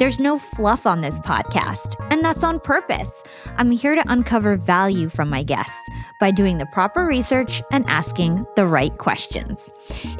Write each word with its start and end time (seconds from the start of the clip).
There's 0.00 0.18
no 0.18 0.38
fluff 0.38 0.86
on 0.86 1.02
this 1.02 1.18
podcast, 1.18 1.94
and 2.10 2.24
that's 2.24 2.42
on 2.42 2.58
purpose. 2.58 3.22
I'm 3.58 3.70
here 3.70 3.94
to 3.94 4.02
uncover 4.08 4.56
value 4.56 5.10
from 5.10 5.28
my 5.28 5.42
guests 5.42 5.90
by 6.20 6.30
doing 6.30 6.58
the 6.58 6.66
proper 6.66 7.06
research 7.06 7.62
and 7.72 7.84
asking 7.88 8.44
the 8.54 8.66
right 8.66 8.96
questions. 8.98 9.70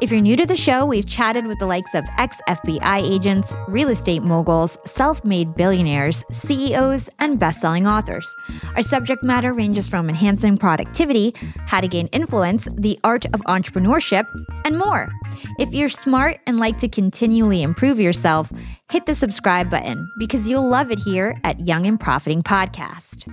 If 0.01 0.11
you're 0.11 0.19
new 0.19 0.35
to 0.35 0.45
the 0.45 0.55
show, 0.55 0.85
we've 0.85 1.07
chatted 1.07 1.45
with 1.45 1.59
the 1.59 1.67
likes 1.67 1.93
of 1.93 2.03
ex 2.17 2.41
FBI 2.49 3.01
agents, 3.01 3.53
real 3.67 3.89
estate 3.89 4.23
moguls, 4.23 4.77
self 4.85 5.23
made 5.23 5.55
billionaires, 5.55 6.25
CEOs, 6.31 7.09
and 7.19 7.39
best 7.39 7.61
selling 7.61 7.87
authors. 7.87 8.35
Our 8.75 8.81
subject 8.81 9.23
matter 9.23 9.53
ranges 9.53 9.87
from 9.87 10.09
enhancing 10.09 10.57
productivity, 10.57 11.33
how 11.67 11.81
to 11.81 11.87
gain 11.87 12.07
influence, 12.07 12.67
the 12.77 12.99
art 13.03 13.25
of 13.27 13.41
entrepreneurship, 13.41 14.25
and 14.65 14.77
more. 14.77 15.09
If 15.59 15.73
you're 15.73 15.89
smart 15.89 16.39
and 16.47 16.59
like 16.59 16.77
to 16.79 16.89
continually 16.89 17.61
improve 17.61 17.99
yourself, 17.99 18.51
hit 18.89 19.05
the 19.05 19.15
subscribe 19.15 19.69
button 19.69 20.11
because 20.17 20.49
you'll 20.49 20.67
love 20.67 20.91
it 20.91 20.99
here 20.99 21.39
at 21.43 21.65
Young 21.67 21.85
and 21.85 21.99
Profiting 21.99 22.43
Podcast. 22.43 23.27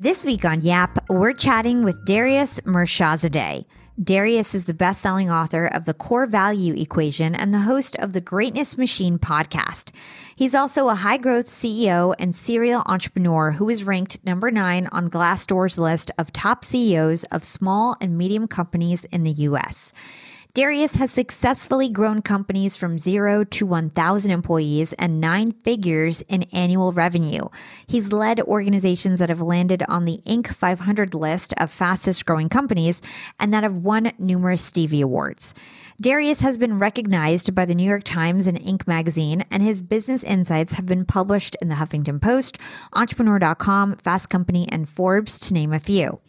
This 0.00 0.24
week 0.24 0.44
on 0.44 0.60
Yap, 0.60 1.04
we're 1.08 1.32
chatting 1.32 1.82
with 1.82 2.04
Darius 2.04 2.60
Mirshahzadeh. 2.60 3.64
Darius 4.00 4.54
is 4.54 4.66
the 4.66 4.72
best 4.72 5.00
selling 5.00 5.28
author 5.28 5.66
of 5.66 5.86
The 5.86 5.92
Core 5.92 6.26
Value 6.26 6.72
Equation 6.80 7.34
and 7.34 7.52
the 7.52 7.58
host 7.58 7.96
of 7.96 8.12
the 8.12 8.20
Greatness 8.20 8.78
Machine 8.78 9.18
podcast. 9.18 9.90
He's 10.36 10.54
also 10.54 10.86
a 10.86 10.94
high 10.94 11.16
growth 11.16 11.46
CEO 11.46 12.14
and 12.16 12.32
serial 12.32 12.84
entrepreneur 12.86 13.50
who 13.50 13.68
is 13.68 13.82
ranked 13.82 14.24
number 14.24 14.52
nine 14.52 14.86
on 14.92 15.08
Glassdoor's 15.10 15.78
list 15.78 16.12
of 16.16 16.32
top 16.32 16.64
CEOs 16.64 17.24
of 17.24 17.42
small 17.42 17.96
and 18.00 18.16
medium 18.16 18.46
companies 18.46 19.04
in 19.06 19.24
the 19.24 19.32
US. 19.32 19.92
Darius 20.54 20.94
has 20.96 21.10
successfully 21.10 21.90
grown 21.90 22.22
companies 22.22 22.76
from 22.76 22.98
zero 22.98 23.44
to 23.44 23.66
1,000 23.66 24.30
employees 24.30 24.94
and 24.94 25.20
nine 25.20 25.52
figures 25.52 26.22
in 26.22 26.44
annual 26.54 26.92
revenue. 26.92 27.42
He's 27.86 28.12
led 28.12 28.40
organizations 28.40 29.20
that 29.20 29.28
have 29.28 29.42
landed 29.42 29.82
on 29.88 30.06
the 30.06 30.22
Inc. 30.26 30.48
500 30.48 31.14
list 31.14 31.52
of 31.58 31.70
fastest 31.70 32.24
growing 32.24 32.48
companies 32.48 33.02
and 33.38 33.52
that 33.52 33.62
have 33.62 33.76
won 33.76 34.10
numerous 34.18 34.64
Stevie 34.64 35.02
Awards. 35.02 35.54
Darius 36.00 36.42
has 36.42 36.58
been 36.58 36.78
recognized 36.78 37.56
by 37.56 37.64
the 37.64 37.74
New 37.74 37.82
York 37.82 38.04
Times 38.04 38.46
and 38.46 38.56
Inc. 38.60 38.86
magazine, 38.86 39.42
and 39.50 39.64
his 39.64 39.82
business 39.82 40.22
insights 40.22 40.74
have 40.74 40.86
been 40.86 41.04
published 41.04 41.56
in 41.60 41.66
the 41.66 41.74
Huffington 41.74 42.22
Post, 42.22 42.56
Entrepreneur.com, 42.92 43.96
Fast 43.96 44.30
Company, 44.30 44.68
and 44.70 44.88
Forbes, 44.88 45.40
to 45.40 45.54
name 45.54 45.72
a 45.72 45.80
few. 45.80 46.20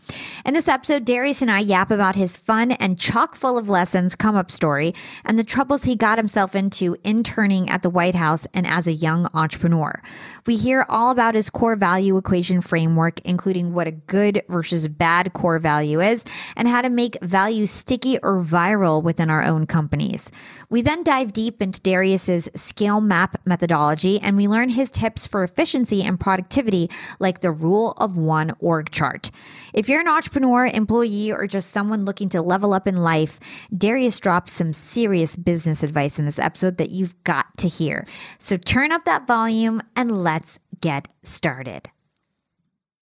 In 0.44 0.56
this 0.56 0.68
episode, 0.68 1.06
Darius 1.06 1.44
and 1.44 1.52
I 1.52 1.60
yap 1.60 1.92
about 1.92 2.16
his 2.16 2.36
fun 2.36 2.72
and 2.72 3.00
chock 3.00 3.36
full 3.36 3.60
of 3.60 3.70
lessons 3.70 4.16
come 4.16 4.36
up 4.36 4.50
story 4.50 4.96
and 5.24 5.38
the 5.38 5.44
troubles 5.44 5.84
he 5.84 5.96
got 5.96 6.18
himself 6.18 6.56
into 6.56 6.98
interning 7.04 7.70
at 7.70 7.84
the 7.84 7.92
White 7.92 8.16
House 8.16 8.48
and 8.56 8.66
as 8.66 8.88
a 8.88 8.92
young 8.92 9.28
entrepreneur. 9.36 10.02
We 10.48 10.58
hear 10.58 10.84
all 10.90 11.12
about 11.12 11.36
his 11.36 11.52
core 11.52 11.76
value 11.76 12.18
equation 12.18 12.62
framework, 12.62 13.20
including 13.22 13.76
what 13.76 13.86
a 13.86 13.92
good 13.92 14.42
versus 14.50 14.88
bad 14.88 15.34
core 15.34 15.60
value 15.60 16.02
is 16.02 16.26
and 16.56 16.68
how 16.68 16.82
to 16.82 16.90
make 16.90 17.22
value 17.22 17.68
sticky 17.68 18.18
or 18.24 18.42
viral 18.42 19.04
within 19.04 19.30
our 19.30 19.44
own 19.44 19.59
own 19.60 19.68
companies. 19.68 20.32
We 20.70 20.82
then 20.82 21.04
dive 21.04 21.34
deep 21.34 21.62
into 21.62 21.82
Darius's 21.82 22.50
scale 22.56 23.02
map 23.02 23.42
methodology 23.46 24.20
and 24.20 24.38
we 24.38 24.48
learn 24.48 24.70
his 24.70 24.92
tips 24.92 25.28
for 25.28 25.44
efficiency 25.44 26.02
and 26.04 26.20
productivity, 26.20 26.90
like 27.20 27.42
the 27.42 27.52
rule 27.52 27.94
of 27.98 28.18
one 28.18 28.54
org 28.60 28.90
chart. 28.90 29.32
If 29.74 29.90
you're 29.90 30.02
an 30.02 30.08
entrepreneur, 30.08 30.66
employee, 30.66 31.32
or 31.32 31.46
just 31.46 31.72
someone 31.72 32.06
looking 32.06 32.30
to 32.30 32.42
level 32.42 32.74
up 32.74 32.88
in 32.88 32.98
life, 32.98 33.40
Darius 33.76 34.20
drops 34.20 34.54
some 34.54 34.74
serious 34.74 35.36
business 35.36 35.84
advice 35.84 36.18
in 36.18 36.26
this 36.26 36.40
episode 36.40 36.78
that 36.78 36.92
you've 36.92 37.22
got 37.24 37.46
to 37.58 37.68
hear. 37.68 38.06
So 38.38 38.58
turn 38.58 38.92
up 38.92 39.06
that 39.06 39.28
volume 39.28 39.82
and 39.96 40.24
let's 40.24 40.60
get 40.82 41.08
started. 41.24 41.90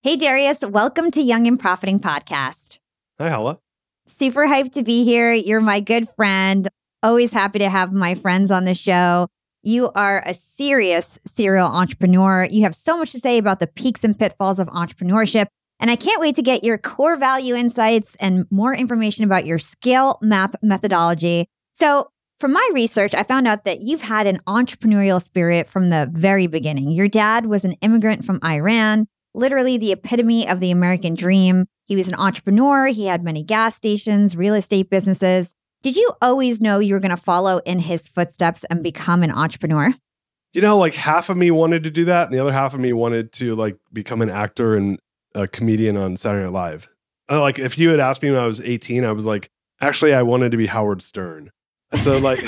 Hey, 0.01 0.15
Darius, 0.15 0.61
welcome 0.61 1.11
to 1.11 1.21
Young 1.21 1.47
and 1.47 1.59
Profiting 1.59 1.99
Podcast. 1.99 2.79
Hi, 3.19 3.29
Hala. 3.29 3.59
Super 4.07 4.47
hyped 4.47 4.71
to 4.73 4.83
be 4.83 5.03
here. 5.03 5.33
You're 5.33 5.59
my 5.59 5.81
good 5.81 6.07
friend. 6.07 6.69
Always 7.03 7.33
happy 7.33 7.59
to 7.59 7.69
have 7.69 7.91
my 7.91 8.15
friends 8.15 8.51
on 8.51 8.63
the 8.63 8.73
show. 8.73 9.27
You 9.63 9.91
are 9.95 10.23
a 10.25 10.33
serious 10.33 11.19
serial 11.25 11.67
entrepreneur. 11.67 12.47
You 12.49 12.63
have 12.63 12.73
so 12.73 12.97
much 12.97 13.11
to 13.11 13.19
say 13.19 13.37
about 13.37 13.59
the 13.59 13.67
peaks 13.67 14.05
and 14.05 14.17
pitfalls 14.17 14.59
of 14.59 14.67
entrepreneurship. 14.69 15.47
And 15.79 15.91
I 15.91 15.97
can't 15.97 16.21
wait 16.21 16.37
to 16.37 16.41
get 16.41 16.63
your 16.63 16.77
core 16.77 17.17
value 17.17 17.53
insights 17.53 18.15
and 18.21 18.45
more 18.49 18.73
information 18.73 19.25
about 19.25 19.45
your 19.45 19.59
scale 19.59 20.19
map 20.21 20.55
methodology. 20.61 21.49
So, 21.73 22.09
from 22.39 22.53
my 22.53 22.69
research, 22.73 23.13
I 23.13 23.23
found 23.23 23.47
out 23.47 23.65
that 23.65 23.81
you've 23.81 24.01
had 24.01 24.25
an 24.25 24.39
entrepreneurial 24.47 25.21
spirit 25.21 25.69
from 25.69 25.89
the 25.89 26.07
very 26.11 26.47
beginning. 26.47 26.91
Your 26.91 27.07
dad 27.07 27.47
was 27.47 27.65
an 27.65 27.73
immigrant 27.81 28.23
from 28.23 28.39
Iran, 28.43 29.07
literally 29.33 29.77
the 29.77 29.91
epitome 29.91 30.47
of 30.47 30.59
the 30.59 30.71
American 30.71 31.13
dream. 31.13 31.65
He 31.87 31.95
was 31.95 32.07
an 32.07 32.15
entrepreneur, 32.15 32.87
he 32.87 33.05
had 33.05 33.23
many 33.23 33.43
gas 33.43 33.75
stations, 33.75 34.35
real 34.35 34.53
estate 34.53 34.89
businesses. 34.89 35.53
Did 35.81 35.95
you 35.95 36.11
always 36.21 36.59
know 36.59 36.79
you 36.79 36.93
were 36.93 36.99
going 36.99 37.15
to 37.15 37.17
follow 37.17 37.59
in 37.59 37.79
his 37.79 38.09
footsteps 38.09 38.63
and 38.65 38.83
become 38.83 39.23
an 39.23 39.31
entrepreneur? 39.31 39.93
You 40.53 40.61
know, 40.61 40.77
like 40.77 40.95
half 40.95 41.29
of 41.29 41.37
me 41.37 41.49
wanted 41.49 41.83
to 41.85 41.91
do 41.91 42.05
that, 42.05 42.25
and 42.25 42.33
the 42.33 42.39
other 42.39 42.51
half 42.51 42.73
of 42.73 42.79
me 42.79 42.91
wanted 42.91 43.31
to 43.33 43.55
like 43.55 43.77
become 43.93 44.21
an 44.21 44.29
actor 44.29 44.75
and 44.75 44.99
a 45.33 45.47
comedian 45.47 45.97
on 45.97 46.17
Saturday 46.17 46.43
Night 46.43 46.51
Live. 46.51 46.89
Uh, 47.29 47.41
like, 47.41 47.59
if 47.59 47.77
you 47.77 47.89
had 47.89 47.99
asked 47.99 48.21
me 48.21 48.31
when 48.31 48.39
I 48.39 48.47
was 48.47 48.61
18, 48.61 49.05
I 49.05 49.11
was 49.11 49.25
like, 49.25 49.49
actually, 49.81 50.13
I 50.13 50.23
wanted 50.23 50.51
to 50.51 50.57
be 50.57 50.65
Howard 50.65 51.01
Stern. 51.01 51.51
So, 51.93 52.17
like, 52.17 52.39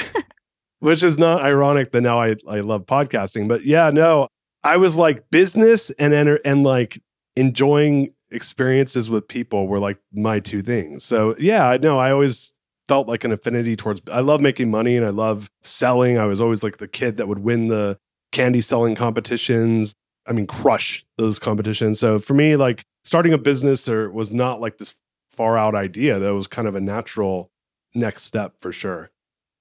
which 0.79 1.03
is 1.03 1.17
not 1.17 1.41
ironic 1.41 1.91
that 1.91 2.01
now 2.01 2.21
I, 2.21 2.35
I 2.47 2.61
love 2.61 2.85
podcasting. 2.85 3.47
But 3.47 3.65
yeah, 3.65 3.91
no, 3.91 4.27
I 4.63 4.77
was 4.77 4.97
like 4.97 5.29
business 5.29 5.91
and 5.91 6.13
enter 6.13 6.39
and 6.43 6.63
like 6.63 7.01
enjoying 7.35 8.13
experiences 8.31 9.09
with 9.09 9.27
people 9.27 9.67
were 9.67 9.79
like 9.79 9.97
my 10.13 10.39
two 10.39 10.61
things. 10.61 11.03
So 11.03 11.35
yeah, 11.39 11.67
I 11.67 11.77
know 11.77 11.99
I 11.99 12.11
always 12.11 12.53
felt 12.87 13.07
like 13.07 13.23
an 13.23 13.31
affinity 13.31 13.75
towards 13.75 14.01
I 14.11 14.21
love 14.21 14.41
making 14.41 14.71
money 14.71 14.97
and 14.97 15.05
I 15.05 15.09
love 15.09 15.49
selling. 15.63 16.17
I 16.17 16.25
was 16.25 16.41
always 16.41 16.63
like 16.63 16.77
the 16.77 16.87
kid 16.87 17.17
that 17.17 17.27
would 17.27 17.39
win 17.39 17.67
the 17.67 17.97
candy 18.31 18.61
selling 18.61 18.95
competitions. 18.95 19.93
I 20.25 20.33
mean, 20.33 20.47
crush 20.47 21.05
those 21.17 21.39
competitions. 21.39 21.99
So 21.99 22.19
for 22.19 22.33
me, 22.33 22.55
like 22.55 22.83
starting 23.03 23.33
a 23.33 23.37
business 23.37 23.87
or 23.87 24.11
was 24.11 24.33
not 24.33 24.61
like 24.61 24.77
this 24.77 24.93
far 25.31 25.57
out 25.57 25.75
idea. 25.75 26.19
That 26.19 26.33
was 26.33 26.47
kind 26.47 26.67
of 26.67 26.75
a 26.75 26.81
natural 26.81 27.51
next 27.95 28.23
step 28.23 28.55
for 28.59 28.71
sure. 28.71 29.09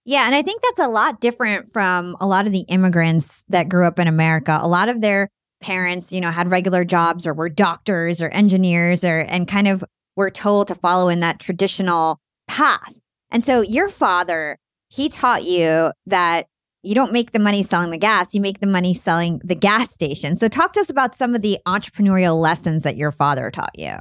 Yeah, 0.05 0.25
and 0.25 0.35
I 0.35 0.43
think 0.43 0.63
that's 0.63 0.79
a 0.79 0.89
lot 0.89 1.21
different 1.21 1.71
from 1.71 2.17
a 2.19 2.27
lot 2.27 2.47
of 2.47 2.53
the 2.53 2.65
immigrants 2.69 3.45
that 3.51 3.69
grew 3.69 3.87
up 3.87 3.99
in 3.99 4.09
America. 4.09 4.59
A 4.61 4.69
lot 4.69 4.89
of 4.89 5.03
their 5.03 5.29
parents, 5.61 6.13
you 6.13 6.21
know, 6.21 6.31
had 6.31 6.51
regular 6.51 6.85
jobs 6.85 7.27
or 7.27 7.35
were 7.35 7.49
doctors 7.49 8.21
or 8.23 8.29
engineers 8.29 9.05
or 9.05 9.21
and 9.21 9.49
kind 9.49 9.69
of 9.69 9.85
were 10.17 10.31
told 10.31 10.69
to 10.69 10.75
follow 10.75 11.09
in 11.09 11.21
that 11.21 11.41
traditional 11.41 12.21
path. 12.47 13.01
And 13.31 13.45
so 13.45 13.61
your 13.61 13.89
father, 13.89 14.59
he 14.89 15.09
taught 15.09 15.45
you 15.45 15.93
that 16.07 16.47
you 16.83 16.95
don't 16.95 17.13
make 17.13 17.33
the 17.33 17.39
money 17.39 17.63
selling 17.63 17.91
the 17.91 17.99
gas, 17.99 18.35
you 18.35 18.41
make 18.41 18.61
the 18.61 18.67
money 18.67 18.95
selling 18.95 19.41
the 19.45 19.55
gas 19.55 19.93
station. 19.93 20.37
So 20.37 20.49
talk 20.49 20.73
to 20.75 20.81
us 20.81 20.91
about 20.91 21.15
some 21.15 21.35
of 21.35 21.43
the 21.43 21.59
entrepreneurial 21.67 22.41
lessons 22.41 22.85
that 22.85 22.97
your 22.97 23.13
father 23.13 23.51
taught 23.51 23.79
you. 23.79 23.97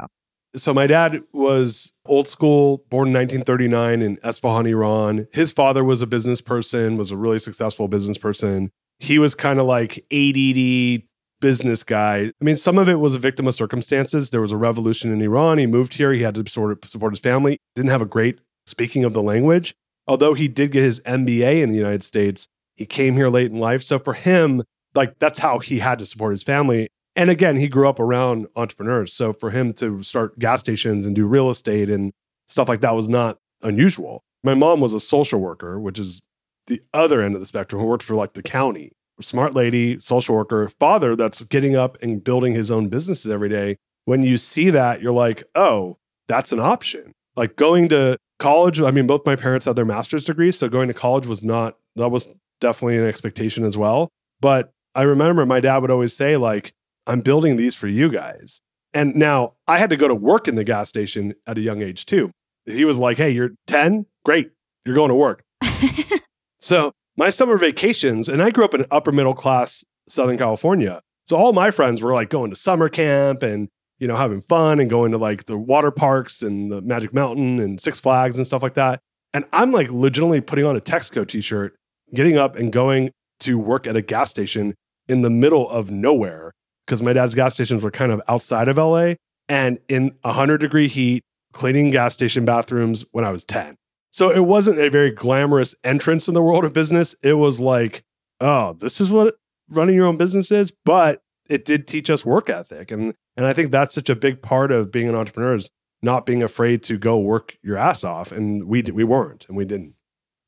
So 0.56 0.74
my 0.74 0.88
dad 0.88 1.22
was 1.34 1.92
old 2.06 2.28
school, 2.28 2.84
born 2.90 3.10
in 3.10 3.14
1939 3.14 4.02
in 4.02 4.18
Esfahan, 4.18 4.68
Iran. 4.68 5.28
His 5.34 5.52
father 5.52 5.84
was 5.84 6.02
a 6.02 6.08
business 6.08 6.42
person, 6.42 6.98
was 6.98 7.12
a 7.12 7.18
really 7.18 7.40
successful 7.40 7.88
business 7.88 8.18
person. 8.18 8.72
He 9.00 9.20
was 9.20 9.36
kind 9.36 9.60
of 9.60 9.68
like 9.68 10.06
ADD 10.12 11.04
business 11.40 11.84
guy. 11.84 12.32
I 12.40 12.44
mean, 12.44 12.58
some 12.58 12.78
of 12.78 12.90
it 12.90 13.00
was 13.00 13.14
a 13.14 13.20
victim 13.20 13.48
of 13.48 13.56
circumstances. 13.56 14.30
There 14.30 14.42
was 14.42 14.52
a 14.52 14.58
revolution 14.58 15.12
in 15.12 15.22
Iran. 15.22 15.58
He 15.58 15.66
moved 15.66 15.94
here. 15.94 16.12
He 16.14 16.22
had 16.22 16.36
to 16.36 16.50
sort 16.50 16.72
of 16.72 16.90
support 16.90 17.14
his 17.14 17.20
family. 17.20 17.58
Didn't 17.76 17.92
have 17.92 18.02
a 18.02 18.06
great 18.06 18.40
speaking 18.66 19.04
of 19.04 19.14
the 19.14 19.22
language. 19.22 19.76
Although 20.08 20.34
he 20.34 20.48
did 20.48 20.72
get 20.72 20.84
his 20.84 21.00
MBA 21.02 21.62
in 21.62 21.70
the 21.70 21.76
United 21.76 22.04
States, 22.04 22.48
he 22.76 22.86
came 22.86 23.16
here 23.16 23.30
late 23.30 23.52
in 23.52 23.60
life. 23.60 23.84
So 23.84 24.00
for 24.00 24.14
him, 24.14 24.64
like 24.96 25.20
that's 25.20 25.40
how 25.40 25.60
he 25.60 25.80
had 25.80 26.00
to 26.00 26.06
support 26.06 26.32
his 26.32 26.44
family. 26.44 26.90
And 27.16 27.30
again, 27.30 27.58
he 27.58 27.68
grew 27.68 27.90
up 27.90 28.00
around 28.00 28.48
entrepreneurs. 28.56 29.12
So 29.14 29.34
for 29.34 29.50
him 29.50 29.74
to 29.74 30.04
start 30.04 30.38
gas 30.40 30.60
stations 30.60 31.06
and 31.06 31.16
do 31.16 31.26
real 31.26 31.50
estate 31.50 31.90
and 31.90 32.14
stuff 32.46 32.70
like 32.70 32.82
that 32.82 32.96
was 32.96 33.10
not 33.10 33.38
unusual. 33.62 34.24
My 34.44 34.54
mom 34.54 34.80
was 34.80 34.94
a 34.94 35.00
social 35.00 35.40
worker, 35.40 35.80
which 35.80 36.00
is 36.00 36.22
the 36.68 36.82
other 36.94 37.22
end 37.22 37.34
of 37.34 37.42
the 37.42 37.46
spectrum, 37.46 37.82
who 37.82 37.88
worked 37.88 38.04
for 38.04 38.16
like 38.16 38.34
the 38.34 38.44
county. 38.44 38.92
Smart 39.22 39.56
lady, 39.56 40.00
social 40.00 40.36
worker, 40.36 40.70
father 40.80 41.16
that's 41.16 41.42
getting 41.44 41.76
up 41.76 41.98
and 42.02 42.24
building 42.24 42.54
his 42.54 42.72
own 42.72 42.90
businesses 42.90 43.32
every 43.32 43.50
day. 43.50 43.78
When 44.06 44.24
you 44.24 44.38
see 44.38 44.70
that, 44.70 45.02
you're 45.02 45.12
like, 45.12 45.44
oh, 45.56 45.98
that's 46.28 46.52
an 46.52 46.60
option. 46.60 47.14
Like 47.36 47.56
going 47.56 47.90
to 47.90 48.18
college, 48.40 48.82
I 48.82 48.92
mean, 48.92 49.08
both 49.08 49.26
my 49.26 49.36
parents 49.36 49.66
had 49.66 49.76
their 49.76 49.86
master's 49.86 50.26
degrees. 50.26 50.58
So 50.58 50.70
going 50.70 50.88
to 50.88 50.94
college 50.94 51.28
was 51.28 51.44
not, 51.44 51.78
that 51.96 52.10
was 52.10 52.28
definitely 52.62 52.98
an 52.98 53.06
expectation 53.06 53.64
as 53.66 53.78
well. 53.78 54.10
But 54.40 54.72
I 54.96 55.04
remember 55.04 55.46
my 55.46 55.60
dad 55.60 55.80
would 55.80 55.92
always 55.92 56.16
say, 56.16 56.38
like, 56.38 56.74
I'm 57.06 57.22
building 57.22 57.56
these 57.56 57.76
for 57.76 57.88
you 57.88 58.10
guys. 58.10 58.60
And 58.94 59.16
now 59.16 59.54
I 59.68 59.78
had 59.78 59.90
to 59.92 59.98
go 59.98 60.08
to 60.08 60.16
work 60.16 60.48
in 60.48 60.56
the 60.56 60.64
gas 60.64 60.90
station 60.90 61.36
at 61.46 61.58
a 61.58 61.62
young 61.62 61.82
age 61.82 62.06
too. 62.06 62.32
He 62.66 62.86
was 62.86 62.98
like, 62.98 63.18
hey, 63.18 63.30
you're 63.30 63.52
10? 63.68 64.06
Great. 64.26 64.52
You're 64.86 64.96
going 64.96 65.10
to 65.10 65.16
work. 65.16 65.44
so 66.60 66.92
my 67.18 67.30
summer 67.32 67.58
vacations, 67.58 68.30
and 68.30 68.42
I 68.42 68.52
grew 68.52 68.64
up 68.64 68.76
in 68.76 68.86
upper 68.92 69.12
middle 69.12 69.34
class 69.34 69.84
Southern 70.08 70.38
California. 70.38 71.02
So 71.26 71.36
all 71.36 71.52
my 71.52 71.72
friends 71.72 72.02
were 72.02 72.14
like 72.14 72.30
going 72.30 72.52
to 72.52 72.56
summer 72.56 72.88
camp 72.88 73.44
and, 73.44 73.68
you 74.00 74.08
know, 74.08 74.16
having 74.16 74.42
fun 74.42 74.80
and 74.80 74.90
going 74.90 75.12
to 75.12 75.18
like 75.18 75.46
the 75.46 75.58
water 75.58 75.92
parks 75.92 76.42
and 76.42 76.72
the 76.72 76.82
Magic 76.82 77.14
Mountain 77.14 77.60
and 77.60 77.82
Six 77.82 78.00
Flags 78.00 78.38
and 78.38 78.46
stuff 78.46 78.64
like 78.64 78.76
that. 78.76 79.02
And 79.34 79.44
I'm 79.52 79.72
like 79.72 79.90
legitimately 79.90 80.42
putting 80.42 80.64
on 80.64 80.78
a 80.78 80.82
Texaco 80.82 81.28
t 81.28 81.42
shirt, 81.42 81.76
getting 82.14 82.38
up 82.38 82.56
and 82.56 82.72
going 82.72 83.12
to 83.42 83.58
work 83.58 83.88
at 83.88 83.96
a 83.98 84.02
gas 84.02 84.30
station 84.30 84.76
in 85.10 85.22
the 85.22 85.30
middle 85.30 85.70
of 85.70 85.92
nowhere 85.92 86.54
because 86.86 87.02
my 87.02 87.14
dad's 87.14 87.36
gas 87.36 87.56
stations 87.56 87.84
were 87.84 87.92
kind 87.92 88.12
of 88.12 88.22
outside 88.30 88.68
of 88.68 88.78
LA 88.78 89.16
and 89.50 89.80
in 89.90 90.14
100 90.22 90.60
degree 90.60 90.88
heat, 90.88 91.24
cleaning 91.52 91.90
gas 91.90 92.14
station 92.14 92.46
bathrooms 92.46 93.04
when 93.12 93.26
I 93.26 93.32
was 93.32 93.44
10. 93.44 93.76
So 94.12 94.30
it 94.30 94.46
wasn't 94.46 94.80
a 94.80 94.90
very 94.90 95.12
glamorous 95.12 95.76
entrance 95.84 96.28
in 96.28 96.34
the 96.34 96.42
world 96.42 96.66
of 96.66 96.74
business. 96.74 97.16
It 97.22 97.34
was 97.34 97.62
like, 97.62 98.04
oh, 98.40 98.74
this 98.74 99.00
is 99.00 99.12
what 99.12 99.36
running 99.70 99.96
your 99.96 100.08
own 100.08 100.18
business 100.18 100.52
is, 100.52 100.72
but 100.86 101.22
it 101.50 101.66
did 101.66 101.88
teach 101.88 102.10
us 102.10 102.26
work 102.26 102.50
ethic. 102.50 102.92
And 102.92 103.14
and 103.36 103.46
I 103.46 103.54
think 103.54 103.72
that's 103.72 103.94
such 103.94 104.10
a 104.10 104.16
big 104.16 104.42
part 104.42 104.72
of 104.72 104.92
being 104.92 105.08
an 105.08 105.16
entrepreneur 105.16 105.56
is 105.56 105.70
not 106.02 106.26
being 106.26 106.42
afraid 106.44 106.84
to 106.84 106.98
go 106.98 107.20
work 107.20 107.58
your 107.62 107.78
ass 107.78 108.04
off. 108.04 108.32
And 108.32 108.66
we 108.66 108.82
we 108.82 109.04
weren't 109.04 109.46
and 109.48 109.58
we 109.58 109.66
didn't. 109.66 109.94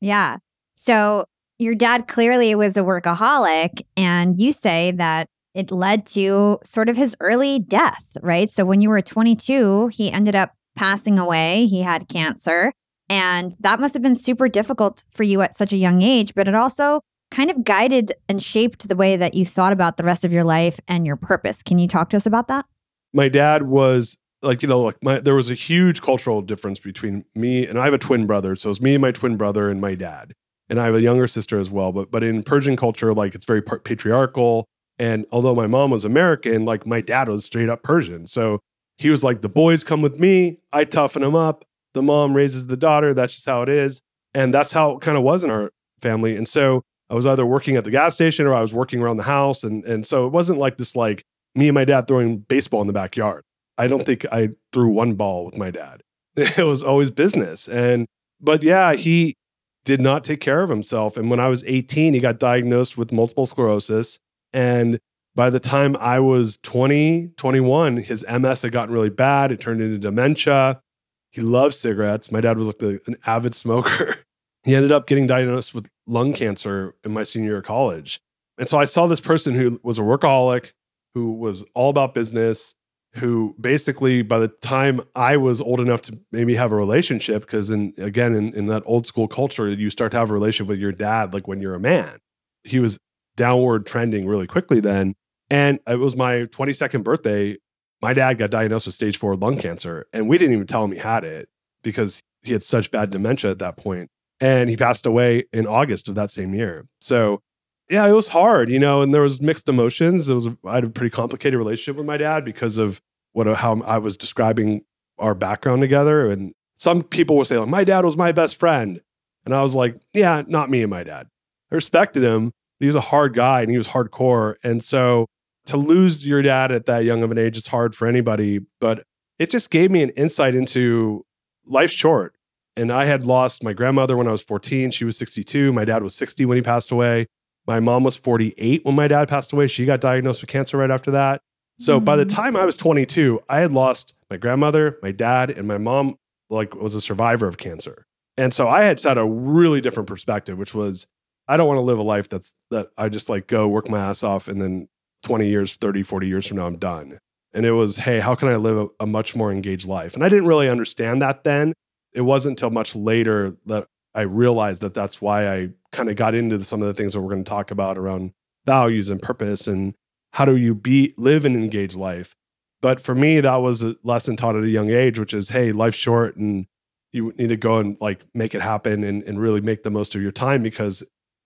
Yeah. 0.01 0.37
So 0.75 1.25
your 1.59 1.75
dad 1.75 2.07
clearly 2.07 2.55
was 2.55 2.77
a 2.77 2.81
workaholic 2.81 3.81
and 3.97 4.39
you 4.39 4.51
say 4.51 4.91
that 4.91 5.27
it 5.53 5.71
led 5.71 6.05
to 6.05 6.59
sort 6.63 6.89
of 6.89 6.95
his 6.95 7.15
early 7.19 7.59
death, 7.59 8.15
right? 8.21 8.49
So 8.49 8.63
when 8.65 8.81
you 8.81 8.89
were 8.89 9.01
22, 9.01 9.87
he 9.87 10.11
ended 10.11 10.35
up 10.35 10.53
passing 10.75 11.19
away. 11.19 11.65
He 11.65 11.81
had 11.81 12.07
cancer. 12.07 12.71
And 13.09 13.55
that 13.59 13.79
must 13.79 13.93
have 13.95 14.03
been 14.03 14.15
super 14.15 14.47
difficult 14.47 15.03
for 15.09 15.23
you 15.23 15.41
at 15.41 15.55
such 15.55 15.73
a 15.73 15.77
young 15.77 16.01
age, 16.01 16.35
but 16.35 16.47
it 16.47 16.55
also 16.55 17.01
kind 17.31 17.49
of 17.49 17.63
guided 17.63 18.13
and 18.27 18.41
shaped 18.41 18.87
the 18.87 18.95
way 18.95 19.15
that 19.15 19.33
you 19.33 19.45
thought 19.45 19.73
about 19.73 19.97
the 19.97 20.03
rest 20.03 20.25
of 20.25 20.31
your 20.31 20.43
life 20.43 20.79
and 20.87 21.05
your 21.05 21.15
purpose. 21.15 21.61
Can 21.63 21.79
you 21.79 21.87
talk 21.87 22.09
to 22.09 22.17
us 22.17 22.25
about 22.25 22.47
that? 22.47 22.65
My 23.13 23.29
dad 23.29 23.63
was 23.63 24.15
like, 24.41 24.61
you 24.61 24.67
know, 24.67 24.81
like 24.81 24.97
my 25.03 25.19
there 25.19 25.35
was 25.35 25.49
a 25.49 25.55
huge 25.55 26.01
cultural 26.01 26.41
difference 26.41 26.79
between 26.79 27.25
me 27.35 27.65
and 27.65 27.79
I 27.79 27.85
have 27.85 27.93
a 27.93 27.99
twin 27.99 28.25
brother. 28.27 28.55
So 28.55 28.69
it's 28.69 28.81
me 28.81 28.95
and 28.95 29.01
my 29.01 29.11
twin 29.11 29.37
brother 29.37 29.69
and 29.69 29.81
my 29.81 29.95
dad. 29.95 30.33
And 30.69 30.79
I 30.79 30.85
have 30.85 30.95
a 30.95 31.01
younger 31.01 31.27
sister 31.27 31.59
as 31.59 31.71
well. 31.71 31.91
But 31.91 32.11
but 32.11 32.23
in 32.23 32.43
Persian 32.43 32.75
culture, 32.75 33.13
like 33.13 33.35
it's 33.35 33.45
very 33.45 33.61
patriarchal. 33.61 34.65
And 34.97 35.25
although 35.31 35.55
my 35.55 35.67
mom 35.67 35.91
was 35.91 36.05
American, 36.05 36.65
like 36.65 36.85
my 36.85 37.01
dad 37.01 37.27
was 37.27 37.45
straight 37.45 37.69
up 37.69 37.83
Persian. 37.83 38.27
So 38.27 38.59
he 38.97 39.09
was 39.09 39.23
like, 39.23 39.41
the 39.41 39.49
boys 39.49 39.83
come 39.83 40.01
with 40.01 40.19
me. 40.19 40.59
I 40.73 40.83
toughen 40.83 41.21
them 41.21 41.35
up 41.35 41.63
the 41.93 42.01
mom 42.01 42.33
raises 42.33 42.67
the 42.67 42.77
daughter. 42.77 43.13
That's 43.13 43.33
just 43.33 43.45
how 43.45 43.61
it 43.61 43.69
is. 43.69 44.01
And 44.33 44.53
that's 44.53 44.71
how 44.71 44.91
it 44.91 45.01
kind 45.01 45.17
of 45.17 45.23
was 45.23 45.43
in 45.43 45.49
our 45.49 45.71
family. 46.01 46.35
And 46.35 46.47
so 46.47 46.83
I 47.09 47.15
was 47.15 47.25
either 47.25 47.45
working 47.45 47.75
at 47.75 47.83
the 47.83 47.91
gas 47.91 48.13
station 48.13 48.45
or 48.45 48.53
I 48.53 48.61
was 48.61 48.73
working 48.73 49.01
around 49.01 49.17
the 49.17 49.23
house. 49.23 49.63
And, 49.63 49.83
and 49.85 50.05
so 50.05 50.27
it 50.27 50.31
wasn't 50.31 50.59
like 50.59 50.77
this, 50.77 50.95
like 50.95 51.23
me 51.55 51.67
and 51.67 51.75
my 51.75 51.85
dad 51.85 52.07
throwing 52.07 52.37
baseball 52.37 52.81
in 52.81 52.87
the 52.87 52.93
backyard. 52.93 53.43
I 53.77 53.87
don't 53.87 54.05
think 54.05 54.25
I 54.31 54.49
threw 54.71 54.89
one 54.89 55.15
ball 55.15 55.45
with 55.45 55.57
my 55.57 55.71
dad. 55.71 56.03
It 56.35 56.63
was 56.63 56.83
always 56.83 57.11
business. 57.11 57.67
And, 57.67 58.05
but 58.39 58.63
yeah, 58.63 58.93
he 58.93 59.35
did 59.83 59.99
not 59.99 60.23
take 60.23 60.39
care 60.39 60.61
of 60.61 60.69
himself. 60.69 61.17
And 61.17 61.29
when 61.29 61.39
I 61.39 61.49
was 61.49 61.63
18, 61.65 62.13
he 62.13 62.19
got 62.19 62.39
diagnosed 62.39 62.97
with 62.97 63.11
multiple 63.11 63.45
sclerosis. 63.45 64.19
And 64.53 64.99
by 65.35 65.49
the 65.49 65.59
time 65.59 65.97
I 65.99 66.19
was 66.19 66.57
20, 66.63 67.31
21, 67.35 67.97
his 67.97 68.25
MS 68.29 68.61
had 68.61 68.71
gotten 68.71 68.93
really 68.93 69.09
bad. 69.09 69.51
It 69.51 69.59
turned 69.59 69.81
into 69.81 69.97
dementia. 69.97 70.81
He 71.31 71.41
loved 71.41 71.75
cigarettes. 71.75 72.31
My 72.31 72.41
dad 72.41 72.57
was 72.57 72.67
like 72.67 72.79
the, 72.79 72.99
an 73.07 73.15
avid 73.25 73.55
smoker. 73.55 74.15
he 74.63 74.75
ended 74.75 74.91
up 74.91 75.07
getting 75.07 75.27
diagnosed 75.27 75.73
with 75.73 75.89
lung 76.07 76.33
cancer 76.33 76.95
in 77.03 77.13
my 77.13 77.23
senior 77.23 77.49
year 77.49 77.57
of 77.59 77.65
college. 77.65 78.19
And 78.57 78.67
so 78.67 78.77
I 78.77 78.85
saw 78.85 79.07
this 79.07 79.21
person 79.21 79.55
who 79.55 79.79
was 79.83 79.99
a 79.99 80.01
workaholic, 80.01 80.73
who 81.13 81.33
was 81.33 81.63
all 81.75 81.89
about 81.89 82.13
business, 82.13 82.75
who 83.15 83.55
basically 83.59 84.21
by 84.21 84.39
the 84.39 84.47
time 84.47 85.01
I 85.15 85.37
was 85.37 85.61
old 85.61 85.79
enough 85.79 86.01
to 86.03 86.19
maybe 86.31 86.55
have 86.55 86.71
a 86.71 86.75
relationship, 86.75 87.43
because 87.43 87.69
in 87.69 87.93
again 87.97 88.35
in, 88.35 88.53
in 88.53 88.65
that 88.67 88.83
old 88.85 89.05
school 89.05 89.27
culture, 89.27 89.69
you 89.69 89.89
start 89.89 90.11
to 90.11 90.17
have 90.17 90.29
a 90.29 90.33
relationship 90.33 90.67
with 90.67 90.79
your 90.79 90.91
dad 90.91 91.33
like 91.33 91.47
when 91.47 91.61
you're 91.61 91.75
a 91.75 91.79
man. 91.79 92.19
He 92.63 92.79
was 92.79 92.97
downward 93.35 93.85
trending 93.85 94.27
really 94.27 94.47
quickly 94.47 94.79
then. 94.79 95.15
And 95.49 95.79
it 95.87 95.95
was 95.95 96.15
my 96.15 96.45
22nd 96.45 97.03
birthday 97.03 97.57
my 98.01 98.13
dad 98.13 98.37
got 98.37 98.51
diagnosed 98.51 98.85
with 98.85 98.95
stage 98.95 99.17
four 99.17 99.35
lung 99.35 99.57
cancer, 99.57 100.07
and 100.13 100.27
we 100.27 100.37
didn't 100.37 100.53
even 100.53 100.67
tell 100.67 100.83
him 100.83 100.91
he 100.91 100.99
had 100.99 101.23
it 101.23 101.49
because 101.83 102.21
he 102.41 102.53
had 102.53 102.63
such 102.63 102.91
bad 102.91 103.09
dementia 103.09 103.51
at 103.51 103.59
that 103.59 103.77
point. 103.77 104.09
And 104.41 104.69
he 104.69 104.77
passed 104.77 105.05
away 105.05 105.45
in 105.51 105.67
August 105.67 106.07
of 106.07 106.15
that 106.15 106.31
same 106.31 106.53
year. 106.53 106.87
So, 107.01 107.41
yeah, 107.89 108.07
it 108.07 108.13
was 108.13 108.29
hard, 108.29 108.69
you 108.69 108.79
know, 108.79 109.01
and 109.01 109.13
there 109.13 109.21
was 109.21 109.41
mixed 109.41 109.67
emotions. 109.67 110.29
It 110.29 110.33
was 110.33 110.47
I 110.63 110.75
had 110.75 110.85
a 110.85 110.89
pretty 110.89 111.09
complicated 111.09 111.57
relationship 111.57 111.97
with 111.97 112.05
my 112.05 112.15
dad 112.17 112.45
because 112.45 112.77
of 112.77 113.01
what 113.33 113.47
uh, 113.47 113.55
how 113.55 113.81
I 113.81 113.97
was 113.97 114.15
describing 114.15 114.83
our 115.17 115.35
background 115.35 115.81
together. 115.81 116.29
And 116.29 116.53
some 116.77 117.03
people 117.03 117.35
would 117.37 117.47
say, 117.47 117.57
like, 117.57 117.67
my 117.67 117.83
dad 117.83 118.05
was 118.05 118.15
my 118.15 118.31
best 118.31 118.57
friend. 118.57 119.01
And 119.45 119.53
I 119.53 119.61
was 119.61 119.75
like, 119.75 119.99
yeah, 120.13 120.43
not 120.47 120.69
me 120.69 120.81
and 120.81 120.89
my 120.89 121.03
dad. 121.03 121.27
I 121.71 121.75
respected 121.75 122.23
him. 122.23 122.51
He 122.79 122.85
was 122.85 122.95
a 122.95 123.01
hard 123.01 123.33
guy 123.33 123.61
and 123.61 123.69
he 123.69 123.77
was 123.77 123.87
hardcore. 123.89 124.55
And 124.63 124.81
so 124.83 125.25
to 125.69 125.77
lose 125.77 126.25
your 126.25 126.41
dad 126.41 126.71
at 126.71 126.85
that 126.85 127.05
young 127.05 127.23
of 127.23 127.31
an 127.31 127.37
age 127.37 127.57
is 127.57 127.67
hard 127.67 127.95
for 127.95 128.07
anybody, 128.07 128.61
but 128.79 129.03
it 129.37 129.49
just 129.49 129.69
gave 129.69 129.89
me 129.89 130.03
an 130.03 130.09
insight 130.11 130.55
into 130.55 131.25
life's 131.65 131.93
short. 131.93 132.35
And 132.75 132.91
I 132.91 133.05
had 133.05 133.25
lost 133.25 133.63
my 133.63 133.73
grandmother 133.73 134.15
when 134.15 134.27
I 134.27 134.31
was 134.31 134.41
14. 134.41 134.91
She 134.91 135.05
was 135.05 135.17
62. 135.17 135.73
My 135.73 135.85
dad 135.85 136.03
was 136.03 136.15
60 136.15 136.45
when 136.45 136.57
he 136.57 136.61
passed 136.61 136.91
away. 136.91 137.27
My 137.67 137.79
mom 137.79 138.03
was 138.03 138.15
48 138.15 138.85
when 138.85 138.95
my 138.95 139.07
dad 139.07 139.27
passed 139.27 139.53
away. 139.53 139.67
She 139.67 139.85
got 139.85 140.01
diagnosed 140.01 140.41
with 140.41 140.49
cancer 140.49 140.77
right 140.77 140.91
after 140.91 141.11
that. 141.11 141.41
So 141.79 141.97
mm-hmm. 141.97 142.05
by 142.05 142.15
the 142.15 142.25
mm-hmm. 142.25 142.35
time 142.35 142.55
I 142.55 142.65
was 142.65 142.77
22, 142.77 143.41
I 143.49 143.59
had 143.59 143.71
lost 143.71 144.13
my 144.29 144.37
grandmother, 144.37 144.97
my 145.01 145.11
dad, 145.11 145.49
and 145.49 145.67
my 145.67 145.77
mom 145.77 146.15
like 146.49 146.75
was 146.75 146.95
a 146.95 147.01
survivor 147.01 147.47
of 147.47 147.57
cancer. 147.57 148.05
And 148.37 148.53
so 148.53 148.67
I 148.69 148.83
had 148.83 148.99
set 148.99 149.17
a 149.17 149.25
really 149.25 149.81
different 149.81 150.07
perspective, 150.07 150.57
which 150.57 150.73
was 150.73 151.07
I 151.47 151.57
don't 151.57 151.67
want 151.67 151.77
to 151.77 151.81
live 151.81 151.99
a 151.99 152.03
life 152.03 152.29
that's 152.29 152.55
that 152.71 152.89
I 152.97 153.09
just 153.09 153.29
like 153.29 153.47
go 153.47 153.67
work 153.67 153.89
my 153.89 153.99
ass 153.99 154.23
off 154.23 154.47
and 154.47 154.61
then 154.61 154.87
20 155.23 155.47
years, 155.47 155.75
30, 155.75 156.03
40 156.03 156.27
years 156.27 156.47
from 156.47 156.57
now, 156.57 156.65
I'm 156.65 156.77
done. 156.77 157.19
And 157.53 157.65
it 157.65 157.71
was, 157.71 157.97
hey, 157.97 158.19
how 158.19 158.35
can 158.35 158.47
I 158.47 158.55
live 158.57 158.77
a, 158.77 159.03
a 159.03 159.07
much 159.07 159.35
more 159.35 159.51
engaged 159.51 159.87
life? 159.87 160.13
And 160.13 160.23
I 160.23 160.29
didn't 160.29 160.45
really 160.45 160.69
understand 160.69 161.21
that 161.21 161.43
then. 161.43 161.73
It 162.13 162.21
wasn't 162.21 162.53
until 162.53 162.69
much 162.69 162.95
later 162.95 163.55
that 163.65 163.87
I 164.13 164.21
realized 164.21 164.81
that 164.81 164.93
that's 164.93 165.21
why 165.21 165.47
I 165.47 165.69
kind 165.91 166.09
of 166.09 166.15
got 166.15 166.35
into 166.35 166.63
some 166.63 166.81
of 166.81 166.87
the 166.87 166.93
things 166.93 167.13
that 167.13 167.21
we're 167.21 167.29
going 167.29 167.43
to 167.43 167.49
talk 167.49 167.71
about 167.71 167.97
around 167.97 168.31
values 168.65 169.09
and 169.09 169.21
purpose 169.21 169.67
and 169.67 169.95
how 170.33 170.45
do 170.45 170.55
you 170.55 170.75
be 170.75 171.13
live 171.17 171.45
an 171.45 171.55
engaged 171.55 171.95
life. 171.95 172.35
But 172.81 173.01
for 173.01 173.15
me, 173.15 173.41
that 173.41 173.57
was 173.57 173.83
a 173.83 173.95
lesson 174.03 174.35
taught 174.35 174.55
at 174.55 174.63
a 174.63 174.69
young 174.69 174.89
age, 174.89 175.19
which 175.19 175.33
is, 175.33 175.49
hey, 175.49 175.71
life's 175.71 175.97
short 175.97 176.37
and 176.37 176.65
you 177.11 177.33
need 177.37 177.49
to 177.49 177.57
go 177.57 177.79
and 177.79 177.97
like 177.99 178.21
make 178.33 178.53
it 178.53 178.61
happen 178.61 179.03
and, 179.03 179.23
and 179.23 179.39
really 179.39 179.61
make 179.61 179.83
the 179.83 179.89
most 179.89 180.15
of 180.15 180.21
your 180.21 180.31
time 180.31 180.61
because 180.63 181.03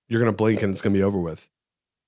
you're 0.07 0.19
going 0.19 0.31
to 0.31 0.35
blink 0.35 0.61
and 0.61 0.71
it's 0.71 0.81
going 0.81 0.93
to 0.93 0.97
be 0.97 1.03
over 1.03 1.19
with. 1.19 1.47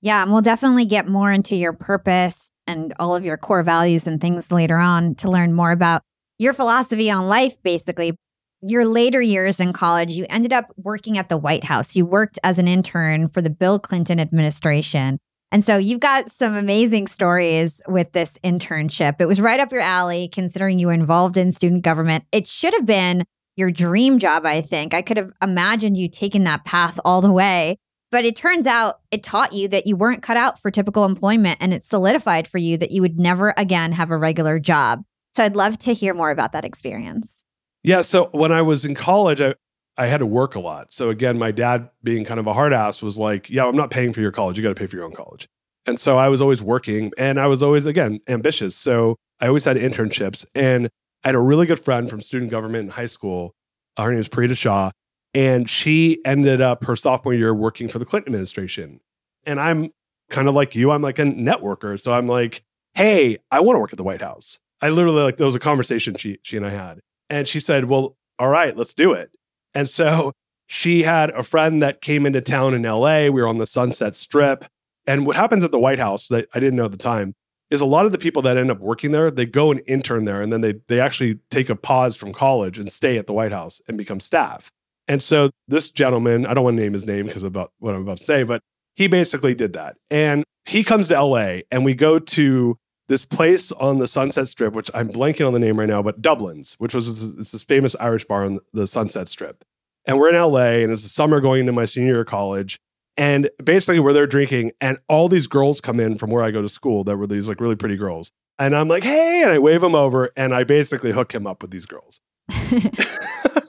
Yeah, 0.02 0.22
and 0.22 0.32
we'll 0.32 0.42
definitely 0.42 0.86
get 0.86 1.08
more 1.08 1.32
into 1.32 1.56
your 1.56 1.74
purpose 1.74 2.52
and 2.68 2.94
all 3.00 3.16
of 3.16 3.26
your 3.26 3.38
core 3.38 3.64
values 3.64 4.08
and 4.08 4.20
things 4.20 4.52
later 4.52 4.78
on 4.78 5.16
to 5.16 5.30
learn 5.30 5.54
more 5.54 5.72
about 5.72 6.02
your 6.38 6.54
philosophy 6.54 7.10
on 7.10 7.28
life, 7.28 7.62
basically. 7.64 8.16
Your 8.62 8.86
later 8.86 9.22
years 9.22 9.60
in 9.60 9.74
college, 9.74 10.14
you 10.14 10.26
ended 10.30 10.52
up 10.52 10.72
working 10.78 11.18
at 11.18 11.30
the 11.30 11.38
White 11.38 11.64
House. 11.64 11.96
You 11.96 12.06
worked 12.06 12.40
as 12.44 12.58
an 12.58 12.68
intern 12.68 13.28
for 13.28 13.42
the 13.42 13.50
Bill 13.50 13.78
Clinton 13.78 14.20
administration. 14.20 15.20
And 15.52 15.64
so 15.64 15.78
you've 15.78 16.00
got 16.00 16.30
some 16.30 16.56
amazing 16.56 17.08
stories 17.08 17.82
with 17.88 18.12
this 18.14 18.38
internship. 18.44 19.16
It 19.20 19.28
was 19.28 19.40
right 19.40 19.60
up 19.60 19.72
your 19.72 19.82
alley, 19.82 20.28
considering 20.28 20.80
you 20.80 20.88
were 20.88 20.94
involved 20.94 21.38
in 21.38 21.52
student 21.52 21.84
government. 21.84 22.26
It 22.32 22.48
should 22.48 22.74
have 22.74 22.86
been 22.86 23.24
your 23.56 23.72
dream 23.72 24.20
job, 24.20 24.46
I 24.46 24.62
think. 24.62 24.94
I 24.94 25.02
could 25.02 25.18
have 25.18 25.32
imagined 25.42 25.98
you 25.98 26.10
taking 26.10 26.44
that 26.46 26.66
path 26.66 27.00
all 27.06 27.22
the 27.22 27.32
way. 27.32 27.78
But 28.12 28.26
it 28.26 28.36
turns 28.36 28.68
out 28.68 29.00
it 29.12 29.24
taught 29.24 29.54
you 29.54 29.68
that 29.70 29.88
you 29.88 29.96
weren't 29.96 30.22
cut 30.22 30.38
out 30.38 30.60
for 30.60 30.72
typical 30.72 31.06
employment 31.06 31.58
and 31.60 31.74
it 31.74 31.84
solidified 31.84 32.48
for 32.48 32.58
you 32.58 32.78
that 32.78 32.92
you 32.92 33.02
would 33.02 33.20
never 33.20 33.54
again 33.58 33.92
have 33.94 34.12
a 34.12 34.18
regular 34.18 34.60
job. 34.60 35.04
So 35.34 35.44
I'd 35.44 35.56
love 35.56 35.78
to 35.80 35.94
hear 35.94 36.14
more 36.14 36.32
about 36.32 36.54
that 36.54 36.64
experience. 36.64 37.46
Yeah. 37.84 38.02
So 38.02 38.30
when 38.32 38.52
I 38.52 38.62
was 38.62 38.86
in 38.86 38.96
college, 38.96 39.42
I, 39.42 39.56
I 39.98 40.08
had 40.08 40.20
to 40.20 40.26
work 40.26 40.56
a 40.56 40.60
lot. 40.60 40.92
So 40.94 41.10
again, 41.10 41.38
my 41.38 41.52
dad 41.52 41.90
being 42.04 42.26
kind 42.26 42.40
of 42.40 42.48
a 42.48 42.54
hard 42.54 42.74
ass 42.74 43.02
was 43.02 43.18
like, 43.18 43.50
yeah, 43.50 43.66
I'm 43.66 43.76
not 43.76 43.92
paying 43.92 44.14
for 44.14 44.22
your 44.22 44.32
college. 44.32 44.58
You 44.58 44.64
got 44.64 44.70
to 44.70 44.76
pay 44.76 44.88
for 44.88 44.96
your 44.96 45.06
own 45.06 45.14
college. 45.14 45.48
And 45.86 46.00
so 46.00 46.18
I 46.18 46.30
was 46.30 46.42
always 46.42 46.62
working 46.62 47.12
and 47.18 47.40
I 47.40 47.48
was 47.48 47.62
always, 47.62 47.86
again, 47.86 48.20
ambitious. 48.28 48.76
So 48.76 49.18
I 49.40 49.48
always 49.48 49.66
had 49.66 49.78
internships. 49.78 50.46
And 50.56 50.90
I 51.24 51.30
had 51.30 51.36
a 51.36 51.40
really 51.40 51.66
good 51.66 51.80
friend 51.80 52.10
from 52.10 52.22
student 52.22 52.52
government 52.52 52.86
in 52.86 52.90
high 52.90 53.06
school. 53.06 53.54
Her 53.98 54.12
name 54.12 54.20
is 54.20 54.30
Parita 54.30 54.58
Shah. 54.58 54.92
And 55.36 55.70
she 55.70 56.22
ended 56.24 56.62
up 56.62 56.86
her 56.86 56.96
sophomore 56.96 57.34
year 57.34 57.54
working 57.54 57.90
for 57.90 58.00
the 58.00 58.06
Clinton 58.06 58.30
administration. 58.30 59.02
And 59.46 59.60
I'm 59.60 59.92
kind 60.30 60.48
of 60.48 60.56
like 60.56 60.76
you, 60.76 60.92
I'm 60.92 61.02
like 61.02 61.20
a 61.20 61.24
networker. 61.24 62.00
So 62.00 62.14
I'm 62.14 62.28
like, 62.28 62.64
hey, 62.94 63.38
I 63.52 63.60
want 63.60 63.76
to 63.76 63.80
work 63.82 63.92
at 63.92 63.98
the 63.98 64.04
White 64.04 64.22
House. 64.22 64.58
I 64.82 64.90
literally 64.90 65.22
like 65.22 65.36
there 65.38 65.46
was 65.46 65.56
a 65.56 65.60
conversation 65.60 66.16
she 66.16 66.40
she 66.44 66.58
and 66.58 66.66
I 66.66 66.70
had. 66.70 67.00
And 67.30 67.48
she 67.48 67.60
said, 67.60 67.86
Well, 67.86 68.16
all 68.40 68.50
right, 68.50 68.76
let's 68.76 68.94
do 68.94 69.12
it. 69.12 69.32
And 69.74 69.90
so 69.90 70.32
she 70.68 71.04
had 71.04 71.32
a 71.32 71.44
friend 71.44 71.82
that 71.82 72.02
came 72.02 72.26
into 72.26 72.42
town 72.42 72.74
in 72.74 72.84
LA. 72.84 73.24
We 73.24 73.42
were 73.42 73.48
on 73.48 73.58
the 73.58 73.66
Sunset 73.66 74.16
Strip. 74.16 74.66
And 75.06 75.26
what 75.26 75.36
happens 75.36 75.64
at 75.64 75.72
the 75.72 75.80
White 75.80 76.00
House 76.00 76.30
that 76.30 76.48
I 76.54 76.60
didn't 76.60 76.76
know 76.76 76.86
at 76.86 76.92
the 76.92 76.98
time 76.98 77.34
is 77.70 77.82
a 77.82 77.86
lot 77.86 78.06
of 78.06 78.12
the 78.12 78.18
people 78.18 78.42
that 78.44 78.58
end 78.58 78.72
up 78.72 78.80
working 78.80 79.12
there, 79.12 79.30
they 79.30 79.46
go 79.46 79.72
and 79.72 79.82
intern 79.86 80.26
there 80.26 80.42
and 80.42 80.54
then 80.54 80.62
they 80.62 80.76
they 80.88 81.00
actually 81.00 81.40
take 81.50 81.70
a 81.70 81.76
pause 81.76 82.16
from 82.16 82.32
college 82.32 82.80
and 82.80 82.92
stay 82.92 83.18
at 83.18 83.28
the 83.28 83.34
White 83.34 83.52
House 83.52 83.82
and 83.88 83.98
become 83.98 84.20
staff. 84.20 84.72
And 85.08 85.22
so 85.22 85.52
this 85.68 85.90
gentleman, 85.90 86.46
I 86.46 86.54
don't 86.54 86.64
want 86.64 86.78
to 86.78 86.84
name 86.84 86.94
his 86.94 87.06
name 87.06 87.28
because 87.28 87.44
about 87.44 87.72
what 87.80 87.94
I'm 87.96 88.02
about 88.02 88.18
to 88.18 88.24
say, 88.24 88.44
but 88.44 88.62
he 88.96 89.08
basically 89.08 89.54
did 89.54 89.74
that. 89.74 89.98
And 90.10 90.44
he 90.66 90.84
comes 90.84 91.10
to 91.10 91.22
LA 91.22 91.60
and 91.72 91.86
we 91.86 91.94
go 91.94 92.18
to 92.20 92.78
this 93.08 93.24
place 93.24 93.72
on 93.74 94.00
the 94.00 94.08
Sunset 94.08 94.48
Strip, 94.48 94.74
which 94.74 94.90
I'm 94.94 95.10
blanking 95.10 95.46
on 95.46 95.54
the 95.54 95.60
name 95.60 95.80
right 95.80 95.88
now, 95.88 96.02
but 96.02 96.22
Dublin's, 96.22 96.74
which 96.80 96.94
was 96.94 97.36
this, 97.36 97.52
this 97.52 97.64
famous 97.64 97.96
Irish 98.00 98.26
bar 98.26 98.46
on 98.46 98.60
the 98.74 98.88
Sunset 98.88 99.30
Strip. 99.30 99.64
And 100.06 100.18
we're 100.18 100.30
in 100.30 100.36
LA 100.36 100.84
and 100.84 100.92
it's 100.92 101.04
the 101.04 101.10
summer 101.10 101.40
going 101.40 101.62
into 101.62 101.72
my 101.72 101.86
senior 101.86 102.14
year 102.14 102.22
of 102.22 102.28
college. 102.28 102.80
And 103.18 103.50
basically, 103.64 104.00
we're 104.00 104.12
there 104.12 104.28
drinking, 104.28 104.74
and 104.82 104.98
all 105.08 105.30
these 105.30 105.48
girls 105.48 105.80
come 105.80 106.02
in 106.02 106.18
from 106.18 106.32
where 106.32 106.44
I 106.44 106.52
go 106.52 106.62
to 106.62 106.68
school 106.68 107.06
that 107.06 107.16
were 107.16 107.28
these 107.28 107.48
like 107.48 107.62
really 107.62 107.78
pretty 107.78 107.96
girls. 107.96 108.30
And 108.60 108.76
I'm 108.76 108.90
like, 108.90 109.04
hey, 109.04 109.42
and 109.42 109.52
I 109.52 109.60
wave 109.60 109.80
them 109.80 109.96
over, 109.96 110.32
and 110.36 110.54
I 110.54 110.66
basically 110.66 111.14
hook 111.14 111.34
him 111.34 111.48
up 111.48 111.62
with 111.62 111.72
these 111.72 111.86
girls. 111.86 112.20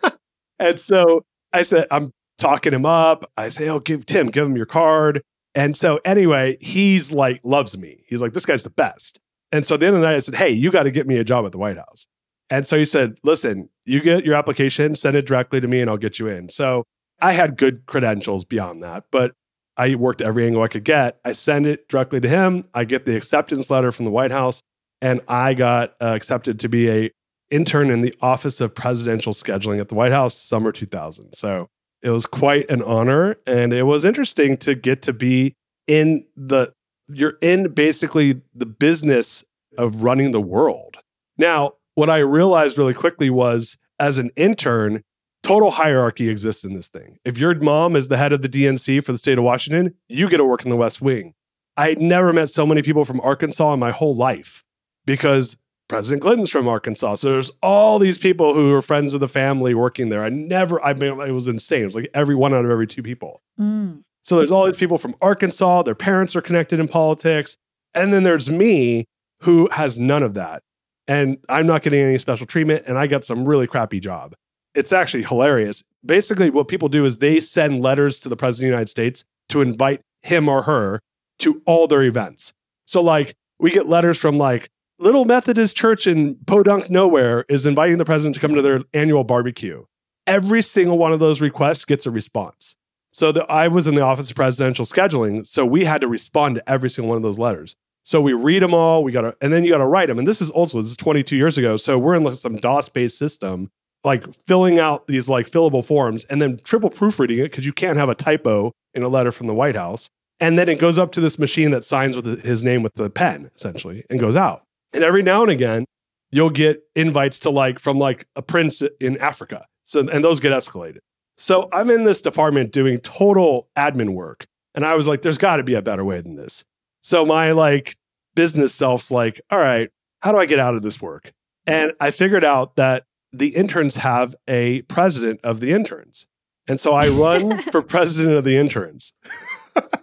and 0.58 0.78
so 0.78 1.24
I 1.52 1.62
said, 1.62 1.86
I'm 1.90 2.12
talking 2.38 2.72
him 2.72 2.86
up. 2.86 3.30
I 3.36 3.48
say, 3.48 3.68
oh, 3.68 3.80
give 3.80 4.06
Tim, 4.06 4.28
give 4.28 4.46
him 4.46 4.56
your 4.56 4.66
card. 4.66 5.22
And 5.54 5.76
so 5.76 6.00
anyway, 6.04 6.58
he's 6.60 7.12
like, 7.12 7.40
loves 7.42 7.78
me. 7.78 8.04
He's 8.06 8.20
like, 8.20 8.34
this 8.34 8.44
guy's 8.44 8.62
the 8.62 8.70
best. 8.70 9.18
And 9.52 9.64
so 9.64 9.76
the 9.76 9.86
end 9.86 9.96
of 9.96 10.02
the 10.02 10.06
night, 10.06 10.16
I 10.16 10.20
said, 10.20 10.34
hey, 10.34 10.50
you 10.50 10.70
got 10.70 10.82
to 10.82 10.90
get 10.90 11.06
me 11.06 11.16
a 11.16 11.24
job 11.24 11.46
at 11.46 11.52
the 11.52 11.58
White 11.58 11.78
House. 11.78 12.06
And 12.50 12.66
so 12.66 12.76
he 12.76 12.84
said, 12.84 13.16
listen, 13.24 13.68
you 13.84 14.00
get 14.00 14.24
your 14.24 14.34
application, 14.34 14.94
send 14.94 15.16
it 15.16 15.26
directly 15.26 15.60
to 15.60 15.66
me, 15.66 15.80
and 15.80 15.88
I'll 15.88 15.96
get 15.96 16.18
you 16.18 16.28
in. 16.28 16.50
So 16.50 16.84
I 17.20 17.32
had 17.32 17.56
good 17.56 17.86
credentials 17.86 18.44
beyond 18.44 18.82
that, 18.82 19.04
but 19.10 19.32
I 19.76 19.94
worked 19.94 20.20
every 20.20 20.46
angle 20.46 20.62
I 20.62 20.68
could 20.68 20.84
get. 20.84 21.18
I 21.24 21.32
send 21.32 21.66
it 21.66 21.88
directly 21.88 22.20
to 22.20 22.28
him. 22.28 22.64
I 22.74 22.84
get 22.84 23.04
the 23.04 23.16
acceptance 23.16 23.70
letter 23.70 23.92
from 23.92 24.04
the 24.04 24.10
White 24.10 24.30
House, 24.30 24.60
and 25.00 25.20
I 25.28 25.54
got 25.54 25.94
uh, 26.00 26.06
accepted 26.14 26.60
to 26.60 26.68
be 26.68 26.90
a 26.90 27.10
intern 27.50 27.90
in 27.90 28.00
the 28.00 28.14
Office 28.20 28.60
of 28.60 28.74
Presidential 28.74 29.32
Scheduling 29.32 29.80
at 29.80 29.88
the 29.88 29.94
White 29.94 30.12
House, 30.12 30.36
summer 30.36 30.72
2000. 30.72 31.32
So 31.34 31.68
it 32.02 32.10
was 32.10 32.26
quite 32.26 32.68
an 32.70 32.82
honor, 32.82 33.36
and 33.46 33.72
it 33.72 33.84
was 33.84 34.04
interesting 34.04 34.56
to 34.58 34.74
get 34.74 35.02
to 35.02 35.12
be 35.12 35.54
in 35.86 36.24
the. 36.36 36.72
You're 37.08 37.38
in 37.40 37.72
basically 37.72 38.42
the 38.54 38.66
business 38.66 39.44
of 39.78 40.02
running 40.02 40.32
the 40.32 40.40
world. 40.40 40.96
Now, 41.38 41.72
what 41.94 42.10
I 42.10 42.18
realized 42.18 42.78
really 42.78 42.94
quickly 42.94 43.30
was 43.30 43.76
as 43.98 44.18
an 44.18 44.30
intern, 44.36 45.02
total 45.42 45.70
hierarchy 45.70 46.28
exists 46.28 46.64
in 46.64 46.74
this 46.74 46.88
thing. 46.88 47.18
If 47.24 47.38
your 47.38 47.54
mom 47.54 47.94
is 47.94 48.08
the 48.08 48.16
head 48.16 48.32
of 48.32 48.42
the 48.42 48.48
DNC 48.48 49.04
for 49.04 49.12
the 49.12 49.18
state 49.18 49.38
of 49.38 49.44
Washington, 49.44 49.94
you 50.08 50.28
get 50.28 50.38
to 50.38 50.44
work 50.44 50.64
in 50.64 50.70
the 50.70 50.76
West 50.76 51.00
Wing. 51.00 51.34
I 51.76 51.94
never 51.94 52.32
met 52.32 52.50
so 52.50 52.66
many 52.66 52.82
people 52.82 53.04
from 53.04 53.20
Arkansas 53.20 53.72
in 53.72 53.80
my 53.80 53.92
whole 53.92 54.14
life 54.14 54.64
because 55.04 55.56
President 55.88 56.22
Clinton's 56.22 56.50
from 56.50 56.66
Arkansas. 56.66 57.16
So 57.16 57.32
there's 57.32 57.50
all 57.62 57.98
these 57.98 58.18
people 58.18 58.54
who 58.54 58.74
are 58.74 58.82
friends 58.82 59.14
of 59.14 59.20
the 59.20 59.28
family 59.28 59.74
working 59.74 60.08
there. 60.08 60.24
I 60.24 60.28
never, 60.28 60.82
I 60.84 60.94
mean, 60.94 61.20
it 61.20 61.30
was 61.30 61.46
insane. 61.46 61.82
It 61.82 61.86
was 61.86 61.94
like 61.94 62.10
every 62.12 62.34
one 62.34 62.52
out 62.52 62.64
of 62.64 62.70
every 62.70 62.86
two 62.86 63.02
people. 63.02 63.40
Mm. 63.58 64.02
So 64.22 64.36
there's 64.36 64.50
all 64.50 64.66
these 64.66 64.76
people 64.76 64.98
from 64.98 65.14
Arkansas. 65.20 65.82
Their 65.82 65.94
parents 65.94 66.34
are 66.34 66.42
connected 66.42 66.80
in 66.80 66.88
politics. 66.88 67.56
And 67.94 68.12
then 68.12 68.24
there's 68.24 68.50
me 68.50 69.04
who 69.42 69.68
has 69.70 69.98
none 69.98 70.24
of 70.24 70.34
that. 70.34 70.62
And 71.06 71.38
I'm 71.48 71.68
not 71.68 71.82
getting 71.82 72.00
any 72.00 72.18
special 72.18 72.46
treatment. 72.46 72.84
And 72.86 72.98
I 72.98 73.06
got 73.06 73.24
some 73.24 73.44
really 73.44 73.68
crappy 73.68 74.00
job 74.00 74.34
it's 74.76 74.92
actually 74.92 75.24
hilarious. 75.24 75.82
Basically, 76.04 76.50
what 76.50 76.68
people 76.68 76.88
do 76.88 77.04
is 77.04 77.18
they 77.18 77.40
send 77.40 77.82
letters 77.82 78.20
to 78.20 78.28
the 78.28 78.36
president 78.36 78.66
of 78.66 78.68
the 78.68 78.74
United 78.76 78.90
States 78.90 79.24
to 79.48 79.62
invite 79.62 80.02
him 80.22 80.48
or 80.48 80.62
her 80.62 81.00
to 81.40 81.62
all 81.66 81.88
their 81.88 82.02
events. 82.02 82.52
So, 82.86 83.02
like, 83.02 83.34
we 83.58 83.70
get 83.70 83.88
letters 83.88 84.18
from 84.18 84.38
like 84.38 84.68
Little 84.98 85.26
Methodist 85.26 85.76
Church 85.76 86.06
in 86.06 86.36
Podunk 86.46 86.88
Nowhere 86.88 87.44
is 87.50 87.66
inviting 87.66 87.98
the 87.98 88.04
president 88.06 88.34
to 88.36 88.40
come 88.40 88.54
to 88.54 88.62
their 88.62 88.80
annual 88.94 89.24
barbecue. 89.24 89.84
Every 90.26 90.62
single 90.62 90.96
one 90.96 91.12
of 91.12 91.20
those 91.20 91.42
requests 91.42 91.84
gets 91.84 92.06
a 92.06 92.10
response. 92.10 92.76
So 93.12 93.30
the, 93.30 93.44
I 93.44 93.68
was 93.68 93.86
in 93.86 93.94
the 93.94 94.00
Office 94.00 94.30
of 94.30 94.36
Presidential 94.36 94.86
Scheduling, 94.86 95.46
so 95.46 95.66
we 95.66 95.84
had 95.84 96.00
to 96.00 96.08
respond 96.08 96.54
to 96.56 96.68
every 96.68 96.88
single 96.88 97.10
one 97.10 97.16
of 97.16 97.22
those 97.22 97.38
letters. 97.38 97.76
So 98.04 98.22
we 98.22 98.32
read 98.32 98.62
them 98.62 98.72
all. 98.72 99.04
We 99.04 99.12
got 99.12 99.22
to, 99.22 99.36
and 99.42 99.52
then 99.52 99.64
you 99.64 99.70
got 99.70 99.78
to 99.78 99.86
write 99.86 100.08
them. 100.08 100.18
And 100.18 100.26
this 100.26 100.40
is 100.40 100.48
also 100.48 100.80
this 100.80 100.92
is 100.92 100.96
22 100.96 101.36
years 101.36 101.58
ago. 101.58 101.76
So 101.76 101.98
we're 101.98 102.14
in 102.14 102.24
like 102.24 102.36
some 102.36 102.56
DOS 102.56 102.88
based 102.88 103.18
system 103.18 103.70
like 104.02 104.24
filling 104.46 104.78
out 104.78 105.08
these 105.08 105.28
like 105.28 105.50
fillable 105.50 105.84
forms 105.84 106.24
and 106.26 106.40
then 106.40 106.58
triple 106.64 106.88
proofreading 106.88 107.38
it 107.38 107.50
because 107.50 107.66
you 107.66 107.72
can't 107.72 107.98
have 107.98 108.08
a 108.08 108.14
typo 108.14 108.72
in 108.94 109.02
a 109.02 109.08
letter 109.08 109.32
from 109.32 109.46
the 109.46 109.54
White 109.54 109.76
House. 109.76 110.08
And 110.40 110.58
then 110.58 110.68
it 110.68 110.78
goes 110.78 110.98
up 110.98 111.12
to 111.12 111.20
this 111.20 111.38
machine 111.38 111.70
that 111.72 111.84
signs 111.84 112.16
with 112.16 112.42
his 112.44 112.62
name 112.62 112.82
with 112.82 112.94
the 112.94 113.10
pen, 113.10 113.50
essentially, 113.54 114.04
and 114.08 114.20
goes 114.20 114.36
out. 114.36 114.65
And 114.96 115.04
every 115.04 115.22
now 115.22 115.42
and 115.42 115.50
again, 115.50 115.84
you'll 116.30 116.50
get 116.50 116.82
invites 116.94 117.38
to 117.40 117.50
like 117.50 117.78
from 117.78 117.98
like 117.98 118.26
a 118.34 118.42
prince 118.42 118.82
in 118.98 119.18
Africa. 119.18 119.66
So 119.84 120.00
and 120.00 120.24
those 120.24 120.40
get 120.40 120.52
escalated. 120.52 120.98
So 121.36 121.68
I'm 121.72 121.90
in 121.90 122.04
this 122.04 122.22
department 122.22 122.72
doing 122.72 122.98
total 123.00 123.68
admin 123.76 124.14
work. 124.14 124.46
And 124.74 124.84
I 124.84 124.94
was 124.94 125.06
like, 125.06 125.22
there's 125.22 125.38
got 125.38 125.56
to 125.56 125.64
be 125.64 125.74
a 125.74 125.82
better 125.82 126.04
way 126.04 126.20
than 126.20 126.36
this. 126.36 126.64
So 127.02 127.24
my 127.24 127.52
like 127.52 127.96
business 128.34 128.74
self's 128.74 129.10
like, 129.10 129.40
all 129.50 129.58
right, 129.58 129.90
how 130.22 130.32
do 130.32 130.38
I 130.38 130.46
get 130.46 130.58
out 130.58 130.74
of 130.74 130.82
this 130.82 131.00
work? 131.00 131.32
And 131.66 131.92
I 132.00 132.10
figured 132.10 132.44
out 132.44 132.76
that 132.76 133.04
the 133.32 133.48
interns 133.48 133.96
have 133.96 134.34
a 134.48 134.82
president 134.82 135.40
of 135.44 135.60
the 135.60 135.72
interns. 135.72 136.26
And 136.68 136.80
so 136.80 136.94
I 136.94 137.08
run 137.08 137.58
for 137.70 137.82
president 137.82 138.34
of 138.34 138.44
the 138.44 138.56
interns. 138.56 139.12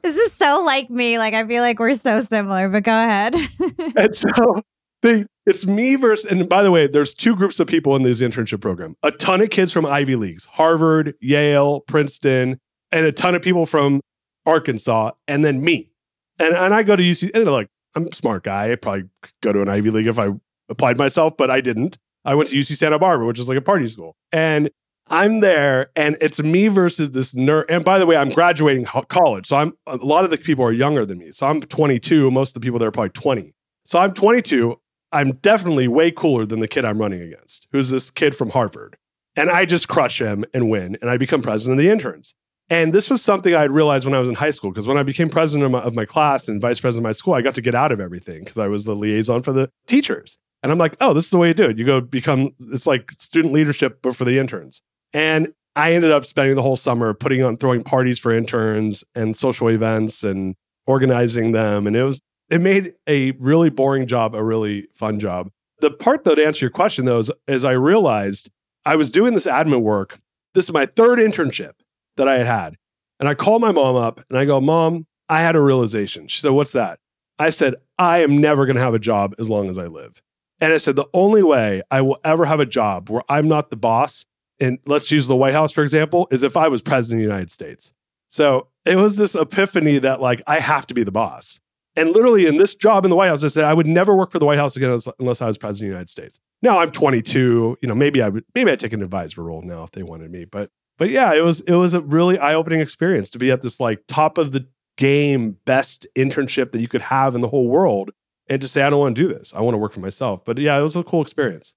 this 0.04 0.16
is 0.16 0.34
so 0.34 0.64
like 0.64 0.90
me. 0.90 1.18
Like 1.18 1.34
I 1.34 1.48
feel 1.48 1.64
like 1.64 1.80
we're 1.80 1.94
so 1.96 2.22
similar, 2.22 2.70
but 2.70 2.84
go 2.84 2.92
ahead. 2.92 3.36
and 3.96 4.16
so 4.16 4.62
they, 5.04 5.26
it's 5.46 5.68
me 5.68 5.96
versus, 5.96 6.30
and 6.30 6.50
by 6.50 6.64
the 6.64 6.72
way, 6.72 6.88
there's 6.88 7.14
two 7.14 7.36
groups 7.36 7.60
of 7.60 7.68
people 7.68 7.96
in 7.96 8.04
this 8.04 8.22
internship 8.22 8.62
program. 8.62 8.96
A 9.04 9.12
ton 9.12 9.42
of 9.42 9.50
kids 9.50 9.72
from 9.72 9.86
Ivy 9.86 10.16
Leagues, 10.16 10.46
Harvard, 10.46 11.14
Yale, 11.22 11.82
Princeton, 11.82 12.60
and 12.92 13.06
a 13.06 13.12
ton 13.12 13.36
of 13.36 13.42
people 13.42 13.66
from 13.66 14.02
Arkansas, 14.46 15.12
and 15.28 15.46
then 15.46 15.62
me. 15.62 15.92
And 16.40 16.56
and 16.56 16.74
I 16.74 16.82
go 16.84 16.96
to 16.96 17.04
UC, 17.04 17.32
and 17.36 17.46
like, 17.46 17.70
I'm 17.96 18.08
a 18.08 18.16
smart 18.16 18.44
guy. 18.44 18.72
I 18.72 18.76
probably 18.76 19.04
go 19.42 19.54
to 19.54 19.62
an 19.62 19.70
Ivy 19.70 19.92
League 19.92 20.08
if 20.08 20.18
I 20.18 20.30
applied 20.70 20.98
myself, 20.98 21.38
but 21.38 21.52
I 21.52 21.62
didn't. 21.62 21.98
I 22.26 22.36
went 22.36 22.50
to 22.50 22.56
UC 22.56 22.78
Santa 22.78 22.98
Barbara, 22.98 23.28
which 23.28 23.40
is 23.40 23.50
like 23.50 23.58
a 23.58 23.62
party 23.62 23.88
school. 23.88 24.16
And 24.32 24.72
I'm 25.10 25.42
there 25.42 25.90
and 25.96 26.16
it's 26.22 26.42
me 26.42 26.70
versus 26.70 27.12
this 27.12 27.34
nerd. 27.34 27.66
And 27.70 27.84
by 27.84 28.00
the 28.00 28.06
way, 28.06 28.16
I'm 28.16 28.30
graduating 28.30 28.86
college. 28.86 29.48
So 29.48 29.58
I'm 29.58 29.74
a 29.86 29.98
lot 29.98 30.24
of 30.24 30.32
the 30.32 30.38
people 30.38 30.64
are 30.64 30.72
younger 30.72 31.06
than 31.06 31.18
me. 31.18 31.32
So 31.32 31.48
I'm 31.48 31.60
22. 31.60 32.32
Most 32.32 32.52
of 32.52 32.54
the 32.56 32.66
people 32.66 32.80
there 32.80 32.88
are 32.88 32.92
probably 32.92 33.10
20. 33.10 33.54
So 33.86 34.00
I'm 34.00 34.14
22. 34.14 34.80
I'm 35.14 35.34
definitely 35.34 35.88
way 35.88 36.12
cooler 36.12 36.46
than 36.46 36.60
the 36.60 36.68
kid 36.68 36.84
I'm 36.84 37.00
running 37.00 37.22
against, 37.22 37.68
who's 37.72 37.90
this 37.90 38.10
kid 38.10 38.36
from 38.36 38.50
Harvard. 38.50 38.98
And 39.36 39.50
I 39.50 39.66
just 39.66 39.88
crush 39.88 40.20
him 40.20 40.44
and 40.54 40.70
win. 40.70 40.98
And 41.02 41.10
I 41.10 41.18
become 41.18 41.42
president 41.42 41.80
of 41.80 41.84
the 41.84 41.92
interns. 41.92 42.34
And 42.70 42.94
this 42.94 43.10
was 43.10 43.22
something 43.22 43.54
I 43.54 43.66
realized 43.66 44.06
when 44.06 44.16
I 44.16 44.20
was 44.20 44.30
in 44.30 44.36
high 44.36 44.52
school, 44.52 44.72
because 44.72 44.88
when 44.88 44.98
I 44.98 45.04
became 45.04 45.30
president 45.30 45.66
of 45.66 45.72
my, 45.72 45.82
of 45.82 45.96
my, 45.96 46.06
class 46.06 46.48
and 46.48 46.62
vice 46.62 46.80
president 46.80 47.06
of 47.06 47.10
my 47.10 47.12
school, 47.12 47.34
I 47.34 47.42
got 47.42 47.56
to 47.56 47.62
get 47.62 47.76
out 47.76 47.92
of 47.92 48.00
everything 48.00 48.40
because 48.44 48.58
I 48.58 48.68
was 48.68 48.86
the 48.86 48.96
liaison 48.96 49.44
for 49.44 49.54
the 49.54 49.70
teachers. 49.86 50.38
And 50.64 50.72
I'm 50.72 50.78
like, 50.78 50.96
oh, 51.02 51.14
this 51.14 51.26
is 51.26 51.30
the 51.30 51.38
way 51.38 51.50
you 51.50 51.54
do 51.54 51.66
it. 51.66 51.78
You 51.78 51.86
go 51.86 52.02
become, 52.02 52.52
it's 52.72 52.88
like 52.88 53.12
student 53.20 53.54
leadership, 53.54 54.00
but 54.02 54.16
for 54.16 54.24
the 54.24 54.40
interns. 54.40 54.82
And 55.14 55.54
I 55.76 55.94
ended 55.94 56.12
up 56.12 56.26
spending 56.26 56.56
the 56.56 56.62
whole 56.62 56.78
summer 56.78 57.14
putting 57.14 57.44
on, 57.44 57.58
throwing 57.58 57.84
parties 57.84 58.18
for 58.18 58.32
interns 58.32 59.04
and 59.14 59.36
social 59.36 59.70
events 59.70 60.24
and 60.24 60.56
organizing 60.88 61.52
them. 61.52 61.86
And 61.86 61.96
it 61.96 62.04
was, 62.04 62.22
it 62.54 62.62
made 62.62 62.94
a 63.08 63.32
really 63.32 63.72
boring 63.72 64.06
job 64.06 64.36
a 64.36 64.44
really 64.44 64.88
fun 64.94 65.20
job. 65.20 65.50
The 65.80 65.90
part 65.90 66.24
though, 66.24 66.36
to 66.36 66.46
answer 66.46 66.66
your 66.66 66.70
question 66.70 67.06
though, 67.06 67.18
is, 67.18 67.32
is 67.48 67.66
I 67.66 67.72
realized 67.72 68.52
I 68.86 68.96
was 68.96 69.10
doing 69.10 69.34
this 69.34 69.48
admin 69.48 69.82
work. 69.82 70.20
This 70.54 70.66
is 70.66 70.72
my 70.72 70.86
third 70.86 71.18
internship 71.18 71.72
that 72.16 72.28
I 72.28 72.38
had 72.38 72.46
had. 72.46 72.78
And 73.20 73.28
I 73.28 73.34
called 73.34 73.62
my 73.62 73.72
mom 73.72 73.96
up 73.96 74.24
and 74.30 74.38
I 74.38 74.46
go, 74.46 74.62
Mom, 74.62 75.08
I 75.30 75.42
had 75.42 75.56
a 75.56 75.62
realization. 75.62 76.28
She 76.28 76.42
said, 76.42 76.52
What's 76.52 76.74
that? 76.74 77.00
I 77.40 77.50
said, 77.50 77.74
I 77.98 78.20
am 78.20 78.40
never 78.40 78.68
going 78.68 78.76
to 78.76 78.84
have 78.84 78.94
a 78.94 79.00
job 79.00 79.34
as 79.40 79.50
long 79.50 79.68
as 79.68 79.80
I 79.80 79.88
live. 79.88 80.22
And 80.62 80.72
I 80.72 80.78
said, 80.78 80.96
the 80.96 81.10
only 81.14 81.42
way 81.42 81.82
I 81.90 82.02
will 82.02 82.20
ever 82.24 82.46
have 82.46 82.60
a 82.60 82.68
job 82.68 83.10
where 83.10 83.24
I'm 83.28 83.48
not 83.48 83.72
the 83.72 83.76
boss 83.76 84.26
and 84.60 84.78
let's 84.86 85.10
use 85.10 85.26
the 85.26 85.36
White 85.36 85.56
House 85.56 85.72
for 85.72 85.84
example, 85.84 86.28
is 86.30 86.44
if 86.44 86.56
I 86.56 86.68
was 86.68 86.84
president 86.84 87.22
of 87.22 87.26
the 87.26 87.32
United 87.32 87.50
States. 87.52 87.92
So 88.28 88.68
it 88.86 88.96
was 88.96 89.16
this 89.16 89.34
epiphany 89.34 89.98
that 90.00 90.22
like 90.22 90.44
I 90.46 90.60
have 90.60 90.86
to 90.88 90.94
be 90.94 91.04
the 91.04 91.12
boss. 91.12 91.60
And 91.96 92.12
literally 92.12 92.48
in 92.48 92.58
this 92.58 92.74
job 92.74 93.06
in 93.06 93.10
the 93.10 93.16
White 93.16 93.28
House, 93.28 93.44
I 93.44 93.50
said 93.50 93.66
I 93.66 93.74
would 93.74 93.86
never 93.86 94.16
work 94.16 94.32
for 94.32 94.40
the 94.40 94.46
White 94.46 94.58
House 94.58 94.76
again 94.76 94.98
unless 95.20 95.42
I 95.42 95.48
was 95.48 95.58
president 95.58 95.88
of 95.88 95.90
the 95.90 95.94
United 95.94 96.10
States. 96.10 96.40
Now 96.62 96.80
I'm 96.80 96.92
22. 96.92 97.78
You 97.82 97.88
know, 97.88 97.96
maybe 97.96 98.22
I 98.22 98.30
would 98.30 98.46
maybe 98.56 98.72
I'd 98.72 98.80
take 98.80 98.94
an 98.94 99.04
advisor 99.04 99.44
role 99.44 99.62
now 99.62 99.84
if 99.84 99.92
they 99.92 100.04
wanted 100.04 100.32
me. 100.32 100.46
But 100.46 100.70
but 100.98 101.10
yeah, 101.10 101.34
it 101.34 101.42
was 101.42 101.62
it 101.62 101.76
was 101.76 101.94
a 101.94 102.02
really 102.02 102.40
eye-opening 102.40 102.80
experience 102.80 103.30
to 103.32 103.40
be 103.40 103.52
at 103.52 103.62
this 103.62 103.80
like 103.80 104.04
top 104.08 104.38
of 104.38 104.52
the 104.52 104.68
game 104.98 105.58
best 105.66 106.06
internship 106.16 106.72
that 106.72 106.80
you 106.80 106.88
could 106.88 107.02
have 107.02 107.36
in 107.36 107.42
the 107.42 107.48
whole 107.48 107.68
world 107.68 108.12
and 108.48 108.62
to 108.62 108.68
say 108.68 108.82
I 108.84 108.90
don't 108.90 109.00
want 109.00 109.16
to 109.16 109.22
do 109.22 109.34
this. 109.34 109.54
I 109.54 109.62
want 109.62 109.76
to 109.76 109.80
work 109.80 109.94
for 109.94 110.00
myself. 110.00 110.44
But 110.46 110.58
yeah, 110.58 110.78
it 110.78 110.82
was 110.82 110.96
a 110.96 111.04
cool 111.04 111.22
experience. 111.22 111.74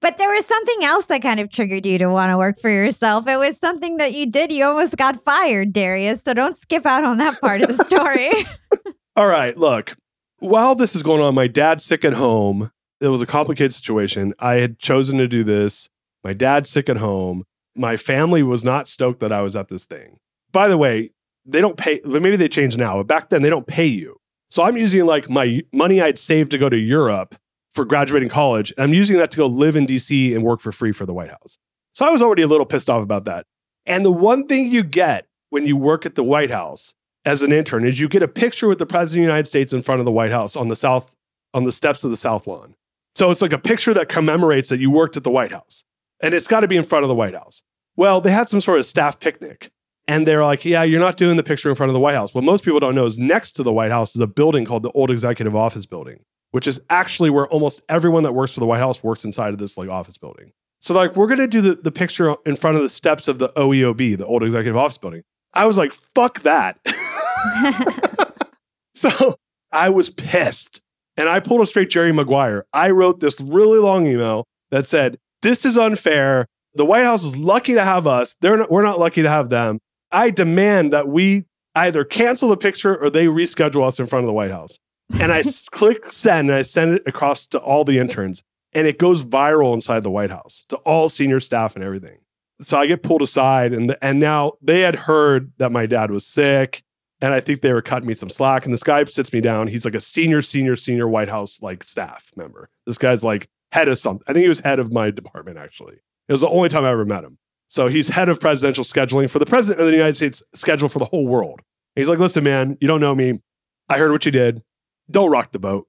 But 0.00 0.18
there 0.18 0.30
was 0.30 0.44
something 0.44 0.84
else 0.84 1.06
that 1.06 1.22
kind 1.22 1.40
of 1.40 1.50
triggered 1.50 1.86
you 1.86 1.98
to 1.98 2.08
want 2.08 2.30
to 2.30 2.36
work 2.36 2.60
for 2.60 2.68
yourself. 2.68 3.26
It 3.26 3.38
was 3.38 3.58
something 3.58 3.96
that 3.96 4.12
you 4.12 4.30
did. 4.30 4.52
You 4.52 4.64
almost 4.66 4.96
got 4.96 5.16
fired, 5.16 5.72
Darius. 5.72 6.22
So 6.22 6.34
don't 6.34 6.56
skip 6.56 6.84
out 6.84 7.04
on 7.04 7.16
that 7.18 7.40
part 7.40 7.62
of 7.62 7.76
the 7.76 7.84
story. 7.84 8.30
All 9.16 9.26
right, 9.26 9.56
look. 9.56 9.96
While 10.40 10.74
this 10.74 10.94
is 10.94 11.02
going 11.02 11.22
on, 11.22 11.34
my 11.34 11.46
dad's 11.46 11.82
sick 11.82 12.04
at 12.04 12.12
home. 12.12 12.70
It 13.00 13.08
was 13.08 13.22
a 13.22 13.26
complicated 13.26 13.72
situation. 13.72 14.34
I 14.38 14.56
had 14.56 14.78
chosen 14.78 15.16
to 15.16 15.26
do 15.26 15.42
this. 15.42 15.88
My 16.22 16.34
dad's 16.34 16.68
sick 16.68 16.90
at 16.90 16.98
home. 16.98 17.44
My 17.74 17.96
family 17.96 18.42
was 18.42 18.62
not 18.62 18.90
stoked 18.90 19.20
that 19.20 19.32
I 19.32 19.40
was 19.40 19.56
at 19.56 19.68
this 19.68 19.86
thing. 19.86 20.18
By 20.52 20.68
the 20.68 20.76
way, 20.76 21.12
they 21.46 21.62
don't 21.62 21.78
pay, 21.78 22.02
maybe 22.04 22.36
they 22.36 22.48
changed 22.48 22.76
now, 22.76 22.98
but 22.98 23.06
back 23.06 23.30
then 23.30 23.40
they 23.40 23.48
don't 23.48 23.66
pay 23.66 23.86
you. 23.86 24.18
So 24.50 24.62
I'm 24.62 24.76
using 24.76 25.06
like 25.06 25.30
my 25.30 25.62
money 25.72 26.02
I'd 26.02 26.18
saved 26.18 26.50
to 26.50 26.58
go 26.58 26.68
to 26.68 26.76
Europe 26.76 27.36
for 27.72 27.86
graduating 27.86 28.28
college. 28.28 28.70
And 28.76 28.84
I'm 28.84 28.94
using 28.94 29.16
that 29.16 29.30
to 29.30 29.38
go 29.38 29.46
live 29.46 29.76
in 29.76 29.86
DC 29.86 30.34
and 30.34 30.44
work 30.44 30.60
for 30.60 30.72
free 30.72 30.92
for 30.92 31.06
the 31.06 31.14
White 31.14 31.30
House. 31.30 31.56
So 31.94 32.04
I 32.04 32.10
was 32.10 32.20
already 32.20 32.42
a 32.42 32.48
little 32.48 32.66
pissed 32.66 32.90
off 32.90 33.02
about 33.02 33.24
that. 33.24 33.46
And 33.86 34.04
the 34.04 34.12
one 34.12 34.46
thing 34.46 34.70
you 34.70 34.82
get 34.82 35.26
when 35.48 35.66
you 35.66 35.78
work 35.78 36.04
at 36.04 36.16
the 36.16 36.24
White 36.24 36.50
House 36.50 36.94
as 37.26 37.42
an 37.42 37.52
intern 37.52 37.84
is 37.84 38.00
you 38.00 38.08
get 38.08 38.22
a 38.22 38.28
picture 38.28 38.68
with 38.68 38.78
the 38.78 38.86
president 38.86 39.24
of 39.24 39.26
the 39.26 39.32
United 39.32 39.46
States 39.46 39.72
in 39.72 39.82
front 39.82 39.98
of 39.98 40.04
the 40.04 40.12
White 40.12 40.30
House 40.30 40.56
on 40.56 40.68
the 40.68 40.76
south 40.76 41.14
on 41.52 41.64
the 41.64 41.72
steps 41.72 42.04
of 42.04 42.10
the 42.10 42.16
South 42.16 42.46
Lawn. 42.46 42.74
So 43.14 43.30
it's 43.30 43.42
like 43.42 43.52
a 43.52 43.58
picture 43.58 43.94
that 43.94 44.08
commemorates 44.08 44.68
that 44.68 44.80
you 44.80 44.90
worked 44.90 45.16
at 45.16 45.24
the 45.24 45.30
White 45.30 45.52
House. 45.52 45.84
And 46.20 46.34
it's 46.34 46.46
got 46.46 46.60
to 46.60 46.68
be 46.68 46.76
in 46.76 46.84
front 46.84 47.04
of 47.04 47.08
the 47.08 47.14
White 47.14 47.34
House. 47.34 47.62
Well, 47.96 48.20
they 48.20 48.30
had 48.30 48.48
some 48.48 48.60
sort 48.60 48.78
of 48.78 48.86
staff 48.86 49.20
picnic. 49.20 49.70
And 50.08 50.26
they're 50.26 50.44
like, 50.44 50.64
yeah, 50.64 50.82
you're 50.82 51.00
not 51.00 51.16
doing 51.16 51.36
the 51.36 51.42
picture 51.42 51.68
in 51.68 51.74
front 51.74 51.88
of 51.90 51.94
the 51.94 52.00
White 52.00 52.14
House. 52.14 52.34
What 52.34 52.44
most 52.44 52.64
people 52.64 52.78
don't 52.78 52.94
know 52.94 53.06
is 53.06 53.18
next 53.18 53.52
to 53.52 53.62
the 53.62 53.72
White 53.72 53.90
House 53.90 54.14
is 54.14 54.20
a 54.20 54.26
building 54.26 54.64
called 54.64 54.82
the 54.82 54.92
Old 54.92 55.10
Executive 55.10 55.56
Office 55.56 55.86
Building 55.86 56.20
which 56.56 56.66
is 56.66 56.80
actually 56.88 57.28
where 57.28 57.46
almost 57.48 57.82
everyone 57.88 58.22
that 58.22 58.32
works 58.32 58.54
for 58.54 58.60
the 58.60 58.66
White 58.66 58.78
House 58.78 59.04
works 59.04 59.26
inside 59.26 59.52
of 59.52 59.58
this 59.58 59.76
like 59.76 59.90
office 59.90 60.16
building. 60.16 60.52
So 60.80 60.94
like 60.94 61.14
we're 61.14 61.26
gonna 61.26 61.46
do 61.46 61.60
the, 61.60 61.74
the 61.74 61.92
picture 61.92 62.34
in 62.46 62.56
front 62.56 62.78
of 62.78 62.82
the 62.82 62.88
steps 62.88 63.28
of 63.28 63.38
the 63.38 63.50
OEOB, 63.50 64.16
the 64.16 64.24
old 64.24 64.42
executive 64.42 64.74
office 64.74 64.96
building. 64.96 65.22
I 65.52 65.66
was 65.66 65.76
like, 65.76 65.92
fuck 65.92 66.40
that. 66.44 66.78
so 68.94 69.36
I 69.72 69.90
was 69.90 70.10
pissed. 70.10 70.80
And 71.18 71.28
I 71.28 71.40
pulled 71.40 71.62
a 71.62 71.66
straight 71.66 71.88
Jerry 71.88 72.12
Maguire. 72.12 72.66
I 72.72 72.90
wrote 72.90 73.20
this 73.20 73.40
really 73.40 73.78
long 73.78 74.06
email 74.06 74.44
that 74.70 74.86
said, 74.86 75.18
This 75.42 75.64
is 75.64 75.78
unfair. 75.78 76.46
The 76.74 76.84
White 76.84 77.04
House 77.04 77.24
is 77.24 77.38
lucky 77.38 77.72
to 77.72 77.82
have 77.82 78.06
us. 78.06 78.36
They're 78.42 78.58
not, 78.58 78.70
we're 78.70 78.82
not 78.82 78.98
lucky 78.98 79.22
to 79.22 79.30
have 79.30 79.48
them. 79.48 79.78
I 80.12 80.28
demand 80.28 80.92
that 80.92 81.08
we 81.08 81.46
either 81.74 82.04
cancel 82.04 82.50
the 82.50 82.56
picture 82.56 82.96
or 82.96 83.08
they 83.08 83.26
reschedule 83.26 83.86
us 83.86 83.98
in 83.98 84.06
front 84.06 84.24
of 84.24 84.26
the 84.26 84.32
White 84.32 84.50
House 84.50 84.78
and 85.20 85.32
I 85.32 85.42
click 85.70 86.12
send 86.12 86.50
and 86.50 86.58
I 86.58 86.62
send 86.62 86.94
it 86.94 87.02
across 87.06 87.46
to 87.48 87.58
all 87.58 87.84
the 87.84 87.98
interns 87.98 88.42
and 88.72 88.86
it 88.86 88.98
goes 88.98 89.24
viral 89.24 89.74
inside 89.74 90.02
the 90.02 90.10
White 90.10 90.30
House 90.30 90.64
to 90.68 90.76
all 90.78 91.08
senior 91.08 91.40
staff 91.40 91.74
and 91.76 91.84
everything. 91.84 92.18
So 92.60 92.78
I 92.78 92.86
get 92.86 93.02
pulled 93.02 93.22
aside 93.22 93.72
and 93.72 93.96
and 94.00 94.18
now 94.18 94.52
they 94.62 94.80
had 94.80 94.96
heard 94.96 95.52
that 95.58 95.72
my 95.72 95.86
dad 95.86 96.10
was 96.10 96.26
sick 96.26 96.82
and 97.20 97.32
I 97.32 97.40
think 97.40 97.62
they 97.62 97.72
were 97.72 97.82
cutting 97.82 98.08
me 98.08 98.14
some 98.14 98.30
slack 98.30 98.64
and 98.64 98.74
this 98.74 98.82
guy 98.82 99.04
sits 99.04 99.32
me 99.32 99.40
down. 99.40 99.68
He's 99.68 99.84
like 99.84 99.94
a 99.94 100.00
senior 100.00 100.42
senior 100.42 100.76
senior 100.76 101.08
White 101.08 101.28
House 101.28 101.62
like 101.62 101.84
staff 101.84 102.30
member. 102.36 102.68
This 102.86 102.98
guy's 102.98 103.24
like 103.24 103.48
head 103.72 103.88
of 103.88 103.98
something. 103.98 104.24
I 104.26 104.32
think 104.32 104.42
he 104.42 104.48
was 104.48 104.60
head 104.60 104.78
of 104.78 104.92
my 104.92 105.10
department 105.10 105.58
actually. 105.58 105.96
It 106.28 106.32
was 106.32 106.40
the 106.40 106.48
only 106.48 106.68
time 106.68 106.84
I 106.84 106.90
ever 106.90 107.04
met 107.04 107.24
him. 107.24 107.38
So 107.68 107.88
he's 107.88 108.08
head 108.08 108.28
of 108.28 108.40
presidential 108.40 108.84
scheduling 108.84 109.28
for 109.28 109.38
the 109.38 109.46
president 109.46 109.80
of 109.80 109.86
the 109.86 109.92
United 109.92 110.16
States 110.16 110.42
schedule 110.54 110.88
for 110.88 110.98
the 110.98 111.04
whole 111.06 111.26
world. 111.26 111.60
And 111.94 112.02
he's 112.02 112.08
like, 112.08 112.18
"Listen 112.18 112.44
man, 112.44 112.76
you 112.80 112.88
don't 112.88 113.00
know 113.00 113.14
me. 113.14 113.40
I 113.88 113.98
heard 113.98 114.12
what 114.12 114.26
you 114.26 114.32
did 114.32 114.62
don't 115.10 115.30
rock 115.30 115.52
the 115.52 115.58
boat. 115.58 115.86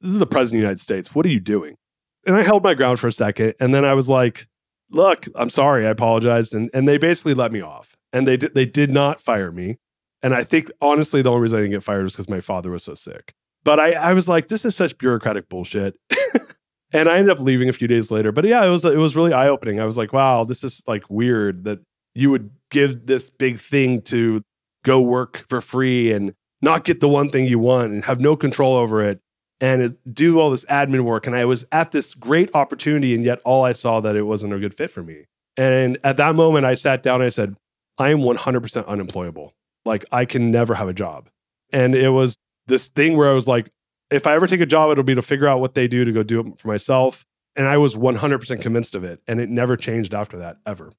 This 0.00 0.12
is 0.12 0.18
the 0.18 0.26
president 0.26 0.58
of 0.58 0.60
the 0.60 0.66
United 0.66 0.80
States. 0.80 1.14
What 1.14 1.26
are 1.26 1.30
you 1.30 1.40
doing? 1.40 1.76
And 2.26 2.36
I 2.36 2.42
held 2.42 2.62
my 2.62 2.74
ground 2.74 3.00
for 3.00 3.06
a 3.06 3.12
second. 3.12 3.54
And 3.58 3.74
then 3.74 3.84
I 3.84 3.94
was 3.94 4.08
like, 4.08 4.46
look, 4.90 5.26
I'm 5.34 5.50
sorry. 5.50 5.86
I 5.86 5.90
apologized. 5.90 6.54
And, 6.54 6.70
and 6.74 6.86
they 6.86 6.98
basically 6.98 7.34
let 7.34 7.52
me 7.52 7.60
off. 7.60 7.96
And 8.12 8.26
they, 8.26 8.36
they 8.36 8.66
did 8.66 8.90
not 8.90 9.20
fire 9.20 9.50
me. 9.50 9.78
And 10.22 10.34
I 10.34 10.44
think, 10.44 10.70
honestly, 10.80 11.22
the 11.22 11.30
only 11.30 11.42
reason 11.42 11.58
I 11.58 11.62
didn't 11.62 11.74
get 11.74 11.84
fired 11.84 12.02
was 12.02 12.12
because 12.12 12.28
my 12.28 12.40
father 12.40 12.70
was 12.70 12.84
so 12.84 12.94
sick. 12.94 13.32
But 13.64 13.78
I, 13.78 13.92
I 13.92 14.12
was 14.14 14.28
like, 14.28 14.48
this 14.48 14.64
is 14.64 14.74
such 14.74 14.98
bureaucratic 14.98 15.48
bullshit. 15.48 15.96
and 16.92 17.08
I 17.08 17.18
ended 17.18 17.30
up 17.30 17.40
leaving 17.40 17.68
a 17.68 17.72
few 17.72 17.86
days 17.86 18.10
later. 18.10 18.32
But 18.32 18.44
yeah, 18.44 18.64
it 18.64 18.70
was, 18.70 18.84
it 18.84 18.96
was 18.96 19.14
really 19.14 19.32
eye 19.32 19.48
opening. 19.48 19.80
I 19.80 19.84
was 19.84 19.96
like, 19.96 20.12
wow, 20.12 20.44
this 20.44 20.64
is 20.64 20.82
like 20.86 21.04
weird 21.08 21.64
that 21.64 21.80
you 22.14 22.30
would 22.30 22.50
give 22.70 23.06
this 23.06 23.30
big 23.30 23.60
thing 23.60 24.02
to 24.02 24.42
go 24.84 25.00
work 25.00 25.44
for 25.48 25.60
free 25.60 26.12
and 26.12 26.34
not 26.62 26.84
get 26.84 27.00
the 27.00 27.08
one 27.08 27.30
thing 27.30 27.46
you 27.46 27.58
want 27.58 27.92
and 27.92 28.04
have 28.04 28.20
no 28.20 28.36
control 28.36 28.74
over 28.74 29.02
it 29.02 29.20
and 29.60 29.96
do 30.12 30.40
all 30.40 30.50
this 30.50 30.64
admin 30.66 31.02
work. 31.02 31.26
And 31.26 31.34
I 31.34 31.44
was 31.44 31.66
at 31.72 31.92
this 31.92 32.14
great 32.14 32.50
opportunity, 32.54 33.14
and 33.14 33.24
yet 33.24 33.40
all 33.44 33.64
I 33.64 33.72
saw 33.72 34.00
that 34.00 34.16
it 34.16 34.22
wasn't 34.22 34.52
a 34.52 34.58
good 34.58 34.74
fit 34.74 34.90
for 34.90 35.02
me. 35.02 35.24
And 35.56 35.98
at 36.04 36.16
that 36.18 36.34
moment, 36.34 36.64
I 36.64 36.74
sat 36.74 37.02
down 37.02 37.16
and 37.16 37.24
I 37.24 37.30
said, 37.30 37.56
I 37.98 38.10
am 38.10 38.20
100% 38.20 38.86
unemployable. 38.86 39.54
Like, 39.88 40.04
I 40.12 40.24
can 40.24 40.50
never 40.50 40.74
have 40.74 40.88
a 40.88 40.94
job. 40.94 41.28
And 41.72 41.94
it 41.94 42.10
was 42.10 42.38
this 42.66 42.88
thing 42.88 43.16
where 43.16 43.28
I 43.28 43.32
was 43.32 43.48
like, 43.48 43.70
if 44.10 44.26
I 44.26 44.34
ever 44.34 44.46
take 44.46 44.60
a 44.60 44.66
job, 44.66 44.90
it'll 44.90 45.04
be 45.04 45.14
to 45.14 45.22
figure 45.22 45.48
out 45.48 45.60
what 45.60 45.74
they 45.74 45.88
do 45.88 46.04
to 46.04 46.12
go 46.12 46.22
do 46.22 46.40
it 46.40 46.58
for 46.58 46.68
myself. 46.68 47.24
And 47.56 47.66
I 47.66 47.76
was 47.76 47.94
100% 47.94 48.60
convinced 48.62 48.94
of 48.94 49.04
it. 49.04 49.20
And 49.26 49.40
it 49.40 49.48
never 49.50 49.76
changed 49.76 50.14
after 50.14 50.38
that, 50.38 50.58
ever. 50.64 50.92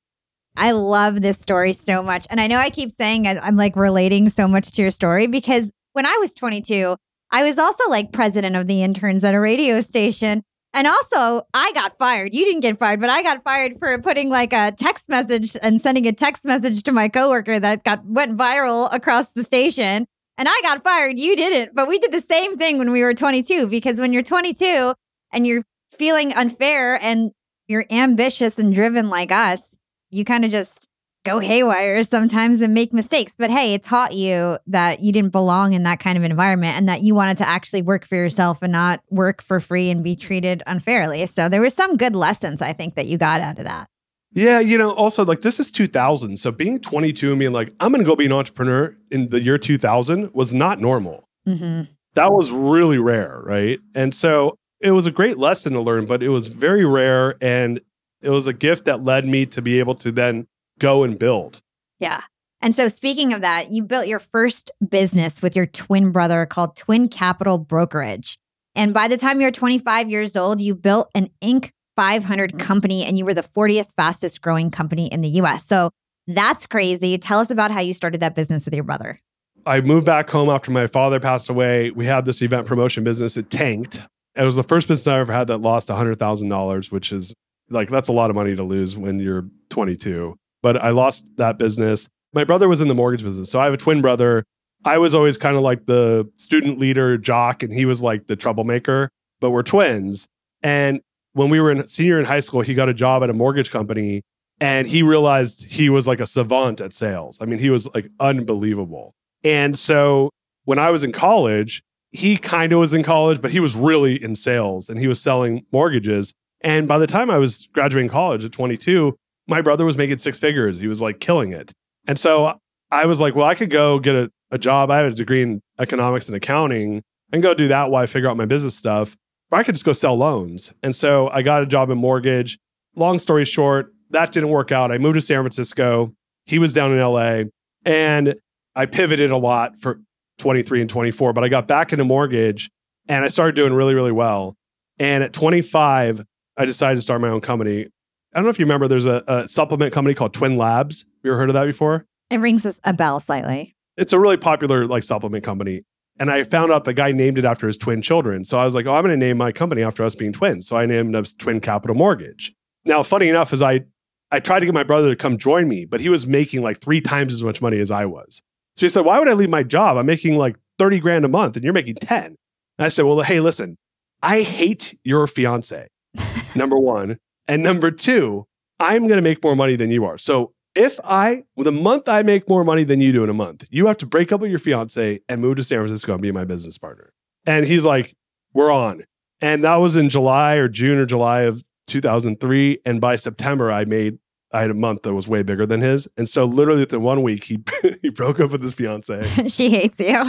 I 0.57 0.71
love 0.71 1.21
this 1.21 1.39
story 1.39 1.73
so 1.73 2.03
much. 2.03 2.27
And 2.29 2.41
I 2.41 2.47
know 2.47 2.57
I 2.57 2.69
keep 2.69 2.89
saying 2.89 3.27
I'm 3.27 3.55
like 3.55 3.75
relating 3.75 4.29
so 4.29 4.47
much 4.47 4.71
to 4.73 4.81
your 4.81 4.91
story 4.91 5.27
because 5.27 5.71
when 5.93 6.05
I 6.05 6.17
was 6.17 6.33
22, 6.33 6.97
I 7.31 7.43
was 7.43 7.57
also 7.59 7.89
like 7.89 8.11
president 8.11 8.55
of 8.55 8.67
the 8.67 8.83
interns 8.83 9.23
at 9.23 9.33
a 9.33 9.39
radio 9.39 9.79
station. 9.79 10.43
And 10.73 10.85
also, 10.85 11.41
I 11.53 11.71
got 11.73 11.97
fired. 11.97 12.33
You 12.33 12.45
didn't 12.45 12.61
get 12.61 12.77
fired, 12.77 12.99
but 12.99 13.09
I 13.09 13.23
got 13.23 13.43
fired 13.43 13.75
for 13.77 13.97
putting 13.99 14.29
like 14.29 14.53
a 14.53 14.71
text 14.71 15.09
message 15.09 15.57
and 15.63 15.81
sending 15.81 16.05
a 16.07 16.11
text 16.11 16.45
message 16.45 16.83
to 16.83 16.91
my 16.91 17.09
coworker 17.09 17.59
that 17.59 17.83
got 17.83 18.05
went 18.05 18.37
viral 18.37 18.87
across 18.93 19.31
the 19.31 19.43
station. 19.43 20.05
And 20.37 20.47
I 20.47 20.59
got 20.61 20.83
fired. 20.83 21.17
You 21.17 21.35
didn't. 21.35 21.75
But 21.75 21.87
we 21.87 21.97
did 21.97 22.11
the 22.11 22.21
same 22.21 22.57
thing 22.57 22.77
when 22.77 22.91
we 22.91 23.01
were 23.01 23.13
22 23.13 23.67
because 23.67 23.99
when 23.99 24.13
you're 24.13 24.23
22 24.23 24.93
and 25.33 25.47
you're 25.47 25.63
feeling 25.97 26.33
unfair 26.33 27.01
and 27.03 27.31
you're 27.67 27.85
ambitious 27.89 28.59
and 28.59 28.73
driven 28.73 29.09
like 29.09 29.31
us, 29.31 29.79
you 30.11 30.23
kind 30.23 30.45
of 30.45 30.51
just 30.51 30.88
go 31.29 31.39
haywire 31.39 32.01
sometimes 32.03 32.61
and 32.61 32.73
make 32.73 32.93
mistakes. 32.93 33.35
But 33.37 33.49
hey, 33.49 33.73
it 33.73 33.83
taught 33.83 34.13
you 34.15 34.57
that 34.67 35.01
you 35.01 35.11
didn't 35.11 35.31
belong 35.31 35.73
in 35.73 35.83
that 35.83 35.99
kind 35.99 36.17
of 36.17 36.23
environment 36.23 36.75
and 36.75 36.89
that 36.89 37.01
you 37.01 37.13
wanted 37.15 37.37
to 37.37 37.47
actually 37.47 37.81
work 37.81 38.05
for 38.05 38.15
yourself 38.15 38.61
and 38.61 38.71
not 38.71 39.01
work 39.09 39.41
for 39.41 39.59
free 39.59 39.89
and 39.89 40.03
be 40.03 40.15
treated 40.15 40.63
unfairly. 40.67 41.25
So 41.27 41.49
there 41.49 41.61
were 41.61 41.69
some 41.69 41.97
good 41.97 42.15
lessons 42.15 42.61
I 42.61 42.73
think 42.73 42.95
that 42.95 43.05
you 43.05 43.17
got 43.17 43.41
out 43.41 43.59
of 43.59 43.65
that. 43.65 43.87
Yeah, 44.31 44.59
you 44.59 44.77
know, 44.77 44.91
also 44.91 45.25
like 45.25 45.41
this 45.41 45.59
is 45.59 45.71
2000. 45.71 46.37
So 46.37 46.51
being 46.51 46.79
22 46.79 47.31
and 47.31 47.39
being 47.39 47.51
like, 47.51 47.73
I'm 47.79 47.91
going 47.91 48.03
to 48.03 48.07
go 48.07 48.15
be 48.15 48.25
an 48.25 48.31
entrepreneur 48.31 48.95
in 49.09 49.29
the 49.29 49.41
year 49.41 49.57
2000 49.57 50.33
was 50.33 50.53
not 50.53 50.79
normal. 50.79 51.27
Mm-hmm. 51.47 51.91
That 52.13 52.31
was 52.31 52.51
really 52.51 52.99
rare, 52.99 53.41
right? 53.43 53.79
And 53.95 54.13
so 54.13 54.55
it 54.79 54.91
was 54.91 55.05
a 55.05 55.11
great 55.11 55.37
lesson 55.37 55.73
to 55.73 55.81
learn, 55.81 56.05
but 56.05 56.21
it 56.21 56.29
was 56.29 56.47
very 56.47 56.85
rare. 56.85 57.35
And 57.41 57.81
it 58.21 58.29
was 58.29 58.47
a 58.47 58.53
gift 58.53 58.85
that 58.85 59.03
led 59.03 59.25
me 59.25 59.45
to 59.47 59.61
be 59.61 59.79
able 59.79 59.95
to 59.95 60.11
then 60.11 60.47
go 60.79 61.03
and 61.03 61.19
build. 61.19 61.61
Yeah. 61.99 62.21
And 62.61 62.75
so, 62.75 62.87
speaking 62.87 63.33
of 63.33 63.41
that, 63.41 63.71
you 63.71 63.83
built 63.83 64.07
your 64.07 64.19
first 64.19 64.71
business 64.89 65.41
with 65.41 65.55
your 65.55 65.65
twin 65.65 66.11
brother 66.11 66.45
called 66.45 66.75
Twin 66.75 67.07
Capital 67.07 67.57
Brokerage. 67.57 68.37
And 68.75 68.93
by 68.93 69.07
the 69.07 69.17
time 69.17 69.39
you're 69.39 69.51
25 69.51 70.09
years 70.09 70.35
old, 70.35 70.61
you 70.61 70.75
built 70.75 71.09
an 71.15 71.29
Inc. 71.41 71.71
500 71.95 72.57
company 72.57 73.03
and 73.03 73.17
you 73.17 73.25
were 73.25 73.33
the 73.33 73.41
40th 73.41 73.93
fastest 73.93 74.41
growing 74.41 74.71
company 74.71 75.07
in 75.07 75.19
the 75.19 75.27
US. 75.41 75.65
So, 75.65 75.91
that's 76.27 76.67
crazy. 76.67 77.17
Tell 77.17 77.39
us 77.39 77.49
about 77.49 77.71
how 77.71 77.79
you 77.79 77.93
started 77.93 78.21
that 78.21 78.35
business 78.35 78.65
with 78.65 78.73
your 78.73 78.83
brother. 78.83 79.19
I 79.65 79.81
moved 79.81 80.05
back 80.05 80.29
home 80.29 80.49
after 80.49 80.71
my 80.71 80.87
father 80.87 81.19
passed 81.19 81.49
away. 81.49 81.91
We 81.91 82.05
had 82.05 82.25
this 82.25 82.41
event 82.41 82.67
promotion 82.67 83.03
business. 83.03 83.35
It 83.35 83.49
tanked. 83.49 84.01
It 84.35 84.43
was 84.43 84.55
the 84.55 84.63
first 84.63 84.87
business 84.87 85.07
I 85.07 85.19
ever 85.19 85.33
had 85.33 85.47
that 85.47 85.57
lost 85.57 85.89
$100,000, 85.89 86.91
which 86.91 87.11
is 87.11 87.33
like 87.69 87.89
that's 87.89 88.09
a 88.09 88.13
lot 88.13 88.29
of 88.29 88.35
money 88.35 88.55
to 88.55 88.63
lose 88.63 88.97
when 88.97 89.19
you're 89.19 89.45
22. 89.69 90.35
But 90.61 90.77
I 90.77 90.89
lost 90.89 91.25
that 91.37 91.57
business. 91.57 92.07
My 92.33 92.43
brother 92.43 92.67
was 92.67 92.81
in 92.81 92.87
the 92.87 92.95
mortgage 92.95 93.23
business. 93.23 93.49
So 93.49 93.59
I 93.59 93.65
have 93.65 93.73
a 93.73 93.77
twin 93.77 94.01
brother. 94.01 94.43
I 94.85 94.97
was 94.97 95.15
always 95.15 95.37
kind 95.37 95.55
of 95.57 95.61
like 95.61 95.85
the 95.85 96.29
student 96.35 96.79
leader 96.79 97.17
jock, 97.17 97.63
and 97.63 97.73
he 97.73 97.85
was 97.85 98.01
like 98.01 98.27
the 98.27 98.35
troublemaker, 98.35 99.09
but 99.39 99.51
we're 99.51 99.63
twins. 99.63 100.27
And 100.61 101.01
when 101.33 101.49
we 101.49 101.59
were 101.59 101.71
in 101.71 101.87
senior 101.87 102.19
in 102.19 102.25
high 102.25 102.39
school, 102.39 102.61
he 102.61 102.73
got 102.73 102.89
a 102.89 102.93
job 102.93 103.23
at 103.23 103.29
a 103.29 103.33
mortgage 103.33 103.71
company 103.71 104.21
And 104.61 104.87
he 104.87 105.03
realized 105.03 105.65
he 105.65 105.89
was 105.89 106.07
like 106.07 106.19
a 106.19 106.27
savant 106.27 106.81
at 106.81 106.93
sales. 106.93 107.37
I 107.41 107.45
mean, 107.45 107.59
he 107.59 107.69
was 107.69 107.93
like 107.95 108.09
unbelievable. 108.19 109.13
And 109.43 109.77
so 109.79 110.29
when 110.65 110.79
I 110.79 110.89
was 110.89 111.03
in 111.03 111.11
college, 111.11 111.81
he 112.11 112.37
kind 112.37 112.73
of 112.73 112.79
was 112.79 112.93
in 112.93 113.03
college, 113.03 113.41
but 113.41 113.51
he 113.51 113.59
was 113.59 113.75
really 113.75 114.21
in 114.21 114.35
sales 114.35 114.89
and 114.89 114.99
he 114.99 115.07
was 115.07 115.21
selling 115.21 115.65
mortgages. 115.71 116.33
And 116.61 116.87
by 116.87 116.97
the 116.97 117.07
time 117.07 117.29
I 117.29 117.37
was 117.37 117.69
graduating 117.71 118.09
college 118.09 118.43
at 118.43 118.51
22, 118.51 119.15
my 119.49 119.61
brother 119.61 119.85
was 119.85 119.97
making 119.97 120.19
six 120.19 120.39
figures. 120.39 120.79
He 120.79 120.87
was 120.87 121.01
like 121.01 121.19
killing 121.19 121.51
it. 121.51 121.73
And 122.07 122.17
so 122.17 122.59
I 122.91 123.05
was 123.05 123.19
like, 123.19 123.35
well, 123.35 123.47
I 123.47 123.55
could 123.55 123.69
go 123.69 123.99
get 123.99 124.15
a, 124.15 124.31
a 124.51 124.57
job. 124.57 124.89
I 124.91 124.97
have 124.97 125.11
a 125.11 125.15
degree 125.15 125.41
in 125.41 125.61
economics 125.79 126.27
and 126.27 126.35
accounting 126.35 127.01
and 127.31 127.43
go 127.43 127.53
do 127.53 127.67
that 127.67 127.91
while 127.91 128.03
I 128.03 128.05
figure 128.05 128.29
out 128.29 128.37
my 128.37 128.45
business 128.45 128.75
stuff. 128.75 129.15
Or 129.51 129.57
I 129.57 129.63
could 129.63 129.75
just 129.75 129.85
go 129.85 129.93
sell 129.93 130.15
loans. 130.15 130.71
And 130.83 130.95
so 130.95 131.29
I 131.29 131.41
got 131.41 131.63
a 131.63 131.65
job 131.65 131.89
in 131.89 131.97
mortgage. 131.97 132.59
Long 132.95 133.17
story 133.17 133.45
short, 133.45 133.93
that 134.11 134.31
didn't 134.31 134.49
work 134.49 134.71
out. 134.71 134.91
I 134.91 134.97
moved 134.97 135.15
to 135.15 135.21
San 135.21 135.41
Francisco. 135.41 136.13
He 136.45 136.59
was 136.59 136.73
down 136.73 136.91
in 136.91 136.99
LA. 136.99 137.43
And 137.85 138.35
I 138.75 138.85
pivoted 138.85 139.31
a 139.31 139.37
lot 139.37 139.79
for 139.79 139.99
23 140.37 140.81
and 140.81 140.89
24, 140.89 141.33
but 141.33 141.43
I 141.43 141.49
got 141.49 141.67
back 141.67 141.91
into 141.91 142.05
mortgage 142.05 142.69
and 143.07 143.25
I 143.25 143.27
started 143.27 143.55
doing 143.55 143.73
really, 143.73 143.95
really 143.95 144.11
well. 144.11 144.55
And 144.99 145.23
at 145.23 145.33
25, 145.33 146.23
I 146.57 146.65
decided 146.65 146.95
to 146.95 147.01
start 147.01 147.21
my 147.21 147.29
own 147.29 147.41
company. 147.41 147.87
I 148.33 148.37
don't 148.37 148.43
know 148.43 148.49
if 148.49 148.59
you 148.59 148.65
remember, 148.65 148.87
there's 148.87 149.05
a, 149.05 149.23
a 149.27 149.47
supplement 149.47 149.93
company 149.93 150.13
called 150.13 150.33
Twin 150.33 150.57
Labs. 150.57 151.01
Have 151.01 151.07
you 151.23 151.31
ever 151.31 151.39
heard 151.39 151.49
of 151.49 151.53
that 151.55 151.65
before? 151.65 152.05
It 152.29 152.37
rings 152.37 152.79
a 152.83 152.93
bell 152.93 153.19
slightly. 153.19 153.75
It's 153.97 154.13
a 154.13 154.19
really 154.19 154.37
popular 154.37 154.85
like 154.85 155.03
supplement 155.03 155.43
company. 155.43 155.83
And 156.19 156.29
I 156.29 156.43
found 156.43 156.71
out 156.71 156.83
the 156.83 156.93
guy 156.93 157.11
named 157.11 157.37
it 157.37 157.45
after 157.45 157.65
his 157.65 157.77
twin 157.77 158.01
children. 158.01 158.43
So 158.43 158.59
I 158.59 158.65
was 158.65 158.75
like, 158.75 158.85
oh, 158.85 158.93
I'm 158.93 159.03
going 159.03 159.17
to 159.17 159.25
name 159.25 159.37
my 159.37 159.51
company 159.51 159.81
after 159.81 160.03
us 160.03 160.15
being 160.15 160.33
twins. 160.33 160.67
So 160.67 160.77
I 160.77 160.85
named 160.85 161.15
it 161.15 161.33
Twin 161.39 161.61
Capital 161.61 161.95
Mortgage. 161.95 162.53
Now, 162.85 163.03
funny 163.03 163.29
enough, 163.29 163.53
is 163.53 163.61
I 163.61 163.85
I 164.31 164.39
tried 164.39 164.59
to 164.59 164.65
get 164.65 164.75
my 164.75 164.83
brother 164.83 165.09
to 165.09 165.15
come 165.15 165.37
join 165.37 165.67
me, 165.67 165.85
but 165.85 166.01
he 166.01 166.09
was 166.09 166.27
making 166.27 166.61
like 166.61 166.79
three 166.79 167.01
times 167.01 167.33
as 167.33 167.41
much 167.41 167.61
money 167.61 167.79
as 167.79 167.89
I 167.89 168.05
was. 168.05 168.41
So 168.75 168.85
he 168.85 168.89
said, 168.89 169.05
Why 169.05 169.17
would 169.17 169.27
I 169.27 169.33
leave 169.33 169.49
my 169.49 169.63
job? 169.63 169.97
I'm 169.97 170.05
making 170.05 170.37
like 170.37 170.55
30 170.77 170.99
grand 170.99 171.25
a 171.25 171.29
month 171.29 171.55
and 171.55 171.63
you're 171.63 171.73
making 171.73 171.95
10. 171.95 172.25
And 172.25 172.35
I 172.77 172.89
said, 172.89 173.05
Well, 173.05 173.21
hey, 173.21 173.39
listen, 173.39 173.77
I 174.21 174.41
hate 174.41 174.97
your 175.03 175.25
fiance, 175.25 175.87
number 176.55 176.77
one. 176.77 177.17
And 177.49 177.63
number 177.63 177.89
two, 177.89 178.45
I'm 178.79 179.07
going 179.07 179.17
to 179.17 179.23
make 179.23 179.43
more 179.43 179.55
money 179.55 179.75
than 179.75 179.89
you 179.89 180.05
are. 180.05 180.19
So 180.19 180.53
if 180.75 180.99
I, 181.03 181.43
with 181.57 181.65
a 181.65 181.71
month 181.71 182.07
I 182.07 182.21
make 182.21 182.47
more 182.47 182.63
money 182.63 182.83
than 182.83 183.01
you 183.01 183.11
do 183.11 183.23
in 183.23 183.29
a 183.29 183.33
month, 183.33 183.65
you 183.71 183.87
have 183.87 183.97
to 183.97 184.05
break 184.05 184.31
up 184.31 184.39
with 184.39 184.51
your 184.51 184.59
fiance 184.59 185.19
and 185.27 185.41
move 185.41 185.57
to 185.57 185.63
San 185.63 185.79
Francisco 185.79 186.13
and 186.13 186.21
be 186.21 186.31
my 186.31 186.45
business 186.45 186.77
partner. 186.77 187.11
And 187.47 187.65
he's 187.65 187.83
like, 187.83 188.15
We're 188.53 188.71
on. 188.71 189.03
And 189.41 189.63
that 189.63 189.77
was 189.77 189.97
in 189.97 190.09
July 190.09 190.55
or 190.55 190.67
June 190.67 190.99
or 190.99 191.07
July 191.07 191.41
of 191.41 191.63
2003. 191.87 192.81
And 192.85 193.01
by 193.01 193.15
September, 193.15 193.71
I 193.71 193.83
made 193.85 194.19
I 194.51 194.61
had 194.61 194.69
a 194.69 194.75
month 194.75 195.03
that 195.03 195.13
was 195.13 195.27
way 195.27 195.41
bigger 195.41 195.65
than 195.65 195.81
his. 195.81 196.07
And 196.17 196.29
so 196.29 196.45
literally 196.45 196.81
within 196.81 197.01
one 197.01 197.23
week, 197.23 197.45
he 197.45 197.63
he 198.03 198.09
broke 198.09 198.39
up 198.39 198.51
with 198.51 198.61
his 198.61 198.73
fiance. 198.73 199.23
she 199.47 199.71
hates 199.71 199.99
you. 199.99 200.23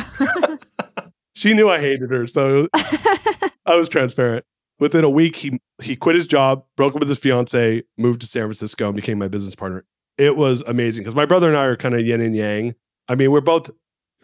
she 1.34 1.52
knew 1.52 1.68
I 1.68 1.80
hated 1.80 2.10
her. 2.10 2.26
So 2.26 2.66
I 3.66 3.76
was 3.76 3.90
transparent. 3.90 4.46
Within 4.80 5.04
a 5.04 5.10
week, 5.10 5.36
he 5.36 5.60
he 5.82 5.94
quit 5.94 6.16
his 6.16 6.26
job, 6.26 6.64
broke 6.76 6.94
up 6.94 7.00
with 7.00 7.08
his 7.08 7.18
fiance, 7.18 7.82
moved 7.98 8.20
to 8.22 8.26
San 8.26 8.42
Francisco, 8.42 8.86
and 8.86 8.96
became 8.96 9.18
my 9.18 9.28
business 9.28 9.54
partner. 9.54 9.84
It 10.18 10.36
was 10.36 10.62
amazing 10.62 11.04
because 11.04 11.14
my 11.14 11.26
brother 11.26 11.48
and 11.48 11.56
I 11.56 11.66
are 11.66 11.76
kind 11.76 11.94
of 11.94 12.00
yin 12.00 12.20
and 12.20 12.34
yang. 12.34 12.74
I 13.08 13.14
mean, 13.14 13.30
we're 13.30 13.40
both 13.40 13.70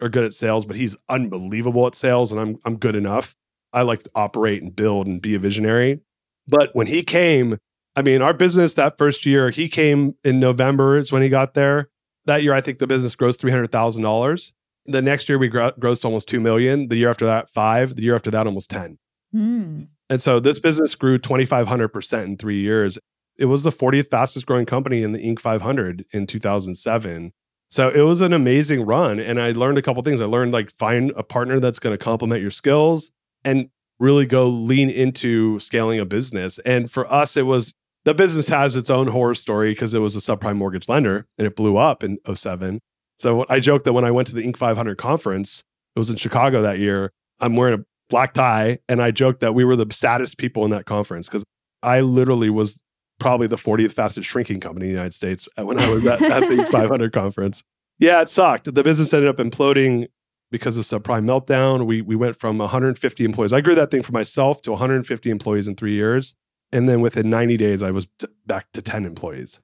are 0.01 0.09
good 0.09 0.23
at 0.23 0.33
sales, 0.33 0.65
but 0.65 0.75
he's 0.75 0.95
unbelievable 1.09 1.87
at 1.87 1.95
sales, 1.95 2.31
and 2.31 2.41
I'm 2.41 2.57
I'm 2.65 2.77
good 2.77 2.95
enough. 2.95 3.35
I 3.73 3.83
like 3.83 4.03
to 4.03 4.11
operate 4.15 4.61
and 4.61 4.75
build 4.75 5.07
and 5.07 5.21
be 5.21 5.35
a 5.35 5.39
visionary. 5.39 6.01
But 6.47 6.73
when 6.73 6.87
he 6.87 7.03
came, 7.03 7.57
I 7.95 8.01
mean, 8.01 8.21
our 8.21 8.33
business 8.33 8.73
that 8.75 8.97
first 8.97 9.25
year, 9.25 9.49
he 9.49 9.67
came 9.67 10.15
in 10.23 10.39
November, 10.39 10.97
is 10.97 11.11
when 11.11 11.21
he 11.21 11.29
got 11.29 11.53
there. 11.53 11.89
That 12.25 12.43
year, 12.43 12.53
I 12.53 12.61
think 12.61 12.79
the 12.79 12.87
business 12.87 13.15
grows 13.15 13.37
$300,000. 13.37 14.51
The 14.85 15.01
next 15.01 15.29
year, 15.29 15.37
we 15.37 15.47
gro- 15.47 15.71
grossed 15.73 16.05
almost 16.05 16.27
2 16.27 16.39
million. 16.39 16.87
The 16.87 16.95
year 16.95 17.09
after 17.09 17.25
that, 17.25 17.49
five. 17.49 17.95
The 17.95 18.03
year 18.03 18.15
after 18.15 18.31
that, 18.31 18.47
almost 18.47 18.69
10. 18.69 18.97
Mm. 19.35 19.87
And 20.09 20.21
so 20.21 20.39
this 20.39 20.59
business 20.59 20.95
grew 20.95 21.17
2,500% 21.19 22.23
in 22.23 22.37
three 22.37 22.59
years. 22.59 22.97
It 23.37 23.45
was 23.45 23.63
the 23.63 23.71
40th 23.71 24.09
fastest 24.09 24.45
growing 24.45 24.65
company 24.65 25.03
in 25.03 25.11
the 25.11 25.19
Inc. 25.19 25.39
500 25.39 26.05
in 26.11 26.27
2007. 26.27 27.33
So 27.69 27.89
it 27.89 28.01
was 28.01 28.21
an 28.21 28.33
amazing 28.33 28.85
run. 28.85 29.19
And 29.19 29.39
I 29.39 29.51
learned 29.51 29.77
a 29.77 29.81
couple 29.81 30.01
things. 30.03 30.21
I 30.21 30.25
learned 30.25 30.53
like 30.53 30.71
find 30.71 31.11
a 31.15 31.23
partner 31.23 31.59
that's 31.59 31.79
going 31.79 31.93
to 31.93 32.03
complement 32.03 32.41
your 32.41 32.51
skills 32.51 33.11
and 33.43 33.69
really 33.99 34.25
go 34.25 34.47
lean 34.47 34.89
into 34.89 35.59
scaling 35.59 35.99
a 35.99 36.05
business. 36.05 36.59
And 36.59 36.89
for 36.89 37.11
us, 37.11 37.35
it 37.35 37.45
was 37.45 37.73
the 38.05 38.13
business 38.13 38.47
has 38.47 38.75
its 38.75 38.89
own 38.89 39.07
horror 39.07 39.35
story 39.35 39.71
because 39.71 39.93
it 39.93 39.99
was 39.99 40.15
a 40.15 40.19
subprime 40.19 40.55
mortgage 40.55 40.87
lender 40.87 41.25
and 41.37 41.45
it 41.45 41.55
blew 41.55 41.77
up 41.77 42.03
in 42.03 42.17
07. 42.33 42.79
So 43.17 43.45
I 43.49 43.59
joked 43.59 43.85
that 43.85 43.93
when 43.93 44.05
I 44.05 44.11
went 44.11 44.27
to 44.29 44.35
the 44.35 44.43
Inc. 44.43 44.57
500 44.57 44.97
conference, 44.97 45.63
it 45.95 45.99
was 45.99 46.09
in 46.09 46.15
Chicago 46.15 46.61
that 46.61 46.79
year. 46.79 47.11
I'm 47.39 47.55
wearing 47.55 47.81
a 47.81 47.83
black 48.09 48.33
tie, 48.33 48.79
and 48.87 49.01
I 49.01 49.11
joked 49.11 49.39
that 49.41 49.53
we 49.53 49.65
were 49.65 49.75
the 49.75 49.87
saddest 49.93 50.37
people 50.37 50.65
in 50.65 50.71
that 50.71 50.85
conference 50.85 51.27
because 51.27 51.43
I 51.83 52.01
literally 52.01 52.49
was 52.49 52.81
probably 53.19 53.47
the 53.47 53.55
40th 53.55 53.93
fastest 53.93 54.29
shrinking 54.29 54.59
company 54.59 54.85
in 54.85 54.91
the 54.91 54.95
United 54.97 55.13
States 55.13 55.47
uh, 55.57 55.65
when 55.65 55.79
I 55.79 55.89
was 55.89 56.05
at, 56.05 56.21
at 56.21 56.49
the 56.49 56.65
500 56.71 57.11
conference. 57.13 57.63
Yeah, 57.99 58.21
it 58.21 58.29
sucked. 58.29 58.73
The 58.73 58.83
business 58.83 59.13
ended 59.13 59.29
up 59.29 59.37
imploding 59.37 60.07
because 60.51 60.77
of 60.77 60.85
subprime 60.85 61.25
meltdown. 61.25 61.85
We 61.85 62.01
we 62.01 62.15
went 62.15 62.39
from 62.39 62.57
150 62.59 63.25
employees. 63.25 63.53
I 63.53 63.61
grew 63.61 63.75
that 63.75 63.91
thing 63.91 64.03
for 64.03 64.11
myself 64.11 64.61
to 64.63 64.71
150 64.71 65.29
employees 65.29 65.67
in 65.67 65.75
three 65.75 65.93
years. 65.93 66.35
And 66.71 66.87
then 66.87 66.99
within 67.01 67.29
90 67.29 67.55
days, 67.57 67.81
I 67.81 67.91
was 67.91 68.07
t- 68.19 68.27
back 68.45 68.71
to 68.73 68.81
10 68.81 69.05
employees. 69.05 69.61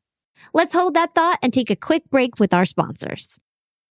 Let's 0.54 0.74
hold 0.74 0.94
that 0.94 1.14
thought 1.14 1.38
and 1.42 1.54
take 1.54 1.70
a 1.70 1.76
quick 1.76 2.10
break 2.10 2.40
with 2.40 2.54
our 2.54 2.66
sponsors. 2.66 3.38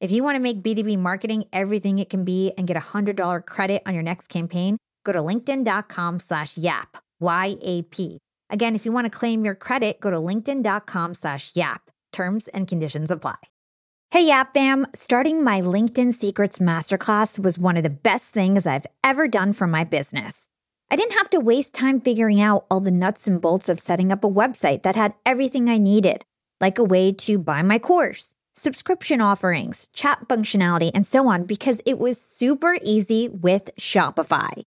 If 0.00 0.10
you 0.10 0.22
want 0.22 0.36
to 0.36 0.40
make 0.40 0.62
B2B 0.62 0.98
marketing 0.98 1.44
everything 1.52 1.98
it 1.98 2.10
can 2.10 2.24
be 2.24 2.52
and 2.58 2.66
get 2.66 2.76
a 2.76 2.80
$100 2.80 3.46
credit 3.46 3.82
on 3.86 3.94
your 3.94 4.02
next 4.02 4.28
campaign, 4.28 4.76
go 5.04 5.12
to 5.12 5.20
linkedin.com 5.20 6.18
slash 6.18 6.58
yap, 6.58 6.98
Y-A-P. 7.20 8.18
Again, 8.50 8.74
if 8.74 8.84
you 8.84 8.92
want 8.92 9.06
to 9.06 9.18
claim 9.18 9.44
your 9.44 9.54
credit, 9.54 10.00
go 10.00 10.10
to 10.10 10.18
linkedin.com 10.18 11.14
slash 11.14 11.52
yap. 11.54 11.90
Terms 12.12 12.48
and 12.48 12.68
conditions 12.68 13.10
apply. 13.10 13.36
Hey, 14.12 14.28
Yap 14.28 14.54
fam! 14.54 14.86
Starting 14.94 15.42
my 15.42 15.60
LinkedIn 15.60 16.14
Secrets 16.14 16.60
Masterclass 16.60 17.38
was 17.40 17.58
one 17.58 17.76
of 17.76 17.82
the 17.82 17.90
best 17.90 18.26
things 18.26 18.64
I've 18.64 18.86
ever 19.02 19.26
done 19.26 19.52
for 19.52 19.66
my 19.66 19.82
business. 19.82 20.46
I 20.90 20.96
didn't 20.96 21.18
have 21.18 21.28
to 21.30 21.40
waste 21.40 21.74
time 21.74 22.00
figuring 22.00 22.40
out 22.40 22.66
all 22.70 22.80
the 22.80 22.92
nuts 22.92 23.26
and 23.26 23.40
bolts 23.40 23.68
of 23.68 23.80
setting 23.80 24.12
up 24.12 24.22
a 24.22 24.30
website 24.30 24.84
that 24.84 24.94
had 24.94 25.14
everything 25.26 25.68
I 25.68 25.78
needed, 25.78 26.24
like 26.60 26.78
a 26.78 26.84
way 26.84 27.12
to 27.12 27.38
buy 27.38 27.62
my 27.62 27.80
course, 27.80 28.35
subscription 28.56 29.20
offerings, 29.20 29.88
chat 29.92 30.18
functionality, 30.28 30.90
and 30.94 31.06
so 31.06 31.28
on 31.28 31.44
because 31.44 31.80
it 31.84 31.98
was 31.98 32.20
super 32.20 32.76
easy 32.82 33.28
with 33.28 33.70
Shopify. 33.76 34.62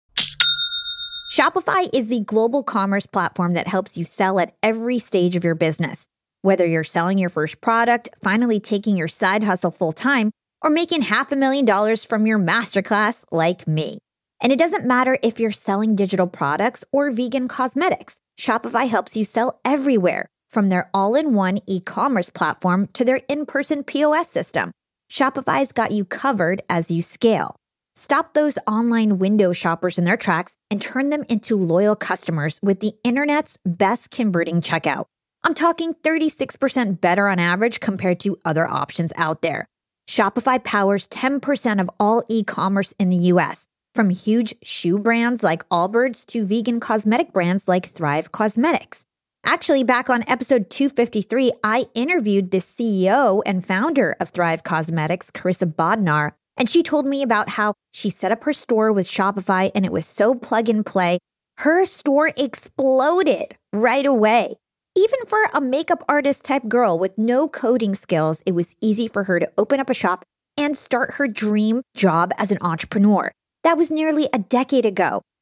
Shopify 1.32 1.90
is 1.94 2.08
the 2.08 2.22
global 2.22 2.64
commerce 2.64 3.06
platform 3.06 3.54
that 3.54 3.68
helps 3.68 3.98
you 3.98 4.04
sell 4.04 4.40
at 4.40 4.54
every 4.64 5.00
stage 5.00 5.36
of 5.36 5.44
your 5.44 5.56
business. 5.56 6.06
Whether 6.42 6.66
you're 6.66 6.84
selling 6.84 7.18
your 7.18 7.30
first 7.30 7.62
product, 7.62 8.10
finally 8.24 8.60
taking 8.60 8.96
your 8.96 9.08
side 9.08 9.44
hustle 9.44 9.72
full 9.72 9.92
time, 9.92 10.32
or 10.62 10.70
making 10.70 11.02
half 11.04 11.32
a 11.32 11.36
million 11.36 11.66
dollars 11.66 12.06
from 12.06 12.26
your 12.26 12.40
masterclass 12.40 13.24
like 13.32 13.68
me. 13.68 14.00
And 14.42 14.52
it 14.52 14.60
doesn't 14.60 14.86
matter 14.86 15.18
if 15.22 15.40
you're 15.40 15.52
selling 15.52 15.96
digital 15.96 16.28
products 16.28 16.86
or 16.92 17.12
vegan 17.12 17.48
cosmetics, 17.48 18.20
Shopify 18.40 18.88
helps 18.88 19.18
you 19.18 19.26
sell 19.26 19.60
everywhere 19.66 20.28
from 20.50 20.70
their 20.70 20.90
all 20.94 21.16
in 21.16 21.34
one 21.34 21.60
e 21.68 21.80
commerce 21.80 22.30
platform 22.30 22.88
to 22.94 23.06
their 23.06 23.22
in 23.28 23.46
person 23.46 23.84
POS 23.84 24.30
system. 24.30 24.72
Shopify's 25.12 25.72
got 25.72 25.92
you 25.92 26.06
covered 26.06 26.62
as 26.70 26.92
you 26.92 27.02
scale. 27.02 27.56
Stop 27.96 28.34
those 28.34 28.58
online 28.66 29.20
window 29.20 29.52
shoppers 29.52 30.00
in 30.00 30.06
their 30.06 30.16
tracks 30.16 30.54
and 30.72 30.82
turn 30.82 31.10
them 31.10 31.26
into 31.28 31.58
loyal 31.58 31.96
customers 31.96 32.58
with 32.64 32.80
the 32.80 32.94
internet's 33.04 33.58
best 33.66 34.10
converting 34.10 34.62
checkout. 34.62 35.06
I'm 35.44 35.54
talking 35.54 35.94
36% 35.96 37.02
better 37.02 37.28
on 37.28 37.40
average 37.40 37.80
compared 37.80 38.20
to 38.22 38.38
other 38.46 38.68
options 38.68 39.12
out 39.16 39.42
there. 39.42 39.66
Shopify 40.10 40.64
powers 40.64 41.08
10% 41.10 41.82
of 41.82 41.90
all 42.00 42.24
e 42.30 42.44
commerce 42.44 42.94
in 43.00 43.10
the 43.10 43.34
US, 43.34 43.68
from 43.96 44.10
huge 44.10 44.56
shoe 44.64 44.98
brands 44.98 45.44
like 45.44 45.68
Allbirds 45.70 46.26
to 46.28 46.46
vegan 46.46 46.80
cosmetic 46.80 47.34
brands 47.34 47.68
like 47.68 47.86
Thrive 47.86 48.32
Causemetics. 48.32 49.04
Actually, 49.46 49.84
back 49.84 50.10
on 50.10 50.24
episode 50.28 50.70
253, 50.70 51.52
I 51.64 51.88
interviewed 51.94 52.52
the 52.52 52.58
CEO 52.58 53.42
and 53.46 53.66
founder 53.66 54.16
of 54.20 54.30
Thrive 54.30 54.64
Causemetics, 54.64 55.32
Karissa 55.32 55.74
Bodnar, 55.74 56.34
and 56.58 56.70
she 56.70 56.84
told 56.84 57.06
me 57.06 57.24
about 57.24 57.50
how 57.50 57.74
she 57.94 58.10
set 58.10 58.32
up 58.32 58.44
her 58.44 58.54
store 58.54 58.92
with 58.92 59.10
Shopify 59.10 59.72
and 59.74 59.86
it 59.86 59.94
was 59.94 60.06
so 60.06 60.36
plug 60.36 60.68
and 60.68 60.86
play. 60.86 61.20
Her 61.60 61.86
store 61.86 62.32
exploded 62.38 63.56
right 63.72 64.06
away. 64.06 64.56
Even 64.96 65.20
for 65.26 65.40
a 65.54 65.62
makeup 65.62 66.04
artist 66.10 66.44
type 66.44 66.68
girl 66.68 67.00
with 67.00 67.18
no 67.18 67.48
coding 67.48 67.96
skills, 67.96 68.44
it 68.46 68.52
was 68.52 68.76
easy 68.82 69.08
for 69.08 69.24
her 69.24 69.40
to 69.40 69.50
open 69.58 69.80
up 69.80 69.90
a 69.90 69.94
shop 69.94 70.26
and 70.58 70.76
start 70.76 71.14
her 71.14 71.28
dream 71.28 71.82
job 71.96 72.34
as 72.38 72.52
an 72.52 72.58
entrepreneur. 72.62 73.32
That 73.64 73.78
was 73.78 73.90
nearly 73.90 74.28
a 74.34 74.40
decade 74.40 74.86
ago. 74.86 75.22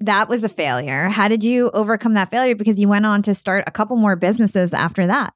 That 0.00 0.28
was 0.28 0.44
a 0.44 0.48
failure. 0.48 1.08
How 1.08 1.28
did 1.28 1.42
you 1.42 1.70
overcome 1.70 2.14
that 2.14 2.30
failure? 2.30 2.54
Because 2.54 2.78
you 2.78 2.88
went 2.88 3.06
on 3.06 3.22
to 3.22 3.34
start 3.34 3.64
a 3.66 3.70
couple 3.70 3.96
more 3.96 4.16
businesses 4.16 4.74
after 4.74 5.06
that. 5.06 5.34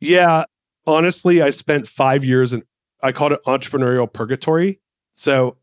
Yeah. 0.00 0.44
Honestly, 0.86 1.40
I 1.40 1.50
spent 1.50 1.88
five 1.88 2.24
years 2.24 2.52
in, 2.52 2.62
I 3.02 3.12
called 3.12 3.32
it 3.32 3.40
entrepreneurial 3.46 4.12
purgatory. 4.12 4.80
So 5.12 5.56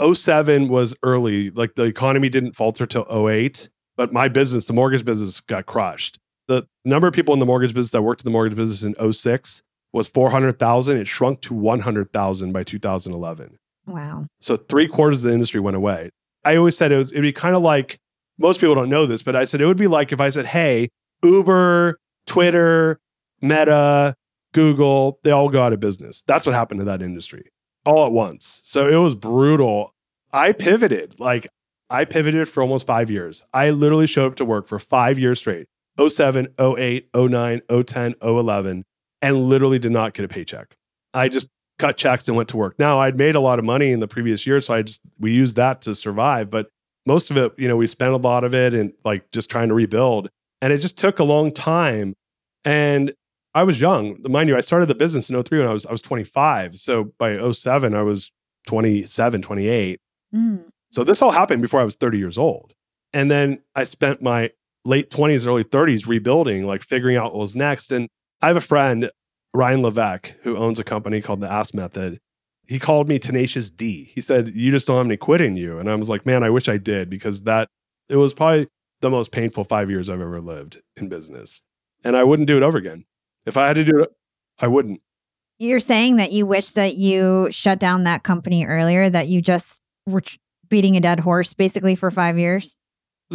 07 0.00 0.68
was 0.68 0.94
early, 1.02 1.50
like 1.50 1.74
the 1.74 1.84
economy 1.84 2.28
didn't 2.28 2.56
falter 2.56 2.86
till 2.86 3.06
08, 3.28 3.68
but 3.96 4.12
my 4.12 4.28
business, 4.28 4.66
the 4.66 4.72
mortgage 4.72 5.04
business, 5.04 5.40
got 5.40 5.66
crushed 5.66 6.18
the 6.48 6.66
number 6.84 7.06
of 7.06 7.14
people 7.14 7.32
in 7.34 7.40
the 7.40 7.46
mortgage 7.46 7.74
business 7.74 7.92
that 7.92 8.02
worked 8.02 8.22
in 8.22 8.24
the 8.24 8.30
mortgage 8.30 8.56
business 8.56 8.82
in 8.82 9.12
06 9.12 9.62
was 9.92 10.08
400,000. 10.08 10.96
It 10.96 11.08
shrunk 11.08 11.40
to 11.42 11.54
100,000 11.54 12.52
by 12.52 12.62
2011. 12.64 13.58
Wow. 13.86 14.26
So 14.40 14.56
three 14.56 14.88
quarters 14.88 15.24
of 15.24 15.28
the 15.28 15.34
industry 15.34 15.60
went 15.60 15.76
away. 15.76 16.10
I 16.44 16.56
always 16.56 16.76
said 16.76 16.92
it 16.92 16.96
was, 16.96 17.10
it'd 17.12 17.22
be 17.22 17.32
kind 17.32 17.54
of 17.54 17.62
like, 17.62 17.98
most 18.38 18.60
people 18.60 18.74
don't 18.74 18.88
know 18.88 19.06
this, 19.06 19.22
but 19.22 19.36
I 19.36 19.44
said 19.44 19.60
it 19.60 19.66
would 19.66 19.76
be 19.76 19.86
like 19.86 20.12
if 20.12 20.20
I 20.20 20.28
said, 20.28 20.46
hey, 20.46 20.88
Uber, 21.22 21.98
Twitter, 22.26 22.98
Meta, 23.40 24.14
Google, 24.52 25.18
they 25.22 25.30
all 25.30 25.48
go 25.48 25.62
out 25.62 25.72
of 25.72 25.80
business. 25.80 26.22
That's 26.26 26.46
what 26.46 26.54
happened 26.54 26.80
to 26.80 26.84
that 26.84 27.02
industry 27.02 27.50
all 27.84 28.06
at 28.06 28.12
once. 28.12 28.60
So 28.64 28.88
it 28.88 28.96
was 28.96 29.14
brutal. 29.14 29.94
I 30.32 30.52
pivoted. 30.52 31.18
Like 31.18 31.48
I 31.90 32.04
pivoted 32.04 32.48
for 32.48 32.62
almost 32.62 32.86
five 32.86 33.10
years. 33.10 33.42
I 33.52 33.70
literally 33.70 34.06
showed 34.06 34.32
up 34.32 34.36
to 34.36 34.44
work 34.44 34.66
for 34.66 34.78
five 34.78 35.18
years 35.18 35.38
straight. 35.38 35.66
07, 35.98 36.48
08, 36.58 37.08
09, 37.14 37.60
010, 37.68 38.14
011, 38.22 38.84
and 39.20 39.44
literally 39.44 39.78
did 39.78 39.92
not 39.92 40.14
get 40.14 40.24
a 40.24 40.28
paycheck. 40.28 40.76
I 41.12 41.28
just 41.28 41.48
cut 41.78 41.96
checks 41.96 42.28
and 42.28 42.36
went 42.36 42.48
to 42.50 42.56
work. 42.56 42.78
Now 42.78 43.00
I'd 43.00 43.16
made 43.16 43.34
a 43.34 43.40
lot 43.40 43.58
of 43.58 43.64
money 43.64 43.92
in 43.92 44.00
the 44.00 44.08
previous 44.08 44.46
year, 44.46 44.60
so 44.60 44.74
I 44.74 44.82
just 44.82 45.00
we 45.18 45.32
used 45.32 45.56
that 45.56 45.82
to 45.82 45.94
survive. 45.94 46.50
But 46.50 46.68
most 47.06 47.30
of 47.30 47.36
it, 47.36 47.52
you 47.56 47.68
know, 47.68 47.76
we 47.76 47.86
spent 47.86 48.12
a 48.12 48.18
lot 48.18 48.44
of 48.44 48.54
it 48.54 48.74
and 48.74 48.92
like 49.04 49.30
just 49.32 49.50
trying 49.50 49.68
to 49.68 49.74
rebuild. 49.74 50.28
And 50.60 50.72
it 50.72 50.78
just 50.78 50.96
took 50.96 51.18
a 51.18 51.24
long 51.24 51.52
time. 51.52 52.14
And 52.64 53.12
I 53.54 53.64
was 53.64 53.80
young. 53.80 54.18
Mind 54.28 54.48
you, 54.48 54.56
I 54.56 54.60
started 54.60 54.86
the 54.86 54.94
business 54.94 55.28
in 55.28 55.42
03 55.42 55.58
when 55.58 55.68
I 55.68 55.72
was 55.72 55.84
I 55.84 55.92
was 55.92 56.02
25. 56.02 56.78
So 56.78 57.12
by 57.18 57.50
07, 57.50 57.94
I 57.94 58.02
was 58.02 58.30
27, 58.66 59.42
28. 59.42 60.00
Mm. 60.34 60.64
So 60.90 61.04
this 61.04 61.20
all 61.20 61.32
happened 61.32 61.62
before 61.62 61.80
I 61.80 61.84
was 61.84 61.96
30 61.96 62.18
years 62.18 62.38
old. 62.38 62.72
And 63.12 63.30
then 63.30 63.58
I 63.74 63.84
spent 63.84 64.22
my 64.22 64.50
late 64.84 65.10
20s, 65.10 65.46
early 65.46 65.64
30s 65.64 66.06
rebuilding, 66.06 66.66
like 66.66 66.82
figuring 66.82 67.16
out 67.16 67.32
what 67.32 67.40
was 67.40 67.56
next. 67.56 67.92
And 67.92 68.08
I 68.40 68.46
have 68.46 68.56
a 68.56 68.60
friend, 68.60 69.10
Ryan 69.54 69.82
Levesque, 69.82 70.34
who 70.42 70.56
owns 70.56 70.78
a 70.78 70.84
company 70.84 71.20
called 71.20 71.40
the 71.40 71.50
Ask 71.50 71.74
Method. 71.74 72.20
He 72.66 72.78
called 72.78 73.08
me 73.08 73.18
Tenacious 73.18 73.70
D. 73.70 74.10
He 74.14 74.20
said, 74.20 74.52
You 74.54 74.70
just 74.70 74.86
don't 74.86 74.96
have 74.96 75.06
any 75.06 75.16
quit 75.16 75.40
in 75.40 75.56
you. 75.56 75.78
And 75.78 75.90
I 75.90 75.94
was 75.94 76.08
like, 76.08 76.24
Man, 76.24 76.42
I 76.42 76.50
wish 76.50 76.68
I 76.68 76.78
did 76.78 77.10
because 77.10 77.42
that 77.42 77.68
it 78.08 78.16
was 78.16 78.32
probably 78.32 78.68
the 79.00 79.10
most 79.10 79.32
painful 79.32 79.64
five 79.64 79.90
years 79.90 80.08
I've 80.08 80.20
ever 80.20 80.40
lived 80.40 80.80
in 80.96 81.08
business. 81.08 81.60
And 82.04 82.16
I 82.16 82.24
wouldn't 82.24 82.48
do 82.48 82.56
it 82.56 82.62
over 82.62 82.78
again. 82.78 83.04
If 83.44 83.56
I 83.56 83.66
had 83.66 83.74
to 83.74 83.84
do 83.84 84.00
it, 84.00 84.10
I 84.58 84.68
wouldn't. 84.68 85.00
You're 85.58 85.80
saying 85.80 86.16
that 86.16 86.32
you 86.32 86.46
wish 86.46 86.70
that 86.70 86.96
you 86.96 87.48
shut 87.50 87.78
down 87.78 88.04
that 88.04 88.22
company 88.22 88.64
earlier, 88.64 89.10
that 89.10 89.28
you 89.28 89.42
just 89.42 89.80
were 90.06 90.22
beating 90.68 90.96
a 90.96 91.00
dead 91.00 91.20
horse 91.20 91.52
basically 91.52 91.94
for 91.94 92.10
five 92.10 92.38
years? 92.38 92.78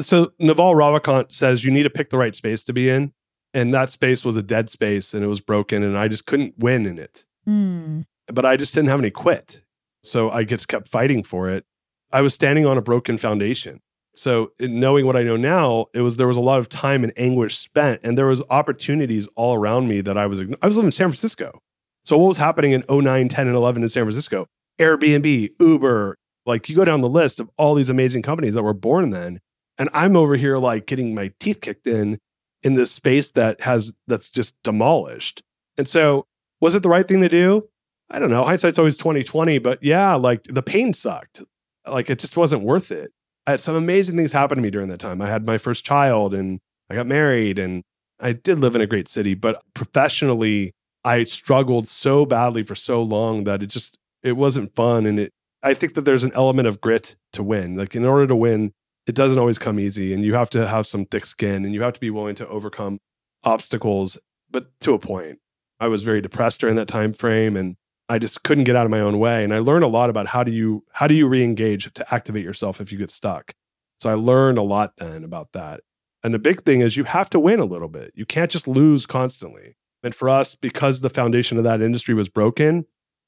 so 0.02 0.32
Naval 0.40 0.74
Ravikant 0.74 1.34
says 1.34 1.64
you 1.64 1.72
need 1.72 1.84
to 1.84 1.90
pick 1.90 2.10
the 2.10 2.18
right 2.18 2.36
space 2.36 2.64
to 2.66 2.74
be 2.74 2.90
in. 2.90 3.14
And 3.58 3.74
that 3.74 3.90
space 3.90 4.24
was 4.24 4.38
a 4.38 4.44
dead 4.44 4.70
space 4.70 5.16
and 5.16 5.24
it 5.24 5.28
was 5.28 5.42
broken 5.42 5.82
and 5.82 5.98
I 5.98 6.08
just 6.08 6.28
couldn't 6.28 6.54
win 6.60 6.86
in 6.86 7.00
it. 7.00 7.26
Mm. 7.48 8.06
But 8.28 8.46
I 8.46 8.56
just 8.56 8.76
didn't 8.76 8.90
have 8.90 9.00
any 9.00 9.10
quit. 9.10 9.64
So 10.04 10.30
I 10.30 10.44
just 10.44 10.68
kept 10.68 10.88
fighting 10.88 11.24
for 11.24 11.50
it. 11.50 11.66
I 12.12 12.22
was 12.22 12.36
standing 12.36 12.68
on 12.68 12.78
a 12.78 12.82
broken 12.84 13.18
foundation. 13.18 13.82
So 14.16 14.52
knowing 14.60 15.08
what 15.08 15.16
I 15.16 15.24
know 15.24 15.38
now, 15.38 15.88
it 15.96 16.02
was 16.02 16.18
there 16.18 16.28
was 16.28 16.38
a 16.38 16.42
lot 16.42 16.60
of 16.60 16.70
time 16.70 17.04
and 17.04 17.12
anguish 17.18 17.58
spent 17.58 18.02
and 18.04 18.16
there 18.16 18.28
was 18.28 18.44
opportunities 18.52 19.28
all 19.36 19.56
around 19.56 19.88
me 19.88 20.02
that 20.02 20.18
I 20.18 20.28
was 20.28 20.40
I 20.40 20.68
was 20.68 20.78
living 20.78 20.90
in 20.90 20.92
San 20.92 21.08
Francisco. 21.08 21.60
So 22.06 22.16
what 22.16 22.28
was 22.28 22.38
happening 22.38 22.74
in 22.74 22.84
09, 22.88 23.28
10 23.28 23.48
and 23.48 23.56
11 23.56 23.82
in 23.82 23.90
San 23.90 24.04
Francisco? 24.04 24.46
Airbnb, 24.80 25.50
Uber, 25.60 26.16
like 26.48 26.70
you 26.70 26.76
go 26.76 26.86
down 26.86 27.02
the 27.02 27.10
list 27.10 27.40
of 27.40 27.50
all 27.58 27.76
these 27.76 27.90
amazing 27.90 28.24
companies 28.24 28.56
that 28.56 28.64
were 28.64 28.74
born 28.74 29.12
then 29.12 29.40
and 29.78 29.90
i'm 29.94 30.16
over 30.16 30.36
here 30.36 30.58
like 30.58 30.88
getting 30.88 31.14
my 31.14 31.32
teeth 31.40 31.62
kicked 31.62 31.86
in 31.86 32.18
in 32.64 32.74
this 32.74 32.92
space 32.92 33.32
that 33.32 33.62
has 33.62 33.94
that's 34.08 34.30
just 34.30 34.56
demolished. 34.64 35.42
And 35.78 35.88
so 35.88 36.26
was 36.60 36.76
it 36.76 36.84
the 36.84 36.90
right 36.90 37.08
thing 37.08 37.22
to 37.22 37.30
do? 37.30 37.68
I 38.10 38.20
don't 38.20 38.30
know. 38.30 38.44
Hindsight's 38.44 38.80
always 38.80 38.98
2020 38.98 39.60
but 39.60 39.84
yeah 39.84 40.16
like 40.16 40.44
the 40.44 40.64
pain 40.64 40.94
sucked. 40.94 41.42
Like 41.86 42.10
it 42.10 42.20
just 42.20 42.38
wasn't 42.38 42.64
worth 42.64 42.92
it. 42.92 43.12
I 43.46 43.52
had 43.52 43.60
some 43.60 43.76
amazing 43.76 44.18
things 44.18 44.34
happen 44.34 44.58
to 44.58 44.62
me 44.62 44.70
during 44.70 44.90
that 44.90 45.00
time. 45.00 45.22
I 45.22 45.30
had 45.30 45.46
my 45.46 45.58
first 45.58 45.86
child 45.86 46.34
and 46.34 46.60
i 46.90 46.96
got 46.96 47.06
married 47.06 47.60
and 47.60 47.84
i 48.20 48.32
did 48.32 48.60
live 48.60 48.74
in 48.74 48.80
a 48.80 48.88
great 48.88 49.10
city 49.10 49.34
but 49.34 49.62
professionally 49.74 50.72
i 51.04 51.26
struggled 51.26 51.86
so 51.86 52.26
badly 52.26 52.64
for 52.64 52.76
so 52.76 53.04
long 53.04 53.44
that 53.44 53.62
it 53.62 53.68
just 53.68 53.98
it 54.24 54.34
wasn't 54.34 54.76
fun. 54.76 55.06
And 55.06 55.20
it, 55.20 55.34
I 55.64 55.74
think 55.74 55.94
that 55.96 56.02
there's 56.02 56.24
an 56.24 56.34
element 56.34 56.68
of 56.68 56.82
grit 56.82 57.16
to 57.34 57.44
win. 57.44 57.76
Like 57.76 57.96
in 57.96 58.06
order 58.06 58.28
to 58.28 58.36
win, 58.36 58.74
it 59.08 59.16
doesn't 59.16 59.40
always 59.40 59.58
come 59.58 59.80
easy 59.80 60.14
and 60.14 60.24
you 60.24 60.34
have 60.34 60.50
to 60.52 60.68
have 60.68 60.86
some 60.86 61.06
thick 61.06 61.26
skin 61.26 61.66
and 61.66 61.74
you 61.74 61.82
have 61.82 61.94
to 61.94 62.00
be 62.00 62.10
willing 62.10 62.36
to 62.36 62.48
overcome 62.48 63.00
obstacles, 63.44 64.18
but 64.52 64.78
to 64.82 64.94
a 64.94 65.00
point. 65.00 65.40
I 65.80 65.88
was 65.88 66.04
very 66.04 66.22
depressed 66.22 66.60
during 66.60 66.76
that 66.76 66.88
time 66.88 67.14
frame 67.14 67.56
and 67.56 67.78
I 68.10 68.20
just 68.20 68.44
couldn't 68.44 68.64
get 68.64 68.76
out 68.76 68.86
of 68.86 68.92
my 68.92 69.00
own 69.00 69.20
way. 69.20 69.44
And 69.44 69.54
I 69.54 69.60
learned 69.60 69.84
a 69.84 69.90
lot 69.90 70.10
about 70.10 70.28
how 70.28 70.44
do 70.44 70.52
you 70.52 70.84
how 70.92 71.08
do 71.08 71.14
you 71.14 71.28
re-engage 71.28 71.92
to 71.94 72.14
activate 72.14 72.44
yourself 72.44 72.82
if 72.82 72.92
you 72.92 72.98
get 72.98 73.12
stuck. 73.12 73.54
So 73.98 74.10
I 74.10 74.14
learned 74.14 74.58
a 74.58 74.64
lot 74.64 74.94
then 74.98 75.24
about 75.24 75.54
that. 75.54 75.82
And 76.24 76.34
the 76.34 76.40
big 76.40 76.64
thing 76.64 76.82
is 76.82 76.98
you 76.98 77.04
have 77.06 77.30
to 77.32 77.40
win 77.40 77.60
a 77.60 77.66
little 77.66 77.88
bit. 77.88 78.12
You 78.16 78.26
can't 78.26 78.52
just 78.52 78.68
lose 78.68 79.06
constantly. 79.06 79.76
And 80.04 80.14
for 80.14 80.30
us, 80.30 80.56
because 80.56 81.02
the 81.02 81.10
foundation 81.10 81.58
of 81.58 81.64
that 81.64 81.82
industry 81.82 82.14
was 82.14 82.30
broken, 82.30 82.86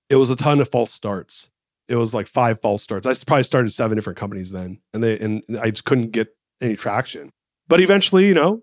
it 0.09 0.15
was 0.15 0.29
a 0.29 0.35
ton 0.35 0.59
of 0.59 0.69
false 0.69 0.91
starts. 0.91 1.49
It 1.89 1.95
was 1.95 2.13
like 2.13 2.27
five 2.27 2.61
false 2.61 2.83
starts. 2.83 3.05
I 3.05 3.13
probably 3.25 3.43
started 3.43 3.73
seven 3.73 3.97
different 3.97 4.17
companies 4.17 4.51
then, 4.51 4.79
and 4.93 5.03
they 5.03 5.19
and 5.19 5.43
I 5.59 5.71
just 5.71 5.85
couldn't 5.85 6.11
get 6.11 6.29
any 6.61 6.75
traction. 6.75 7.31
But 7.67 7.81
eventually, 7.81 8.27
you 8.27 8.33
know, 8.33 8.61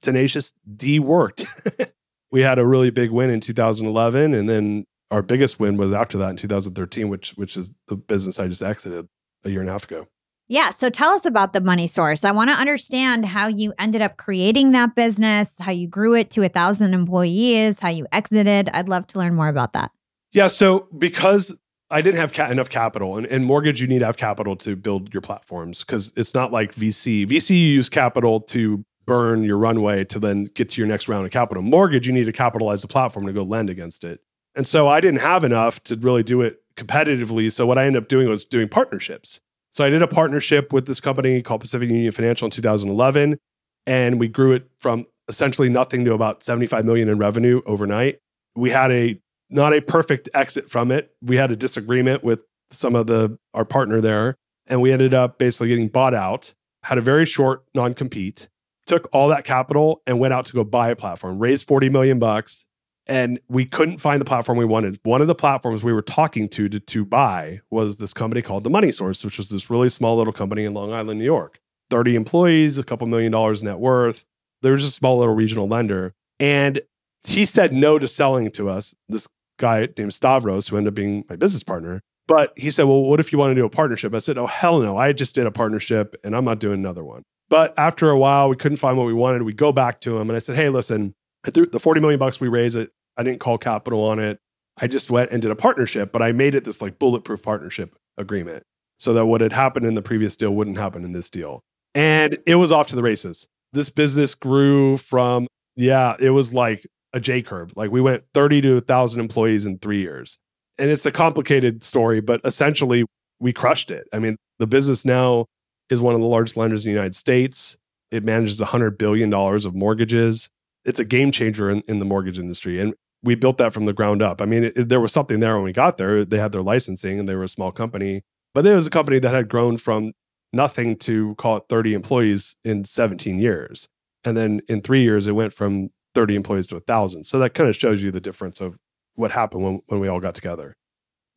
Tenacious 0.00 0.54
D 0.76 0.98
worked. 1.00 1.44
we 2.30 2.42
had 2.42 2.58
a 2.58 2.66
really 2.66 2.90
big 2.90 3.10
win 3.10 3.30
in 3.30 3.40
2011, 3.40 4.32
and 4.32 4.48
then 4.48 4.84
our 5.10 5.22
biggest 5.22 5.58
win 5.58 5.76
was 5.76 5.92
after 5.92 6.18
that 6.18 6.30
in 6.30 6.36
2013, 6.36 7.08
which 7.08 7.32
which 7.32 7.56
is 7.56 7.70
the 7.88 7.96
business 7.96 8.38
I 8.38 8.46
just 8.46 8.62
exited 8.62 9.08
a 9.44 9.50
year 9.50 9.60
and 9.60 9.68
a 9.68 9.72
half 9.72 9.84
ago. 9.84 10.06
Yeah. 10.48 10.70
So 10.70 10.88
tell 10.88 11.10
us 11.10 11.26
about 11.26 11.52
the 11.52 11.60
money 11.60 11.86
source. 11.86 12.24
I 12.24 12.32
want 12.32 12.48
to 12.48 12.56
understand 12.56 13.26
how 13.26 13.48
you 13.48 13.74
ended 13.78 14.00
up 14.00 14.16
creating 14.16 14.72
that 14.72 14.94
business, 14.94 15.58
how 15.58 15.72
you 15.72 15.86
grew 15.86 16.14
it 16.14 16.30
to 16.30 16.42
a 16.42 16.48
thousand 16.48 16.94
employees, 16.94 17.80
how 17.80 17.90
you 17.90 18.06
exited. 18.12 18.70
I'd 18.72 18.88
love 18.88 19.06
to 19.08 19.18
learn 19.18 19.34
more 19.34 19.48
about 19.48 19.72
that. 19.74 19.90
Yeah. 20.32 20.46
So 20.46 20.88
because 20.96 21.54
I 21.90 22.02
didn't 22.02 22.20
have 22.20 22.32
ca- 22.32 22.50
enough 22.50 22.68
capital, 22.68 23.16
and, 23.16 23.26
and 23.26 23.44
mortgage, 23.44 23.80
you 23.80 23.86
need 23.86 24.00
to 24.00 24.06
have 24.06 24.16
capital 24.16 24.56
to 24.56 24.76
build 24.76 25.12
your 25.12 25.22
platforms 25.22 25.80
because 25.80 26.12
it's 26.16 26.34
not 26.34 26.52
like 26.52 26.74
VC. 26.74 27.26
VC, 27.26 27.50
you 27.50 27.56
use 27.56 27.88
capital 27.88 28.40
to 28.40 28.84
burn 29.06 29.42
your 29.42 29.56
runway 29.56 30.04
to 30.04 30.18
then 30.18 30.44
get 30.54 30.68
to 30.68 30.80
your 30.80 30.86
next 30.86 31.08
round 31.08 31.24
of 31.24 31.32
capital. 31.32 31.62
Mortgage, 31.62 32.06
you 32.06 32.12
need 32.12 32.26
to 32.26 32.32
capitalize 32.32 32.82
the 32.82 32.88
platform 32.88 33.26
to 33.26 33.32
go 33.32 33.42
lend 33.42 33.70
against 33.70 34.04
it. 34.04 34.20
And 34.54 34.68
so 34.68 34.86
I 34.86 35.00
didn't 35.00 35.20
have 35.20 35.44
enough 35.44 35.82
to 35.84 35.96
really 35.96 36.22
do 36.22 36.42
it 36.42 36.58
competitively. 36.76 37.50
So 37.50 37.64
what 37.64 37.78
I 37.78 37.86
ended 37.86 38.02
up 38.02 38.08
doing 38.08 38.28
was 38.28 38.44
doing 38.44 38.68
partnerships. 38.68 39.40
So 39.70 39.84
I 39.84 39.88
did 39.88 40.02
a 40.02 40.08
partnership 40.08 40.72
with 40.72 40.86
this 40.86 41.00
company 41.00 41.40
called 41.40 41.62
Pacific 41.62 41.88
Union 41.88 42.12
Financial 42.12 42.46
in 42.46 42.50
2011, 42.50 43.38
and 43.86 44.20
we 44.20 44.28
grew 44.28 44.52
it 44.52 44.68
from 44.78 45.06
essentially 45.28 45.68
nothing 45.68 46.04
to 46.04 46.14
about 46.14 46.44
75 46.44 46.84
million 46.84 47.08
in 47.08 47.18
revenue 47.18 47.62
overnight. 47.66 48.18
We 48.56 48.70
had 48.70 48.90
a 48.90 49.20
not 49.50 49.72
a 49.72 49.80
perfect 49.80 50.28
exit 50.34 50.70
from 50.70 50.90
it. 50.90 51.14
We 51.22 51.36
had 51.36 51.50
a 51.50 51.56
disagreement 51.56 52.22
with 52.22 52.40
some 52.70 52.94
of 52.94 53.06
the 53.06 53.38
our 53.54 53.64
partner 53.64 54.00
there, 54.00 54.36
and 54.66 54.80
we 54.80 54.92
ended 54.92 55.14
up 55.14 55.38
basically 55.38 55.68
getting 55.68 55.88
bought 55.88 56.14
out. 56.14 56.54
Had 56.84 56.98
a 56.98 57.02
very 57.02 57.26
short 57.26 57.64
non-compete. 57.74 58.48
Took 58.86 59.08
all 59.12 59.28
that 59.28 59.44
capital 59.44 60.02
and 60.06 60.18
went 60.18 60.32
out 60.32 60.46
to 60.46 60.52
go 60.52 60.64
buy 60.64 60.88
a 60.88 60.96
platform. 60.96 61.38
Raised 61.38 61.66
40 61.66 61.88
million 61.90 62.18
bucks, 62.18 62.64
and 63.06 63.40
we 63.48 63.64
couldn't 63.64 63.98
find 63.98 64.20
the 64.20 64.24
platform 64.24 64.58
we 64.58 64.64
wanted. 64.64 64.98
One 65.02 65.20
of 65.20 65.26
the 65.26 65.34
platforms 65.34 65.82
we 65.82 65.92
were 65.92 66.02
talking 66.02 66.48
to, 66.50 66.68
to 66.68 66.80
to 66.80 67.04
buy 67.04 67.60
was 67.70 67.96
this 67.96 68.14
company 68.14 68.42
called 68.42 68.64
the 68.64 68.70
Money 68.70 68.92
Source, 68.92 69.24
which 69.24 69.38
was 69.38 69.48
this 69.48 69.70
really 69.70 69.88
small 69.88 70.16
little 70.16 70.32
company 70.32 70.64
in 70.64 70.74
Long 70.74 70.92
Island, 70.92 71.18
New 71.18 71.24
York. 71.24 71.60
30 71.90 72.16
employees, 72.16 72.78
a 72.78 72.84
couple 72.84 73.06
million 73.06 73.32
dollars 73.32 73.62
net 73.62 73.78
worth. 73.78 74.24
There 74.62 74.72
was 74.72 74.84
a 74.84 74.90
small 74.90 75.18
little 75.18 75.34
regional 75.34 75.66
lender. 75.66 76.14
And 76.38 76.80
he 77.26 77.44
said 77.46 77.72
no 77.72 77.98
to 77.98 78.06
selling 78.06 78.50
to 78.52 78.68
us, 78.68 78.94
this 79.08 79.26
guy 79.58 79.88
named 79.98 80.14
Stavros, 80.14 80.68
who 80.68 80.76
ended 80.76 80.92
up 80.92 80.94
being 80.94 81.24
my 81.28 81.36
business 81.36 81.62
partner. 81.62 82.00
But 82.26 82.52
he 82.56 82.70
said, 82.70 82.84
Well, 82.84 83.02
what 83.02 83.20
if 83.20 83.32
you 83.32 83.38
want 83.38 83.52
to 83.52 83.54
do 83.54 83.64
a 83.64 83.70
partnership? 83.70 84.14
I 84.14 84.18
said, 84.18 84.38
Oh, 84.38 84.46
hell 84.46 84.80
no. 84.80 84.96
I 84.96 85.12
just 85.12 85.34
did 85.34 85.46
a 85.46 85.50
partnership 85.50 86.16
and 86.24 86.34
I'm 86.34 86.44
not 86.44 86.58
doing 86.58 86.74
another 86.74 87.04
one. 87.04 87.22
But 87.48 87.74
after 87.78 88.10
a 88.10 88.18
while, 88.18 88.48
we 88.48 88.56
couldn't 88.56 88.76
find 88.76 88.98
what 88.98 89.06
we 89.06 89.14
wanted. 89.14 89.42
We 89.42 89.54
go 89.54 89.72
back 89.72 90.00
to 90.02 90.18
him 90.18 90.28
and 90.28 90.36
I 90.36 90.38
said, 90.38 90.56
Hey, 90.56 90.68
listen, 90.68 91.14
the 91.44 91.80
40 91.80 92.00
million 92.00 92.18
bucks 92.18 92.40
we 92.40 92.48
raised, 92.48 92.76
it 92.76 92.90
I 93.16 93.22
didn't 93.22 93.40
call 93.40 93.58
capital 93.58 94.04
on 94.04 94.18
it. 94.18 94.38
I 94.80 94.86
just 94.86 95.10
went 95.10 95.32
and 95.32 95.42
did 95.42 95.50
a 95.50 95.56
partnership, 95.56 96.12
but 96.12 96.22
I 96.22 96.32
made 96.32 96.54
it 96.54 96.64
this 96.64 96.80
like 96.80 96.98
bulletproof 96.98 97.42
partnership 97.42 97.96
agreement 98.16 98.62
so 98.98 99.12
that 99.14 99.26
what 99.26 99.40
had 99.40 99.52
happened 99.52 99.86
in 99.86 99.94
the 99.94 100.02
previous 100.02 100.36
deal 100.36 100.54
wouldn't 100.54 100.78
happen 100.78 101.04
in 101.04 101.12
this 101.12 101.30
deal. 101.30 101.62
And 101.94 102.38
it 102.46 102.56
was 102.56 102.70
off 102.70 102.86
to 102.88 102.96
the 102.96 103.02
races. 103.02 103.48
This 103.72 103.90
business 103.90 104.34
grew 104.34 104.96
from, 104.96 105.46
yeah, 105.74 106.16
it 106.20 106.30
was 106.30 106.54
like 106.54 106.86
a 107.18 107.20
J 107.20 107.42
curve. 107.42 107.72
Like 107.76 107.90
we 107.90 108.00
went 108.00 108.24
30 108.32 108.62
to 108.62 108.74
1,000 108.74 109.20
employees 109.20 109.66
in 109.66 109.78
three 109.78 110.00
years. 110.00 110.38
And 110.78 110.90
it's 110.90 111.04
a 111.04 111.10
complicated 111.12 111.82
story, 111.84 112.20
but 112.20 112.40
essentially 112.44 113.04
we 113.40 113.52
crushed 113.52 113.90
it. 113.90 114.08
I 114.12 114.18
mean, 114.18 114.36
the 114.58 114.66
business 114.66 115.04
now 115.04 115.46
is 115.90 116.00
one 116.00 116.14
of 116.14 116.20
the 116.20 116.26
largest 116.26 116.56
lenders 116.56 116.84
in 116.84 116.90
the 116.90 116.94
United 116.94 117.16
States. 117.16 117.76
It 118.10 118.24
manages 118.24 118.60
$100 118.60 118.96
billion 118.96 119.32
of 119.34 119.74
mortgages. 119.74 120.48
It's 120.84 121.00
a 121.00 121.04
game 121.04 121.30
changer 121.32 121.68
in, 121.68 121.82
in 121.88 121.98
the 121.98 122.04
mortgage 122.04 122.38
industry. 122.38 122.80
And 122.80 122.94
we 123.22 123.34
built 123.34 123.58
that 123.58 123.72
from 123.72 123.86
the 123.86 123.92
ground 123.92 124.22
up. 124.22 124.40
I 124.40 124.44
mean, 124.44 124.64
it, 124.64 124.76
it, 124.76 124.88
there 124.88 125.00
was 125.00 125.12
something 125.12 125.40
there 125.40 125.56
when 125.56 125.64
we 125.64 125.72
got 125.72 125.96
there. 125.96 126.24
They 126.24 126.38
had 126.38 126.52
their 126.52 126.62
licensing 126.62 127.18
and 127.18 127.28
they 127.28 127.34
were 127.34 127.44
a 127.44 127.48
small 127.48 127.72
company, 127.72 128.22
but 128.54 128.64
it 128.64 128.74
was 128.74 128.86
a 128.86 128.90
company 128.90 129.18
that 129.18 129.34
had 129.34 129.48
grown 129.48 129.76
from 129.76 130.12
nothing 130.52 130.96
to 130.96 131.34
call 131.34 131.56
it 131.56 131.64
30 131.68 131.94
employees 131.94 132.56
in 132.64 132.84
17 132.84 133.38
years. 133.38 133.88
And 134.24 134.36
then 134.36 134.60
in 134.68 134.80
three 134.80 135.02
years, 135.02 135.26
it 135.26 135.32
went 135.32 135.52
from 135.52 135.90
30 136.14 136.34
employees 136.34 136.66
to 136.68 136.76
a 136.76 136.80
thousand. 136.80 137.24
So 137.24 137.38
that 137.38 137.54
kind 137.54 137.68
of 137.68 137.76
shows 137.76 138.02
you 138.02 138.10
the 138.10 138.20
difference 138.20 138.60
of 138.60 138.78
what 139.14 139.32
happened 139.32 139.64
when, 139.64 139.80
when 139.86 140.00
we 140.00 140.08
all 140.08 140.20
got 140.20 140.34
together. 140.34 140.76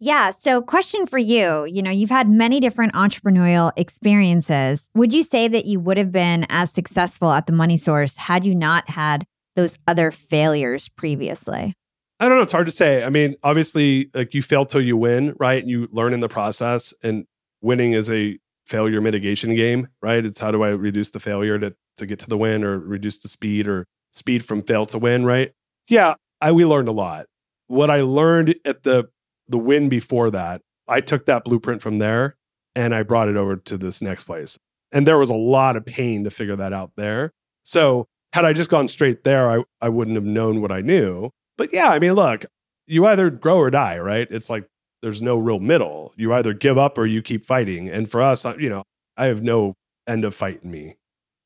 Yeah. 0.03 0.31
So, 0.31 0.63
question 0.63 1.05
for 1.05 1.19
you 1.19 1.65
you 1.65 1.83
know, 1.83 1.91
you've 1.91 2.09
had 2.09 2.27
many 2.27 2.59
different 2.59 2.93
entrepreneurial 2.93 3.71
experiences. 3.77 4.89
Would 4.95 5.13
you 5.13 5.21
say 5.21 5.47
that 5.47 5.67
you 5.67 5.79
would 5.79 5.97
have 5.97 6.11
been 6.11 6.47
as 6.49 6.71
successful 6.71 7.31
at 7.31 7.45
the 7.45 7.53
money 7.53 7.77
source 7.77 8.17
had 8.17 8.43
you 8.43 8.55
not 8.55 8.89
had 8.89 9.25
those 9.55 9.77
other 9.87 10.09
failures 10.09 10.89
previously? 10.89 11.75
I 12.19 12.27
don't 12.27 12.37
know. 12.37 12.43
It's 12.43 12.51
hard 12.51 12.65
to 12.65 12.71
say. 12.71 13.03
I 13.03 13.09
mean, 13.09 13.35
obviously, 13.43 14.09
like 14.15 14.33
you 14.33 14.41
fail 14.41 14.65
till 14.65 14.81
you 14.81 14.97
win, 14.97 15.35
right? 15.39 15.61
And 15.61 15.69
you 15.69 15.87
learn 15.91 16.13
in 16.13 16.19
the 16.19 16.29
process, 16.29 16.93
and 17.03 17.25
winning 17.61 17.93
is 17.93 18.09
a 18.09 18.39
failure 18.65 19.01
mitigation 19.01 19.53
game, 19.55 19.87
right? 20.01 20.25
It's 20.25 20.39
how 20.39 20.51
do 20.51 20.63
I 20.63 20.69
reduce 20.69 21.11
the 21.11 21.19
failure 21.19 21.59
to 21.59 21.75
to 21.97 22.05
get 22.07 22.17
to 22.19 22.27
the 22.27 22.37
win, 22.37 22.63
or 22.63 22.79
reduce 22.79 23.19
the 23.19 23.27
speed, 23.27 23.67
or 23.67 23.85
speed 24.13 24.43
from 24.43 24.63
fail 24.63 24.85
to 24.87 24.97
win, 24.97 25.25
right? 25.25 25.51
Yeah, 25.87 26.15
I 26.39 26.51
we 26.51 26.65
learned 26.65 26.87
a 26.87 26.93
lot. 26.93 27.25
What 27.67 27.89
I 27.89 28.01
learned 28.01 28.55
at 28.65 28.83
the 28.83 29.09
the 29.47 29.57
win 29.57 29.89
before 29.89 30.29
that, 30.31 30.61
I 30.87 31.01
took 31.01 31.25
that 31.25 31.43
blueprint 31.43 31.81
from 31.81 31.99
there 31.99 32.35
and 32.75 32.95
I 32.95 33.03
brought 33.03 33.29
it 33.29 33.37
over 33.37 33.57
to 33.57 33.77
this 33.77 34.01
next 34.01 34.23
place. 34.23 34.57
And 34.91 35.07
there 35.07 35.17
was 35.17 35.29
a 35.29 35.35
lot 35.35 35.75
of 35.75 35.85
pain 35.85 36.23
to 36.23 36.29
figure 36.29 36.55
that 36.55 36.73
out 36.73 36.91
there. 36.95 37.31
So 37.63 38.07
had 38.33 38.45
I 38.45 38.53
just 38.53 38.69
gone 38.69 38.87
straight 38.87 39.23
there, 39.23 39.49
I, 39.49 39.63
I 39.81 39.89
wouldn't 39.89 40.15
have 40.15 40.25
known 40.25 40.61
what 40.61 40.71
I 40.71 40.81
knew. 40.81 41.31
But 41.57 41.73
yeah, 41.73 41.89
I 41.89 41.99
mean, 41.99 42.13
look, 42.13 42.45
you 42.87 43.05
either 43.05 43.29
grow 43.29 43.57
or 43.57 43.69
die, 43.69 43.99
right? 43.99 44.27
It's 44.29 44.49
like 44.49 44.67
there's 45.01 45.21
no 45.21 45.37
real 45.37 45.59
middle. 45.59 46.13
You 46.15 46.33
either 46.33 46.53
give 46.53 46.77
up 46.77 46.97
or 46.97 47.05
you 47.05 47.21
keep 47.21 47.43
fighting. 47.43 47.89
And 47.89 48.09
for 48.09 48.21
us, 48.21 48.45
you 48.57 48.69
know, 48.69 48.83
I 49.17 49.25
have 49.25 49.43
no 49.43 49.75
end 50.07 50.25
of 50.25 50.35
fight 50.35 50.61
in 50.63 50.71
me. 50.71 50.95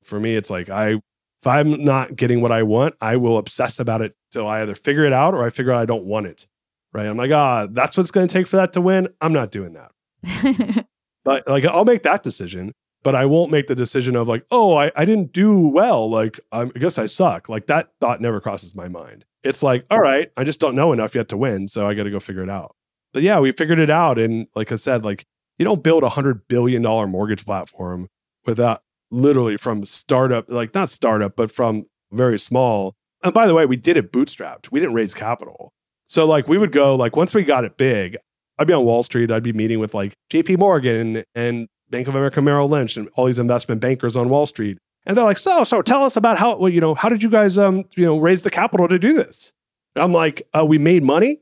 For 0.04 0.20
me, 0.20 0.36
it's 0.36 0.50
like 0.50 0.70
I 0.70 1.02
if 1.46 1.48
I'm 1.48 1.84
not 1.84 2.16
getting 2.16 2.42
what 2.42 2.52
I 2.52 2.64
want, 2.64 2.96
I 3.02 3.18
will 3.18 3.38
obsess 3.38 3.80
about 3.80 4.02
it 4.02 4.16
till 4.32 4.48
I 4.48 4.62
either 4.62 4.74
figure 4.74 5.06
it 5.06 5.14
out 5.14 5.36
or 5.36 5.46
I 5.46 5.52
figure 5.52 5.72
out 5.72 5.80
I 5.80 5.86
don't 5.86 6.06
want 6.06 6.26
it. 6.26 6.48
Right. 6.92 7.06
I'm 7.06 7.18
like, 7.18 7.32
ah, 7.32 7.68
that's 7.70 7.96
what 7.96 8.02
it's 8.02 8.12
going 8.12 8.28
to 8.28 8.34
take 8.34 8.48
for 8.48 8.56
that 8.56 8.74
to 8.74 8.82
win. 8.82 9.10
I'm 9.22 9.34
not 9.34 9.52
doing 9.52 9.74
that. 9.74 10.86
but 11.26 11.48
like, 11.48 11.66
I'll 11.66 11.86
make 11.86 12.04
that 12.04 12.24
decision 12.24 12.72
but 13.06 13.14
I 13.14 13.28
won't 13.28 13.52
make 13.52 13.68
the 13.68 13.76
decision 13.76 14.16
of 14.16 14.28
like, 14.28 14.48
oh, 14.50 14.76
I, 14.76 14.92
I 14.96 15.06
didn't 15.06 15.32
do 15.32 15.68
well. 15.68 16.10
Like, 16.10 16.40
I 16.52 16.66
guess 16.66 16.98
I 16.98 17.06
suck. 17.06 17.48
Like, 17.48 17.68
that 17.68 17.90
thought 18.02 18.20
never 18.20 18.42
crosses 18.42 18.74
my 18.74 18.88
mind. 18.88 19.26
It's 19.44 19.62
like, 19.62 19.86
all 19.92 20.00
right, 20.00 20.32
I 20.36 20.44
just 20.44 20.60
don't 20.60 20.74
know 20.74 20.92
enough 20.92 21.14
yet 21.14 21.30
to 21.30 21.38
win. 21.38 21.68
So 21.68 21.88
I 21.88 21.94
got 21.94 22.06
to 22.06 22.10
go 22.10 22.20
figure 22.20 22.42
it 22.42 22.50
out. 22.50 22.76
But 23.14 23.22
yeah, 23.22 23.40
we 23.40 23.52
figured 23.52 23.78
it 23.78 23.92
out. 23.92 24.18
And 24.18 24.48
like 24.56 24.72
I 24.72 24.76
said, 24.76 25.06
like, 25.06 25.28
you 25.60 25.66
don't 25.66 25.84
build 25.84 26.04
a 26.04 26.10
hundred 26.10 26.48
billion 26.48 26.82
dollar 26.82 27.06
mortgage 27.06 27.46
platform 27.46 28.08
without 28.44 28.82
literally 29.12 29.58
from 29.58 29.86
startup, 29.86 30.50
like 30.50 30.74
not 30.74 30.90
startup, 30.90 31.36
but 31.36 31.52
from 31.52 31.86
very 32.12 32.40
small. 32.40 32.96
And 33.24 33.34
by 33.34 33.48
the 33.48 33.54
way, 33.54 33.66
we 33.66 33.76
did 33.76 33.98
it 33.98 34.12
bootstrapped. 34.12 34.72
We 34.72 34.80
didn't 34.80 34.96
raise 34.96 35.14
capital. 35.14 35.72
So 36.08 36.26
like 36.26 36.48
we 36.48 36.58
would 36.58 36.72
go 36.72 36.96
like 36.96 37.16
once 37.16 37.34
we 37.34 37.44
got 37.44 37.64
it 37.66 37.78
big, 37.78 38.18
I'd 38.58 38.68
be 38.68 38.74
on 38.74 38.86
Wall 38.86 39.04
Street. 39.04 39.32
I'd 39.32 39.44
be 39.44 39.54
meeting 39.54 39.80
with 39.80 39.94
like 39.94 40.14
JP 40.32 40.60
Morgan 40.60 41.24
and 41.34 41.68
Bank 41.90 42.08
of 42.08 42.16
America 42.16 42.42
Merrill 42.42 42.70
Lynch 42.70 42.98
and 42.98 43.10
all 43.16 43.26
these 43.26 43.40
investment 43.40 43.82
bankers 43.82 44.16
on 44.16 44.30
Wall 44.30 44.46
Street. 44.46 44.78
And 45.06 45.16
they're 45.16 45.24
like, 45.24 45.38
so, 45.38 45.64
so 45.64 45.82
tell 45.82 46.04
us 46.04 46.16
about 46.16 46.38
how, 46.38 46.58
well, 46.58 46.70
you 46.70 46.82
know, 46.82 46.96
how 46.96 47.10
did 47.10 47.22
you 47.22 47.30
guys, 47.30 47.58
um, 47.58 47.84
you 47.96 48.06
know, 48.06 48.18
raise 48.18 48.42
the 48.42 48.50
capital 48.50 48.88
to 48.88 48.98
do 48.98 49.14
this? 49.14 49.52
And 49.96 50.04
I'm 50.04 50.14
like, 50.14 50.48
uh, 50.58 50.66
we 50.66 50.78
made 50.78 51.04
money. 51.04 51.42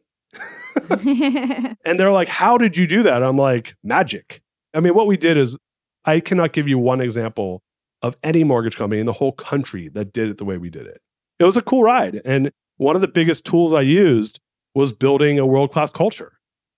and 0.90 2.00
they're 2.00 2.12
like, 2.12 2.28
how 2.28 2.58
did 2.58 2.76
you 2.76 2.88
do 2.88 3.04
that? 3.04 3.24
I'm 3.24 3.38
like, 3.38 3.76
magic. 3.84 4.42
I 4.74 4.80
mean, 4.80 4.96
what 4.96 5.08
we 5.08 5.18
did 5.18 5.38
is 5.38 5.58
I 6.06 6.20
cannot 6.20 6.54
give 6.54 6.68
you 6.68 6.78
one 6.78 7.02
example 7.02 7.62
of 8.02 8.18
any 8.24 8.44
mortgage 8.44 8.76
company 8.76 9.00
in 9.00 9.06
the 9.06 9.14
whole 9.14 9.32
country 9.32 9.88
that 9.90 10.14
did 10.14 10.30
it 10.30 10.38
the 10.38 10.46
way 10.46 10.58
we 10.58 10.70
did 10.70 10.86
it. 10.86 11.02
It 11.40 11.46
was 11.46 11.58
a 11.58 11.62
cool 11.62 11.84
ride. 11.84 12.22
And 12.26 12.52
one 12.78 12.96
of 12.96 13.02
the 13.02 13.08
biggest 13.08 13.46
tools 13.46 13.74
I 13.74 13.82
used 13.82 14.40
was 14.76 14.92
building 14.92 15.40
a 15.40 15.46
world 15.46 15.72
class 15.72 15.92
culture. 15.92 16.34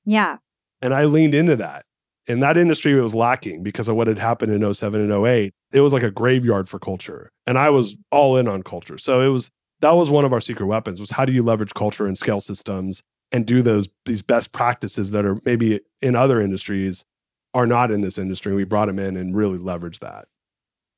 Yeah. 0.05 0.38
And 0.82 0.93
I 0.93 1.05
leaned 1.05 1.34
into 1.34 1.55
that. 1.55 1.86
In 2.28 2.39
that 2.39 2.57
industry, 2.57 2.91
it 2.97 3.01
was 3.01 3.15
lacking 3.15 3.63
because 3.63 3.88
of 3.88 3.95
what 3.95 4.07
had 4.07 4.17
happened 4.17 4.51
in 4.51 4.73
07 4.73 4.99
and 4.99 5.26
08. 5.26 5.53
It 5.71 5.82
was 5.82 5.93
like 5.93 6.03
a 6.03 6.11
graveyard 6.11 6.67
for 6.67 6.80
culture. 6.80 7.32
And 7.45 7.57
I 7.57 7.69
was 7.69 7.97
all 8.11 8.38
in 8.38 8.47
on 8.47 8.63
culture. 8.63 8.97
So 8.97 9.21
it 9.21 9.30
was 9.30 9.51
that 9.82 9.91
was 9.91 10.09
one 10.09 10.26
of 10.26 10.34
our 10.34 10.41
secret 10.41 10.65
weapons 10.65 10.99
was 10.99 11.11
how 11.11 11.26
do 11.26 11.34
you 11.34 11.43
leverage 11.43 11.73
culture 11.73 12.07
and 12.07 12.17
scale 12.17 12.41
systems 12.41 13.03
and 13.32 13.45
do 13.45 13.61
those 13.61 13.89
these 14.05 14.23
best 14.23 14.51
practices 14.51 15.11
that 15.11 15.26
are 15.26 15.39
maybe 15.45 15.82
in 16.01 16.15
other 16.15 16.41
industries 16.41 17.03
are 17.56 17.66
not 17.66 17.89
in 17.89 18.01
this 18.01 18.18
industry. 18.18 18.53
We 18.53 18.66
brought 18.66 18.88
them 18.88 18.99
in 18.99 19.16
and 19.16 19.36
really 19.36 19.58
leveraged 19.58 19.99
that. 19.99 20.28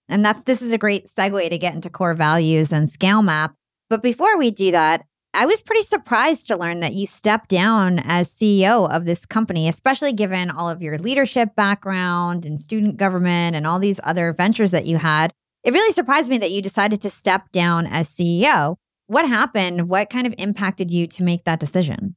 And 0.09 0.25
that's 0.25 0.43
this 0.43 0.61
is 0.61 0.73
a 0.73 0.77
great 0.77 1.05
segue 1.05 1.49
to 1.49 1.57
get 1.57 1.75
into 1.75 1.89
core 1.89 2.15
values 2.15 2.73
and 2.73 2.89
scale 2.89 3.21
map. 3.21 3.53
But 3.89 4.01
before 4.01 4.37
we 4.37 4.49
do 4.51 4.71
that, 4.71 5.05
I 5.33 5.45
was 5.45 5.61
pretty 5.61 5.83
surprised 5.83 6.47
to 6.47 6.57
learn 6.57 6.79
that 6.79 6.95
you 6.95 7.05
stepped 7.05 7.49
down 7.49 7.99
as 7.99 8.31
CEO 8.31 8.91
of 8.91 9.05
this 9.05 9.25
company, 9.25 9.67
especially 9.67 10.13
given 10.13 10.49
all 10.49 10.67
of 10.67 10.81
your 10.81 10.97
leadership 10.97 11.55
background 11.55 12.43
and 12.43 12.59
student 12.59 12.97
government 12.97 13.55
and 13.55 13.67
all 13.67 13.77
these 13.77 13.99
other 14.03 14.33
ventures 14.33 14.71
that 14.71 14.87
you 14.87 14.97
had. 14.97 15.33
It 15.63 15.73
really 15.73 15.91
surprised 15.91 16.29
me 16.29 16.39
that 16.39 16.51
you 16.51 16.61
decided 16.61 17.01
to 17.01 17.09
step 17.11 17.51
down 17.51 17.85
as 17.85 18.09
CEO. 18.09 18.77
What 19.05 19.27
happened? 19.27 19.89
What 19.89 20.09
kind 20.09 20.25
of 20.25 20.33
impacted 20.39 20.89
you 20.89 21.05
to 21.07 21.23
make 21.23 21.43
that 21.43 21.59
decision? 21.59 22.15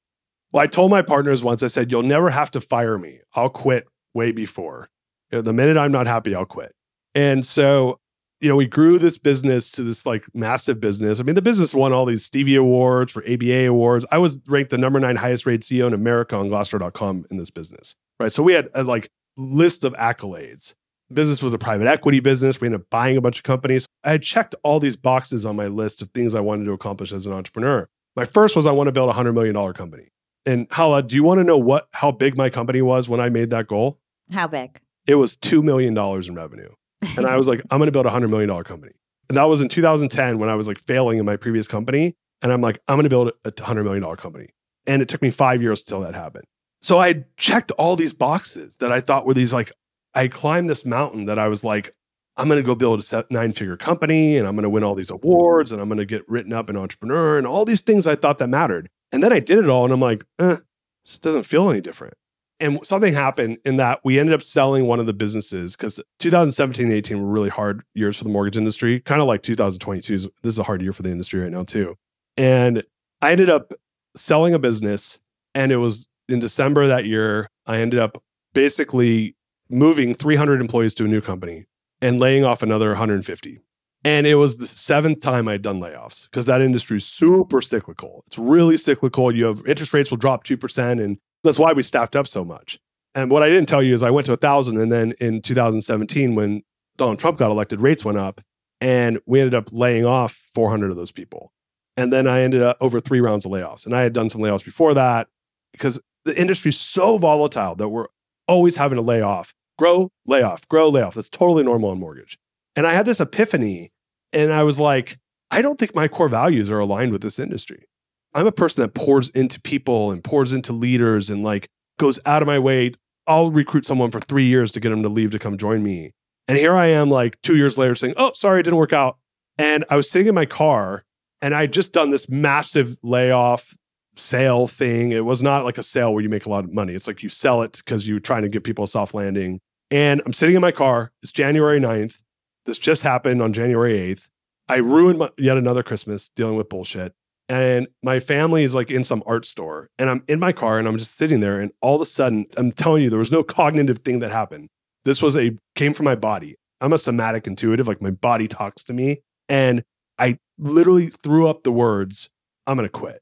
Well, 0.52 0.62
I 0.62 0.66
told 0.66 0.90
my 0.90 1.02
partners 1.02 1.44
once, 1.44 1.62
I 1.62 1.66
said, 1.66 1.90
You'll 1.90 2.02
never 2.02 2.30
have 2.30 2.50
to 2.52 2.60
fire 2.60 2.96
me. 2.96 3.20
I'll 3.34 3.50
quit 3.50 3.86
way 4.14 4.32
before. 4.32 4.88
The 5.30 5.52
minute 5.52 5.76
I'm 5.76 5.92
not 5.92 6.06
happy, 6.06 6.34
I'll 6.34 6.44
quit. 6.44 6.72
And 7.14 7.46
so 7.46 7.98
you 8.40 8.48
know, 8.48 8.56
we 8.56 8.66
grew 8.66 8.98
this 8.98 9.18
business 9.18 9.70
to 9.72 9.82
this 9.82 10.06
like 10.06 10.24
massive 10.34 10.80
business. 10.80 11.20
I 11.20 11.24
mean, 11.24 11.34
the 11.34 11.42
business 11.42 11.74
won 11.74 11.92
all 11.92 12.06
these 12.06 12.24
Stevie 12.24 12.56
Awards 12.56 13.12
for 13.12 13.22
ABA 13.30 13.66
awards. 13.66 14.06
I 14.10 14.18
was 14.18 14.38
ranked 14.46 14.70
the 14.70 14.78
number 14.78 14.98
nine 14.98 15.16
highest 15.16 15.44
rated 15.44 15.62
CEO 15.62 15.86
in 15.86 15.92
America 15.92 16.36
on 16.36 16.48
Glassdoor.com 16.48 17.26
in 17.30 17.36
this 17.36 17.50
business, 17.50 17.94
right? 18.18 18.32
So 18.32 18.42
we 18.42 18.54
had 18.54 18.70
a 18.74 18.82
like 18.82 19.10
list 19.36 19.84
of 19.84 19.92
accolades. 19.94 20.74
business 21.12 21.42
was 21.42 21.52
a 21.52 21.58
private 21.58 21.86
equity 21.86 22.20
business. 22.20 22.60
We 22.60 22.68
ended 22.68 22.80
up 22.80 22.86
buying 22.90 23.18
a 23.18 23.20
bunch 23.20 23.38
of 23.38 23.42
companies. 23.42 23.86
I 24.04 24.12
had 24.12 24.22
checked 24.22 24.54
all 24.62 24.80
these 24.80 24.96
boxes 24.96 25.44
on 25.44 25.54
my 25.54 25.66
list 25.66 26.00
of 26.00 26.10
things 26.10 26.34
I 26.34 26.40
wanted 26.40 26.64
to 26.64 26.72
accomplish 26.72 27.12
as 27.12 27.26
an 27.26 27.34
entrepreneur. 27.34 27.88
My 28.16 28.24
first 28.24 28.56
was 28.56 28.64
I 28.64 28.72
want 28.72 28.88
to 28.88 28.92
build 28.92 29.10
a 29.10 29.14
hundred 29.14 29.34
million 29.34 29.54
dollar 29.54 29.74
company. 29.74 30.08
And 30.46 30.66
Hala, 30.70 31.02
do 31.02 31.16
you 31.16 31.22
want 31.22 31.38
to 31.38 31.44
know 31.44 31.58
what 31.58 31.88
how 31.92 32.10
big 32.10 32.36
my 32.36 32.50
company 32.50 32.82
was 32.82 33.08
when 33.08 33.20
I 33.20 33.28
made 33.28 33.50
that 33.50 33.66
goal? 33.66 34.00
How 34.32 34.46
big? 34.46 34.80
It 35.06 35.16
was 35.16 35.36
two 35.36 35.62
million 35.62 35.94
dollars 35.94 36.28
in 36.28 36.34
revenue 36.34 36.70
and 37.16 37.26
I 37.26 37.36
was 37.36 37.48
like, 37.48 37.62
I'm 37.70 37.78
going 37.78 37.88
to 37.88 37.92
build 37.92 38.06
a 38.06 38.10
hundred 38.10 38.28
million 38.28 38.48
dollar 38.48 38.64
company. 38.64 38.92
And 39.28 39.36
that 39.36 39.44
was 39.44 39.60
in 39.60 39.68
2010 39.68 40.38
when 40.38 40.48
I 40.48 40.54
was 40.54 40.66
like 40.66 40.78
failing 40.78 41.18
in 41.18 41.24
my 41.24 41.36
previous 41.36 41.68
company. 41.68 42.16
And 42.42 42.52
I'm 42.52 42.60
like, 42.60 42.80
I'm 42.88 42.96
going 42.96 43.04
to 43.04 43.10
build 43.10 43.32
a 43.44 43.62
hundred 43.62 43.84
million 43.84 44.02
dollar 44.02 44.16
company. 44.16 44.48
And 44.86 45.02
it 45.02 45.08
took 45.08 45.22
me 45.22 45.30
five 45.30 45.62
years 45.62 45.80
until 45.82 46.00
that 46.00 46.14
happened. 46.14 46.44
So 46.82 46.98
I 46.98 47.24
checked 47.36 47.70
all 47.72 47.96
these 47.96 48.12
boxes 48.12 48.76
that 48.76 48.90
I 48.90 49.00
thought 49.00 49.26
were 49.26 49.34
these 49.34 49.52
like, 49.52 49.72
I 50.14 50.28
climbed 50.28 50.68
this 50.68 50.84
mountain 50.84 51.26
that 51.26 51.38
I 51.38 51.48
was 51.48 51.62
like, 51.62 51.94
I'm 52.40 52.48
going 52.48 52.56
to 52.56 52.66
go 52.66 52.74
build 52.74 53.04
a 53.12 53.24
nine 53.28 53.52
figure 53.52 53.76
company 53.76 54.38
and 54.38 54.46
I'm 54.46 54.54
going 54.54 54.62
to 54.62 54.70
win 54.70 54.82
all 54.82 54.94
these 54.94 55.10
awards 55.10 55.72
and 55.72 55.82
I'm 55.82 55.88
going 55.88 55.98
to 55.98 56.06
get 56.06 56.26
written 56.26 56.54
up 56.54 56.70
an 56.70 56.76
entrepreneur 56.76 57.36
and 57.36 57.46
all 57.46 57.66
these 57.66 57.82
things 57.82 58.06
I 58.06 58.16
thought 58.16 58.38
that 58.38 58.48
mattered. 58.48 58.88
And 59.12 59.22
then 59.22 59.30
I 59.30 59.40
did 59.40 59.58
it 59.58 59.68
all 59.68 59.84
and 59.84 59.92
I'm 59.92 60.00
like, 60.00 60.24
eh, 60.38 60.56
this 61.04 61.18
doesn't 61.18 61.42
feel 61.42 61.68
any 61.68 61.82
different. 61.82 62.14
And 62.58 62.78
something 62.86 63.12
happened 63.12 63.58
in 63.66 63.76
that 63.76 64.00
we 64.04 64.18
ended 64.18 64.34
up 64.34 64.42
selling 64.42 64.86
one 64.86 65.00
of 65.00 65.04
the 65.04 65.12
businesses 65.12 65.76
because 65.76 66.00
2017 66.18 66.86
and 66.86 66.94
18 66.94 67.20
were 67.20 67.28
really 67.28 67.50
hard 67.50 67.82
years 67.94 68.16
for 68.16 68.24
the 68.24 68.30
mortgage 68.30 68.56
industry, 68.56 69.00
kind 69.00 69.20
of 69.20 69.26
like 69.26 69.42
2022. 69.42 70.14
is 70.14 70.28
This 70.42 70.54
is 70.54 70.58
a 70.58 70.62
hard 70.62 70.80
year 70.80 70.94
for 70.94 71.02
the 71.02 71.10
industry 71.10 71.40
right 71.40 71.52
now, 71.52 71.64
too. 71.64 71.96
And 72.38 72.84
I 73.20 73.32
ended 73.32 73.50
up 73.50 73.72
selling 74.16 74.54
a 74.54 74.58
business, 74.58 75.20
and 75.54 75.72
it 75.72 75.76
was 75.76 76.06
in 76.28 76.38
December 76.40 76.86
that 76.86 77.06
year. 77.06 77.48
I 77.66 77.80
ended 77.80 77.98
up 77.98 78.22
basically 78.52 79.36
moving 79.70 80.12
300 80.12 80.60
employees 80.60 80.92
to 80.94 81.04
a 81.04 81.08
new 81.08 81.20
company 81.22 81.64
and 82.00 82.20
laying 82.20 82.44
off 82.44 82.62
another 82.62 82.88
150. 82.90 83.60
And 84.02 84.26
it 84.26 84.36
was 84.36 84.56
the 84.56 84.66
seventh 84.66 85.20
time 85.20 85.46
I'd 85.46 85.62
done 85.62 85.80
layoffs 85.80 86.24
because 86.24 86.46
that 86.46 86.62
industry 86.62 86.96
is 86.96 87.06
super 87.06 87.60
cyclical. 87.60 88.24
It's 88.26 88.38
really 88.38 88.78
cyclical. 88.78 89.34
You 89.34 89.44
have 89.46 89.66
interest 89.66 89.92
rates 89.92 90.10
will 90.10 90.18
drop 90.18 90.44
2% 90.44 91.04
and 91.04 91.18
that's 91.44 91.58
why 91.58 91.72
we 91.72 91.82
staffed 91.82 92.16
up 92.16 92.26
so 92.26 92.44
much. 92.44 92.78
And 93.14 93.30
what 93.30 93.42
I 93.42 93.48
didn't 93.48 93.68
tell 93.68 93.82
you 93.82 93.94
is 93.94 94.02
I 94.02 94.10
went 94.10 94.26
to 94.26 94.32
a 94.32 94.36
thousand, 94.36 94.78
and 94.78 94.92
then 94.92 95.14
in 95.20 95.42
2017, 95.42 96.34
when 96.34 96.62
Donald 96.96 97.18
Trump 97.18 97.38
got 97.38 97.50
elected, 97.50 97.80
rates 97.80 98.04
went 98.04 98.18
up, 98.18 98.40
and 98.80 99.18
we 99.26 99.40
ended 99.40 99.54
up 99.54 99.68
laying 99.72 100.04
off 100.04 100.46
400 100.54 100.90
of 100.90 100.96
those 100.96 101.10
people. 101.10 101.52
And 101.96 102.12
then 102.12 102.28
I 102.28 102.42
ended 102.42 102.62
up 102.62 102.76
over 102.80 103.00
three 103.00 103.20
rounds 103.20 103.44
of 103.44 103.50
layoffs, 103.50 103.84
and 103.84 103.96
I 103.96 104.02
had 104.02 104.12
done 104.12 104.28
some 104.28 104.40
layoffs 104.40 104.64
before 104.64 104.94
that 104.94 105.28
because 105.72 105.98
the 106.24 106.38
industry's 106.38 106.78
so 106.78 107.18
volatile 107.18 107.74
that 107.76 107.88
we're 107.88 108.06
always 108.46 108.76
having 108.76 108.96
to 108.96 109.02
lay 109.02 109.22
off, 109.22 109.54
grow, 109.80 110.12
layoff, 110.26 110.68
grow, 110.68 110.90
layoff. 110.90 111.14
That's 111.14 111.30
totally 111.30 111.64
normal 111.64 111.90
in 111.90 111.98
mortgage. 111.98 112.38
And 112.76 112.86
I 112.86 112.92
had 112.92 113.06
this 113.06 113.18
epiphany, 113.18 113.90
and 114.30 114.52
I 114.52 114.62
was 114.62 114.78
like, 114.78 115.18
I 115.50 115.62
don't 115.62 115.78
think 115.78 115.94
my 115.94 116.06
core 116.06 116.28
values 116.28 116.70
are 116.70 116.78
aligned 116.78 117.12
with 117.12 117.22
this 117.22 117.38
industry. 117.38 117.86
I'm 118.34 118.46
a 118.46 118.52
person 118.52 118.82
that 118.82 118.92
pours 118.92 119.30
into 119.30 119.58
people 119.58 120.10
and 120.10 120.22
pours 120.22 120.52
into 120.52 120.74
leaders 120.74 121.30
and 121.30 121.42
like 121.42 121.70
goes 121.98 122.18
out 122.26 122.42
of 122.42 122.46
my 122.46 122.58
way. 122.58 122.92
I'll 123.26 123.50
recruit 123.50 123.86
someone 123.86 124.10
for 124.10 124.20
three 124.20 124.44
years 124.44 124.70
to 124.72 124.80
get 124.80 124.90
them 124.90 125.02
to 125.02 125.08
leave 125.08 125.30
to 125.30 125.38
come 125.38 125.56
join 125.56 125.82
me. 125.82 126.12
And 126.46 126.58
here 126.58 126.76
I 126.76 126.88
am, 126.88 127.08
like 127.08 127.40
two 127.40 127.56
years 127.56 127.78
later, 127.78 127.94
saying, 127.94 128.14
Oh, 128.18 128.32
sorry, 128.34 128.60
it 128.60 128.64
didn't 128.64 128.78
work 128.78 128.92
out. 128.92 129.16
And 129.56 129.86
I 129.88 129.96
was 129.96 130.10
sitting 130.10 130.28
in 130.28 130.34
my 130.34 130.46
car 130.46 131.04
and 131.40 131.54
I 131.54 131.66
just 131.66 131.94
done 131.94 132.10
this 132.10 132.28
massive 132.28 132.96
layoff 133.02 133.74
sale 134.16 134.68
thing. 134.68 135.12
It 135.12 135.24
was 135.24 135.42
not 135.42 135.64
like 135.64 135.78
a 135.78 135.82
sale 135.82 136.12
where 136.12 136.22
you 136.22 136.28
make 136.28 136.44
a 136.44 136.50
lot 136.50 136.64
of 136.64 136.72
money. 136.74 136.92
It's 136.92 137.06
like 137.06 137.22
you 137.22 137.30
sell 137.30 137.62
it 137.62 137.78
because 137.78 138.06
you're 138.06 138.20
trying 138.20 138.42
to 138.42 138.50
give 138.50 138.62
people 138.62 138.84
a 138.84 138.88
soft 138.88 139.14
landing. 139.14 139.60
And 139.90 140.22
I'm 140.24 140.32
sitting 140.32 140.54
in 140.54 140.62
my 140.62 140.72
car. 140.72 141.12
It's 141.22 141.32
January 141.32 141.80
9th. 141.80 142.18
This 142.66 142.78
just 142.78 143.02
happened 143.02 143.42
on 143.42 143.52
January 143.52 144.14
8th. 144.14 144.28
I 144.68 144.76
ruined 144.76 145.18
my, 145.18 145.30
yet 145.36 145.56
another 145.56 145.82
Christmas 145.82 146.30
dealing 146.36 146.56
with 146.56 146.68
bullshit. 146.68 147.12
And 147.48 147.88
my 148.04 148.20
family 148.20 148.62
is 148.62 148.76
like 148.76 148.92
in 148.92 149.02
some 149.02 149.24
art 149.26 149.44
store. 149.44 149.88
And 149.98 150.08
i'm 150.08 150.22
in 150.28 150.38
my 150.38 150.52
car 150.52 150.78
and 150.78 150.86
i'm 150.86 150.98
just 150.98 151.16
sitting 151.16 151.40
there. 151.40 151.58
And 151.58 151.72
all 151.80 151.96
of 151.96 152.00
a 152.00 152.06
sudden 152.06 152.46
i'm 152.56 152.70
telling 152.70 153.02
you 153.02 153.10
there 153.10 153.18
was 153.18 153.32
no 153.32 153.42
cognitive 153.42 153.98
thing 153.98 154.20
that 154.20 154.30
happened. 154.30 154.68
This 155.04 155.20
was 155.20 155.36
a 155.36 155.56
came 155.74 155.92
from 155.92 156.04
my 156.04 156.14
body. 156.14 156.56
I'm 156.80 156.92
a 156.92 156.98
somatic 156.98 157.48
intuitive 157.48 157.88
like 157.88 158.00
my 158.00 158.12
body 158.12 158.46
talks 158.46 158.84
to 158.84 158.92
me. 158.92 159.22
And 159.48 159.82
i 160.18 160.38
literally 160.58 161.08
threw 161.08 161.48
up 161.48 161.64
the 161.64 161.72
words 161.72 162.30
i'm 162.68 162.76
going 162.76 162.86
to 162.86 162.92
quit. 162.92 163.20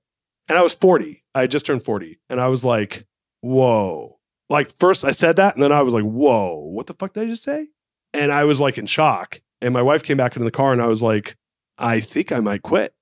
And 0.49 0.59
i 0.59 0.62
was 0.62 0.75
40 0.75 1.25
i 1.35 1.47
just 1.47 1.64
turned 1.64 1.83
40 1.83 2.19
and 2.29 2.39
i 2.39 2.49
was 2.49 2.66
like 2.66 3.07
whoa 3.41 4.18
like 4.49 4.76
first 4.78 5.05
i 5.05 5.11
said 5.11 5.36
that 5.36 5.55
and 5.55 5.62
then 5.62 5.72
i 5.72 5.82
was 5.82 5.94
like 5.94 6.05
whoa 6.05 6.55
what 6.55 6.86
the 6.86 6.94
fuck 6.94 7.12
did 7.12 7.24
i 7.24 7.26
just 7.26 7.42
say 7.42 7.68
and 8.12 8.32
i 8.32 8.44
was 8.44 8.61
like 8.61 8.78
in 8.78 8.86
shock 8.86 9.40
and 9.61 9.74
my 9.74 9.82
wife 9.82 10.03
came 10.03 10.16
back 10.16 10.36
into 10.36 10.44
the 10.44 10.51
car 10.51 10.72
and 10.72 10.82
i 10.82 10.86
was 10.86 11.03
like 11.03 11.36
i 11.78 12.01
think 12.01 12.32
i 12.32 12.40
might 12.40 12.62
quit 12.62 12.94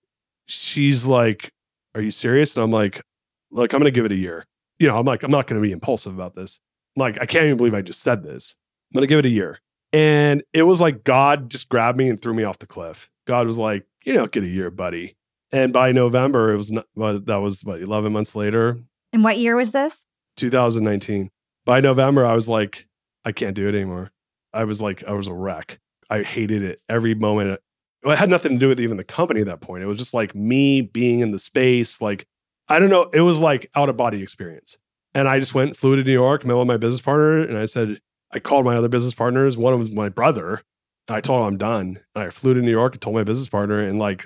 she's 0.47 1.07
like, 1.07 1.53
Are 1.95 2.01
you 2.01 2.11
serious? 2.11 2.57
And 2.57 2.65
I'm 2.65 2.71
like, 2.71 3.03
Look, 3.51 3.73
I'm 3.73 3.81
going 3.81 3.93
to 3.93 3.95
give 3.95 4.05
it 4.05 4.13
a 4.13 4.17
year. 4.17 4.47
You 4.79 4.89
know, 4.89 4.99
I'm 4.99 5.07
like, 5.07 5.23
I'm 5.23 5.31
not 5.31 5.47
going 5.47 5.61
to 5.61 5.67
be 5.67 5.73
impulsive 5.73 6.15
about 6.15 6.35
this. 6.35 6.59
I'm 6.97 7.01
like, 7.01 7.19
I 7.21 7.27
can't 7.27 7.45
even 7.45 7.57
believe 7.57 7.75
I 7.75 7.83
just 7.83 8.03
said 8.03 8.23
this. 8.23 8.55
I'm 8.91 8.99
going 8.99 9.03
to 9.03 9.09
give 9.09 9.19
it 9.19 9.27
a 9.27 9.31
year. 9.31 9.61
And 9.93 10.43
it 10.53 10.65
was 10.65 10.81
like 10.81 11.05
God 11.05 11.51
just 11.51 11.69
grabbed 11.69 11.99
me 11.99 12.09
and 12.09 12.21
threw 12.21 12.35
me 12.35 12.45
off 12.45 12.59
the 12.59 12.67
cliff. 12.67 13.11
God 13.27 13.47
was 13.47 13.59
like, 13.59 13.87
You 14.05 14.15
know, 14.15 14.27
get 14.27 14.45
a 14.45 14.49
year, 14.49 14.71
buddy. 14.71 15.17
And 15.53 15.73
by 15.73 15.93
November, 15.93 16.53
it 16.53 16.57
was 16.57 16.73
not, 16.73 16.87
well, 16.97 17.21
that 17.21 17.37
was 17.37 17.65
what, 17.65 17.81
11 17.81 18.13
months 18.13 18.35
later. 18.35 18.79
And 19.13 19.23
what 19.23 19.39
year 19.39 19.57
was 19.57 19.73
this? 19.73 19.97
2019. 20.37 21.31
By 21.67 21.81
November, 21.81 22.25
I 22.25 22.35
was 22.35 22.49
like, 22.49 22.87
I 23.27 23.33
can't 23.33 23.55
do 23.55 23.69
it 23.69 23.75
anymore. 23.75 24.11
I 24.55 24.65
was 24.65 24.81
like, 24.81 25.05
I 25.05 25.13
was 25.13 25.27
a 25.27 25.35
wreck. 25.35 25.79
I 26.09 26.23
hated 26.23 26.63
it 26.63 26.81
every 26.89 27.15
moment 27.15 27.61
well, 28.07 28.15
it 28.15 28.19
had 28.19 28.31
nothing 28.31 28.53
to 28.53 28.59
do 28.59 28.69
with 28.69 28.79
even 28.79 28.99
the 28.99 29.05
company 29.05 29.41
at 29.41 29.47
that 29.47 29.61
point. 29.61 29.83
It 29.83 29.87
was 29.87 29.99
just 29.99 30.15
like 30.15 30.33
me 30.33 30.81
being 30.81 31.21
in 31.21 31.33
the 31.33 31.41
space. 31.41 32.01
Like, 32.01 32.25
I 32.69 32.79
don't 32.79 32.89
know. 32.89 33.11
It 33.13 33.23
was 33.23 33.41
like 33.41 33.69
out 33.75 33.89
of 33.89 33.97
body 33.97 34.23
experience. 34.23 34.79
And 35.13 35.27
I 35.27 35.41
just 35.41 35.55
went, 35.55 35.77
flew 35.77 35.97
to 35.97 36.05
New 36.05 36.13
York, 36.13 36.45
met 36.45 36.57
with 36.57 36.69
my 36.69 36.77
business 36.77 37.01
partner, 37.01 37.41
and 37.41 37.59
I 37.59 37.65
said, 37.65 37.99
I 38.33 38.39
called 38.39 38.65
my 38.65 38.77
other 38.77 38.89
business 38.89 39.13
partners. 39.13 39.57
One 39.57 39.73
of 39.73 39.81
them 39.81 39.89
was 39.89 39.91
my 39.91 40.09
brother. 40.09 40.63
I 41.09 41.21
told 41.21 41.41
him 41.41 41.47
I'm 41.47 41.59
done. 41.59 41.99
And 42.15 42.25
I 42.25 42.31
flew 42.31 42.55
to 42.55 42.61
New 42.61 42.71
York 42.71 42.95
and 42.95 43.03
told 43.03 43.17
my 43.17 43.25
business 43.25 43.49
partner, 43.49 43.81
and 43.81 43.99
like, 43.99 44.25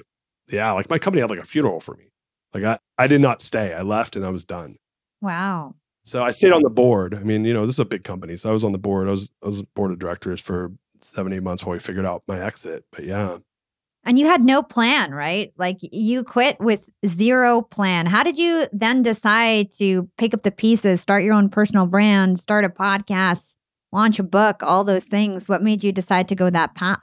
yeah, 0.51 0.73
like 0.73 0.91
my 0.91 0.99
company 0.99 1.23
had 1.23 1.31
like 1.31 1.39
a 1.39 1.47
funeral 1.47 1.81
for 1.81 1.95
me. 1.95 2.13
Like 2.53 2.65
I, 2.65 2.79
I 2.99 3.07
did 3.07 3.23
not 3.23 3.41
stay. 3.41 3.73
I 3.73 3.81
left 3.81 4.15
and 4.15 4.27
I 4.27 4.31
was 4.31 4.45
done. 4.45 4.77
Wow. 5.23 5.77
So 6.05 6.25
I 6.25 6.31
stayed 6.31 6.53
on 6.53 6.63
the 6.63 6.71
board. 6.71 7.15
I 7.15 7.21
mean, 7.21 7.45
you 7.45 7.53
know, 7.53 7.67
this 7.67 7.77
is 7.77 7.81
a 7.81 7.85
big 7.85 8.05
company. 8.05 8.37
So 8.37 8.51
I 8.51 8.53
was 8.53 8.65
on 8.65 8.73
the 8.73 8.79
board. 8.79 9.09
I 9.09 9.13
was 9.13 9.31
I 9.43 9.47
was 9.47 9.63
board 9.63 9.93
of 9.93 9.99
directors 9.99 10.41
for 10.41 10.73
seven, 11.01 11.33
eight 11.33 11.43
months 11.43 11.65
while 11.65 11.75
we 11.75 11.79
figured 11.79 12.07
out 12.07 12.23
my 12.27 12.41
exit. 12.41 12.85
But 12.91 13.05
yeah. 13.05 13.39
And 14.05 14.19
you 14.19 14.27
had 14.27 14.43
no 14.43 14.63
plan, 14.63 15.13
right? 15.13 15.53
Like 15.59 15.77
you 15.83 16.25
quit 16.25 16.59
with 16.59 16.91
zero 17.07 17.63
plan. 17.63 18.07
How 18.07 18.23
did 18.23 18.39
you 18.39 18.67
then 18.73 19.03
decide 19.03 19.73
to 19.73 20.09
pick 20.17 20.33
up 20.33 20.43
the 20.43 20.51
pieces, 20.51 21.03
start 21.03 21.23
your 21.23 21.35
own 21.35 21.51
personal 21.51 21.87
brand, 21.87 22.39
start 22.39 22.65
a 22.65 22.71
podcast, 22.71 23.57
launch 23.93 24.19
a 24.19 24.23
book, 24.23 24.63
all 24.63 24.85
those 24.85 25.05
things? 25.05 25.49
What 25.49 25.63
made 25.63 25.85
you 25.85 25.93
decide 25.93 26.29
to 26.29 26.35
go 26.35 26.49
that 26.49 26.75
path? 26.75 26.99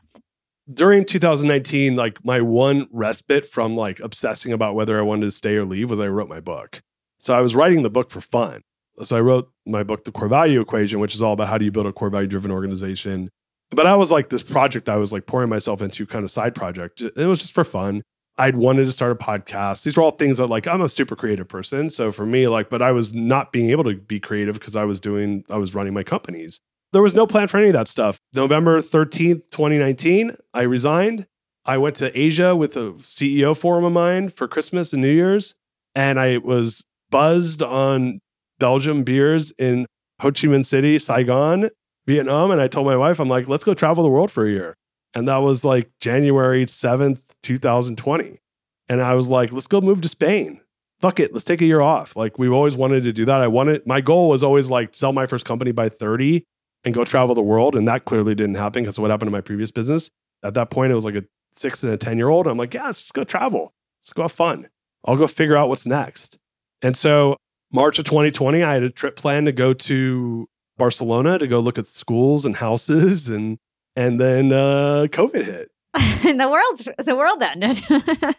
During 0.73 1.05
2019, 1.05 1.95
like 1.95 2.25
my 2.25 2.41
one 2.41 2.87
respite 2.91 3.45
from 3.45 3.75
like 3.75 3.99
obsessing 3.99 4.51
about 4.51 4.73
whether 4.75 4.97
I 4.97 5.03
wanted 5.03 5.25
to 5.25 5.31
stay 5.31 5.55
or 5.55 5.65
leave 5.65 5.91
was 5.91 5.99
I 5.99 6.07
wrote 6.07 6.27
my 6.27 6.41
book. 6.41 6.81
So 7.19 7.35
I 7.35 7.41
was 7.41 7.55
writing 7.55 7.83
the 7.83 7.89
book 7.89 8.09
for 8.09 8.21
fun. 8.21 8.63
So 9.03 9.15
I 9.15 9.21
wrote 9.21 9.51
my 9.65 9.83
book, 9.83 10.03
The 10.03 10.11
Core 10.11 10.27
Value 10.27 10.61
Equation, 10.61 10.99
which 10.99 11.13
is 11.13 11.21
all 11.21 11.33
about 11.33 11.47
how 11.49 11.57
do 11.57 11.65
you 11.65 11.71
build 11.71 11.85
a 11.85 11.93
core 11.93 12.09
value 12.09 12.27
driven 12.27 12.51
organization. 12.51 13.29
But 13.69 13.85
I 13.85 13.95
was 13.95 14.11
like 14.11 14.29
this 14.29 14.43
project 14.43 14.89
I 14.89 14.95
was 14.95 15.11
like 15.11 15.25
pouring 15.25 15.49
myself 15.49 15.81
into 15.81 16.05
kind 16.05 16.23
of 16.23 16.31
side 16.31 16.55
project. 16.55 17.01
It 17.01 17.27
was 17.27 17.39
just 17.39 17.53
for 17.53 17.63
fun. 17.63 18.01
I'd 18.39 18.55
wanted 18.55 18.85
to 18.85 18.91
start 18.91 19.11
a 19.11 19.15
podcast. 19.15 19.83
These 19.83 19.97
were 19.97 20.03
all 20.03 20.11
things 20.11 20.37
that 20.37 20.47
like 20.47 20.67
I'm 20.67 20.81
a 20.81 20.89
super 20.89 21.15
creative 21.15 21.47
person. 21.47 21.89
So 21.89 22.11
for 22.11 22.25
me, 22.25 22.47
like, 22.47 22.69
but 22.69 22.81
I 22.81 22.91
was 22.91 23.13
not 23.13 23.51
being 23.51 23.71
able 23.71 23.83
to 23.85 23.95
be 23.95 24.19
creative 24.19 24.59
because 24.59 24.75
I 24.75 24.85
was 24.85 24.99
doing, 24.99 25.43
I 25.49 25.57
was 25.57 25.73
running 25.73 25.93
my 25.93 26.03
companies. 26.03 26.59
There 26.93 27.01
was 27.01 27.13
no 27.13 27.27
plan 27.27 27.47
for 27.47 27.57
any 27.57 27.67
of 27.67 27.73
that 27.73 27.87
stuff. 27.87 28.19
November 28.33 28.81
13th, 28.81 29.49
2019, 29.49 30.37
I 30.53 30.61
resigned. 30.61 31.27
I 31.65 31.77
went 31.77 31.95
to 31.97 32.17
Asia 32.17 32.55
with 32.55 32.77
a 32.77 32.93
CEO 32.93 33.57
forum 33.57 33.83
of 33.83 33.91
mine 33.91 34.29
for 34.29 34.47
Christmas 34.47 34.93
and 34.93 35.01
New 35.01 35.11
Year's. 35.11 35.53
And 35.95 36.19
I 36.19 36.37
was 36.37 36.83
buzzed 37.09 37.61
on 37.61 38.21
Belgium 38.59 39.03
beers 39.03 39.51
in 39.51 39.85
Ho 40.21 40.31
Chi 40.31 40.47
Minh 40.47 40.65
City, 40.65 40.99
Saigon, 40.99 41.69
Vietnam. 42.05 42.51
And 42.51 42.61
I 42.61 42.67
told 42.67 42.85
my 42.87 42.97
wife, 42.97 43.19
I'm 43.19 43.29
like, 43.29 43.47
let's 43.47 43.63
go 43.63 43.73
travel 43.73 44.03
the 44.03 44.09
world 44.09 44.31
for 44.31 44.45
a 44.45 44.51
year. 44.51 44.75
And 45.13 45.27
that 45.27 45.37
was 45.37 45.63
like 45.63 45.89
January 45.99 46.65
7th, 46.65 47.21
2020. 47.43 48.39
And 48.89 49.01
I 49.01 49.13
was 49.13 49.29
like, 49.29 49.51
let's 49.51 49.67
go 49.67 49.81
move 49.81 50.01
to 50.01 50.07
Spain. 50.07 50.61
Fuck 50.99 51.19
it, 51.19 51.31
let's 51.31 51.45
take 51.45 51.61
a 51.61 51.65
year 51.65 51.81
off. 51.81 52.15
Like 52.15 52.39
we've 52.39 52.51
always 52.51 52.75
wanted 52.75 53.03
to 53.03 53.13
do 53.13 53.25
that. 53.25 53.41
I 53.41 53.47
wanted 53.47 53.85
my 53.85 54.01
goal 54.01 54.29
was 54.29 54.41
always 54.41 54.71
like 54.71 54.95
sell 54.95 55.13
my 55.13 55.27
first 55.27 55.45
company 55.45 55.71
by 55.71 55.89
30 55.89 56.43
and 56.83 56.93
go 56.93 57.05
travel 57.05 57.35
the 57.35 57.41
world. 57.41 57.75
And 57.75 57.87
that 57.87 58.05
clearly 58.05 58.33
didn't 58.33 58.55
happen 58.55 58.83
because 58.83 58.97
what 58.99 59.11
happened 59.11 59.27
to 59.27 59.31
my 59.31 59.41
previous 59.41 59.71
business. 59.71 60.09
At 60.43 60.53
that 60.55 60.69
point, 60.69 60.91
it 60.91 60.95
was 60.95 61.05
like 61.05 61.15
a 61.15 61.23
six 61.53 61.83
and 61.83 61.91
a 61.91 61.97
10 61.97 62.17
year 62.17 62.29
old. 62.29 62.47
I'm 62.47 62.57
like, 62.57 62.73
yeah, 62.73 62.85
let's 62.85 63.11
go 63.11 63.23
travel. 63.23 63.73
Let's 64.01 64.13
go 64.13 64.23
have 64.23 64.31
fun. 64.31 64.67
I'll 65.05 65.17
go 65.17 65.27
figure 65.27 65.55
out 65.55 65.69
what's 65.69 65.85
next. 65.85 66.37
And 66.81 66.95
so 66.95 67.37
March 67.71 67.99
of 67.99 68.05
2020, 68.05 68.63
I 68.63 68.73
had 68.73 68.83
a 68.83 68.89
trip 68.89 69.15
planned 69.15 69.47
to 69.47 69.51
go 69.51 69.73
to 69.73 70.47
Barcelona 70.77 71.39
to 71.39 71.47
go 71.47 71.59
look 71.59 71.77
at 71.77 71.87
schools 71.87 72.45
and 72.45 72.55
houses 72.55 73.29
and 73.29 73.57
and 73.95 74.19
then 74.19 74.53
uh 74.53 75.07
COVID 75.09 75.43
hit. 75.43 75.71
And 76.25 76.39
the 76.39 76.49
world 76.49 77.05
the 77.05 77.15
world 77.15 77.41
ended. 77.41 77.81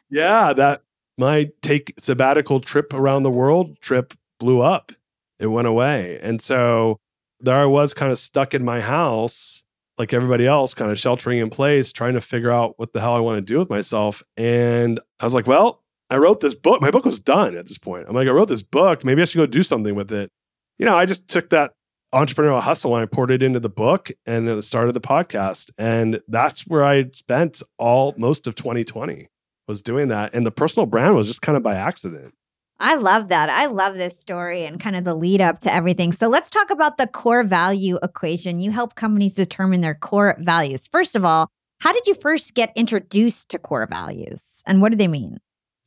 yeah, 0.10 0.52
that 0.52 0.82
my 1.16 1.50
take 1.62 1.94
sabbatical 1.98 2.60
trip 2.60 2.94
around 2.94 3.24
the 3.24 3.30
world 3.30 3.80
trip 3.80 4.14
blew 4.38 4.60
up. 4.60 4.92
It 5.38 5.48
went 5.48 5.68
away. 5.68 6.18
And 6.22 6.40
so 6.40 6.98
there 7.40 7.56
I 7.56 7.66
was 7.66 7.94
kind 7.94 8.10
of 8.12 8.18
stuck 8.18 8.54
in 8.54 8.64
my 8.64 8.80
house 8.80 9.62
like 9.98 10.12
everybody 10.12 10.46
else, 10.46 10.74
kind 10.74 10.90
of 10.90 10.98
sheltering 10.98 11.38
in 11.38 11.50
place, 11.50 11.92
trying 11.92 12.14
to 12.14 12.20
figure 12.20 12.52
out 12.52 12.78
what 12.78 12.92
the 12.92 13.00
hell 13.00 13.14
I 13.14 13.20
want 13.20 13.38
to 13.38 13.40
do 13.52 13.58
with 13.58 13.68
myself. 13.68 14.22
And 14.36 15.00
I 15.18 15.24
was 15.24 15.34
like, 15.34 15.48
well, 15.48 15.82
I 16.10 16.16
wrote 16.16 16.40
this 16.40 16.54
book. 16.54 16.80
My 16.80 16.90
book 16.90 17.04
was 17.04 17.20
done 17.20 17.56
at 17.56 17.66
this 17.66 17.78
point. 17.78 18.06
I'm 18.08 18.14
like, 18.14 18.28
I 18.28 18.30
wrote 18.30 18.48
this 18.48 18.62
book. 18.62 19.04
Maybe 19.04 19.22
I 19.22 19.24
should 19.24 19.38
go 19.38 19.46
do 19.46 19.62
something 19.62 19.94
with 19.94 20.10
it. 20.12 20.30
You 20.78 20.86
know, 20.86 20.96
I 20.96 21.06
just 21.06 21.28
took 21.28 21.50
that 21.50 21.72
entrepreneurial 22.14 22.62
hustle 22.62 22.94
and 22.94 23.02
I 23.02 23.06
poured 23.06 23.30
it 23.30 23.42
into 23.42 23.60
the 23.60 23.68
book 23.68 24.10
and 24.24 24.48
it 24.48 24.64
started 24.64 24.92
the 24.92 25.00
podcast. 25.00 25.70
And 25.76 26.20
that's 26.28 26.66
where 26.66 26.84
I 26.84 27.06
spent 27.12 27.62
all 27.78 28.14
most 28.16 28.46
of 28.46 28.54
2020 28.54 29.28
was 29.66 29.82
doing 29.82 30.08
that. 30.08 30.32
And 30.32 30.46
the 30.46 30.50
personal 30.50 30.86
brand 30.86 31.14
was 31.14 31.26
just 31.26 31.42
kind 31.42 31.56
of 31.56 31.62
by 31.62 31.74
accident. 31.74 32.32
I 32.80 32.94
love 32.94 33.28
that. 33.28 33.50
I 33.50 33.66
love 33.66 33.96
this 33.96 34.18
story 34.18 34.64
and 34.64 34.80
kind 34.80 34.94
of 34.94 35.02
the 35.02 35.14
lead 35.14 35.40
up 35.40 35.58
to 35.60 35.74
everything. 35.74 36.12
So 36.12 36.28
let's 36.28 36.48
talk 36.48 36.70
about 36.70 36.96
the 36.96 37.08
core 37.08 37.42
value 37.42 37.98
equation. 38.02 38.60
You 38.60 38.70
help 38.70 38.94
companies 38.94 39.32
determine 39.32 39.80
their 39.80 39.96
core 39.96 40.36
values. 40.38 40.86
First 40.86 41.16
of 41.16 41.24
all, 41.24 41.50
how 41.80 41.92
did 41.92 42.06
you 42.06 42.14
first 42.14 42.54
get 42.54 42.72
introduced 42.76 43.50
to 43.50 43.58
core 43.58 43.86
values 43.90 44.62
and 44.64 44.80
what 44.80 44.90
do 44.90 44.96
they 44.96 45.08
mean? 45.08 45.38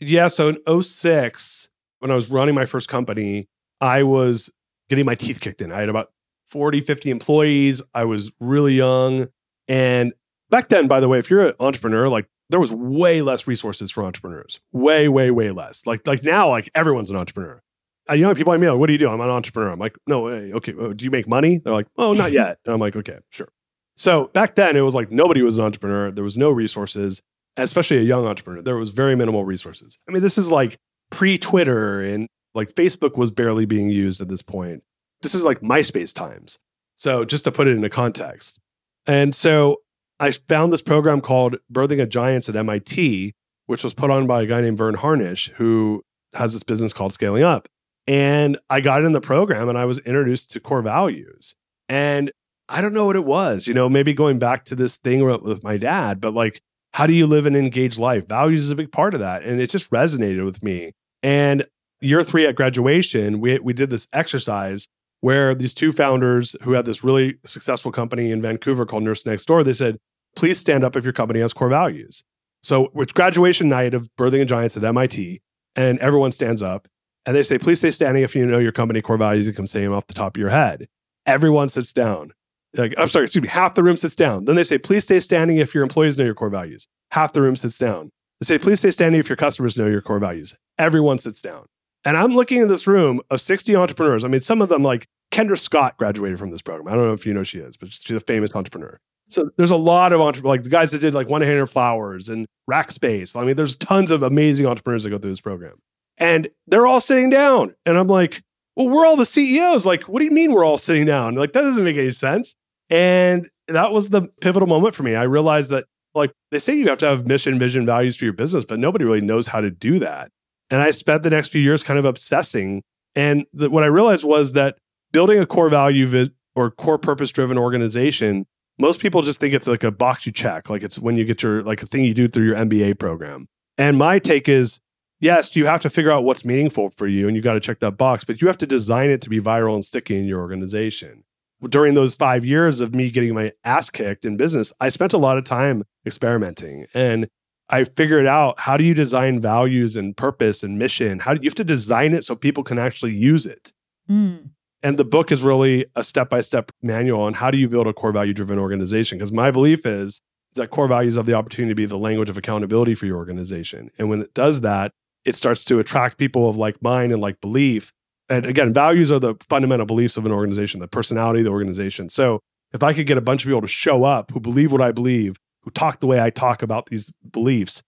Yeah. 0.01 0.27
So 0.27 0.49
in 0.49 0.83
06, 0.83 1.69
when 1.99 2.11
I 2.11 2.15
was 2.15 2.29
running 2.31 2.55
my 2.55 2.65
first 2.65 2.89
company, 2.89 3.47
I 3.79 4.03
was 4.03 4.49
getting 4.89 5.05
my 5.05 5.15
teeth 5.15 5.39
kicked 5.39 5.61
in. 5.61 5.71
I 5.71 5.79
had 5.79 5.89
about 5.89 6.11
40, 6.47 6.81
50 6.81 7.09
employees. 7.09 7.81
I 7.93 8.03
was 8.03 8.31
really 8.39 8.73
young. 8.73 9.29
And 9.67 10.13
back 10.49 10.67
then, 10.69 10.87
by 10.87 10.99
the 10.99 11.07
way, 11.07 11.19
if 11.19 11.29
you're 11.29 11.47
an 11.47 11.53
entrepreneur, 11.59 12.09
like 12.09 12.27
there 12.49 12.59
was 12.59 12.73
way 12.73 13.21
less 13.21 13.47
resources 13.47 13.91
for 13.91 14.03
entrepreneurs. 14.03 14.59
Way, 14.73 15.07
way, 15.07 15.31
way 15.31 15.51
less. 15.51 15.85
Like, 15.85 16.05
like 16.05 16.23
now, 16.23 16.49
like 16.49 16.69
everyone's 16.75 17.09
an 17.09 17.15
entrepreneur. 17.15 17.61
Uh, 18.09 18.15
you 18.15 18.23
know, 18.23 18.33
people 18.33 18.51
like 18.51 18.59
me, 18.59 18.69
like, 18.69 18.79
what 18.79 18.87
do 18.87 18.93
you 18.93 18.99
do? 18.99 19.07
I'm 19.07 19.21
an 19.21 19.29
entrepreneur. 19.29 19.71
I'm 19.71 19.79
like, 19.79 19.95
no, 20.07 20.21
way. 20.23 20.51
okay. 20.53 20.73
Oh, 20.77 20.91
do 20.91 21.05
you 21.05 21.11
make 21.11 21.27
money? 21.27 21.59
They're 21.59 21.71
like, 21.71 21.87
oh, 21.97 22.13
not 22.13 22.31
yet. 22.31 22.57
And 22.65 22.73
I'm 22.73 22.79
like, 22.79 22.95
okay, 22.95 23.19
sure. 23.29 23.47
So 23.95 24.27
back 24.33 24.55
then, 24.55 24.75
it 24.75 24.81
was 24.81 24.95
like 24.95 25.11
nobody 25.11 25.43
was 25.43 25.57
an 25.57 25.63
entrepreneur. 25.63 26.11
There 26.11 26.23
was 26.23 26.37
no 26.37 26.49
resources 26.49 27.21
especially 27.57 27.97
a 27.97 28.01
young 28.01 28.25
entrepreneur, 28.25 28.61
there 28.61 28.77
was 28.77 28.89
very 28.89 29.15
minimal 29.15 29.45
resources. 29.45 29.97
I 30.07 30.11
mean, 30.11 30.21
this 30.21 30.37
is 30.37 30.51
like 30.51 30.77
pre 31.09 31.37
Twitter 31.37 32.01
and 32.01 32.27
like 32.53 32.73
Facebook 32.73 33.17
was 33.17 33.31
barely 33.31 33.65
being 33.65 33.89
used 33.89 34.21
at 34.21 34.27
this 34.27 34.41
point. 34.41 34.83
This 35.21 35.35
is 35.35 35.43
like 35.43 35.61
MySpace 35.61 36.13
times. 36.13 36.57
So 36.95 37.25
just 37.25 37.43
to 37.45 37.51
put 37.51 37.67
it 37.67 37.75
into 37.75 37.89
context. 37.89 38.59
And 39.05 39.33
so 39.33 39.77
I 40.19 40.31
found 40.31 40.71
this 40.71 40.81
program 40.81 41.21
called 41.21 41.55
Birthing 41.71 42.01
of 42.01 42.09
Giants 42.09 42.49
at 42.49 42.55
MIT, 42.55 43.33
which 43.65 43.83
was 43.83 43.93
put 43.93 44.11
on 44.11 44.27
by 44.27 44.43
a 44.43 44.45
guy 44.45 44.61
named 44.61 44.77
Verne 44.77 44.95
Harnish, 44.95 45.49
who 45.55 46.03
has 46.33 46.53
this 46.53 46.63
business 46.63 46.93
called 46.93 47.13
Scaling 47.13 47.43
Up. 47.43 47.67
And 48.07 48.57
I 48.69 48.81
got 48.81 49.03
in 49.03 49.13
the 49.13 49.21
program 49.21 49.69
and 49.69 49.77
I 49.77 49.85
was 49.85 49.99
introduced 49.99 50.51
to 50.51 50.59
core 50.59 50.81
values. 50.81 51.55
And 51.89 52.31
I 52.69 52.81
don't 52.81 52.93
know 52.93 53.05
what 53.05 53.15
it 53.15 53.25
was, 53.25 53.67
you 53.67 53.73
know, 53.73 53.89
maybe 53.89 54.13
going 54.13 54.39
back 54.39 54.65
to 54.65 54.75
this 54.75 54.97
thing 54.97 55.25
with 55.25 55.63
my 55.63 55.77
dad, 55.77 56.21
but 56.21 56.33
like 56.33 56.61
how 56.93 57.07
do 57.07 57.13
you 57.13 57.25
live 57.25 57.45
an 57.45 57.55
engaged 57.55 57.97
life? 57.97 58.27
Values 58.27 58.61
is 58.61 58.69
a 58.69 58.75
big 58.75 58.91
part 58.91 59.13
of 59.13 59.19
that. 59.19 59.43
And 59.43 59.61
it 59.61 59.69
just 59.69 59.89
resonated 59.91 60.43
with 60.45 60.61
me. 60.61 60.91
And 61.23 61.65
year 62.01 62.23
three 62.23 62.45
at 62.45 62.55
graduation, 62.55 63.39
we, 63.39 63.59
we 63.59 63.73
did 63.73 63.89
this 63.89 64.07
exercise 64.13 64.87
where 65.21 65.53
these 65.53 65.73
two 65.73 65.91
founders 65.91 66.55
who 66.63 66.73
had 66.73 66.85
this 66.85 67.03
really 67.03 67.37
successful 67.45 67.91
company 67.91 68.31
in 68.31 68.41
Vancouver 68.41 68.85
called 68.85 69.03
Nurse 69.03 69.25
Next 69.25 69.45
Door, 69.45 69.63
they 69.63 69.73
said, 69.73 69.97
please 70.35 70.59
stand 70.59 70.83
up 70.83 70.95
if 70.95 71.03
your 71.03 71.13
company 71.13 71.39
has 71.39 71.53
core 71.53 71.69
values. 71.69 72.23
So 72.63 72.91
it's 72.95 73.13
graduation 73.13 73.69
night 73.69 73.93
of 73.93 74.09
Birthing 74.17 74.41
of 74.41 74.47
Giants 74.47 74.77
at 74.77 74.83
MIT, 74.83 75.41
and 75.75 75.97
everyone 75.99 76.31
stands 76.31 76.61
up 76.61 76.87
and 77.25 77.35
they 77.35 77.43
say, 77.43 77.57
please 77.57 77.79
stay 77.79 77.91
standing 77.91 78.23
if 78.23 78.35
you 78.35 78.45
know 78.45 78.59
your 78.59 78.71
company 78.71 79.01
core 79.01 79.17
values. 79.17 79.47
You 79.47 79.53
can 79.53 79.67
say 79.67 79.83
them 79.83 79.93
off 79.93 80.07
the 80.07 80.13
top 80.13 80.35
of 80.35 80.39
your 80.39 80.49
head. 80.49 80.87
Everyone 81.25 81.69
sits 81.69 81.93
down 81.93 82.33
like 82.77 82.93
I'm 82.97 83.07
sorry, 83.07 83.25
excuse 83.25 83.41
me, 83.41 83.49
half 83.49 83.75
the 83.75 83.83
room 83.83 83.97
sits 83.97 84.15
down. 84.15 84.45
Then 84.45 84.55
they 84.55 84.63
say, 84.63 84.77
please 84.77 85.03
stay 85.03 85.19
standing 85.19 85.57
if 85.57 85.73
your 85.73 85.83
employees 85.83 86.17
know 86.17 86.25
your 86.25 86.35
core 86.35 86.49
values. 86.49 86.87
Half 87.11 87.33
the 87.33 87.41
room 87.41 87.55
sits 87.55 87.77
down. 87.77 88.09
They 88.39 88.45
say, 88.45 88.57
please 88.57 88.79
stay 88.79 88.91
standing 88.91 89.19
if 89.19 89.29
your 89.29 89.35
customers 89.35 89.77
know 89.77 89.87
your 89.87 90.01
core 90.01 90.19
values. 90.19 90.55
Everyone 90.77 91.19
sits 91.19 91.41
down. 91.41 91.65
And 92.05 92.17
I'm 92.17 92.31
looking 92.31 92.61
in 92.61 92.67
this 92.67 92.87
room 92.87 93.21
of 93.29 93.41
60 93.41 93.75
entrepreneurs. 93.75 94.23
I 94.23 94.27
mean, 94.27 94.41
some 94.41 94.61
of 94.61 94.69
them, 94.69 94.83
like 94.83 95.05
Kendra 95.31 95.59
Scott, 95.59 95.97
graduated 95.97 96.39
from 96.39 96.49
this 96.49 96.61
program. 96.61 96.87
I 96.87 96.95
don't 96.95 97.05
know 97.05 97.13
if 97.13 97.25
you 97.25 97.33
know 97.33 97.43
she 97.43 97.59
is, 97.59 97.77
but 97.77 97.91
she's 97.91 98.15
a 98.15 98.19
famous 98.19 98.55
entrepreneur. 98.55 98.99
So 99.29 99.49
there's 99.57 99.71
a 99.71 99.77
lot 99.77 100.11
of 100.11 100.19
entrepreneurs, 100.19 100.57
like 100.57 100.63
the 100.63 100.69
guys 100.69 100.91
that 100.91 100.99
did 100.99 101.13
like 101.13 101.29
100 101.29 101.67
Flowers 101.67 102.27
and 102.29 102.47
Rackspace. 102.69 103.39
I 103.39 103.45
mean, 103.45 103.55
there's 103.55 103.75
tons 103.75 104.11
of 104.11 104.23
amazing 104.23 104.65
entrepreneurs 104.65 105.03
that 105.03 105.09
go 105.09 105.17
through 105.17 105.29
this 105.29 105.41
program. 105.41 105.75
And 106.17 106.49
they're 106.67 106.87
all 106.87 106.99
sitting 106.99 107.29
down. 107.29 107.75
And 107.85 107.97
I'm 107.97 108.07
like, 108.07 108.41
well, 108.81 108.89
we're 108.89 109.05
all 109.05 109.15
the 109.15 109.25
CEOs. 109.25 109.85
Like, 109.85 110.03
what 110.03 110.19
do 110.19 110.25
you 110.25 110.31
mean 110.31 110.51
we're 110.51 110.65
all 110.65 110.77
sitting 110.77 111.05
down? 111.05 111.35
Like, 111.35 111.53
that 111.53 111.61
doesn't 111.61 111.83
make 111.83 111.97
any 111.97 112.11
sense. 112.11 112.55
And 112.89 113.49
that 113.67 113.91
was 113.91 114.09
the 114.09 114.23
pivotal 114.41 114.67
moment 114.67 114.95
for 114.95 115.03
me. 115.03 115.15
I 115.15 115.23
realized 115.23 115.71
that, 115.71 115.85
like, 116.15 116.31
they 116.51 116.59
say 116.59 116.75
you 116.75 116.87
have 116.87 116.97
to 116.99 117.05
have 117.05 117.25
mission, 117.25 117.59
vision, 117.59 117.85
values 117.85 118.17
for 118.17 118.25
your 118.25 118.33
business, 118.33 118.65
but 118.65 118.79
nobody 118.79 119.05
really 119.05 119.21
knows 119.21 119.47
how 119.47 119.61
to 119.61 119.69
do 119.69 119.99
that. 119.99 120.31
And 120.69 120.81
I 120.81 120.91
spent 120.91 121.23
the 121.23 121.29
next 121.29 121.49
few 121.49 121.61
years 121.61 121.83
kind 121.83 121.99
of 121.99 122.05
obsessing. 122.05 122.81
And 123.15 123.45
the, 123.53 123.69
what 123.69 123.83
I 123.83 123.87
realized 123.87 124.23
was 124.23 124.53
that 124.53 124.77
building 125.11 125.39
a 125.39 125.45
core 125.45 125.69
value 125.69 126.07
vi- 126.07 126.31
or 126.55 126.71
core 126.71 126.97
purpose 126.97 127.31
driven 127.31 127.57
organization, 127.57 128.45
most 128.79 128.99
people 128.99 129.21
just 129.21 129.39
think 129.39 129.53
it's 129.53 129.67
like 129.67 129.83
a 129.83 129.91
box 129.91 130.25
you 130.25 130.31
check, 130.31 130.69
like 130.69 130.81
it's 130.81 130.97
when 130.97 131.17
you 131.17 131.23
get 131.23 131.43
your, 131.43 131.61
like 131.63 131.83
a 131.83 131.85
thing 131.85 132.03
you 132.03 132.13
do 132.13 132.27
through 132.27 132.45
your 132.45 132.55
MBA 132.55 132.99
program. 132.99 133.47
And 133.77 133.97
my 133.97 134.19
take 134.19 134.49
is, 134.49 134.79
yes, 135.21 135.55
you 135.55 135.65
have 135.65 135.79
to 135.81 135.89
figure 135.89 136.11
out 136.11 136.25
what's 136.25 136.43
meaningful 136.43 136.89
for 136.89 137.07
you 137.07 137.27
and 137.27 137.37
you 137.37 137.41
got 137.41 137.53
to 137.53 137.61
check 137.61 137.79
that 137.79 137.97
box, 137.97 138.25
but 138.25 138.41
you 138.41 138.47
have 138.47 138.57
to 138.57 138.67
design 138.67 139.09
it 139.09 139.21
to 139.21 139.29
be 139.29 139.39
viral 139.39 139.75
and 139.75 139.85
sticky 139.85 140.17
in 140.17 140.25
your 140.25 140.41
organization 140.41 141.23
during 141.69 141.93
those 141.93 142.15
five 142.15 142.43
years 142.43 142.79
of 142.79 142.93
me 142.93 143.11
getting 143.11 143.33
my 143.33 143.51
ass 143.63 143.89
kicked 143.89 144.25
in 144.25 144.37
business, 144.37 144.73
I 144.79 144.89
spent 144.89 145.13
a 145.13 145.17
lot 145.17 145.37
of 145.37 145.43
time 145.43 145.83
experimenting 146.05 146.87
and 146.93 147.27
I 147.69 147.85
figured 147.85 148.27
out 148.27 148.59
how 148.59 148.77
do 148.77 148.83
you 148.83 148.93
design 148.93 149.39
values 149.39 149.95
and 149.95 150.17
purpose 150.17 150.63
and 150.63 150.77
mission? 150.77 151.19
How 151.19 151.33
do 151.33 151.39
you 151.41 151.49
have 151.49 151.55
to 151.55 151.63
design 151.63 152.13
it 152.13 152.25
so 152.25 152.35
people 152.35 152.63
can 152.63 152.77
actually 152.77 153.13
use 153.13 153.45
it? 153.45 153.71
Mm. 154.09 154.49
And 154.83 154.97
the 154.97 155.05
book 155.05 155.31
is 155.31 155.43
really 155.43 155.85
a 155.95 156.03
step 156.03 156.29
by 156.29 156.41
step 156.41 156.71
manual 156.81 157.21
on 157.21 157.33
how 157.33 157.51
do 157.51 157.57
you 157.57 157.69
build 157.69 157.87
a 157.87 157.93
core 157.93 158.11
value 158.11 158.33
driven 158.33 158.57
organization? 158.57 159.19
Because 159.19 159.31
my 159.31 159.51
belief 159.51 159.85
is, 159.85 160.19
is 160.51 160.55
that 160.55 160.71
core 160.71 160.87
values 160.87 161.15
have 161.15 161.27
the 161.27 161.35
opportunity 161.35 161.71
to 161.71 161.75
be 161.75 161.85
the 161.85 161.99
language 161.99 162.29
of 162.29 162.37
accountability 162.37 162.95
for 162.95 163.05
your 163.05 163.17
organization. 163.17 163.89
And 163.97 164.09
when 164.09 164.21
it 164.21 164.33
does 164.33 164.61
that, 164.61 164.91
it 165.25 165.35
starts 165.35 165.63
to 165.65 165.79
attract 165.79 166.17
people 166.17 166.49
of 166.49 166.57
like 166.57 166.81
mind 166.81 167.11
and 167.11 167.21
like 167.21 167.39
belief 167.41 167.91
and 168.29 168.45
again, 168.45 168.71
values 168.71 169.11
are 169.11 169.19
the 169.19 169.35
fundamental 169.49 169.85
beliefs 169.85 170.15
of 170.15 170.25
an 170.25 170.31
organization, 170.31 170.79
the 170.79 170.87
personality 170.87 171.41
of 171.41 171.45
the 171.45 171.51
organization. 171.51 172.07
So 172.09 172.39
if 172.71 172.81
I 172.81 172.93
could 172.93 173.05
get 173.05 173.17
a 173.17 173.21
bunch 173.21 173.43
of 173.43 173.49
people 173.49 173.59
to 173.59 173.67
show 173.67 174.05
up 174.05 174.31
who 174.31 174.39
believe 174.39 174.71
what 174.71 174.79
I 174.79 174.93
believe, 174.93 175.35
who 175.63 175.71
talk 175.71 175.99
the 175.99 176.07
way 176.07 176.21
I 176.21 176.29
talk 176.29 176.63
about 176.63 176.85
these 176.85 177.11
beliefs, 177.29 177.83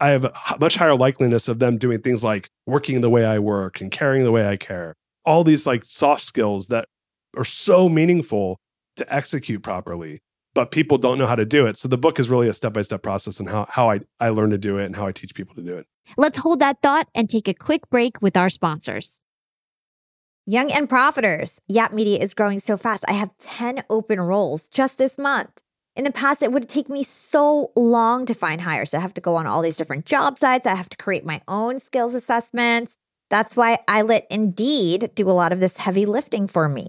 I 0.00 0.08
have 0.08 0.24
a 0.24 0.32
much 0.58 0.74
higher 0.74 0.96
likeliness 0.96 1.48
of 1.48 1.60
them 1.60 1.78
doing 1.78 2.00
things 2.00 2.24
like 2.24 2.50
working 2.66 3.00
the 3.02 3.10
way 3.10 3.24
I 3.24 3.38
work 3.38 3.80
and 3.80 3.92
caring 3.92 4.24
the 4.24 4.32
way 4.32 4.48
I 4.48 4.56
care. 4.56 4.96
all 5.24 5.44
these 5.44 5.66
like 5.66 5.84
soft 5.84 6.24
skills 6.24 6.68
that 6.68 6.88
are 7.36 7.44
so 7.44 7.88
meaningful 7.88 8.58
to 8.96 9.14
execute 9.14 9.62
properly 9.62 10.20
but 10.58 10.72
people 10.72 10.98
don't 10.98 11.18
know 11.18 11.26
how 11.28 11.36
to 11.36 11.44
do 11.44 11.66
it. 11.66 11.78
So 11.78 11.86
the 11.86 11.96
book 11.96 12.18
is 12.18 12.28
really 12.28 12.48
a 12.48 12.52
step 12.52 12.72
by 12.72 12.82
step 12.82 13.00
process 13.00 13.38
and 13.38 13.48
how, 13.48 13.68
how 13.70 13.92
I, 13.92 14.00
I 14.18 14.30
learn 14.30 14.50
to 14.50 14.58
do 14.58 14.76
it 14.78 14.86
and 14.86 14.96
how 14.96 15.06
I 15.06 15.12
teach 15.12 15.32
people 15.32 15.54
to 15.54 15.62
do 15.62 15.76
it. 15.76 15.86
Let's 16.16 16.36
hold 16.36 16.58
that 16.58 16.82
thought 16.82 17.06
and 17.14 17.30
take 17.30 17.46
a 17.46 17.54
quick 17.54 17.88
break 17.90 18.20
with 18.20 18.36
our 18.36 18.50
sponsors. 18.50 19.20
Young 20.46 20.72
and 20.72 20.88
Profiters. 20.88 21.60
Yap 21.68 21.92
Media 21.92 22.18
is 22.18 22.34
growing 22.34 22.58
so 22.58 22.76
fast. 22.76 23.04
I 23.06 23.12
have 23.12 23.36
10 23.36 23.84
open 23.88 24.20
roles 24.20 24.66
just 24.66 24.98
this 24.98 25.16
month. 25.16 25.62
In 25.94 26.02
the 26.02 26.10
past, 26.10 26.42
it 26.42 26.50
would 26.50 26.68
take 26.68 26.88
me 26.88 27.04
so 27.04 27.70
long 27.76 28.26
to 28.26 28.34
find 28.34 28.60
hires. 28.60 28.94
I 28.94 28.98
have 28.98 29.14
to 29.14 29.20
go 29.20 29.36
on 29.36 29.46
all 29.46 29.62
these 29.62 29.76
different 29.76 30.06
job 30.06 30.40
sites. 30.40 30.66
I 30.66 30.74
have 30.74 30.88
to 30.88 30.96
create 30.96 31.24
my 31.24 31.40
own 31.46 31.78
skills 31.78 32.16
assessments. 32.16 32.96
That's 33.30 33.54
why 33.54 33.78
I 33.86 34.02
let 34.02 34.26
Indeed 34.28 35.10
do 35.14 35.30
a 35.30 35.38
lot 35.38 35.52
of 35.52 35.60
this 35.60 35.76
heavy 35.76 36.04
lifting 36.04 36.48
for 36.48 36.68
me. 36.68 36.88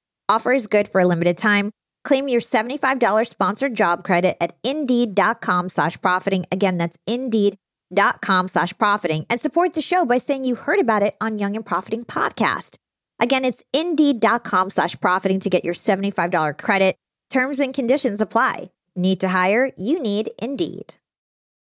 Offer 0.31 0.53
is 0.53 0.67
good 0.67 0.87
for 0.87 1.01
a 1.01 1.05
limited 1.05 1.37
time. 1.37 1.71
Claim 2.05 2.29
your 2.29 2.39
$75 2.39 3.27
sponsored 3.27 3.75
job 3.75 4.05
credit 4.05 4.37
at 4.39 4.55
indeed.com 4.63 5.67
slash 5.67 6.01
profiting. 6.01 6.45
Again, 6.53 6.77
that's 6.77 6.95
indeed.com 7.05 8.47
slash 8.47 8.73
profiting 8.77 9.25
and 9.29 9.41
support 9.41 9.73
the 9.73 9.81
show 9.81 10.05
by 10.05 10.19
saying 10.19 10.45
you 10.45 10.55
heard 10.55 10.79
about 10.79 11.03
it 11.03 11.17
on 11.19 11.37
Young 11.37 11.57
and 11.57 11.65
Profiting 11.65 12.05
podcast. 12.05 12.77
Again, 13.19 13.43
it's 13.43 13.61
indeed.com 13.73 14.69
slash 14.69 14.97
profiting 15.01 15.41
to 15.41 15.49
get 15.49 15.65
your 15.65 15.73
$75 15.73 16.57
credit. 16.57 16.95
Terms 17.29 17.59
and 17.59 17.73
conditions 17.73 18.21
apply. 18.21 18.71
Need 18.95 19.19
to 19.19 19.27
hire? 19.27 19.73
You 19.75 20.01
need 20.01 20.31
Indeed. 20.41 20.95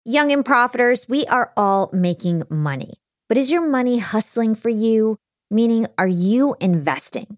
Young 0.06 0.32
and 0.32 0.46
Profiters, 0.46 1.10
we 1.10 1.26
are 1.26 1.52
all 1.58 1.90
making 1.92 2.44
money. 2.50 2.94
But 3.28 3.38
is 3.38 3.52
your 3.52 3.68
money 3.68 3.98
hustling 3.98 4.56
for 4.56 4.70
you? 4.70 5.18
Meaning, 5.52 5.88
are 5.98 6.08
you 6.08 6.56
investing? 6.62 7.38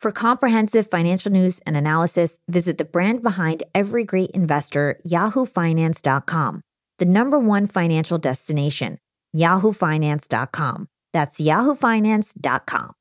For 0.00 0.12
comprehensive 0.12 0.88
financial 0.90 1.30
news 1.30 1.60
and 1.66 1.76
analysis, 1.76 2.38
visit 2.48 2.78
the 2.78 2.86
brand 2.86 3.22
behind 3.22 3.64
every 3.74 4.02
great 4.02 4.30
investor, 4.30 4.98
yahoofinance.com, 5.06 6.62
the 6.98 7.04
number 7.04 7.38
one 7.38 7.66
financial 7.66 8.16
destination, 8.16 8.98
yahoofinance.com. 9.36 10.88
That's 11.12 11.38
yahoofinance.com. 11.38 12.92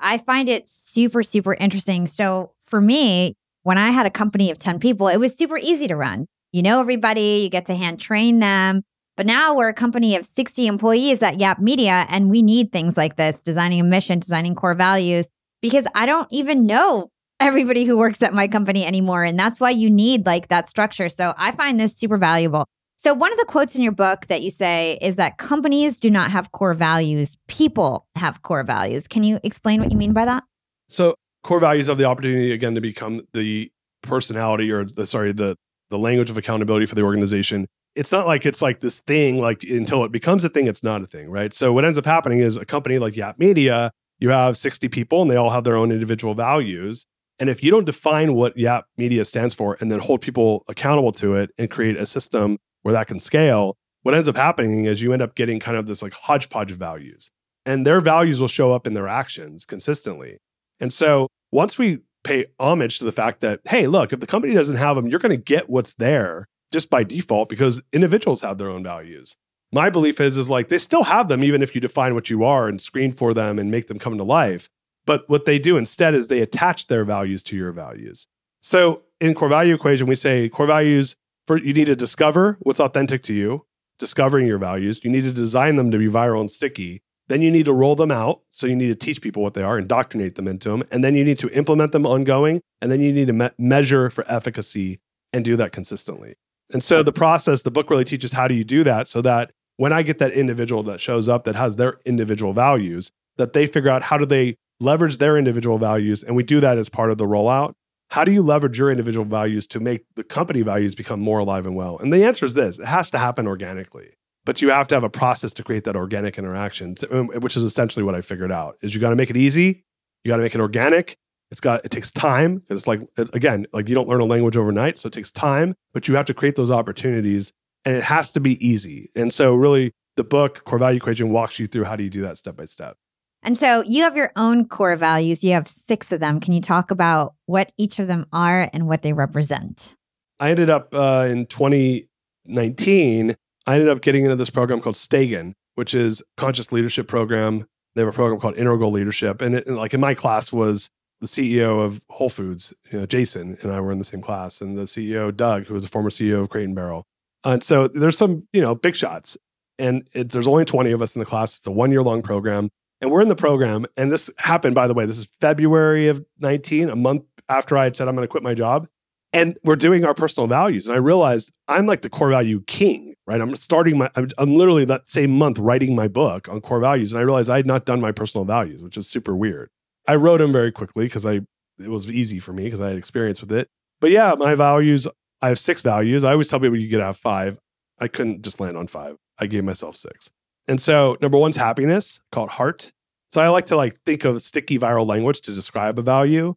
I 0.00 0.18
find 0.18 0.48
it 0.48 0.68
super, 0.68 1.22
super 1.22 1.54
interesting. 1.54 2.08
So 2.08 2.54
for 2.60 2.80
me, 2.80 3.36
when 3.62 3.78
I 3.78 3.92
had 3.92 4.04
a 4.04 4.10
company 4.10 4.50
of 4.50 4.58
10 4.58 4.80
people, 4.80 5.06
it 5.06 5.18
was 5.18 5.36
super 5.36 5.58
easy 5.58 5.86
to 5.86 5.94
run. 5.94 6.26
You 6.52 6.62
know 6.62 6.80
everybody, 6.80 7.42
you 7.44 7.50
get 7.50 7.66
to 7.66 7.76
hand 7.76 8.00
train 8.00 8.40
them. 8.40 8.82
But 9.16 9.26
now 9.26 9.56
we're 9.56 9.68
a 9.68 9.74
company 9.74 10.16
of 10.16 10.24
60 10.24 10.66
employees 10.66 11.22
at 11.22 11.38
Yap 11.38 11.60
Media, 11.60 12.04
and 12.08 12.30
we 12.30 12.42
need 12.42 12.72
things 12.72 12.96
like 12.96 13.16
this 13.16 13.42
designing 13.42 13.80
a 13.80 13.84
mission, 13.84 14.18
designing 14.18 14.56
core 14.56 14.74
values, 14.74 15.30
because 15.62 15.86
I 15.94 16.04
don't 16.04 16.26
even 16.32 16.66
know 16.66 17.10
everybody 17.38 17.84
who 17.84 17.96
works 17.96 18.22
at 18.22 18.34
my 18.34 18.48
company 18.48 18.84
anymore. 18.84 19.22
And 19.22 19.38
that's 19.38 19.60
why 19.60 19.70
you 19.70 19.88
need 19.88 20.26
like 20.26 20.48
that 20.48 20.66
structure. 20.66 21.08
So 21.08 21.32
I 21.36 21.52
find 21.52 21.78
this 21.78 21.96
super 21.96 22.18
valuable. 22.18 22.66
So, 22.96 23.12
one 23.12 23.32
of 23.32 23.38
the 23.38 23.44
quotes 23.44 23.74
in 23.74 23.82
your 23.82 23.92
book 23.92 24.28
that 24.28 24.42
you 24.42 24.50
say 24.50 24.98
is 25.02 25.16
that 25.16 25.36
companies 25.36 26.00
do 26.00 26.10
not 26.10 26.30
have 26.30 26.52
core 26.52 26.74
values, 26.74 27.36
people 27.48 28.06
have 28.16 28.42
core 28.42 28.62
values. 28.62 29.06
Can 29.08 29.22
you 29.22 29.40
explain 29.42 29.80
what 29.80 29.90
you 29.90 29.98
mean 29.98 30.12
by 30.12 30.24
that? 30.24 30.44
So, 30.88 31.16
core 31.42 31.60
values 31.60 31.88
have 31.88 31.98
the 31.98 32.04
opportunity 32.04 32.52
again 32.52 32.74
to 32.76 32.80
become 32.80 33.22
the 33.34 33.70
personality 34.02 34.70
or 34.70 34.84
the 34.84 35.06
sorry, 35.06 35.32
the 35.32 35.56
the 35.90 35.98
language 35.98 36.30
of 36.30 36.38
accountability 36.38 36.86
for 36.86 36.94
the 36.94 37.02
organization 37.02 37.66
it's 37.94 38.12
not 38.12 38.26
like 38.26 38.44
it's 38.44 38.62
like 38.62 38.80
this 38.80 39.00
thing 39.00 39.38
like 39.38 39.62
until 39.62 40.04
it 40.04 40.12
becomes 40.12 40.44
a 40.44 40.48
thing 40.48 40.66
it's 40.66 40.82
not 40.82 41.02
a 41.02 41.06
thing 41.06 41.30
right? 41.30 41.52
So 41.52 41.72
what 41.72 41.84
ends 41.84 41.98
up 41.98 42.06
happening 42.06 42.40
is 42.40 42.56
a 42.56 42.64
company 42.64 42.98
like 42.98 43.16
yap 43.16 43.38
media 43.38 43.90
you 44.18 44.30
have 44.30 44.56
60 44.56 44.88
people 44.88 45.22
and 45.22 45.30
they 45.30 45.36
all 45.36 45.50
have 45.50 45.64
their 45.64 45.76
own 45.76 45.90
individual 45.90 46.34
values. 46.34 47.04
And 47.40 47.50
if 47.50 47.64
you 47.64 47.70
don't 47.70 47.84
define 47.84 48.34
what 48.34 48.56
yap 48.56 48.86
media 48.96 49.24
stands 49.24 49.54
for 49.54 49.76
and 49.80 49.90
then 49.90 49.98
hold 49.98 50.20
people 50.20 50.64
accountable 50.68 51.12
to 51.12 51.34
it 51.34 51.50
and 51.58 51.70
create 51.70 51.96
a 51.96 52.06
system 52.06 52.58
where 52.82 52.94
that 52.94 53.08
can 53.08 53.18
scale 53.18 53.76
what 54.02 54.14
ends 54.14 54.28
up 54.28 54.36
happening 54.36 54.84
is 54.84 55.00
you 55.00 55.12
end 55.12 55.22
up 55.22 55.34
getting 55.34 55.58
kind 55.58 55.78
of 55.78 55.86
this 55.86 56.02
like 56.02 56.12
hodgepodge 56.12 56.70
of 56.70 56.78
values. 56.78 57.30
And 57.66 57.86
their 57.86 58.02
values 58.02 58.38
will 58.38 58.48
show 58.48 58.72
up 58.72 58.86
in 58.86 58.92
their 58.92 59.08
actions 59.08 59.64
consistently. 59.64 60.38
And 60.78 60.92
so 60.92 61.28
once 61.50 61.78
we 61.78 62.00
pay 62.22 62.46
homage 62.60 62.98
to 62.98 63.04
the 63.04 63.12
fact 63.12 63.40
that 63.40 63.60
hey 63.66 63.86
look 63.86 64.12
if 64.12 64.18
the 64.18 64.26
company 64.26 64.54
doesn't 64.54 64.76
have 64.76 64.96
them 64.96 65.06
you're 65.06 65.20
going 65.20 65.30
to 65.30 65.36
get 65.36 65.68
what's 65.68 65.92
there 65.94 66.46
just 66.72 66.90
by 66.90 67.04
default 67.04 67.48
because 67.48 67.80
individuals 67.92 68.40
have 68.40 68.58
their 68.58 68.70
own 68.70 68.82
values. 68.82 69.36
My 69.72 69.90
belief 69.90 70.20
is 70.20 70.36
is 70.36 70.50
like 70.50 70.68
they 70.68 70.78
still 70.78 71.04
have 71.04 71.28
them 71.28 71.42
even 71.42 71.62
if 71.62 71.74
you 71.74 71.80
define 71.80 72.14
what 72.14 72.30
you 72.30 72.44
are 72.44 72.68
and 72.68 72.80
screen 72.80 73.12
for 73.12 73.34
them 73.34 73.58
and 73.58 73.70
make 73.70 73.88
them 73.88 73.98
come 73.98 74.18
to 74.18 74.24
life. 74.24 74.70
But 75.06 75.28
what 75.28 75.44
they 75.44 75.58
do 75.58 75.76
instead 75.76 76.14
is 76.14 76.28
they 76.28 76.40
attach 76.40 76.86
their 76.86 77.04
values 77.04 77.42
to 77.44 77.56
your 77.56 77.72
values. 77.72 78.26
So 78.62 79.02
in 79.20 79.34
core 79.34 79.48
value 79.48 79.74
equation, 79.74 80.06
we 80.06 80.14
say 80.14 80.48
core 80.48 80.66
values 80.66 81.16
for 81.46 81.58
you 81.58 81.74
need 81.74 81.86
to 81.86 81.96
discover 81.96 82.56
what's 82.60 82.80
authentic 82.80 83.22
to 83.24 83.34
you, 83.34 83.66
discovering 83.98 84.46
your 84.46 84.58
values. 84.58 85.00
You 85.04 85.10
need 85.10 85.24
to 85.24 85.32
design 85.32 85.76
them 85.76 85.90
to 85.90 85.98
be 85.98 86.08
viral 86.08 86.40
and 86.40 86.50
sticky. 86.50 87.02
Then 87.28 87.42
you 87.42 87.50
need 87.50 87.66
to 87.66 87.72
roll 87.72 87.96
them 87.96 88.10
out. 88.10 88.42
So 88.52 88.66
you 88.66 88.76
need 88.76 88.88
to 88.88 88.94
teach 88.94 89.20
people 89.20 89.42
what 89.42 89.54
they 89.54 89.62
are, 89.62 89.78
indoctrinate 89.78 90.36
them 90.36 90.48
into 90.48 90.70
them. 90.70 90.84
And 90.90 91.02
then 91.02 91.14
you 91.14 91.24
need 91.24 91.38
to 91.40 91.50
implement 91.50 91.92
them 91.92 92.06
ongoing. 92.06 92.60
And 92.80 92.90
then 92.90 93.00
you 93.00 93.12
need 93.12 93.26
to 93.26 93.32
me- 93.32 93.50
measure 93.58 94.10
for 94.10 94.30
efficacy 94.30 95.00
and 95.32 95.44
do 95.44 95.56
that 95.56 95.72
consistently. 95.72 96.36
And 96.72 96.82
so 96.82 97.02
the 97.02 97.12
process, 97.12 97.62
the 97.62 97.70
book 97.70 97.90
really 97.90 98.04
teaches 98.04 98.32
how 98.32 98.48
do 98.48 98.54
you 98.54 98.64
do 98.64 98.84
that 98.84 99.08
so 99.08 99.22
that 99.22 99.52
when 99.76 99.92
I 99.92 100.02
get 100.02 100.18
that 100.18 100.32
individual 100.32 100.82
that 100.84 101.00
shows 101.00 101.28
up 101.28 101.44
that 101.44 101.56
has 101.56 101.76
their 101.76 101.98
individual 102.04 102.52
values, 102.52 103.10
that 103.36 103.52
they 103.52 103.66
figure 103.66 103.90
out 103.90 104.02
how 104.02 104.18
do 104.18 104.26
they 104.26 104.56
leverage 104.80 105.18
their 105.18 105.36
individual 105.36 105.78
values. 105.78 106.22
And 106.22 106.36
we 106.36 106.42
do 106.42 106.60
that 106.60 106.78
as 106.78 106.88
part 106.88 107.10
of 107.10 107.18
the 107.18 107.26
rollout. 107.26 107.74
How 108.10 108.24
do 108.24 108.32
you 108.32 108.42
leverage 108.42 108.78
your 108.78 108.90
individual 108.90 109.24
values 109.24 109.66
to 109.68 109.80
make 109.80 110.04
the 110.14 110.24
company 110.24 110.62
values 110.62 110.94
become 110.94 111.20
more 111.20 111.40
alive 111.40 111.66
and 111.66 111.74
well? 111.74 111.98
And 111.98 112.12
the 112.12 112.24
answer 112.24 112.46
is 112.46 112.54
this 112.54 112.78
it 112.78 112.86
has 112.86 113.10
to 113.10 113.18
happen 113.18 113.46
organically 113.46 114.14
but 114.44 114.60
you 114.60 114.70
have 114.70 114.86
to 114.88 114.94
have 114.94 115.04
a 115.04 115.10
process 115.10 115.52
to 115.54 115.62
create 115.62 115.84
that 115.84 115.96
organic 115.96 116.38
interaction 116.38 116.94
um, 117.10 117.28
which 117.28 117.56
is 117.56 117.62
essentially 117.62 118.04
what 118.04 118.14
i 118.14 118.20
figured 118.20 118.52
out 118.52 118.76
is 118.82 118.94
you 118.94 119.00
got 119.00 119.10
to 119.10 119.16
make 119.16 119.30
it 119.30 119.36
easy 119.36 119.84
you 120.22 120.28
got 120.28 120.36
to 120.36 120.42
make 120.42 120.54
it 120.54 120.60
organic 120.60 121.16
it's 121.54 121.60
got 121.60 121.84
it 121.84 121.92
takes 121.92 122.10
time 122.10 122.58
because 122.58 122.80
it's 122.80 122.88
like 122.88 123.00
again 123.32 123.64
like 123.72 123.88
you 123.88 123.94
don't 123.94 124.08
learn 124.08 124.20
a 124.20 124.24
language 124.24 124.56
overnight 124.56 124.98
so 124.98 125.06
it 125.06 125.12
takes 125.12 125.30
time 125.30 125.72
but 125.92 126.08
you 126.08 126.16
have 126.16 126.26
to 126.26 126.34
create 126.34 126.56
those 126.56 126.68
opportunities 126.68 127.52
and 127.84 127.94
it 127.94 128.02
has 128.02 128.32
to 128.32 128.40
be 128.40 128.66
easy. 128.66 129.10
And 129.14 129.32
so 129.32 129.54
really 129.54 129.92
the 130.16 130.24
book 130.24 130.64
core 130.64 130.78
value 130.78 130.96
equation 130.96 131.30
walks 131.30 131.58
you 131.58 131.66
through 131.66 131.84
how 131.84 131.96
do 131.96 132.02
you 132.04 132.10
do 132.10 132.22
that 132.22 132.38
step 132.38 132.56
by 132.56 132.64
step. 132.64 132.96
And 133.44 133.56
so 133.56 133.84
you 133.86 134.02
have 134.02 134.16
your 134.16 134.32
own 134.36 134.66
core 134.66 134.96
values. 134.96 135.44
You 135.44 135.52
have 135.52 135.68
six 135.68 136.10
of 136.10 136.20
them. 136.20 136.40
Can 136.40 136.54
you 136.54 136.60
talk 136.60 136.90
about 136.90 137.34
what 137.46 137.72
each 137.76 137.98
of 137.98 138.06
them 138.06 138.26
are 138.32 138.68
and 138.72 138.88
what 138.88 139.02
they 139.02 139.12
represent? 139.12 139.94
I 140.40 140.50
ended 140.50 140.70
up 140.70 140.92
uh, 140.92 141.26
in 141.28 141.46
2019 141.46 143.36
I 143.66 143.74
ended 143.74 143.88
up 143.88 144.02
getting 144.02 144.24
into 144.24 144.36
this 144.36 144.50
program 144.50 144.80
called 144.80 144.96
Stagen, 144.96 145.54
which 145.74 145.94
is 145.94 146.22
conscious 146.36 146.70
leadership 146.70 147.08
program. 147.08 147.66
They 147.94 148.02
have 148.02 148.08
a 148.08 148.12
program 148.12 148.40
called 148.40 148.56
Integral 148.56 148.90
Leadership, 148.90 149.40
and, 149.40 149.54
it, 149.54 149.66
and 149.66 149.76
like 149.76 149.94
in 149.94 150.00
my 150.00 150.14
class 150.14 150.52
was 150.52 150.90
the 151.24 151.28
CEO 151.28 151.84
of 151.84 152.00
Whole 152.10 152.28
Foods, 152.28 152.72
you 152.90 153.00
know, 153.00 153.06
Jason, 153.06 153.58
and 153.62 153.72
I 153.72 153.80
were 153.80 153.92
in 153.92 153.98
the 153.98 154.04
same 154.04 154.20
class, 154.20 154.60
and 154.60 154.78
the 154.78 154.82
CEO 154.82 155.34
Doug, 155.34 155.66
who 155.66 155.74
was 155.74 155.84
a 155.84 155.88
former 155.88 156.10
CEO 156.10 156.40
of 156.40 156.48
Crate 156.48 156.66
and 156.66 156.74
Barrel. 156.74 157.06
And 157.44 157.62
so 157.62 157.88
there's 157.88 158.16
some 158.16 158.46
you 158.52 158.60
know 158.60 158.74
big 158.74 158.96
shots, 158.96 159.36
and 159.78 160.08
it, 160.12 160.30
there's 160.30 160.46
only 160.46 160.64
20 160.64 160.92
of 160.92 161.02
us 161.02 161.14
in 161.14 161.20
the 161.20 161.26
class. 161.26 161.58
It's 161.58 161.66
a 161.66 161.70
one 161.70 161.90
year 161.90 162.02
long 162.02 162.22
program, 162.22 162.70
and 163.00 163.10
we're 163.10 163.22
in 163.22 163.28
the 163.28 163.36
program. 163.36 163.86
And 163.96 164.12
this 164.12 164.30
happened, 164.38 164.74
by 164.74 164.86
the 164.86 164.94
way. 164.94 165.06
This 165.06 165.18
is 165.18 165.28
February 165.40 166.08
of 166.08 166.24
19, 166.40 166.88
a 166.88 166.96
month 166.96 167.24
after 167.48 167.76
I 167.76 167.84
had 167.84 167.96
said 167.96 168.08
I'm 168.08 168.14
going 168.14 168.24
to 168.24 168.30
quit 168.30 168.42
my 168.42 168.54
job 168.54 168.88
and 169.34 169.58
we're 169.64 169.76
doing 169.76 170.04
our 170.04 170.14
personal 170.14 170.46
values. 170.46 170.86
And 170.86 170.94
I 170.94 170.98
realized 170.98 171.52
I'm 171.66 171.86
like 171.86 172.02
the 172.02 172.08
core 172.08 172.30
value 172.30 172.62
king, 172.68 173.14
right? 173.26 173.40
I'm 173.40 173.54
starting 173.56 173.98
my, 173.98 174.08
I'm, 174.14 174.28
I'm, 174.38 174.54
literally 174.54 174.84
that 174.86 175.08
same 175.08 175.36
month 175.36 175.58
writing 175.58 175.96
my 175.96 176.06
book 176.06 176.48
on 176.48 176.60
core 176.60 176.78
values. 176.78 177.12
And 177.12 177.18
I 177.18 177.22
realized 177.22 177.50
I 177.50 177.56
had 177.56 177.66
not 177.66 177.84
done 177.84 178.00
my 178.00 178.12
personal 178.12 178.44
values, 178.44 178.82
which 178.82 178.96
is 178.96 179.08
super 179.08 179.34
weird. 179.34 179.70
I 180.06 180.16
wrote 180.16 180.38
them 180.38 180.52
very 180.52 180.72
quickly 180.72 181.06
because 181.06 181.26
I, 181.26 181.40
it 181.78 181.88
was 181.88 182.10
easy 182.10 182.38
for 182.38 182.52
me 182.52 182.64
because 182.64 182.80
I 182.80 182.88
had 182.88 182.96
experience 182.96 183.40
with 183.40 183.52
it. 183.52 183.68
But 184.00 184.10
yeah, 184.10 184.34
my 184.36 184.54
values, 184.54 185.08
I 185.40 185.48
have 185.48 185.58
six 185.58 185.82
values. 185.82 186.24
I 186.24 186.32
always 186.32 186.48
tell 186.48 186.60
people 186.60 186.76
you 186.76 186.88
get 186.88 187.00
have 187.00 187.16
five. 187.16 187.58
I 187.98 188.08
couldn't 188.08 188.42
just 188.42 188.60
land 188.60 188.76
on 188.76 188.86
five. 188.86 189.16
I 189.38 189.46
gave 189.46 189.64
myself 189.64 189.96
six. 189.96 190.30
And 190.66 190.80
so 190.80 191.16
number 191.20 191.38
one's 191.38 191.56
happiness, 191.56 192.20
called 192.32 192.50
heart. 192.50 192.92
So 193.32 193.40
I 193.40 193.48
like 193.48 193.66
to 193.66 193.76
like 193.76 193.98
think 194.06 194.24
of 194.24 194.40
sticky 194.42 194.78
viral 194.78 195.06
language 195.06 195.40
to 195.42 195.54
describe 195.54 195.98
a 195.98 196.02
value 196.02 196.54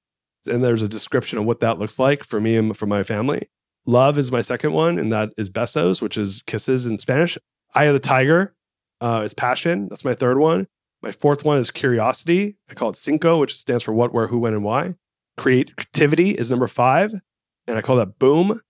and 0.48 0.64
there's 0.64 0.82
a 0.82 0.88
description 0.88 1.38
of 1.38 1.46
what 1.46 1.60
that 1.60 1.80
looks 1.80 2.00
like 2.00 2.24
for 2.24 2.40
me 2.40 2.56
and 2.56 2.76
for 2.76 2.86
my 2.86 3.04
family. 3.04 3.50
Love 3.86 4.18
is 4.18 4.32
my 4.32 4.42
second 4.42 4.74
one, 4.74 5.00
and 5.00 5.12
that 5.12 5.32
is 5.38 5.50
besos, 5.50 6.02
which 6.02 6.18
is 6.18 6.42
kisses 6.46 6.86
in 6.86 7.00
Spanish. 7.00 7.38
Eye 7.74 7.86
of 7.86 7.94
the 7.94 8.00
tiger 8.00 8.54
uh, 9.02 9.22
is 9.24 9.34
passion. 9.34 9.88
That's 9.90 10.04
my 10.04 10.14
third 10.14 10.38
one. 10.38 10.68
My 11.02 11.12
fourth 11.12 11.46
one 11.46 11.60
is 11.60 11.72
curiosity. 11.72 12.58
I 12.70 12.74
call 12.74 12.90
it 12.90 12.96
cinco, 12.96 13.40
which 13.40 13.56
stands 13.56 13.84
for 13.84 13.94
what, 13.94 14.14
where, 14.14 14.28
who, 14.28 14.40
when, 14.40 14.54
and 14.54 14.64
why. 14.64 14.96
Creativity 15.38 16.32
is 16.32 16.50
number 16.50 16.68
five, 16.68 17.14
and 17.68 17.78
I 17.78 17.82
call 17.82 17.98
that 17.98 18.18
boom. 18.20 18.62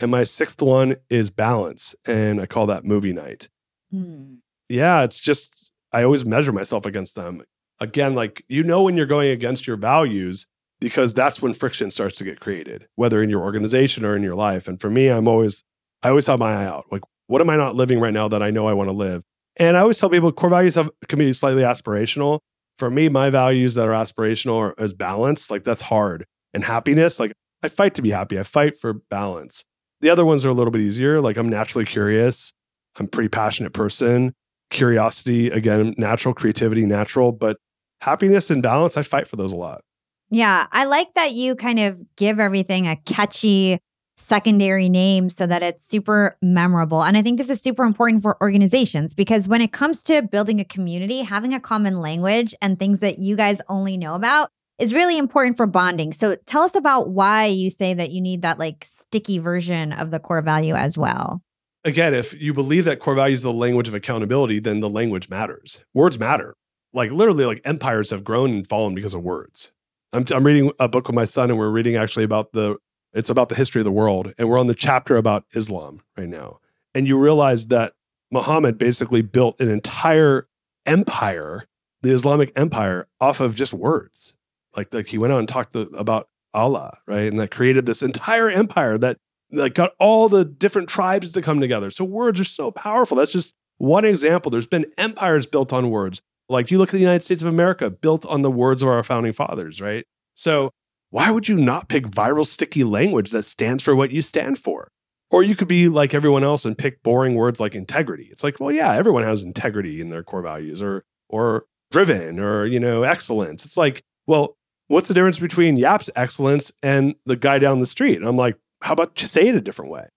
And 0.00 0.10
my 0.10 0.24
sixth 0.24 0.60
one 0.60 0.96
is 1.08 1.30
balance, 1.30 1.94
and 2.04 2.40
I 2.40 2.46
call 2.46 2.66
that 2.66 2.84
movie 2.84 3.12
night. 3.12 3.48
Hmm. 3.90 4.34
Yeah, 4.68 5.04
it's 5.04 5.20
just, 5.20 5.70
I 5.92 6.02
always 6.02 6.24
measure 6.24 6.52
myself 6.52 6.84
against 6.86 7.14
them. 7.14 7.42
Again, 7.80 8.14
like, 8.14 8.44
you 8.48 8.62
know, 8.62 8.82
when 8.82 8.96
you're 8.96 9.06
going 9.06 9.30
against 9.30 9.66
your 9.66 9.76
values, 9.76 10.46
because 10.80 11.14
that's 11.14 11.40
when 11.40 11.52
friction 11.52 11.90
starts 11.90 12.16
to 12.16 12.24
get 12.24 12.40
created, 12.40 12.88
whether 12.96 13.22
in 13.22 13.30
your 13.30 13.42
organization 13.42 14.04
or 14.04 14.16
in 14.16 14.22
your 14.22 14.34
life. 14.34 14.68
And 14.68 14.80
for 14.80 14.90
me, 14.90 15.08
I'm 15.08 15.28
always, 15.28 15.64
I 16.02 16.10
always 16.10 16.26
have 16.26 16.38
my 16.38 16.52
eye 16.52 16.66
out. 16.66 16.86
Like, 16.90 17.02
what 17.28 17.40
am 17.40 17.48
I 17.48 17.56
not 17.56 17.76
living 17.76 18.00
right 18.00 18.12
now 18.12 18.28
that 18.28 18.42
I 18.42 18.50
know 18.50 18.66
I 18.66 18.72
want 18.72 18.88
to 18.88 18.94
live? 18.94 19.22
And 19.56 19.76
I 19.76 19.80
always 19.80 19.98
tell 19.98 20.10
people 20.10 20.32
core 20.32 20.50
values 20.50 20.74
have, 20.74 20.90
can 21.08 21.18
be 21.18 21.32
slightly 21.32 21.62
aspirational. 21.62 22.40
For 22.78 22.90
me, 22.90 23.08
my 23.08 23.30
values 23.30 23.74
that 23.74 23.86
are 23.86 23.92
aspirational 23.92 24.56
are, 24.58 24.84
is 24.84 24.92
balance. 24.92 25.50
Like 25.50 25.64
that's 25.64 25.82
hard. 25.82 26.26
And 26.52 26.62
happiness, 26.62 27.18
like 27.18 27.32
I 27.62 27.68
fight 27.68 27.94
to 27.94 28.02
be 28.02 28.10
happy. 28.10 28.38
I 28.38 28.42
fight 28.42 28.78
for 28.78 28.92
balance. 28.92 29.64
The 30.00 30.10
other 30.10 30.24
ones 30.24 30.44
are 30.44 30.50
a 30.50 30.54
little 30.54 30.70
bit 30.70 30.82
easier. 30.82 31.20
Like 31.20 31.36
I'm 31.36 31.48
naturally 31.48 31.86
curious. 31.86 32.52
I'm 32.98 33.06
a 33.06 33.08
pretty 33.08 33.28
passionate 33.28 33.72
person. 33.72 34.34
Curiosity, 34.70 35.48
again, 35.48 35.94
natural 35.96 36.34
creativity, 36.34 36.84
natural. 36.84 37.32
But 37.32 37.56
happiness 38.02 38.50
and 38.50 38.62
balance, 38.62 38.96
I 38.96 39.02
fight 39.02 39.26
for 39.26 39.36
those 39.36 39.52
a 39.52 39.56
lot. 39.56 39.80
Yeah, 40.28 40.66
I 40.72 40.84
like 40.84 41.14
that 41.14 41.32
you 41.32 41.54
kind 41.54 41.78
of 41.78 42.02
give 42.16 42.40
everything 42.40 42.86
a 42.86 42.96
catchy 42.96 43.78
secondary 44.16 44.88
name 44.88 45.28
so 45.28 45.46
that 45.46 45.62
it's 45.62 45.84
super 45.84 46.36
memorable. 46.40 47.02
And 47.02 47.16
I 47.16 47.22
think 47.22 47.38
this 47.38 47.50
is 47.50 47.60
super 47.60 47.84
important 47.84 48.22
for 48.22 48.40
organizations 48.42 49.14
because 49.14 49.48
when 49.48 49.60
it 49.60 49.72
comes 49.72 50.02
to 50.04 50.22
building 50.22 50.60
a 50.60 50.64
community, 50.64 51.20
having 51.20 51.52
a 51.52 51.60
common 51.60 52.00
language 52.00 52.54
and 52.62 52.78
things 52.78 53.00
that 53.00 53.18
you 53.18 53.36
guys 53.36 53.60
only 53.68 53.96
know 53.96 54.14
about 54.14 54.50
is 54.78 54.94
really 54.94 55.18
important 55.18 55.56
for 55.56 55.66
bonding. 55.66 56.12
So 56.12 56.36
tell 56.46 56.62
us 56.62 56.74
about 56.74 57.10
why 57.10 57.46
you 57.46 57.70
say 57.70 57.94
that 57.94 58.10
you 58.10 58.20
need 58.20 58.42
that 58.42 58.58
like 58.58 58.86
sticky 58.88 59.38
version 59.38 59.92
of 59.92 60.10
the 60.10 60.18
core 60.18 60.42
value 60.42 60.74
as 60.74 60.98
well. 60.98 61.42
Again, 61.84 62.14
if 62.14 62.34
you 62.40 62.52
believe 62.52 62.84
that 62.86 63.00
core 63.00 63.14
value 63.14 63.34
is 63.34 63.42
the 63.42 63.52
language 63.52 63.88
of 63.88 63.94
accountability, 63.94 64.58
then 64.58 64.80
the 64.80 64.90
language 64.90 65.28
matters. 65.28 65.84
Words 65.94 66.18
matter. 66.18 66.54
Like 66.92 67.10
literally, 67.10 67.44
like 67.44 67.60
empires 67.64 68.10
have 68.10 68.24
grown 68.24 68.50
and 68.50 68.66
fallen 68.66 68.94
because 68.94 69.14
of 69.14 69.22
words. 69.22 69.72
I'm, 70.12 70.24
I'm 70.30 70.44
reading 70.44 70.72
a 70.80 70.88
book 70.88 71.06
with 71.06 71.14
my 71.14 71.26
son, 71.26 71.50
and 71.50 71.58
we're 71.58 71.70
reading 71.70 71.96
actually 71.96 72.24
about 72.24 72.52
the 72.52 72.76
it's 73.16 73.30
about 73.30 73.48
the 73.48 73.54
history 73.54 73.80
of 73.80 73.84
the 73.84 73.92
world, 73.92 74.34
and 74.36 74.48
we're 74.48 74.58
on 74.58 74.66
the 74.66 74.74
chapter 74.74 75.16
about 75.16 75.44
Islam 75.54 76.02
right 76.16 76.28
now. 76.28 76.60
And 76.94 77.08
you 77.08 77.18
realize 77.18 77.68
that 77.68 77.94
Muhammad 78.30 78.78
basically 78.78 79.22
built 79.22 79.60
an 79.60 79.70
entire 79.70 80.48
empire, 80.84 81.64
the 82.02 82.12
Islamic 82.12 82.52
empire, 82.56 83.08
off 83.20 83.40
of 83.40 83.54
just 83.54 83.72
words. 83.72 84.34
Like 84.76 84.92
like 84.92 85.06
he 85.06 85.18
went 85.18 85.32
out 85.32 85.38
and 85.38 85.48
talked 85.48 85.74
about 85.74 86.28
Allah, 86.52 86.98
right, 87.06 87.28
and 87.28 87.40
that 87.40 87.50
created 87.50 87.86
this 87.86 88.02
entire 88.02 88.50
empire 88.50 88.98
that 88.98 89.16
that 89.50 89.74
got 89.74 89.92
all 89.98 90.28
the 90.28 90.44
different 90.44 90.88
tribes 90.88 91.30
to 91.32 91.42
come 91.42 91.60
together. 91.60 91.90
So 91.90 92.04
words 92.04 92.38
are 92.40 92.44
so 92.44 92.70
powerful. 92.70 93.16
That's 93.16 93.32
just 93.32 93.54
one 93.78 94.04
example. 94.04 94.50
There's 94.50 94.66
been 94.66 94.86
empires 94.98 95.46
built 95.46 95.72
on 95.72 95.90
words. 95.90 96.20
Like 96.48 96.70
you 96.70 96.78
look 96.78 96.90
at 96.90 96.92
the 96.92 96.98
United 96.98 97.22
States 97.22 97.42
of 97.42 97.48
America, 97.48 97.90
built 97.90 98.26
on 98.26 98.42
the 98.42 98.50
words 98.50 98.82
of 98.82 98.88
our 98.88 99.02
founding 99.02 99.32
fathers, 99.32 99.80
right? 99.80 100.04
So 100.34 100.70
why 101.16 101.30
would 101.30 101.48
you 101.48 101.56
not 101.56 101.88
pick 101.88 102.06
viral 102.06 102.46
sticky 102.46 102.84
language 102.84 103.30
that 103.30 103.44
stands 103.44 103.82
for 103.82 103.96
what 103.96 104.10
you 104.10 104.20
stand 104.20 104.58
for? 104.58 104.92
Or 105.30 105.42
you 105.42 105.56
could 105.56 105.66
be 105.66 105.88
like 105.88 106.12
everyone 106.12 106.44
else 106.44 106.66
and 106.66 106.76
pick 106.76 107.02
boring 107.02 107.36
words 107.36 107.58
like 107.58 107.74
integrity. 107.74 108.28
It's 108.30 108.44
like, 108.44 108.60
well, 108.60 108.70
yeah, 108.70 108.94
everyone 108.94 109.22
has 109.22 109.42
integrity 109.42 110.02
in 110.02 110.10
their 110.10 110.22
core 110.22 110.42
values 110.42 110.82
or 110.82 111.06
or 111.30 111.64
driven 111.90 112.38
or, 112.38 112.66
you 112.66 112.78
know, 112.78 113.02
excellence. 113.02 113.64
It's 113.64 113.78
like, 113.78 114.04
well, 114.26 114.58
what's 114.88 115.08
the 115.08 115.14
difference 115.14 115.38
between 115.38 115.78
Yap's 115.78 116.10
excellence 116.16 116.70
and 116.82 117.14
the 117.24 117.36
guy 117.36 117.58
down 117.58 117.80
the 117.80 117.86
street? 117.86 118.18
And 118.18 118.28
I'm 118.28 118.36
like, 118.36 118.58
how 118.82 118.92
about 118.92 119.14
just 119.14 119.32
say 119.32 119.48
it 119.48 119.54
a 119.54 119.60
different 119.62 119.90
way? 119.90 120.08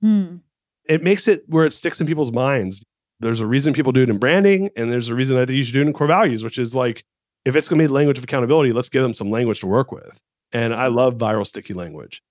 Hmm. 0.00 0.38
It 0.84 1.04
makes 1.04 1.28
it 1.28 1.44
where 1.46 1.64
it 1.64 1.72
sticks 1.72 2.00
in 2.00 2.08
people's 2.08 2.32
minds 2.32 2.82
there's 3.20 3.40
a 3.40 3.46
reason 3.46 3.72
people 3.72 3.92
do 3.92 4.02
it 4.02 4.10
in 4.10 4.18
branding, 4.18 4.70
and 4.74 4.90
there's 4.90 5.10
a 5.10 5.14
reason 5.14 5.36
I 5.36 5.44
think 5.44 5.58
you 5.58 5.62
should 5.62 5.74
do 5.74 5.82
it 5.82 5.86
in 5.86 5.92
core 5.92 6.08
values, 6.08 6.42
which 6.42 6.58
is 6.58 6.74
like 6.74 7.04
if 7.44 7.54
it's 7.54 7.68
going 7.68 7.78
to 7.78 7.82
be 7.84 7.86
the 7.86 7.92
language 7.92 8.18
of 8.18 8.24
accountability, 8.24 8.72
let's 8.72 8.88
give 8.88 9.02
them 9.02 9.12
some 9.12 9.30
language 9.30 9.60
to 9.60 9.66
work 9.68 9.92
with. 9.92 10.20
And 10.52 10.74
I 10.74 10.88
love 10.88 11.14
viral 11.14 11.46
sticky 11.46 11.74
language. 11.74 12.22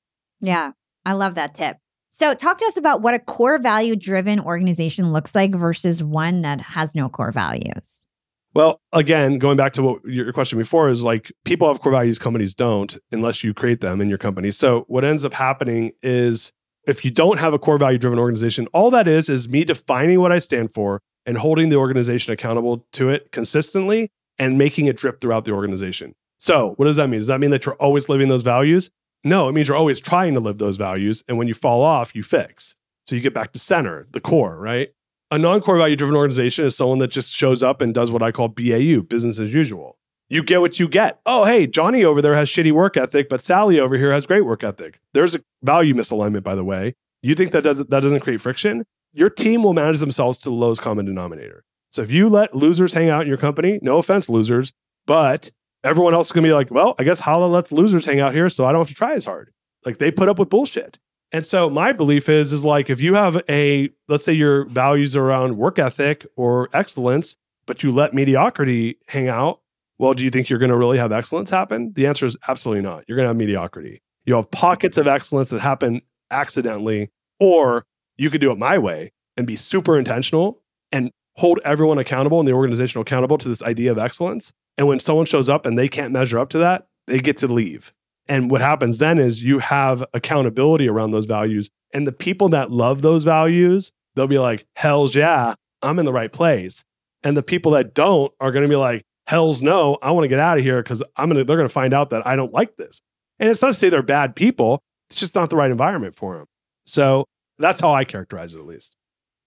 Yeah, 0.41 0.71
I 1.05 1.13
love 1.13 1.35
that 1.35 1.55
tip. 1.55 1.77
So, 2.11 2.33
talk 2.33 2.57
to 2.57 2.65
us 2.65 2.75
about 2.75 3.01
what 3.01 3.13
a 3.13 3.19
core 3.19 3.59
value 3.59 3.95
driven 3.95 4.39
organization 4.39 5.13
looks 5.13 5.35
like 5.35 5.55
versus 5.55 6.03
one 6.03 6.41
that 6.41 6.59
has 6.59 6.95
no 6.95 7.07
core 7.07 7.31
values. 7.31 8.05
Well, 8.53 8.81
again, 8.91 9.37
going 9.37 9.57
back 9.57 9.73
to 9.73 9.83
what 9.83 10.03
your 10.05 10.33
question 10.33 10.57
before 10.57 10.89
is 10.89 11.03
like 11.03 11.31
people 11.45 11.67
have 11.67 11.79
core 11.79 11.91
values, 11.91 12.17
companies 12.17 12.55
don't, 12.55 12.97
unless 13.11 13.43
you 13.43 13.53
create 13.53 13.79
them 13.81 14.01
in 14.01 14.09
your 14.09 14.17
company. 14.17 14.51
So, 14.51 14.85
what 14.87 15.05
ends 15.05 15.23
up 15.23 15.33
happening 15.33 15.91
is 16.01 16.51
if 16.87 17.05
you 17.05 17.11
don't 17.11 17.39
have 17.39 17.53
a 17.53 17.59
core 17.59 17.77
value 17.77 17.99
driven 17.99 18.19
organization, 18.19 18.67
all 18.73 18.89
that 18.91 19.07
is 19.07 19.29
is 19.29 19.47
me 19.47 19.63
defining 19.63 20.19
what 20.19 20.31
I 20.31 20.39
stand 20.39 20.73
for 20.73 21.01
and 21.25 21.37
holding 21.37 21.69
the 21.69 21.75
organization 21.75 22.33
accountable 22.33 22.85
to 22.93 23.09
it 23.09 23.31
consistently 23.31 24.09
and 24.39 24.57
making 24.57 24.87
it 24.87 24.97
drip 24.97 25.21
throughout 25.21 25.45
the 25.45 25.51
organization. 25.51 26.15
So, 26.39 26.73
what 26.77 26.85
does 26.85 26.95
that 26.95 27.09
mean? 27.09 27.19
Does 27.19 27.27
that 27.27 27.39
mean 27.39 27.51
that 27.51 27.65
you're 27.65 27.75
always 27.75 28.09
living 28.09 28.29
those 28.29 28.43
values? 28.43 28.89
No, 29.23 29.49
it 29.49 29.51
means 29.51 29.67
you're 29.67 29.77
always 29.77 29.99
trying 29.99 30.33
to 30.33 30.39
live 30.39 30.57
those 30.57 30.77
values. 30.77 31.23
And 31.27 31.37
when 31.37 31.47
you 31.47 31.53
fall 31.53 31.81
off, 31.81 32.15
you 32.15 32.23
fix. 32.23 32.75
So 33.05 33.15
you 33.15 33.21
get 33.21 33.33
back 33.33 33.51
to 33.53 33.59
center, 33.59 34.07
the 34.11 34.21
core, 34.21 34.57
right? 34.57 34.89
A 35.31 35.37
non 35.37 35.61
core 35.61 35.77
value 35.77 35.95
driven 35.95 36.15
organization 36.15 36.65
is 36.65 36.75
someone 36.75 36.99
that 36.99 37.11
just 37.11 37.33
shows 37.33 37.61
up 37.61 37.81
and 37.81 37.93
does 37.93 38.11
what 38.11 38.23
I 38.23 38.31
call 38.31 38.47
BAU, 38.47 39.01
business 39.01 39.39
as 39.39 39.53
usual. 39.53 39.97
You 40.29 40.43
get 40.43 40.61
what 40.61 40.79
you 40.79 40.87
get. 40.87 41.19
Oh, 41.25 41.43
hey, 41.43 41.67
Johnny 41.67 42.03
over 42.03 42.21
there 42.21 42.35
has 42.35 42.49
shitty 42.49 42.71
work 42.71 42.95
ethic, 42.97 43.29
but 43.29 43.41
Sally 43.41 43.79
over 43.79 43.97
here 43.97 44.13
has 44.13 44.27
great 44.27 44.45
work 44.45 44.63
ethic. 44.63 44.99
There's 45.13 45.35
a 45.35 45.39
value 45.63 45.93
misalignment, 45.95 46.43
by 46.43 46.55
the 46.55 46.63
way. 46.63 46.93
You 47.21 47.35
think 47.35 47.51
that 47.51 47.63
doesn't, 47.63 47.89
that 47.89 48.01
doesn't 48.01 48.19
create 48.21 48.39
friction? 48.39 48.85
Your 49.11 49.29
team 49.29 49.63
will 49.63 49.73
manage 49.73 49.99
themselves 49.99 50.37
to 50.39 50.49
the 50.49 50.55
lowest 50.55 50.81
common 50.81 51.05
denominator. 51.05 51.63
So 51.91 52.03
if 52.03 52.11
you 52.11 52.29
let 52.29 52.55
losers 52.55 52.93
hang 52.93 53.09
out 53.09 53.23
in 53.23 53.27
your 53.27 53.37
company, 53.37 53.79
no 53.81 53.97
offense, 53.97 54.29
losers, 54.29 54.71
but 55.07 55.49
everyone 55.83 56.13
else 56.13 56.27
is 56.27 56.31
going 56.31 56.43
to 56.43 56.49
be 56.49 56.53
like, 56.53 56.71
well, 56.71 56.95
I 56.99 57.03
guess 57.03 57.19
Hala 57.19 57.45
lets 57.45 57.71
losers 57.71 58.05
hang 58.05 58.19
out 58.19 58.33
here, 58.33 58.49
so 58.49 58.65
I 58.65 58.71
don't 58.71 58.81
have 58.81 58.87
to 58.87 58.93
try 58.93 59.13
as 59.13 59.25
hard. 59.25 59.51
Like 59.85 59.97
they 59.97 60.11
put 60.11 60.27
up 60.27 60.39
with 60.39 60.49
bullshit. 60.49 60.99
And 61.31 61.45
so 61.45 61.69
my 61.69 61.91
belief 61.91 62.27
is 62.27 62.51
is 62.51 62.65
like 62.65 62.89
if 62.89 62.99
you 62.99 63.13
have 63.13 63.41
a 63.47 63.89
let's 64.07 64.25
say 64.25 64.33
your 64.33 64.65
values 64.65 65.15
around 65.15 65.57
work 65.57 65.77
ethic 65.77 66.25
or 66.35 66.69
excellence, 66.73 67.35
but 67.65 67.83
you 67.83 67.91
let 67.91 68.13
mediocrity 68.13 68.97
hang 69.07 69.27
out, 69.27 69.61
well, 69.99 70.13
do 70.13 70.23
you 70.23 70.31
think 70.31 70.49
you're 70.49 70.59
going 70.59 70.71
to 70.71 70.77
really 70.77 70.97
have 70.97 71.11
excellence 71.11 71.49
happen? 71.49 71.93
The 71.93 72.07
answer 72.07 72.25
is 72.25 72.35
absolutely 72.47 72.81
not. 72.81 73.03
You're 73.07 73.15
going 73.15 73.25
to 73.25 73.29
have 73.29 73.37
mediocrity. 73.37 74.01
You 74.25 74.35
have 74.35 74.49
pockets 74.49 74.97
of 74.97 75.07
excellence 75.07 75.51
that 75.51 75.59
happen 75.59 76.01
accidentally, 76.31 77.11
or 77.39 77.85
you 78.17 78.29
could 78.29 78.41
do 78.41 78.51
it 78.51 78.57
my 78.57 78.77
way 78.77 79.11
and 79.37 79.45
be 79.45 79.55
super 79.55 79.99
intentional 79.99 80.61
and 80.91 81.11
hold 81.35 81.59
everyone 81.63 81.97
accountable 81.97 82.39
and 82.39 82.47
the 82.47 82.53
organization 82.53 83.01
accountable 83.01 83.37
to 83.37 83.47
this 83.47 83.61
idea 83.61 83.91
of 83.91 83.99
excellence. 83.99 84.51
And 84.79 84.87
when 84.87 85.01
someone 85.01 85.25
shows 85.25 85.49
up 85.49 85.65
and 85.65 85.77
they 85.77 85.89
can't 85.89 86.13
measure 86.13 86.39
up 86.39 86.49
to 86.51 86.57
that, 86.59 86.87
they 87.05 87.19
get 87.19 87.35
to 87.37 87.49
leave. 87.49 87.91
And 88.29 88.49
what 88.49 88.61
happens 88.61 88.97
then 88.97 89.19
is 89.19 89.43
you 89.43 89.59
have 89.59 90.05
accountability 90.13 90.87
around 90.87 91.11
those 91.11 91.25
values. 91.25 91.69
And 91.93 92.07
the 92.07 92.13
people 92.13 92.47
that 92.49 92.71
love 92.71 93.01
those 93.01 93.25
values, 93.25 93.91
they'll 94.15 94.25
be 94.25 94.39
like, 94.39 94.65
hell's 94.77 95.15
yeah, 95.15 95.55
I'm 95.81 95.99
in 95.99 96.05
the 96.05 96.13
right 96.13 96.31
place. 96.31 96.85
And 97.23 97.35
the 97.35 97.43
people 97.43 97.73
that 97.73 97.93
don't 97.93 98.31
are 98.39 98.53
going 98.53 98.63
to 98.63 98.69
be 98.69 98.77
like, 98.77 99.03
hell's 99.27 99.61
no, 99.61 99.97
I 100.01 100.11
want 100.11 100.23
to 100.23 100.29
get 100.29 100.39
out 100.39 100.57
of 100.57 100.63
here 100.63 100.81
because 100.81 101.03
I'm 101.17 101.27
going 101.27 101.39
to, 101.39 101.43
they're 101.43 101.57
going 101.57 101.67
to 101.67 101.73
find 101.73 101.93
out 101.93 102.11
that 102.11 102.25
I 102.25 102.37
don't 102.37 102.53
like 102.53 102.77
this. 102.77 103.01
And 103.37 103.49
it's 103.49 103.61
not 103.61 103.69
to 103.69 103.73
say 103.73 103.89
they're 103.89 104.01
bad 104.01 104.33
people. 104.33 104.79
It's 105.09 105.19
just 105.19 105.35
not 105.35 105.49
the 105.49 105.57
right 105.57 105.71
environment 105.71 106.15
for 106.15 106.37
them. 106.37 106.45
So 106.85 107.25
that's 107.57 107.81
how 107.81 107.91
I 107.91 108.05
characterize 108.05 108.53
it, 108.53 108.59
at 108.59 108.65
least. 108.65 108.95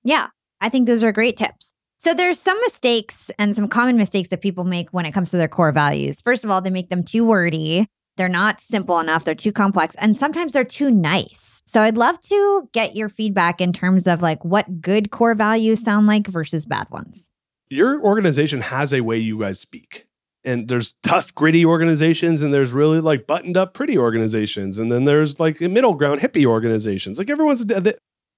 Yeah, 0.05 0.27
I 0.61 0.69
think 0.69 0.87
those 0.87 1.03
are 1.03 1.11
great 1.11 1.39
tips. 1.39 1.73
So 2.03 2.15
there's 2.15 2.41
some 2.41 2.59
mistakes 2.63 3.31
and 3.39 3.55
some 3.55 3.69
common 3.69 3.97
mistakes 3.97 4.31
that 4.31 4.41
people 4.41 4.65
make 4.65 4.91
when 4.91 5.07
it 5.07 5.13
comes 5.13 5.31
to 5.31 5.37
their 5.37 5.47
core 5.47 5.71
values. 5.71 6.21
First 6.21 6.43
of 6.43 6.51
all, 6.51 6.61
they 6.61 6.69
make 6.69 6.91
them 6.91 7.05
too 7.05 7.25
wordy. 7.25 7.87
They're 8.17 8.29
not 8.29 8.59
simple 8.61 8.99
enough. 8.99 9.25
They're 9.25 9.37
too 9.37 9.53
complex. 9.53 9.95
And 10.01 10.17
sometimes 10.17 10.53
they're 10.53 10.65
too 10.65 10.91
nice. 10.91 11.63
So 11.65 11.81
I'd 11.81 11.97
love 11.97 12.21
to 12.23 12.69
get 12.73 12.97
your 12.97 13.09
feedback 13.09 13.61
in 13.61 13.73
terms 13.73 14.09
of 14.09 14.21
like 14.21 14.45
what 14.45 14.81
good 14.81 15.13
core 15.13 15.37
values 15.37 15.81
sound 15.81 16.09
like 16.09 16.27
versus 16.27 16.67
bad 16.67 16.91
ones. 16.91 17.31
Your 17.71 18.03
organization 18.03 18.63
has 18.63 18.93
a 18.93 19.03
way 19.03 19.19
you 19.19 19.39
guys 19.39 19.61
speak. 19.61 20.09
And 20.43 20.67
there's 20.67 20.95
tough, 21.05 21.33
gritty 21.37 21.65
organizations, 21.65 22.43
and 22.43 22.53
there's 22.53 22.73
really 22.73 22.99
like 22.99 23.29
buttoned 23.29 23.57
up, 23.57 23.75
pretty 23.75 23.97
organizations. 23.97 24.81
And 24.81 24.91
then 24.91 25.05
there's 25.05 25.39
like 25.39 25.61
middle 25.61 25.95
ground, 25.95 26.21
hippie 26.21 26.47
organizations. 26.47 27.21
Like 27.21 27.31
everyone's, 27.31 27.65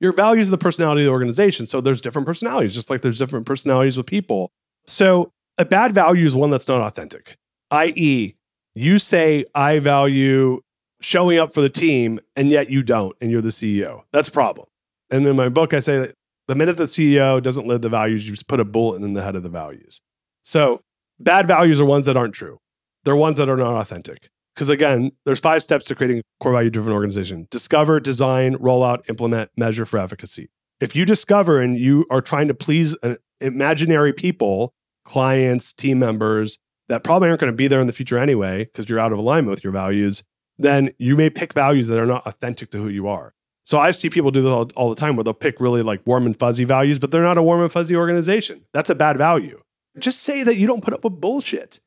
your 0.05 0.12
values 0.12 0.48
are 0.48 0.50
the 0.50 0.59
personality 0.59 1.00
of 1.00 1.07
the 1.07 1.12
organization. 1.12 1.64
So 1.64 1.80
there's 1.80 2.02
different 2.02 2.26
personalities, 2.26 2.74
just 2.74 2.90
like 2.90 3.00
there's 3.00 3.18
different 3.18 3.46
personalities 3.46 3.96
with 3.96 4.05
people. 4.05 4.52
So 4.86 5.32
a 5.57 5.64
bad 5.64 5.94
value 5.94 6.26
is 6.26 6.36
one 6.36 6.50
that's 6.50 6.68
not 6.68 6.82
authentic, 6.82 7.38
i.e., 7.70 8.34
you 8.74 8.98
say 8.98 9.46
I 9.55 9.78
value 9.78 10.61
showing 11.00 11.38
up 11.38 11.55
for 11.55 11.62
the 11.62 11.70
team, 11.70 12.20
and 12.36 12.50
yet 12.50 12.68
you 12.68 12.82
don't, 12.82 13.16
and 13.22 13.30
you're 13.30 13.40
the 13.40 13.48
CEO. 13.48 14.02
That's 14.12 14.28
a 14.28 14.32
problem. 14.32 14.66
And 15.11 15.26
in 15.26 15.36
my 15.36 15.48
book, 15.48 15.72
I 15.72 15.80
say 15.80 16.00
that 16.00 16.14
the 16.48 16.55
minute 16.55 16.76
the 16.76 16.84
CEO 16.84 17.42
doesn't 17.42 17.66
live 17.66 17.80
the 17.80 17.88
values, 17.88 18.26
you 18.26 18.32
just 18.32 18.46
put 18.46 18.61
a 18.61 18.64
bullet 18.64 19.02
in 19.02 19.14
the 19.14 19.22
head 19.22 19.36
of 19.36 19.42
the 19.42 19.48
values. 19.48 20.02
So 20.44 20.82
bad 21.18 21.48
values 21.48 21.80
are 21.80 21.86
ones 21.86 22.05
that 22.07 22.16
aren't 22.16 22.34
true. 22.34 22.59
They're 23.05 23.16
ones 23.16 23.38
that 23.38 23.48
are 23.48 23.57
not 23.57 23.80
authentic. 23.80 24.28
Because 24.55 24.68
again, 24.68 25.12
there's 25.24 25.40
five 25.40 25.62
steps 25.62 25.84
to 25.86 25.94
creating 25.94 26.18
a 26.18 26.22
core 26.40 26.52
value 26.52 26.70
driven 26.70 26.92
organization 26.92 27.48
discover, 27.50 28.00
design, 28.00 28.57
roll 28.61 28.84
out, 28.84 29.05
implement, 29.09 29.50
measure 29.57 29.86
for 29.86 29.98
efficacy. 29.98 30.48
If 30.80 30.94
you 30.94 31.05
discover 31.05 31.61
and 31.61 31.78
you 31.78 32.07
are 32.11 32.20
trying 32.20 32.48
to 32.48 32.55
please 32.55 32.96
an 33.02 33.16
imaginary 33.40 34.12
people, 34.12 34.72
clients, 35.05 35.72
team 35.72 35.98
members, 35.98 36.59
that 36.88 37.02
probably 37.02 37.28
aren't 37.28 37.40
going 37.40 37.52
to 37.52 37.57
be 37.57 37.68
there 37.68 37.80
in 37.80 37.86
the 37.86 37.92
future 37.92 38.18
anyway 38.18 38.64
because 38.64 38.88
you're 38.88 38.98
out 38.98 39.12
of 39.12 39.18
alignment 39.18 39.50
with 39.50 39.64
your 39.64 39.72
values, 39.72 40.22
then 40.59 40.90
you 40.98 41.16
may 41.16 41.30
pick 41.30 41.52
values 41.52 41.88
that 41.88 41.98
are 41.98 42.07
not 42.07 42.26
authentic 42.26 42.70
to 42.70 42.78
who 42.78 42.88
you 42.88 43.09
are. 43.09 43.34
So 43.64 43.78
I 43.78 43.92
see 43.92 44.11
people 44.11 44.30
do 44.30 44.42
this 44.42 44.50
all, 44.50 44.70
all, 44.76 44.90
the 44.90 45.00
time 45.00 45.16
where 45.16 45.24
they'll 45.24 45.32
pick 45.32 45.59
really 45.59 45.82
like 45.82 46.07
warm 46.07 46.26
and 46.26 46.38
fuzzy 46.38 46.64
values, 46.64 46.98
but 46.98 47.11
they're 47.11 47.22
not 47.22 47.38
a 47.38 47.42
warm 47.42 47.62
and 47.62 47.72
fuzzy 47.72 47.96
organization. 47.96 48.62
That's 48.72 48.90
a 48.90 48.94
bad 48.94 49.16
value. 49.16 49.62
Just 49.98 50.20
say 50.20 50.42
that 50.42 50.57
you 50.57 50.66
don't 50.66 50.84
put 50.84 50.92
up 50.92 51.05
with 51.05 51.20
bullshit. 51.20 51.80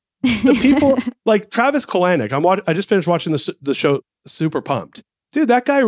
The 0.43 0.57
people 0.61 0.97
like 1.25 1.51
Travis 1.51 1.85
Kalanick. 1.85 2.31
I'm 2.31 2.45
I 2.45 2.73
just 2.73 2.89
finished 2.89 3.07
watching 3.07 3.33
the, 3.33 3.55
the 3.61 3.73
show 3.73 4.01
Super 4.25 4.61
Pumped. 4.61 5.03
Dude, 5.31 5.47
that 5.49 5.65
guy, 5.65 5.81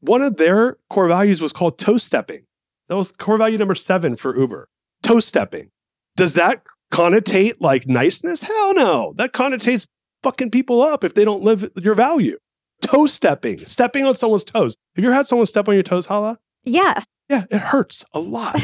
one 0.00 0.22
of 0.22 0.36
their 0.36 0.78
core 0.90 1.08
values 1.08 1.40
was 1.40 1.52
called 1.52 1.78
toe 1.78 1.98
stepping. 1.98 2.44
That 2.88 2.96
was 2.96 3.12
core 3.12 3.38
value 3.38 3.58
number 3.58 3.74
seven 3.74 4.16
for 4.16 4.36
Uber. 4.36 4.68
Toe 5.02 5.20
stepping. 5.20 5.70
Does 6.16 6.34
that 6.34 6.62
connotate 6.92 7.56
like 7.60 7.86
niceness? 7.86 8.42
Hell 8.42 8.74
no. 8.74 9.12
That 9.16 9.32
connotates 9.32 9.86
fucking 10.22 10.50
people 10.50 10.82
up 10.82 11.04
if 11.04 11.14
they 11.14 11.24
don't 11.24 11.42
live 11.42 11.70
your 11.80 11.94
value. 11.94 12.38
Toe 12.82 13.06
stepping, 13.06 13.64
stepping 13.66 14.04
on 14.04 14.14
someone's 14.14 14.44
toes. 14.44 14.76
Have 14.94 15.02
you 15.02 15.08
ever 15.10 15.16
had 15.16 15.26
someone 15.26 15.46
step 15.46 15.68
on 15.68 15.74
your 15.74 15.82
toes, 15.82 16.06
Hala? 16.06 16.38
Yeah. 16.64 17.02
Yeah, 17.28 17.44
it 17.50 17.58
hurts 17.58 18.04
a 18.12 18.20
lot. 18.20 18.60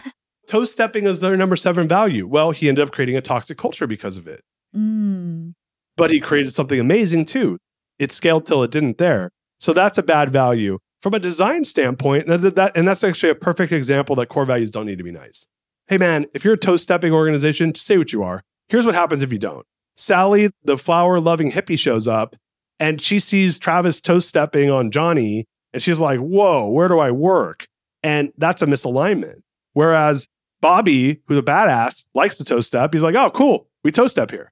toe 0.48 0.64
stepping 0.64 1.04
is 1.04 1.20
their 1.20 1.36
number 1.36 1.56
seven 1.56 1.88
value. 1.88 2.26
Well, 2.26 2.50
he 2.50 2.68
ended 2.68 2.86
up 2.86 2.92
creating 2.92 3.16
a 3.16 3.22
toxic 3.22 3.56
culture 3.58 3.86
because 3.86 4.16
of 4.16 4.26
it. 4.26 4.42
Mm. 4.74 5.52
But 5.96 6.10
he 6.10 6.20
created 6.20 6.54
something 6.54 6.80
amazing 6.80 7.26
too. 7.26 7.58
It 7.98 8.12
scaled 8.12 8.46
till 8.46 8.62
it 8.62 8.70
didn't 8.70 8.98
there. 8.98 9.30
So 9.60 9.72
that's 9.72 9.98
a 9.98 10.02
bad 10.02 10.32
value. 10.32 10.78
From 11.00 11.14
a 11.14 11.18
design 11.18 11.64
standpoint, 11.64 12.26
that, 12.28 12.54
that, 12.54 12.72
and 12.76 12.86
that's 12.86 13.04
actually 13.04 13.30
a 13.30 13.34
perfect 13.34 13.72
example 13.72 14.16
that 14.16 14.28
core 14.28 14.44
values 14.44 14.70
don't 14.70 14.86
need 14.86 14.98
to 14.98 15.04
be 15.04 15.12
nice 15.12 15.46
hey 15.92 15.98
man, 15.98 16.26
if 16.32 16.44
you're 16.44 16.54
a 16.54 16.58
toe 16.58 16.76
stepping 16.76 17.12
organization, 17.12 17.74
say 17.74 17.98
what 17.98 18.14
you 18.14 18.22
are. 18.22 18.42
Here's 18.68 18.86
what 18.86 18.94
happens 18.94 19.20
if 19.22 19.30
you 19.30 19.38
don't. 19.38 19.66
Sally, 19.96 20.50
the 20.64 20.78
flower 20.78 21.20
loving 21.20 21.52
hippie, 21.52 21.78
shows 21.78 22.08
up 22.08 22.34
and 22.80 23.00
she 23.00 23.20
sees 23.20 23.58
Travis 23.58 24.00
toe 24.00 24.18
stepping 24.18 24.70
on 24.70 24.90
Johnny 24.90 25.46
and 25.72 25.82
she's 25.82 26.00
like, 26.00 26.18
whoa, 26.18 26.68
where 26.68 26.88
do 26.88 26.98
I 26.98 27.10
work? 27.10 27.66
And 28.02 28.32
that's 28.38 28.62
a 28.62 28.66
misalignment. 28.66 29.42
Whereas 29.74 30.28
Bobby, 30.60 31.20
who's 31.26 31.36
a 31.36 31.42
badass, 31.42 32.04
likes 32.14 32.38
to 32.38 32.44
toe 32.44 32.60
step. 32.62 32.92
He's 32.92 33.02
like, 33.02 33.14
oh, 33.14 33.30
cool, 33.30 33.68
we 33.84 33.92
toe 33.92 34.06
step 34.06 34.30
here. 34.30 34.50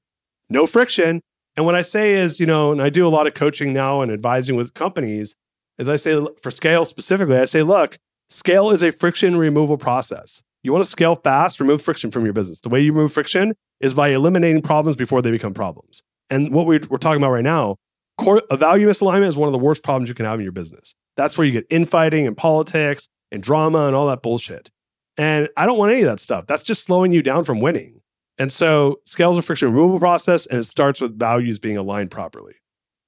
No 0.50 0.66
friction. 0.66 1.22
And 1.56 1.64
what 1.64 1.74
I 1.74 1.82
say 1.82 2.14
is, 2.14 2.38
you 2.38 2.46
know, 2.46 2.72
and 2.72 2.82
I 2.82 2.90
do 2.90 3.06
a 3.06 3.08
lot 3.08 3.26
of 3.26 3.34
coaching 3.34 3.72
now 3.72 4.02
and 4.02 4.12
advising 4.12 4.56
with 4.56 4.74
companies, 4.74 5.34
is 5.78 5.88
I 5.88 5.96
say 5.96 6.26
for 6.42 6.50
scale 6.50 6.84
specifically, 6.84 7.38
I 7.38 7.44
say, 7.44 7.62
look, 7.62 7.98
scale 8.28 8.70
is 8.70 8.82
a 8.82 8.92
friction 8.92 9.36
removal 9.36 9.78
process. 9.78 10.42
You 10.62 10.72
want 10.72 10.84
to 10.84 10.90
scale 10.90 11.14
fast, 11.14 11.60
remove 11.60 11.80
friction 11.80 12.10
from 12.10 12.24
your 12.24 12.34
business. 12.34 12.60
The 12.60 12.68
way 12.68 12.80
you 12.80 12.92
remove 12.92 13.12
friction 13.12 13.54
is 13.80 13.94
by 13.94 14.08
eliminating 14.08 14.60
problems 14.60 14.96
before 14.96 15.22
they 15.22 15.30
become 15.30 15.54
problems. 15.54 16.02
And 16.28 16.52
what 16.52 16.66
we're, 16.66 16.80
we're 16.90 16.98
talking 16.98 17.22
about 17.22 17.32
right 17.32 17.44
now, 17.44 17.76
core, 18.18 18.42
a 18.50 18.56
value 18.56 18.88
misalignment 18.88 19.28
is 19.28 19.36
one 19.36 19.48
of 19.48 19.52
the 19.52 19.58
worst 19.58 19.82
problems 19.82 20.08
you 20.08 20.14
can 20.14 20.26
have 20.26 20.38
in 20.38 20.42
your 20.42 20.52
business. 20.52 20.94
That's 21.16 21.38
where 21.38 21.46
you 21.46 21.52
get 21.52 21.66
infighting 21.70 22.26
and 22.26 22.36
politics 22.36 23.08
and 23.32 23.42
drama 23.42 23.86
and 23.86 23.96
all 23.96 24.06
that 24.08 24.22
bullshit. 24.22 24.70
And 25.16 25.48
I 25.56 25.66
don't 25.66 25.78
want 25.78 25.92
any 25.92 26.02
of 26.02 26.08
that 26.08 26.20
stuff. 26.20 26.46
That's 26.46 26.62
just 26.62 26.84
slowing 26.84 27.12
you 27.12 27.22
down 27.22 27.44
from 27.44 27.60
winning. 27.60 28.00
And 28.38 28.52
so, 28.52 29.00
scales 29.04 29.36
a 29.36 29.42
friction 29.42 29.68
removal 29.68 29.98
process, 29.98 30.46
and 30.46 30.60
it 30.60 30.64
starts 30.64 31.00
with 31.00 31.18
values 31.18 31.58
being 31.58 31.76
aligned 31.76 32.10
properly. 32.10 32.54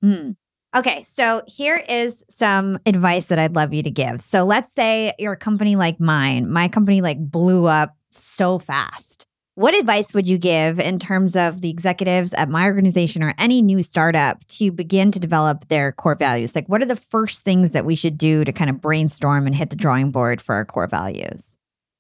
Mm. 0.05 0.37
Okay, 0.75 1.03
so 1.03 1.43
here 1.47 1.77
is 1.89 2.25
some 2.31 2.79
advice 2.87 3.27
that 3.27 3.39
I'd 3.39 3.55
love 3.55 3.75
you 3.75 3.83
to 3.83 3.91
give. 3.91 4.23
So 4.23 4.45
let's 4.45 4.73
say 4.73 5.13
you're 5.19 5.35
a 5.35 5.37
company 5.37 5.77
like 5.77 6.01
mine. 6.01 6.51
My 6.51 6.67
company 6.69 7.03
like 7.03 7.19
blew 7.19 7.67
up 7.67 7.95
so 8.11 8.59
fast. 8.59 9.27
What 9.55 9.75
advice 9.75 10.15
would 10.15 10.27
you 10.27 10.39
give 10.39 10.81
in 10.81 10.99
terms 10.99 11.37
of 11.37 11.61
the 11.61 11.69
executives 11.69 12.33
at 12.33 12.49
my 12.49 12.65
organization 12.65 13.23
or 13.23 13.35
any 13.37 13.61
new 13.61 13.83
startup 13.83 14.43
to 14.47 14.73
begin 14.73 15.11
to 15.13 15.21
develop 15.21 15.69
their 15.69 15.93
core 15.93 16.15
values? 16.15 16.55
Like, 16.55 16.71
what 16.71 16.81
are 16.81 16.87
the 16.87 16.97
first 16.97 17.45
things 17.45 17.75
that 17.75 17.85
we 17.85 17.95
should 17.95 18.17
do 18.17 18.43
to 18.45 18.53
kind 18.53 18.71
of 18.71 18.81
brainstorm 18.81 19.47
and 19.47 19.55
hit 19.55 19.69
the 19.69 19.77
drawing 19.77 20.11
board 20.11 20.41
for 20.41 20.55
our 20.55 20.65
core 20.65 20.87
values? 20.87 21.53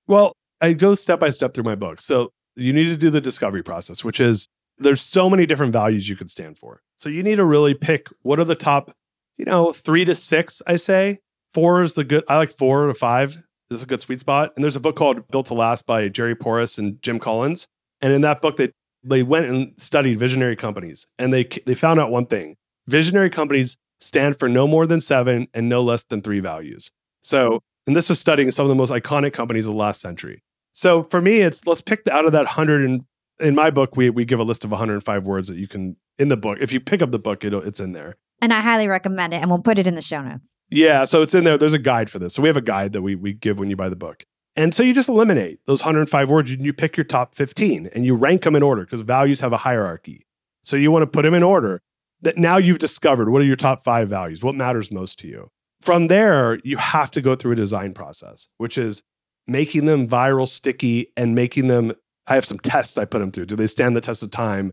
Well, 0.06 0.32
I 0.62 0.72
go 0.72 0.94
step 0.94 1.20
by 1.20 1.28
step 1.28 1.52
through 1.52 1.64
my 1.64 1.74
book. 1.74 2.00
So 2.00 2.32
you 2.56 2.72
need 2.72 2.84
to 2.84 2.96
do 2.96 3.10
the 3.10 3.20
discovery 3.20 3.62
process, 3.62 4.04
which 4.04 4.20
is 4.20 4.48
there's 4.78 5.00
so 5.00 5.30
many 5.30 5.46
different 5.46 5.72
values 5.72 6.08
you 6.08 6.16
could 6.16 6.30
stand 6.30 6.58
for. 6.58 6.82
So 6.96 7.08
you 7.08 7.22
need 7.22 7.36
to 7.36 7.44
really 7.44 7.74
pick 7.74 8.08
what 8.22 8.38
are 8.38 8.44
the 8.44 8.54
top, 8.54 8.92
you 9.36 9.44
know, 9.44 9.72
three 9.72 10.04
to 10.04 10.14
six, 10.14 10.62
I 10.66 10.76
say. 10.76 11.20
Four 11.54 11.82
is 11.82 11.94
the 11.94 12.04
good, 12.04 12.24
I 12.28 12.36
like 12.36 12.56
four 12.56 12.86
to 12.86 12.94
five. 12.94 13.34
This 13.68 13.78
is 13.78 13.82
a 13.82 13.86
good 13.86 14.00
sweet 14.00 14.20
spot. 14.20 14.52
And 14.54 14.62
there's 14.62 14.76
a 14.76 14.80
book 14.80 14.96
called 14.96 15.28
Built 15.28 15.46
to 15.46 15.54
Last 15.54 15.86
by 15.86 16.08
Jerry 16.08 16.34
Porras 16.34 16.78
and 16.78 17.00
Jim 17.02 17.18
Collins. 17.18 17.66
And 18.00 18.12
in 18.12 18.22
that 18.22 18.40
book, 18.40 18.56
they 18.56 18.72
they 19.04 19.22
went 19.22 19.46
and 19.46 19.72
studied 19.78 20.18
visionary 20.18 20.56
companies 20.56 21.06
and 21.18 21.32
they 21.32 21.44
they 21.66 21.74
found 21.74 22.00
out 22.00 22.10
one 22.10 22.26
thing. 22.26 22.56
Visionary 22.86 23.30
companies 23.30 23.76
stand 24.00 24.38
for 24.38 24.48
no 24.48 24.66
more 24.66 24.86
than 24.86 25.00
seven 25.00 25.46
and 25.54 25.68
no 25.68 25.82
less 25.82 26.04
than 26.04 26.20
three 26.20 26.40
values. 26.40 26.90
So, 27.22 27.60
and 27.86 27.94
this 27.94 28.10
is 28.10 28.18
studying 28.18 28.50
some 28.50 28.64
of 28.64 28.68
the 28.68 28.74
most 28.74 28.90
iconic 28.90 29.32
companies 29.32 29.66
of 29.66 29.74
the 29.74 29.78
last 29.78 30.00
century. 30.00 30.42
So 30.72 31.02
for 31.04 31.20
me, 31.20 31.40
it's 31.40 31.66
let's 31.66 31.80
pick 31.80 32.06
out 32.08 32.24
of 32.24 32.32
that 32.32 32.46
hundred 32.46 32.88
and 32.88 33.04
in 33.40 33.54
my 33.54 33.70
book, 33.70 33.96
we 33.96 34.10
we 34.10 34.24
give 34.24 34.40
a 34.40 34.44
list 34.44 34.64
of 34.64 34.70
105 34.70 35.26
words 35.26 35.48
that 35.48 35.56
you 35.56 35.68
can 35.68 35.96
in 36.18 36.28
the 36.28 36.36
book. 36.36 36.58
If 36.60 36.72
you 36.72 36.80
pick 36.80 37.02
up 37.02 37.10
the 37.10 37.18
book, 37.18 37.44
it 37.44 37.52
it's 37.52 37.80
in 37.80 37.92
there. 37.92 38.16
And 38.40 38.52
I 38.52 38.60
highly 38.60 38.88
recommend 38.88 39.32
it, 39.32 39.36
and 39.36 39.50
we'll 39.50 39.60
put 39.60 39.78
it 39.78 39.86
in 39.86 39.94
the 39.94 40.02
show 40.02 40.22
notes. 40.22 40.56
Yeah, 40.70 41.04
so 41.04 41.22
it's 41.22 41.34
in 41.34 41.44
there. 41.44 41.58
There's 41.58 41.74
a 41.74 41.78
guide 41.78 42.10
for 42.10 42.18
this. 42.18 42.34
So 42.34 42.42
we 42.42 42.48
have 42.48 42.56
a 42.56 42.62
guide 42.62 42.92
that 42.92 43.02
we 43.02 43.14
we 43.14 43.32
give 43.32 43.58
when 43.58 43.70
you 43.70 43.76
buy 43.76 43.88
the 43.88 43.96
book. 43.96 44.24
And 44.54 44.74
so 44.74 44.82
you 44.82 44.92
just 44.92 45.08
eliminate 45.08 45.60
those 45.66 45.80
105 45.80 46.28
words 46.28 46.50
and 46.50 46.64
you 46.64 46.74
pick 46.74 46.96
your 46.96 47.04
top 47.04 47.34
15 47.34 47.88
and 47.94 48.04
you 48.04 48.14
rank 48.14 48.42
them 48.42 48.54
in 48.54 48.62
order 48.62 48.84
because 48.84 49.00
values 49.00 49.40
have 49.40 49.52
a 49.52 49.56
hierarchy. 49.56 50.26
So 50.62 50.76
you 50.76 50.90
want 50.90 51.04
to 51.04 51.06
put 51.06 51.22
them 51.22 51.34
in 51.34 51.42
order. 51.42 51.80
That 52.20 52.36
now 52.36 52.56
you've 52.58 52.78
discovered 52.78 53.30
what 53.30 53.42
are 53.42 53.46
your 53.46 53.56
top 53.56 53.82
5 53.82 54.08
values? 54.08 54.44
What 54.44 54.54
matters 54.54 54.92
most 54.92 55.18
to 55.20 55.26
you? 55.26 55.50
From 55.80 56.06
there, 56.06 56.60
you 56.62 56.76
have 56.76 57.10
to 57.12 57.20
go 57.20 57.34
through 57.34 57.52
a 57.52 57.56
design 57.56 57.94
process, 57.94 58.46
which 58.58 58.78
is 58.78 59.02
making 59.46 59.86
them 59.86 60.08
viral, 60.08 60.48
sticky 60.48 61.08
and 61.16 61.34
making 61.34 61.68
them 61.68 61.92
I 62.26 62.34
have 62.34 62.44
some 62.44 62.58
tests 62.58 62.98
I 62.98 63.04
put 63.04 63.18
them 63.18 63.32
through. 63.32 63.46
Do 63.46 63.56
they 63.56 63.66
stand 63.66 63.96
the 63.96 64.00
test 64.00 64.22
of 64.22 64.30
time? 64.30 64.72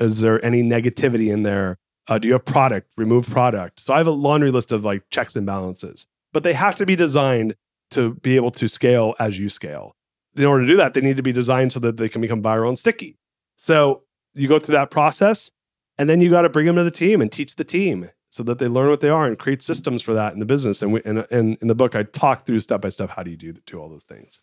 Is 0.00 0.20
there 0.20 0.42
any 0.44 0.62
negativity 0.62 1.30
in 1.30 1.42
there? 1.42 1.76
Uh, 2.08 2.18
do 2.18 2.28
you 2.28 2.34
have 2.34 2.44
product? 2.44 2.92
Remove 2.96 3.28
product. 3.28 3.80
So 3.80 3.92
I 3.92 3.98
have 3.98 4.06
a 4.06 4.12
laundry 4.12 4.50
list 4.50 4.72
of 4.72 4.84
like 4.84 5.02
checks 5.10 5.36
and 5.36 5.44
balances, 5.44 6.06
but 6.32 6.42
they 6.42 6.54
have 6.54 6.76
to 6.76 6.86
be 6.86 6.96
designed 6.96 7.54
to 7.90 8.14
be 8.14 8.36
able 8.36 8.50
to 8.52 8.68
scale 8.68 9.14
as 9.18 9.38
you 9.38 9.48
scale. 9.48 9.94
In 10.36 10.44
order 10.44 10.64
to 10.64 10.72
do 10.72 10.76
that, 10.76 10.94
they 10.94 11.00
need 11.00 11.16
to 11.16 11.22
be 11.22 11.32
designed 11.32 11.72
so 11.72 11.80
that 11.80 11.96
they 11.96 12.08
can 12.08 12.20
become 12.20 12.42
viral 12.42 12.68
and 12.68 12.78
sticky. 12.78 13.18
So 13.56 14.04
you 14.34 14.48
go 14.48 14.58
through 14.58 14.74
that 14.74 14.90
process, 14.90 15.50
and 15.98 16.10
then 16.10 16.20
you 16.20 16.30
got 16.30 16.42
to 16.42 16.48
bring 16.48 16.66
them 16.66 16.76
to 16.76 16.84
the 16.84 16.90
team 16.90 17.20
and 17.20 17.32
teach 17.32 17.56
the 17.56 17.64
team 17.64 18.10
so 18.36 18.42
that 18.42 18.58
they 18.58 18.68
learn 18.68 18.90
what 18.90 19.00
they 19.00 19.08
are 19.08 19.24
and 19.24 19.38
create 19.38 19.60
mm-hmm. 19.60 19.72
systems 19.72 20.02
for 20.02 20.12
that 20.12 20.34
in 20.34 20.40
the 20.40 20.44
business. 20.44 20.82
And, 20.82 20.92
we, 20.92 21.00
and, 21.06 21.26
and 21.30 21.56
in 21.62 21.68
the 21.68 21.74
book, 21.74 21.96
I 21.96 22.02
talk 22.02 22.44
through 22.44 22.60
step 22.60 22.82
by 22.82 22.90
step 22.90 23.08
how 23.08 23.22
do 23.22 23.30
you 23.30 23.36
do, 23.36 23.54
do 23.64 23.80
all 23.80 23.88
those 23.88 24.04
things. 24.04 24.42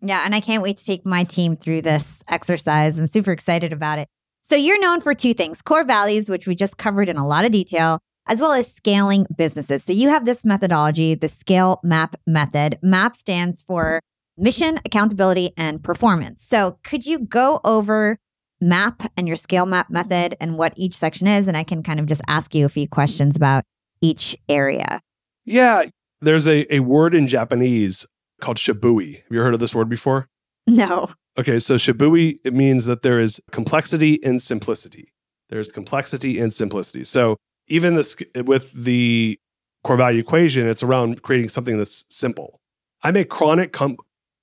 Yeah, 0.00 0.22
and 0.24 0.32
I 0.32 0.40
can't 0.40 0.62
wait 0.62 0.76
to 0.76 0.84
take 0.84 1.04
my 1.04 1.24
team 1.24 1.56
through 1.56 1.82
this 1.82 2.22
exercise. 2.28 3.00
I'm 3.00 3.08
super 3.08 3.32
excited 3.32 3.72
about 3.72 3.98
it. 3.98 4.06
So, 4.42 4.54
you're 4.54 4.80
known 4.80 5.00
for 5.00 5.12
two 5.12 5.34
things 5.34 5.60
core 5.60 5.84
values, 5.84 6.30
which 6.30 6.46
we 6.46 6.54
just 6.54 6.76
covered 6.76 7.08
in 7.08 7.16
a 7.16 7.26
lot 7.26 7.44
of 7.44 7.50
detail, 7.50 7.98
as 8.28 8.40
well 8.40 8.52
as 8.52 8.72
scaling 8.72 9.26
businesses. 9.36 9.82
So, 9.84 9.92
you 9.92 10.08
have 10.08 10.24
this 10.24 10.44
methodology, 10.44 11.14
the 11.14 11.28
Scale 11.28 11.80
Map 11.84 12.16
method. 12.26 12.78
MAP 12.82 13.14
stands 13.14 13.62
for 13.62 14.00
mission, 14.36 14.80
accountability, 14.84 15.50
and 15.56 15.82
performance. 15.82 16.44
So, 16.44 16.78
could 16.82 17.06
you 17.06 17.20
go 17.20 17.60
over 17.64 18.18
MAP 18.62 19.02
and 19.16 19.26
your 19.26 19.36
Scale 19.36 19.66
Map 19.66 19.90
method 19.90 20.36
and 20.40 20.56
what 20.56 20.72
each 20.76 20.94
section 20.94 21.26
is? 21.26 21.48
And 21.48 21.56
I 21.56 21.64
can 21.64 21.82
kind 21.82 22.00
of 22.00 22.06
just 22.06 22.22
ask 22.28 22.54
you 22.54 22.64
a 22.64 22.70
few 22.70 22.88
questions 22.88 23.36
about 23.36 23.64
each 24.00 24.36
area. 24.48 25.00
Yeah, 25.44 25.86
there's 26.20 26.46
a, 26.46 26.72
a 26.74 26.80
word 26.80 27.14
in 27.14 27.26
Japanese 27.26 28.06
called 28.40 28.56
shibui. 28.56 29.16
Have 29.16 29.32
you 29.32 29.40
heard 29.40 29.54
of 29.54 29.60
this 29.60 29.74
word 29.74 29.88
before? 29.88 30.28
No. 30.66 31.10
Okay, 31.38 31.58
so 31.58 31.74
shibui 31.74 32.36
it 32.44 32.54
means 32.54 32.84
that 32.86 33.02
there 33.02 33.18
is 33.18 33.40
complexity 33.50 34.22
and 34.22 34.40
simplicity. 34.40 35.12
There's 35.48 35.70
complexity 35.70 36.38
and 36.38 36.52
simplicity. 36.52 37.04
So 37.04 37.36
even 37.68 37.96
this 37.96 38.16
with 38.44 38.72
the 38.72 39.38
core 39.82 39.96
value 39.96 40.20
equation, 40.20 40.68
it's 40.68 40.82
around 40.82 41.22
creating 41.22 41.48
something 41.48 41.78
that's 41.78 42.04
simple. 42.08 42.60
I'm 43.02 43.16
a 43.16 43.24
chronic 43.24 43.72
com- 43.72 43.96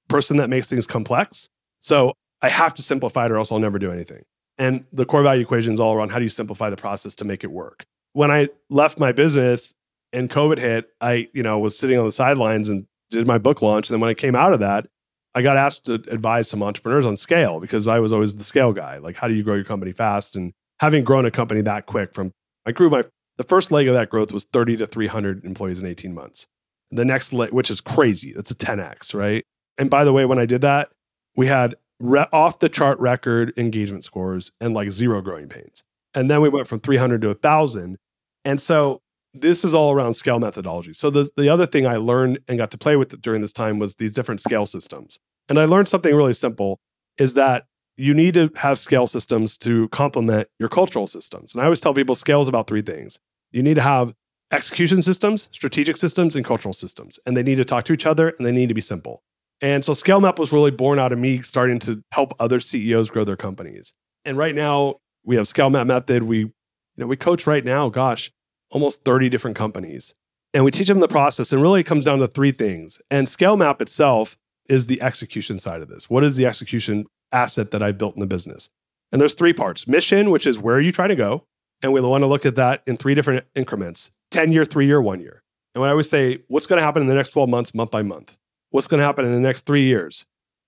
person 0.07 0.37
that 0.37 0.49
makes 0.49 0.67
things 0.67 0.85
complex, 0.85 1.47
so 1.79 2.13
I 2.41 2.49
have 2.49 2.73
to 2.75 2.81
simplify 2.81 3.25
it, 3.25 3.31
or 3.31 3.37
else 3.37 3.51
I'll 3.51 3.59
never 3.59 3.79
do 3.79 3.91
anything. 3.91 4.23
And 4.57 4.85
the 4.91 5.05
core 5.05 5.23
value 5.23 5.41
equation 5.41 5.73
is 5.73 5.79
all 5.79 5.93
around 5.93 6.09
how 6.11 6.19
do 6.19 6.23
you 6.23 6.29
simplify 6.29 6.69
the 6.69 6.77
process 6.77 7.15
to 7.15 7.25
make 7.25 7.43
it 7.43 7.51
work. 7.51 7.85
When 8.13 8.31
I 8.31 8.49
left 8.69 8.99
my 8.99 9.11
business 9.11 9.73
and 10.11 10.29
COVID 10.29 10.57
hit, 10.57 10.89
I 10.99 11.29
you 11.33 11.43
know 11.43 11.59
was 11.59 11.77
sitting 11.77 11.97
on 11.97 12.05
the 12.05 12.11
sidelines 12.11 12.69
and 12.69 12.85
did 13.09 13.25
my 13.27 13.37
book 13.37 13.61
launch. 13.61 13.89
And 13.89 13.95
then 13.95 14.01
when 14.01 14.09
I 14.09 14.13
came 14.13 14.35
out 14.35 14.53
of 14.53 14.59
that, 14.59 14.87
I 15.35 15.41
got 15.41 15.57
asked 15.57 15.85
to 15.85 15.95
advise 16.09 16.49
some 16.49 16.63
entrepreneurs 16.63 17.05
on 17.05 17.15
scale 17.15 17.59
because 17.59 17.87
I 17.87 17.99
was 17.99 18.11
always 18.11 18.35
the 18.35 18.43
scale 18.43 18.73
guy. 18.73 18.97
Like, 18.97 19.15
how 19.15 19.27
do 19.27 19.33
you 19.33 19.43
grow 19.43 19.55
your 19.55 19.63
company 19.63 19.91
fast? 19.91 20.35
And 20.35 20.53
having 20.79 21.03
grown 21.03 21.25
a 21.25 21.31
company 21.31 21.61
that 21.61 21.85
quick 21.85 22.13
from, 22.13 22.31
I 22.65 22.71
grew 22.71 22.89
my, 22.89 23.03
the 23.37 23.43
first 23.43 23.71
leg 23.71 23.87
of 23.87 23.93
that 23.93 24.09
growth 24.09 24.31
was 24.31 24.45
30 24.45 24.77
to 24.77 24.87
300 24.87 25.45
employees 25.45 25.81
in 25.81 25.87
18 25.87 26.13
months. 26.13 26.47
The 26.91 27.05
next 27.05 27.31
leg, 27.33 27.53
which 27.53 27.69
is 27.69 27.79
crazy, 27.79 28.33
it's 28.35 28.51
a 28.51 28.55
10x, 28.55 29.13
right? 29.13 29.45
And 29.77 29.89
by 29.89 30.03
the 30.03 30.11
way, 30.11 30.25
when 30.25 30.39
I 30.39 30.45
did 30.45 30.61
that, 30.61 30.89
we 31.35 31.47
had 31.47 31.75
re- 31.99 32.27
off 32.31 32.59
the 32.59 32.69
chart 32.69 32.99
record 32.99 33.53
engagement 33.57 34.03
scores 34.03 34.51
and 34.59 34.73
like 34.73 34.91
zero 34.91 35.21
growing 35.21 35.47
pains. 35.47 35.83
And 36.13 36.29
then 36.29 36.41
we 36.41 36.49
went 36.49 36.67
from 36.67 36.79
300 36.79 37.21
to 37.21 37.27
1,000. 37.27 37.97
And 38.45 38.61
so 38.61 39.01
this 39.33 39.63
is 39.63 39.73
all 39.73 39.91
around 39.91 40.15
scale 40.15 40.39
methodology. 40.39 40.93
So 40.93 41.09
the, 41.09 41.29
the 41.37 41.49
other 41.49 41.65
thing 41.65 41.85
I 41.85 41.97
learned 41.97 42.39
and 42.47 42.57
got 42.57 42.71
to 42.71 42.77
play 42.77 42.95
with 42.95 43.21
during 43.21 43.41
this 43.41 43.53
time 43.53 43.79
was 43.79 43.95
these 43.95 44.13
different 44.13 44.41
scale 44.41 44.65
systems. 44.65 45.19
And 45.47 45.59
I 45.59 45.65
learned 45.65 45.87
something 45.87 46.13
really 46.15 46.33
simple 46.33 46.79
is 47.17 47.35
that 47.35 47.65
you 47.97 48.13
need 48.13 48.33
to 48.35 48.49
have 48.55 48.79
scale 48.79 49.07
systems 49.07 49.57
to 49.57 49.89
complement 49.89 50.47
your 50.57 50.69
cultural 50.69 51.05
systems. 51.05 51.53
And 51.53 51.61
I 51.61 51.65
always 51.65 51.81
tell 51.81 51.93
people 51.93 52.15
scale 52.15 52.41
is 52.41 52.47
about 52.47 52.67
three 52.67 52.81
things. 52.81 53.19
You 53.51 53.61
need 53.61 53.73
to 53.73 53.81
have 53.81 54.13
execution 54.51 55.01
systems, 55.01 55.49
strategic 55.51 55.97
systems, 55.97 56.35
and 56.35 56.45
cultural 56.45 56.73
systems. 56.73 57.19
And 57.25 57.35
they 57.35 57.43
need 57.43 57.55
to 57.55 57.65
talk 57.65 57.85
to 57.85 57.93
each 57.93 58.05
other 58.05 58.29
and 58.29 58.45
they 58.45 58.51
need 58.51 58.69
to 58.69 58.73
be 58.73 58.81
simple. 58.81 59.21
And 59.61 59.83
so 59.83 59.93
Scale 59.93 60.21
Map 60.21 60.39
was 60.39 60.51
really 60.51 60.71
born 60.71 60.99
out 60.99 61.11
of 61.11 61.19
me 61.19 61.41
starting 61.41 61.79
to 61.79 62.01
help 62.11 62.33
other 62.39 62.59
CEOs 62.59 63.09
grow 63.09 63.23
their 63.23 63.35
companies. 63.35 63.93
And 64.25 64.37
right 64.37 64.55
now 64.55 64.95
we 65.23 65.35
have 65.35 65.47
Scale 65.47 65.69
Map 65.69 65.87
method. 65.87 66.23
We, 66.23 66.39
you 66.39 66.53
know, 66.97 67.07
we 67.07 67.17
coach 67.17 67.45
right 67.45 67.63
now, 67.63 67.89
gosh, 67.89 68.31
almost 68.71 69.03
30 69.03 69.29
different 69.29 69.57
companies. 69.57 70.13
And 70.53 70.63
we 70.63 70.71
teach 70.71 70.87
them 70.87 70.99
the 70.99 71.07
process. 71.07 71.51
And 71.51 71.61
really, 71.61 71.81
it 71.81 71.85
comes 71.85 72.05
down 72.05 72.19
to 72.19 72.27
three 72.27 72.51
things. 72.51 72.99
And 73.11 73.29
Scale 73.29 73.57
Map 73.57 73.81
itself 73.81 74.37
is 74.67 74.87
the 74.87 75.01
execution 75.01 75.59
side 75.59 75.81
of 75.81 75.89
this. 75.89 76.09
What 76.09 76.23
is 76.23 76.37
the 76.37 76.45
execution 76.45 77.05
asset 77.31 77.71
that 77.71 77.83
I 77.83 77.91
built 77.91 78.15
in 78.15 78.19
the 78.19 78.27
business? 78.27 78.69
And 79.11 79.19
there's 79.19 79.33
three 79.33 79.53
parts 79.53 79.87
mission, 79.87 80.29
which 80.29 80.47
is 80.47 80.59
where 80.59 80.75
are 80.75 80.81
you 80.81 80.91
trying 80.91 81.09
to 81.09 81.15
go? 81.15 81.43
And 81.81 81.93
we 81.93 82.01
want 82.01 82.21
to 82.23 82.27
look 82.27 82.45
at 82.45 82.55
that 82.55 82.83
in 82.85 82.97
three 82.97 83.15
different 83.15 83.45
increments 83.55 84.11
10 84.31 84.51
year, 84.51 84.65
three 84.65 84.85
year, 84.85 85.01
one 85.01 85.19
year. 85.19 85.43
And 85.73 85.81
when 85.81 85.89
I 85.89 85.91
always 85.91 86.09
say, 86.09 86.39
what's 86.47 86.65
going 86.65 86.79
to 86.79 86.83
happen 86.83 87.01
in 87.01 87.07
the 87.07 87.13
next 87.13 87.29
12 87.29 87.49
months, 87.49 87.73
month 87.73 87.91
by 87.91 88.03
month? 88.03 88.37
What's 88.71 88.87
going 88.87 88.99
to 88.99 89.05
happen 89.05 89.25
in 89.25 89.31
the 89.31 89.39
next 89.39 89.65
three 89.65 89.83
years? 89.83 90.25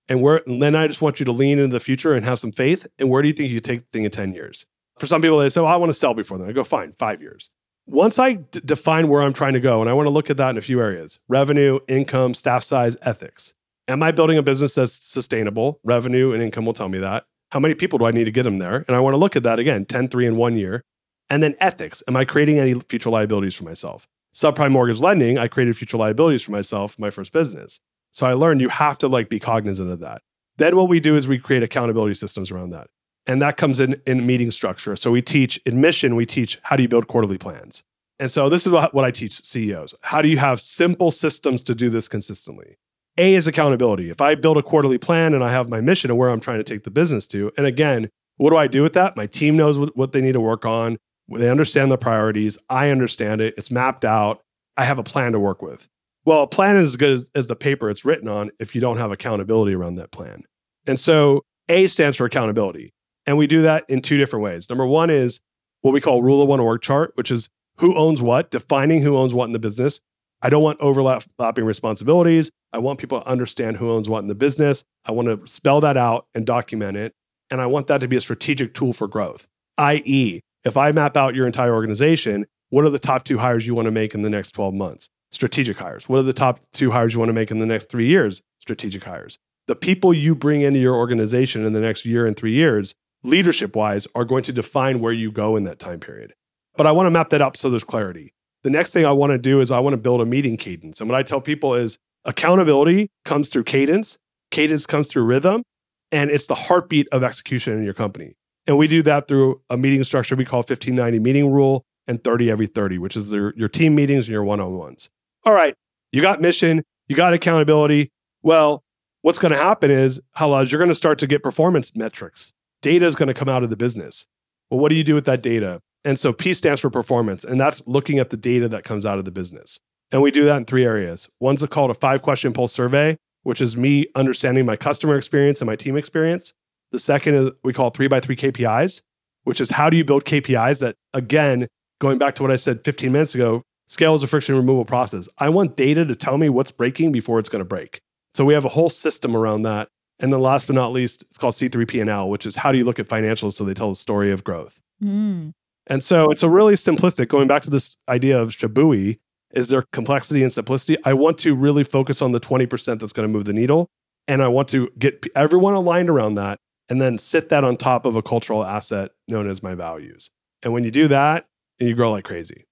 And 0.10 0.22
where 0.22 0.42
and 0.48 0.62
then 0.62 0.76
I 0.76 0.88
just 0.88 1.02
want 1.02 1.20
you 1.20 1.26
to 1.26 1.32
lean 1.32 1.60
into 1.60 1.74
the 1.74 1.80
future 1.80 2.14
and 2.14 2.26
have 2.26 2.40
some 2.40 2.52
faith. 2.52 2.88
And 3.00 3.10
where 3.10 3.22
do 3.22 3.28
you 3.28 3.34
think 3.34 3.50
you 3.50 3.60
take 3.60 3.80
the 3.82 3.88
thing 3.94 4.04
in 4.04 4.12
10 4.12 4.34
years? 4.34 4.66
For 4.98 5.08
some 5.08 5.22
people, 5.22 5.40
they 5.40 5.50
say, 5.50 5.62
well, 5.62 5.72
I 5.72 5.78
want 5.78 5.90
to 5.90 5.98
sell 5.98 6.14
before 6.14 6.38
then. 6.38 6.50
I 6.50 6.52
go, 6.52 6.64
fine, 6.64 6.94
five 6.98 7.22
years 7.22 7.50
once 7.86 8.20
I 8.20 8.34
d- 8.34 8.62
define 8.64 9.08
where 9.08 9.22
I'm 9.22 9.34
trying 9.34 9.54
to 9.54 9.60
go, 9.60 9.82
and 9.82 9.90
I 9.90 9.94
want 9.94 10.08
to 10.08 10.12
look 10.12 10.30
at 10.30 10.38
that 10.38 10.52
in 10.52 10.58
a 10.58 10.62
few 10.62 10.80
areas 10.80 11.20
revenue, 11.28 11.80
income, 11.88 12.34
staff 12.34 12.64
size, 12.64 12.98
ethics. 13.02 13.54
Am 13.88 14.02
I 14.04 14.12
building 14.12 14.38
a 14.38 14.44
business 14.44 14.76
that's 14.76 14.94
sustainable? 14.94 15.80
Revenue 15.84 16.32
and 16.32 16.42
income 16.42 16.66
will 16.66 16.74
tell 16.74 16.90
me 16.90 17.00
that. 17.00 17.26
How 17.52 17.60
many 17.60 17.74
people 17.74 18.00
do 18.00 18.06
I 18.06 18.12
need 18.12 18.24
to 18.26 18.32
get 18.32 18.44
them 18.44 18.60
there? 18.60 18.86
And 18.88 18.96
I 18.96 19.00
want 19.00 19.14
to 19.14 19.18
look 19.18 19.36
at 19.36 19.44
that 19.44 19.60
again 19.60 19.86
10, 19.86 20.08
3 20.08 20.28
in 20.28 20.36
one 20.38 20.56
year. 20.56 20.84
And 21.30 21.42
then 21.42 21.56
ethics. 21.60 22.04
Am 22.08 22.16
I 22.16 22.26
creating 22.26 22.60
any 22.60 22.74
future 22.80 23.10
liabilities 23.10 23.56
for 23.56 23.64
myself? 23.64 24.08
Subprime 24.34 24.72
mortgage 24.72 25.00
lending, 25.00 25.38
I 25.38 25.48
created 25.48 25.76
future 25.76 25.98
liabilities 25.98 26.42
for 26.42 26.52
myself, 26.52 26.98
my 26.98 27.10
first 27.10 27.34
business. 27.34 27.82
So 28.12 28.26
I 28.26 28.34
learned 28.34 28.62
you 28.62 28.70
have 28.70 28.98
to 29.00 29.08
like 29.08 29.30
be 29.30 29.40
cognizant 29.40 29.90
of 29.90 30.00
that. 30.00 30.22
Then 30.58 30.76
what 30.76 30.90
we 30.90 31.00
do 31.00 31.16
is 31.16 31.28
we 31.28 31.40
create 31.40 31.64
accountability 31.64 32.16
systems 32.16 32.52
around 32.52 32.72
that. 32.72 32.88
And 33.28 33.42
that 33.42 33.58
comes 33.58 33.80
in 33.80 34.02
in 34.06 34.26
meeting 34.26 34.52
structure. 34.52 34.96
So 34.96 35.12
we 35.12 35.22
teach 35.22 35.60
admission, 35.66 36.16
we 36.16 36.26
teach 36.26 36.60
how 36.64 36.76
do 36.76 36.84
you 36.84 36.90
build 36.90 37.08
quarterly 37.08 37.38
plans. 37.38 37.84
And 38.20 38.30
so 38.30 38.50
this 38.50 38.68
is 38.68 38.72
what, 38.72 39.04
I 39.04 39.10
teach 39.12 39.44
CEOs. 39.44 39.96
How 40.02 40.22
do 40.22 40.28
you 40.28 40.38
have 40.38 40.62
simple 40.62 41.10
systems 41.10 41.64
to 41.64 41.74
do 41.74 41.90
this 41.90 42.08
consistently? 42.08 42.78
A 43.18 43.34
is 43.34 43.48
accountability. 43.48 44.10
If 44.10 44.22
I 44.22 44.36
build 44.36 44.58
a 44.58 44.64
quarterly 44.64 45.00
plan 45.00 45.34
and 45.34 45.44
I 45.44 45.52
have 45.52 45.70
my 45.70 45.82
mission 45.82 46.12
and 46.12 46.20
where 46.20 46.30
I'm 46.30 46.40
trying 46.40 46.60
to 46.60 46.64
take 46.64 46.84
the 46.84 46.92
business 46.92 47.28
to, 47.30 47.52
and 47.58 47.66
again, 47.66 48.10
what 48.38 48.52
do 48.52 48.58
I 48.58 48.68
do 48.68 48.84
with 48.84 48.94
that? 48.94 49.18
My 49.18 49.26
team 49.26 49.58
knows 49.58 49.78
what 49.96 50.12
they 50.12 50.22
need 50.22 50.34
to 50.34 50.42
work 50.42 50.66
on. 50.66 50.98
They 51.30 51.50
understand 51.50 51.92
the 51.92 51.98
priorities. 51.98 52.58
I 52.70 52.90
understand 52.90 53.42
it. 53.42 53.56
It's 53.58 53.72
mapped 53.72 54.06
out. 54.06 54.42
I 54.78 54.86
have 54.86 55.00
a 55.00 55.04
plan 55.04 55.32
to 55.32 55.40
work 55.40 55.62
with. 55.62 55.88
Well, 56.26 56.44
a 56.44 56.48
plan 56.48 56.78
is 56.78 56.90
as 56.90 56.96
good 56.98 57.12
as, 57.12 57.32
as 57.34 57.48
the 57.48 57.56
paper 57.56 57.90
it's 57.90 58.06
written 58.06 58.28
on 58.28 58.52
if 58.60 58.76
you 58.76 58.82
don't 58.82 58.98
have 58.98 59.12
accountability 59.12 59.74
around 59.74 59.96
that 59.96 60.12
plan. 60.12 60.44
And 60.86 61.00
so 61.00 61.44
A 61.70 61.88
stands 61.88 62.18
for 62.18 62.26
accountability. 62.26 62.94
And 63.26 63.38
we 63.38 63.48
do 63.48 63.62
that 63.64 63.86
in 63.88 64.02
two 64.02 64.18
different 64.18 64.44
ways. 64.44 64.70
Number 64.70 64.86
one 64.86 65.10
is 65.10 65.40
what 65.82 65.94
we 65.94 66.02
call 66.02 66.22
rule 66.22 66.42
of 66.42 66.48
one 66.48 66.60
org 66.60 66.82
chart, 66.82 67.12
which 67.16 67.32
is 67.32 67.50
who 67.78 67.96
owns 67.96 68.22
what, 68.22 68.52
defining 68.52 69.02
who 69.02 69.18
owns 69.18 69.34
what 69.34 69.46
in 69.46 69.54
the 69.54 69.60
business. 69.60 70.00
I 70.42 70.50
don't 70.50 70.64
want 70.64 70.80
overlapping 70.80 71.66
responsibilities. 71.66 72.52
I 72.74 72.80
want 72.80 73.00
people 73.00 73.22
to 73.22 73.28
understand 73.28 73.78
who 73.78 73.92
owns 73.92 74.10
what 74.10 74.20
in 74.20 74.28
the 74.28 74.36
business. 74.36 74.84
I 75.06 75.12
want 75.12 75.28
to 75.28 75.48
spell 75.48 75.82
that 75.82 75.98
out 75.98 76.28
and 76.34 76.46
document 76.46 76.98
it. 76.98 77.14
And 77.52 77.62
I 77.62 77.68
want 77.68 77.88
that 77.88 78.00
to 78.00 78.08
be 78.08 78.16
a 78.16 78.22
strategic 78.22 78.74
tool 78.74 78.94
for 78.94 79.08
growth, 79.08 79.48
i.e., 79.78 80.42
if 80.64 80.78
I 80.78 80.92
map 80.92 81.18
out 81.18 81.36
your 81.36 81.48
entire 81.48 81.74
organization, 81.74 82.46
what 82.70 82.86
are 82.86 82.90
the 82.90 83.00
top 83.00 83.24
two 83.24 83.40
hires 83.40 83.66
you 83.66 83.76
want 83.76 83.88
to 83.88 83.92
make 83.92 84.14
in 84.14 84.22
the 84.22 84.30
next 84.30 84.52
12 84.52 84.74
months? 84.74 85.10
Strategic 85.32 85.78
hires. 85.78 86.10
What 86.10 86.20
are 86.20 86.24
the 86.24 86.34
top 86.34 86.60
two 86.74 86.92
hires 86.92 87.14
you 87.14 87.20
want 87.20 87.30
to 87.30 87.34
make 87.34 87.52
in 87.52 87.60
the 87.60 87.66
next 87.66 87.90
three 87.90 88.08
years? 88.08 88.42
Strategic 88.60 89.04
hires. 89.04 89.38
The 89.68 89.76
people 89.76 90.14
you 90.14 90.36
bring 90.36 90.62
into 90.62 90.80
your 90.80 90.96
organization 90.96 91.66
in 91.66 91.74
the 91.74 91.80
next 91.80 92.06
year 92.06 92.26
and 92.26 92.36
three 92.36 92.54
years 92.54 92.94
leadership 93.24 93.76
wise, 93.76 94.08
are 94.16 94.26
going 94.26 94.44
to 94.44 94.54
define 94.54 95.00
where 95.00 95.14
you 95.14 95.32
go 95.32 95.56
in 95.56 95.64
that 95.66 95.80
time 95.80 96.00
period. 96.00 96.34
But 96.76 96.88
I 96.88 96.92
want 96.92 97.08
to 97.08 97.12
map 97.12 97.30
that 97.30 97.42
up 97.42 97.58
so 97.58 97.70
there's 97.70 97.84
clarity. 97.84 98.34
the 98.64 98.70
next 98.70 98.94
thing 98.94 99.06
I 99.06 99.12
want 99.12 99.32
to 99.32 99.40
do 99.40 99.60
is 99.60 99.72
I 99.72 99.80
want 99.80 99.94
to 99.96 99.98
build 99.98 100.22
a 100.22 100.26
meeting 100.26 100.56
cadence. 100.56 101.02
And 101.02 101.10
what 101.10 101.18
I 101.18 101.24
tell 101.24 101.42
people 101.42 101.74
is 101.74 101.98
accountability 102.26 103.10
comes 103.26 103.50
through 103.50 103.64
cadence, 103.64 104.20
cadence 104.52 104.86
comes 104.86 105.08
through 105.08 105.24
rhythm, 105.24 105.64
and 106.12 106.30
it's 106.30 106.46
the 106.46 106.56
heartbeat 106.56 107.08
of 107.12 107.24
execution 107.24 107.76
in 107.78 107.84
your 107.84 107.96
company. 107.96 108.36
And 108.68 108.78
we 108.78 108.88
do 108.88 109.02
that 109.02 109.28
through 109.28 109.62
a 109.70 109.78
meeting 109.78 110.04
structure 110.04 110.36
we 110.36 110.46
call 110.46 110.60
1590 110.60 111.18
meeting 111.20 111.52
rule 111.52 111.84
and 112.08 112.24
30 112.24 112.52
every 112.52 112.68
30, 112.68 113.00
which 113.00 113.18
is 113.18 113.32
your, 113.32 113.54
your 113.56 113.70
team 113.70 113.96
meetings 113.96 114.28
and 114.28 114.34
your 114.34 114.44
one 114.44 114.60
on 114.60 114.78
ones. 114.78 115.10
All 115.44 115.54
right, 115.54 115.74
you 116.12 116.22
got 116.22 116.40
mission, 116.40 116.84
you 117.08 117.16
got 117.16 117.34
accountability. 117.34 118.12
Well, 118.44 118.84
what's 119.22 119.40
going 119.40 119.52
to 119.52 119.58
happen 119.58 119.90
is, 119.90 120.22
Hala, 120.36 120.66
you're 120.66 120.78
going 120.78 120.90
to 120.90 120.96
start 120.96 121.18
to 121.20 121.28
get 121.28 121.42
performance 121.42 121.96
metrics. 121.96 122.54
Data 122.84 123.06
is 123.06 123.16
going 123.16 123.28
to 123.28 123.34
come 123.34 123.50
out 123.50 123.64
of 123.64 123.72
the 123.72 123.78
business. 123.78 124.28
Well, 124.70 124.80
what 124.80 124.90
do 124.90 124.96
you 124.96 125.04
do 125.04 125.16
with 125.16 125.26
that 125.26 125.42
data? 125.42 125.82
And 126.06 126.20
so 126.20 126.32
P 126.32 126.54
stands 126.54 126.82
for 126.82 126.90
performance, 126.90 127.44
and 127.44 127.60
that's 127.60 127.82
looking 127.88 128.20
at 128.20 128.30
the 128.30 128.38
data 128.38 128.70
that 128.70 128.84
comes 128.84 129.06
out 129.06 129.18
of 129.18 129.26
the 129.26 129.32
business. 129.32 129.80
And 130.12 130.22
we 130.22 130.30
do 130.30 130.46
that 130.46 130.58
in 130.58 130.66
three 130.66 130.86
areas. 130.86 131.28
One's 131.40 131.66
called 131.66 131.90
a 131.90 131.96
five 131.96 132.22
question 132.22 132.54
pulse 132.54 132.74
survey, 132.74 133.18
which 133.44 133.62
is 133.62 133.76
me 133.76 134.08
understanding 134.16 134.66
my 134.66 134.76
customer 134.76 135.16
experience 135.16 135.62
and 135.62 135.68
my 135.68 135.76
team 135.76 135.98
experience. 135.98 136.54
The 136.92 137.00
second 137.00 137.36
is 137.36 137.52
we 137.64 137.74
call 137.74 137.90
three 137.90 138.08
by 138.08 138.20
three 138.20 138.36
KPIs, 138.36 139.02
which 139.44 139.62
is 139.62 139.72
how 139.72 139.90
do 139.90 139.98
you 139.98 140.06
build 140.06 140.26
KPIs 140.26 140.82
that, 140.82 140.98
again, 141.14 141.68
going 142.00 142.18
back 142.18 142.36
to 142.36 142.44
what 142.44 142.52
I 142.52 142.58
said 142.58 142.84
15 142.84 143.12
minutes 143.12 143.34
ago, 143.34 143.64
scale 143.92 144.16
is 144.16 144.24
a 144.24 144.28
friction 144.28 144.56
removal 144.56 144.86
process. 144.86 145.28
I 145.38 145.50
want 145.50 145.76
data 145.76 146.06
to 146.06 146.16
tell 146.16 146.38
me 146.38 146.48
what's 146.48 146.72
breaking 146.72 147.12
before 147.12 147.40
it's 147.40 147.50
going 147.50 147.60
to 147.60 147.66
break. 147.66 148.02
So 148.34 148.46
we 148.46 148.54
have 148.54 148.64
a 148.64 148.70
whole 148.70 148.90
system 148.90 149.36
around 149.36 149.64
that. 149.64 149.90
And 150.20 150.32
then 150.32 150.42
last 150.42 150.68
but 150.68 150.76
not 150.76 150.94
least, 150.94 151.24
it's 151.24 151.38
called 151.38 151.56
C3P&L, 151.56 152.30
which 152.30 152.46
is 152.46 152.56
how 152.56 152.72
do 152.72 152.78
you 152.78 152.86
look 152.86 153.00
at 153.00 153.08
financials 153.08 153.54
so 153.54 153.66
they 153.66 153.74
tell 153.74 153.90
the 153.90 153.96
story 153.96 154.32
of 154.32 154.44
growth. 154.44 154.80
Mm. 155.04 155.52
And 155.88 156.04
so 156.04 156.32
it's 156.32 156.44
a 156.44 156.50
really 156.50 156.76
simplistic, 156.76 157.28
going 157.28 157.48
back 157.48 157.64
to 157.64 157.70
this 157.70 157.98
idea 158.08 158.40
of 158.40 158.52
Shibui, 158.52 159.20
is 159.54 159.68
there 159.68 159.84
complexity 159.92 160.42
and 160.42 160.54
simplicity? 160.54 160.98
I 161.04 161.14
want 161.14 161.38
to 161.40 161.54
really 161.54 161.84
focus 161.84 162.22
on 162.22 162.32
the 162.32 162.40
20% 162.40 163.00
that's 163.00 163.12
going 163.12 163.28
to 163.28 163.34
move 163.34 163.46
the 163.46 163.54
needle. 163.54 163.90
And 164.28 164.42
I 164.42 164.48
want 164.48 164.70
to 164.70 164.90
get 164.98 165.26
everyone 165.36 165.74
aligned 165.74 166.10
around 166.10 166.36
that 166.36 166.60
and 166.88 167.02
then 167.02 167.18
sit 167.18 167.50
that 167.50 167.66
on 167.66 167.76
top 167.76 168.06
of 168.06 168.16
a 168.16 168.22
cultural 168.22 168.64
asset 168.64 169.12
known 169.28 169.50
as 169.50 169.62
my 169.62 169.76
values. 169.76 170.30
And 170.64 170.72
when 170.72 170.86
you 170.86 170.92
do 170.92 171.10
that, 171.10 171.48
and 171.80 171.90
you 171.90 171.96
grow 171.96 172.12
like 172.12 172.24
crazy. 172.24 172.68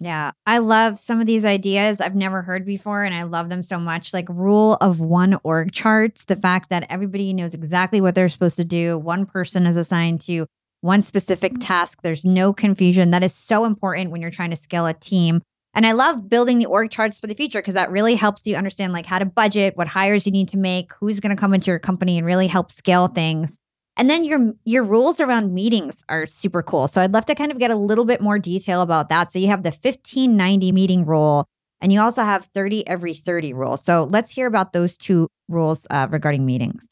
Yeah, 0.00 0.32
I 0.44 0.58
love 0.58 0.98
some 0.98 1.20
of 1.20 1.26
these 1.26 1.44
ideas 1.44 2.00
I've 2.00 2.16
never 2.16 2.42
heard 2.42 2.66
before, 2.66 3.04
and 3.04 3.14
I 3.14 3.22
love 3.22 3.48
them 3.48 3.62
so 3.62 3.78
much. 3.78 4.12
Like 4.12 4.28
rule 4.28 4.74
of 4.80 5.00
one 5.00 5.38
org 5.44 5.72
charts, 5.72 6.24
the 6.24 6.36
fact 6.36 6.68
that 6.70 6.86
everybody 6.90 7.32
knows 7.32 7.54
exactly 7.54 8.00
what 8.00 8.14
they're 8.14 8.28
supposed 8.28 8.56
to 8.56 8.64
do. 8.64 8.98
One 8.98 9.24
person 9.24 9.66
is 9.66 9.76
assigned 9.76 10.20
to 10.22 10.46
one 10.80 11.00
specific 11.00 11.52
mm-hmm. 11.52 11.60
task. 11.60 12.02
There's 12.02 12.24
no 12.24 12.52
confusion. 12.52 13.10
That 13.10 13.22
is 13.22 13.34
so 13.34 13.64
important 13.64 14.10
when 14.10 14.20
you're 14.20 14.30
trying 14.30 14.50
to 14.50 14.56
scale 14.56 14.86
a 14.86 14.94
team. 14.94 15.40
And 15.72 15.86
I 15.86 15.92
love 15.92 16.28
building 16.28 16.58
the 16.58 16.66
org 16.66 16.90
charts 16.90 17.18
for 17.18 17.26
the 17.26 17.34
future 17.34 17.60
because 17.60 17.74
that 17.74 17.90
really 17.90 18.14
helps 18.14 18.46
you 18.46 18.54
understand 18.54 18.92
like 18.92 19.06
how 19.06 19.18
to 19.18 19.24
budget, 19.24 19.76
what 19.76 19.88
hires 19.88 20.26
you 20.26 20.32
need 20.32 20.48
to 20.48 20.58
make, 20.58 20.92
who's 20.94 21.20
going 21.20 21.34
to 21.34 21.40
come 21.40 21.54
into 21.54 21.70
your 21.70 21.80
company 21.80 22.18
and 22.18 22.26
really 22.26 22.46
help 22.46 22.70
scale 22.70 23.08
things. 23.08 23.58
And 23.96 24.10
then 24.10 24.24
your 24.24 24.54
your 24.64 24.82
rules 24.82 25.20
around 25.20 25.54
meetings 25.54 26.02
are 26.08 26.26
super 26.26 26.62
cool. 26.62 26.88
So 26.88 27.00
I'd 27.00 27.12
love 27.12 27.26
to 27.26 27.34
kind 27.34 27.52
of 27.52 27.58
get 27.58 27.70
a 27.70 27.76
little 27.76 28.04
bit 28.04 28.20
more 28.20 28.38
detail 28.38 28.82
about 28.82 29.08
that. 29.08 29.30
So 29.30 29.38
you 29.38 29.48
have 29.48 29.62
the 29.62 29.70
1590 29.70 30.72
meeting 30.72 31.04
rule 31.04 31.46
and 31.80 31.92
you 31.92 32.00
also 32.00 32.22
have 32.22 32.46
30 32.54 32.88
every 32.88 33.12
30 33.12 33.52
rule. 33.52 33.76
So 33.76 34.08
let's 34.10 34.30
hear 34.30 34.46
about 34.46 34.72
those 34.72 34.96
two 34.96 35.28
rules 35.48 35.86
uh, 35.90 36.08
regarding 36.10 36.46
meetings. 36.46 36.82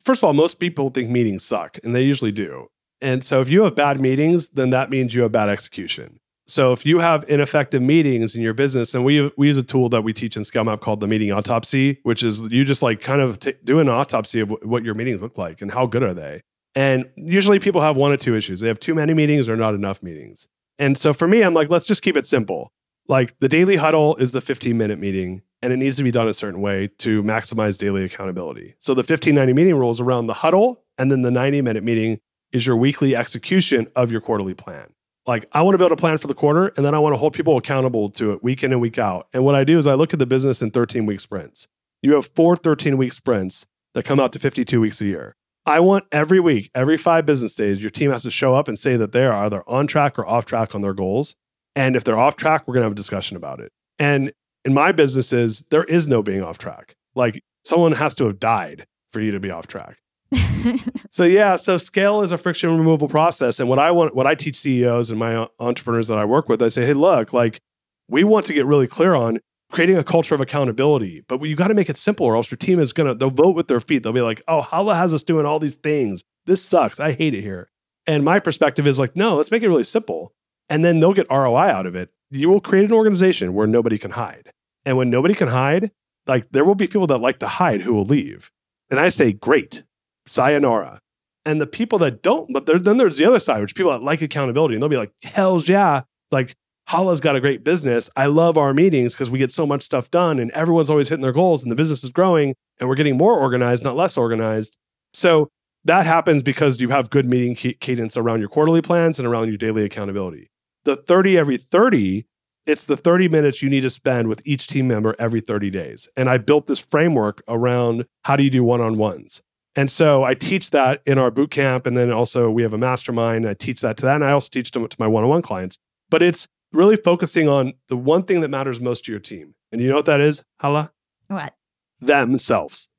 First 0.00 0.22
of 0.22 0.28
all, 0.28 0.34
most 0.34 0.60
people 0.60 0.88
think 0.90 1.10
meetings 1.10 1.44
suck, 1.44 1.78
and 1.84 1.94
they 1.94 2.02
usually 2.02 2.32
do. 2.32 2.68
And 3.02 3.24
so 3.24 3.40
if 3.40 3.48
you 3.48 3.64
have 3.64 3.74
bad 3.74 4.00
meetings, 4.00 4.50
then 4.50 4.70
that 4.70 4.88
means 4.88 5.14
you 5.14 5.22
have 5.22 5.32
bad 5.32 5.48
execution. 5.48 6.19
So 6.50 6.72
if 6.72 6.84
you 6.84 6.98
have 6.98 7.24
ineffective 7.28 7.80
meetings 7.80 8.34
in 8.34 8.42
your 8.42 8.54
business, 8.54 8.92
and 8.92 9.04
we 9.04 9.30
we 9.36 9.46
use 9.46 9.56
a 9.56 9.62
tool 9.62 9.88
that 9.90 10.02
we 10.02 10.12
teach 10.12 10.36
in 10.36 10.42
ScaleMap 10.42 10.80
called 10.80 10.98
the 10.98 11.06
meeting 11.06 11.30
autopsy, 11.30 12.00
which 12.02 12.24
is 12.24 12.42
you 12.46 12.64
just 12.64 12.82
like 12.82 13.00
kind 13.00 13.20
of 13.20 13.38
t- 13.38 13.54
do 13.62 13.78
an 13.78 13.88
autopsy 13.88 14.40
of 14.40 14.48
w- 14.48 14.68
what 14.68 14.84
your 14.84 14.94
meetings 14.94 15.22
look 15.22 15.38
like 15.38 15.62
and 15.62 15.70
how 15.70 15.86
good 15.86 16.02
are 16.02 16.12
they. 16.12 16.42
And 16.74 17.08
usually 17.14 17.60
people 17.60 17.80
have 17.80 17.96
one 17.96 18.10
or 18.10 18.16
two 18.16 18.34
issues. 18.34 18.60
They 18.60 18.66
have 18.66 18.80
too 18.80 18.96
many 18.96 19.14
meetings 19.14 19.48
or 19.48 19.56
not 19.56 19.74
enough 19.74 20.02
meetings. 20.02 20.48
And 20.76 20.98
so 20.98 21.12
for 21.14 21.28
me, 21.28 21.42
I'm 21.42 21.54
like, 21.54 21.70
let's 21.70 21.86
just 21.86 22.02
keep 22.02 22.16
it 22.16 22.26
simple. 22.26 22.72
Like 23.06 23.38
the 23.38 23.48
daily 23.48 23.76
huddle 23.76 24.16
is 24.16 24.32
the 24.32 24.40
15 24.40 24.76
minute 24.76 24.98
meeting, 24.98 25.42
and 25.62 25.72
it 25.72 25.76
needs 25.76 25.96
to 25.98 26.02
be 26.02 26.10
done 26.10 26.26
a 26.26 26.34
certain 26.34 26.60
way 26.60 26.90
to 26.98 27.22
maximize 27.22 27.78
daily 27.78 28.02
accountability. 28.02 28.74
So 28.80 28.92
the 28.92 29.00
1590 29.00 29.52
meeting 29.52 29.76
rules 29.76 30.00
around 30.00 30.26
the 30.26 30.34
huddle, 30.34 30.82
and 30.98 31.12
then 31.12 31.22
the 31.22 31.30
90 31.30 31.62
minute 31.62 31.84
meeting 31.84 32.18
is 32.50 32.66
your 32.66 32.76
weekly 32.76 33.14
execution 33.14 33.86
of 33.94 34.10
your 34.10 34.20
quarterly 34.20 34.54
plan 34.54 34.92
like 35.26 35.46
I 35.52 35.62
want 35.62 35.74
to 35.74 35.78
build 35.78 35.92
a 35.92 35.96
plan 35.96 36.18
for 36.18 36.26
the 36.26 36.34
quarter 36.34 36.68
and 36.76 36.84
then 36.84 36.94
I 36.94 36.98
want 36.98 37.14
to 37.14 37.18
hold 37.18 37.34
people 37.34 37.56
accountable 37.56 38.10
to 38.10 38.32
it 38.32 38.42
week 38.42 38.62
in 38.62 38.72
and 38.72 38.80
week 38.80 38.98
out. 38.98 39.28
And 39.32 39.44
what 39.44 39.54
I 39.54 39.64
do 39.64 39.78
is 39.78 39.86
I 39.86 39.94
look 39.94 40.12
at 40.12 40.18
the 40.18 40.26
business 40.26 40.62
in 40.62 40.70
13 40.70 41.06
week 41.06 41.20
sprints. 41.20 41.68
You 42.02 42.14
have 42.14 42.26
four 42.26 42.56
13 42.56 42.96
week 42.96 43.12
sprints 43.12 43.66
that 43.94 44.04
come 44.04 44.20
out 44.20 44.32
to 44.32 44.38
52 44.38 44.80
weeks 44.80 45.00
a 45.00 45.04
year. 45.04 45.36
I 45.66 45.80
want 45.80 46.04
every 46.10 46.40
week, 46.40 46.70
every 46.74 46.96
five 46.96 47.26
business 47.26 47.54
days, 47.54 47.80
your 47.80 47.90
team 47.90 48.10
has 48.10 48.22
to 48.22 48.30
show 48.30 48.54
up 48.54 48.66
and 48.66 48.78
say 48.78 48.96
that 48.96 49.12
they 49.12 49.26
are 49.26 49.44
either 49.44 49.62
on 49.68 49.86
track 49.86 50.18
or 50.18 50.26
off 50.26 50.46
track 50.46 50.74
on 50.74 50.80
their 50.80 50.94
goals. 50.94 51.36
And 51.76 51.96
if 51.96 52.04
they're 52.04 52.18
off 52.18 52.36
track, 52.36 52.66
we're 52.66 52.74
going 52.74 52.82
to 52.82 52.86
have 52.86 52.92
a 52.92 52.96
discussion 52.96 53.36
about 53.36 53.60
it. 53.60 53.70
And 53.98 54.32
in 54.64 54.74
my 54.74 54.92
businesses, 54.92 55.64
there 55.70 55.84
is 55.84 56.08
no 56.08 56.22
being 56.22 56.42
off 56.42 56.58
track. 56.58 56.96
Like 57.14 57.42
someone 57.64 57.92
has 57.92 58.14
to 58.16 58.24
have 58.24 58.40
died 58.40 58.86
for 59.10 59.20
you 59.20 59.32
to 59.32 59.40
be 59.40 59.50
off 59.50 59.66
track. 59.66 59.98
so 61.10 61.24
yeah, 61.24 61.56
so 61.56 61.76
scale 61.78 62.22
is 62.22 62.32
a 62.32 62.38
friction 62.38 62.76
removal 62.76 63.08
process. 63.08 63.58
And 63.58 63.68
what 63.68 63.78
I 63.78 63.90
want, 63.90 64.14
what 64.14 64.26
I 64.26 64.34
teach 64.34 64.56
CEOs 64.56 65.10
and 65.10 65.18
my 65.18 65.48
entrepreneurs 65.58 66.08
that 66.08 66.18
I 66.18 66.24
work 66.24 66.48
with, 66.48 66.62
I 66.62 66.68
say, 66.68 66.86
hey, 66.86 66.92
look, 66.92 67.32
like 67.32 67.60
we 68.08 68.24
want 68.24 68.46
to 68.46 68.52
get 68.52 68.66
really 68.66 68.86
clear 68.86 69.14
on 69.14 69.40
creating 69.70 69.96
a 69.96 70.04
culture 70.04 70.34
of 70.34 70.40
accountability, 70.40 71.24
but 71.28 71.42
you 71.42 71.54
got 71.54 71.68
to 71.68 71.74
make 71.74 71.88
it 71.88 71.96
simple, 71.96 72.26
or 72.26 72.36
else 72.36 72.50
your 72.50 72.58
team 72.58 72.78
is 72.80 72.92
gonna 72.92 73.14
they'll 73.14 73.30
vote 73.30 73.54
with 73.56 73.68
their 73.68 73.80
feet. 73.80 74.02
They'll 74.02 74.12
be 74.12 74.20
like, 74.20 74.42
oh, 74.48 74.60
Hala 74.60 74.94
has 74.94 75.14
us 75.14 75.22
doing 75.22 75.46
all 75.46 75.58
these 75.58 75.76
things. 75.76 76.22
This 76.46 76.62
sucks. 76.62 77.00
I 77.00 77.12
hate 77.12 77.34
it 77.34 77.42
here. 77.42 77.70
And 78.06 78.24
my 78.24 78.40
perspective 78.40 78.86
is 78.86 78.98
like, 78.98 79.14
no, 79.14 79.36
let's 79.36 79.50
make 79.50 79.62
it 79.62 79.68
really 79.68 79.84
simple, 79.84 80.32
and 80.68 80.84
then 80.84 81.00
they'll 81.00 81.12
get 81.12 81.30
ROI 81.30 81.68
out 81.68 81.86
of 81.86 81.94
it. 81.94 82.10
You 82.30 82.48
will 82.48 82.60
create 82.60 82.84
an 82.84 82.92
organization 82.92 83.54
where 83.54 83.66
nobody 83.66 83.98
can 83.98 84.12
hide, 84.12 84.52
and 84.84 84.96
when 84.96 85.10
nobody 85.10 85.34
can 85.34 85.48
hide, 85.48 85.92
like 86.26 86.50
there 86.50 86.64
will 86.64 86.74
be 86.74 86.86
people 86.86 87.06
that 87.08 87.18
like 87.18 87.38
to 87.40 87.48
hide 87.48 87.82
who 87.82 87.94
will 87.94 88.04
leave. 88.04 88.50
And 88.90 88.98
I 88.98 89.08
say, 89.08 89.32
great, 89.32 89.84
sayonara. 90.26 91.00
And 91.44 91.60
the 91.60 91.66
people 91.66 91.98
that 92.00 92.22
don't, 92.22 92.52
but 92.52 92.66
then 92.66 92.98
there's 92.98 93.16
the 93.16 93.24
other 93.24 93.40
side, 93.40 93.60
which 93.60 93.74
people 93.74 93.92
that 93.92 94.02
like 94.02 94.20
accountability, 94.20 94.74
and 94.74 94.82
they'll 94.82 94.90
be 94.90 94.96
like, 94.96 95.12
hell's 95.22 95.68
yeah. 95.68 96.02
Like, 96.30 96.54
Hala's 96.86 97.20
got 97.20 97.36
a 97.36 97.40
great 97.40 97.62
business. 97.62 98.10
I 98.16 98.26
love 98.26 98.58
our 98.58 98.74
meetings 98.74 99.14
because 99.14 99.30
we 99.30 99.38
get 99.38 99.52
so 99.52 99.64
much 99.64 99.84
stuff 99.84 100.10
done 100.10 100.40
and 100.40 100.50
everyone's 100.50 100.90
always 100.90 101.08
hitting 101.08 101.22
their 101.22 101.32
goals 101.32 101.62
and 101.62 101.70
the 101.70 101.76
business 101.76 102.02
is 102.02 102.10
growing 102.10 102.54
and 102.78 102.88
we're 102.88 102.96
getting 102.96 103.16
more 103.16 103.38
organized, 103.38 103.84
not 103.84 103.96
less 103.96 104.16
organized. 104.16 104.76
So 105.14 105.50
that 105.84 106.04
happens 106.04 106.42
because 106.42 106.80
you 106.80 106.88
have 106.88 107.08
good 107.08 107.28
meeting 107.28 107.54
cadence 107.54 108.16
around 108.16 108.40
your 108.40 108.48
quarterly 108.48 108.82
plans 108.82 109.20
and 109.20 109.28
around 109.28 109.48
your 109.48 109.56
daily 109.56 109.84
accountability. 109.84 110.50
The 110.84 110.96
30 110.96 111.38
every 111.38 111.58
30, 111.58 112.26
it's 112.66 112.84
the 112.86 112.96
30 112.96 113.28
minutes 113.28 113.62
you 113.62 113.70
need 113.70 113.82
to 113.82 113.90
spend 113.90 114.28
with 114.28 114.42
each 114.44 114.66
team 114.66 114.88
member 114.88 115.14
every 115.18 115.40
30 115.40 115.70
days. 115.70 116.08
And 116.16 116.28
I 116.28 116.38
built 116.38 116.66
this 116.66 116.80
framework 116.80 117.40
around 117.46 118.04
how 118.24 118.34
do 118.34 118.42
you 118.42 118.50
do 118.50 118.64
one 118.64 118.80
on 118.80 118.98
ones. 118.98 119.42
And 119.76 119.90
so 119.90 120.24
I 120.24 120.34
teach 120.34 120.70
that 120.70 121.00
in 121.06 121.18
our 121.18 121.30
boot 121.30 121.50
camp. 121.50 121.86
And 121.86 121.96
then 121.96 122.10
also 122.10 122.50
we 122.50 122.62
have 122.62 122.74
a 122.74 122.78
mastermind. 122.78 123.48
I 123.48 123.54
teach 123.54 123.80
that 123.82 123.96
to 123.98 124.06
that. 124.06 124.16
And 124.16 124.24
I 124.24 124.32
also 124.32 124.48
teach 124.50 124.70
them 124.72 124.86
to 124.86 124.96
my 124.98 125.06
one 125.06 125.22
on 125.22 125.30
one 125.30 125.42
clients. 125.42 125.78
But 126.10 126.22
it's 126.22 126.48
really 126.72 126.96
focusing 126.96 127.48
on 127.48 127.74
the 127.88 127.96
one 127.96 128.24
thing 128.24 128.40
that 128.40 128.48
matters 128.48 128.80
most 128.80 129.04
to 129.04 129.12
your 129.12 129.20
team. 129.20 129.54
And 129.72 129.80
you 129.80 129.88
know 129.88 129.96
what 129.96 130.06
that 130.06 130.20
is, 130.20 130.42
Hala? 130.60 130.92
What? 131.28 131.54
Themselves. 132.00 132.88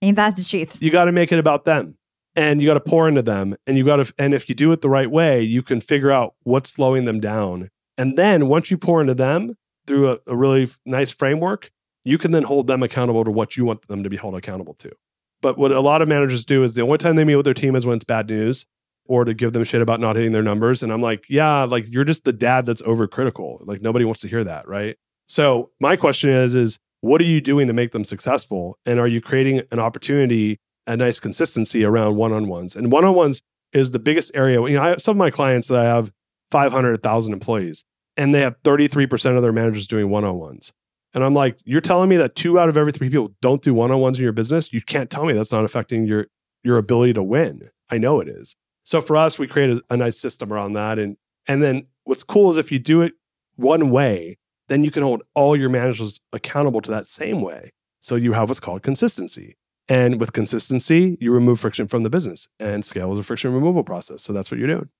Ain't 0.00 0.16
that 0.16 0.36
the 0.36 0.44
truth? 0.48 0.80
You 0.80 0.90
got 0.90 1.06
to 1.06 1.12
make 1.12 1.32
it 1.32 1.38
about 1.38 1.64
them 1.64 1.96
and 2.36 2.62
you 2.62 2.68
got 2.68 2.74
to 2.74 2.80
pour 2.80 3.08
into 3.08 3.22
them. 3.22 3.56
And 3.66 3.76
you 3.76 3.84
got 3.84 3.96
to, 3.96 4.14
and 4.18 4.32
if 4.32 4.48
you 4.48 4.54
do 4.54 4.70
it 4.70 4.80
the 4.80 4.88
right 4.88 5.10
way, 5.10 5.42
you 5.42 5.62
can 5.62 5.80
figure 5.80 6.12
out 6.12 6.34
what's 6.44 6.70
slowing 6.70 7.04
them 7.04 7.20
down. 7.20 7.70
And 7.96 8.16
then 8.16 8.46
once 8.46 8.70
you 8.70 8.78
pour 8.78 9.00
into 9.00 9.14
them 9.14 9.56
through 9.88 10.12
a, 10.12 10.18
a 10.28 10.36
really 10.36 10.68
nice 10.86 11.10
framework, 11.10 11.72
you 12.04 12.16
can 12.16 12.30
then 12.30 12.44
hold 12.44 12.68
them 12.68 12.82
accountable 12.82 13.24
to 13.24 13.30
what 13.30 13.56
you 13.56 13.64
want 13.64 13.86
them 13.88 14.04
to 14.04 14.08
be 14.08 14.16
held 14.16 14.36
accountable 14.36 14.74
to. 14.74 14.92
But 15.40 15.56
what 15.56 15.72
a 15.72 15.80
lot 15.80 16.02
of 16.02 16.08
managers 16.08 16.44
do 16.44 16.64
is 16.64 16.74
the 16.74 16.82
only 16.82 16.98
time 16.98 17.16
they 17.16 17.24
meet 17.24 17.36
with 17.36 17.44
their 17.44 17.54
team 17.54 17.76
is 17.76 17.86
when 17.86 17.96
it's 17.96 18.04
bad 18.04 18.28
news 18.28 18.66
or 19.06 19.24
to 19.24 19.34
give 19.34 19.52
them 19.52 19.64
shit 19.64 19.80
about 19.80 20.00
not 20.00 20.16
hitting 20.16 20.32
their 20.32 20.42
numbers. 20.42 20.82
And 20.82 20.92
I'm 20.92 21.00
like, 21.00 21.24
yeah, 21.28 21.64
like 21.64 21.86
you're 21.88 22.04
just 22.04 22.24
the 22.24 22.32
dad 22.32 22.66
that's 22.66 22.82
overcritical. 22.82 23.66
Like 23.66 23.80
nobody 23.80 24.04
wants 24.04 24.20
to 24.20 24.28
hear 24.28 24.44
that, 24.44 24.68
right? 24.68 24.96
So 25.28 25.70
my 25.80 25.96
question 25.96 26.30
is, 26.30 26.54
is 26.54 26.78
what 27.00 27.20
are 27.20 27.24
you 27.24 27.40
doing 27.40 27.68
to 27.68 27.72
make 27.72 27.92
them 27.92 28.04
successful? 28.04 28.78
And 28.84 28.98
are 28.98 29.08
you 29.08 29.20
creating 29.20 29.62
an 29.70 29.78
opportunity, 29.78 30.58
a 30.86 30.96
nice 30.96 31.20
consistency 31.20 31.84
around 31.84 32.16
one-on-ones? 32.16 32.76
And 32.76 32.90
one-on-ones 32.90 33.40
is 33.72 33.92
the 33.92 33.98
biggest 33.98 34.32
area. 34.34 34.60
You 34.62 34.76
know, 34.76 34.82
I 34.82 34.88
have 34.88 35.02
some 35.02 35.12
of 35.12 35.18
my 35.18 35.30
clients 35.30 35.68
that 35.68 35.78
I 35.78 35.84
have 35.84 36.10
500,000 36.50 37.32
employees 37.32 37.84
and 38.16 38.34
they 38.34 38.40
have 38.40 38.60
33% 38.62 39.36
of 39.36 39.42
their 39.42 39.52
managers 39.52 39.86
doing 39.86 40.10
one-on-ones. 40.10 40.72
And 41.14 41.24
I'm 41.24 41.34
like, 41.34 41.58
you're 41.64 41.80
telling 41.80 42.08
me 42.08 42.16
that 42.18 42.36
two 42.36 42.58
out 42.58 42.68
of 42.68 42.76
every 42.76 42.92
three 42.92 43.08
people 43.08 43.34
don't 43.40 43.62
do 43.62 43.72
one-on-ones 43.74 44.18
in 44.18 44.22
your 44.22 44.32
business? 44.32 44.72
You 44.72 44.82
can't 44.82 45.10
tell 45.10 45.24
me 45.24 45.32
that's 45.32 45.52
not 45.52 45.64
affecting 45.64 46.06
your 46.06 46.26
your 46.64 46.76
ability 46.76 47.12
to 47.14 47.22
win. 47.22 47.70
I 47.88 47.98
know 47.98 48.20
it 48.20 48.28
is. 48.28 48.54
So 48.84 49.00
for 49.00 49.16
us, 49.16 49.38
we 49.38 49.46
created 49.46 49.80
a 49.90 49.96
nice 49.96 50.18
system 50.18 50.52
around 50.52 50.74
that. 50.74 50.98
And 50.98 51.16
and 51.46 51.62
then 51.62 51.86
what's 52.04 52.22
cool 52.22 52.50
is 52.50 52.56
if 52.56 52.70
you 52.70 52.78
do 52.78 53.02
it 53.02 53.14
one 53.56 53.90
way, 53.90 54.38
then 54.68 54.84
you 54.84 54.90
can 54.90 55.02
hold 55.02 55.22
all 55.34 55.56
your 55.56 55.70
managers 55.70 56.20
accountable 56.32 56.80
to 56.82 56.90
that 56.90 57.06
same 57.06 57.40
way. 57.40 57.72
So 58.00 58.16
you 58.16 58.32
have 58.32 58.48
what's 58.48 58.60
called 58.60 58.82
consistency. 58.82 59.56
And 59.88 60.20
with 60.20 60.34
consistency, 60.34 61.16
you 61.20 61.32
remove 61.32 61.58
friction 61.58 61.88
from 61.88 62.02
the 62.02 62.10
business. 62.10 62.46
And 62.60 62.84
scale 62.84 63.10
is 63.12 63.18
a 63.18 63.22
friction 63.22 63.52
removal 63.54 63.82
process. 63.82 64.22
So 64.22 64.32
that's 64.34 64.50
what 64.50 64.58
you're 64.58 64.68
doing. 64.68 64.90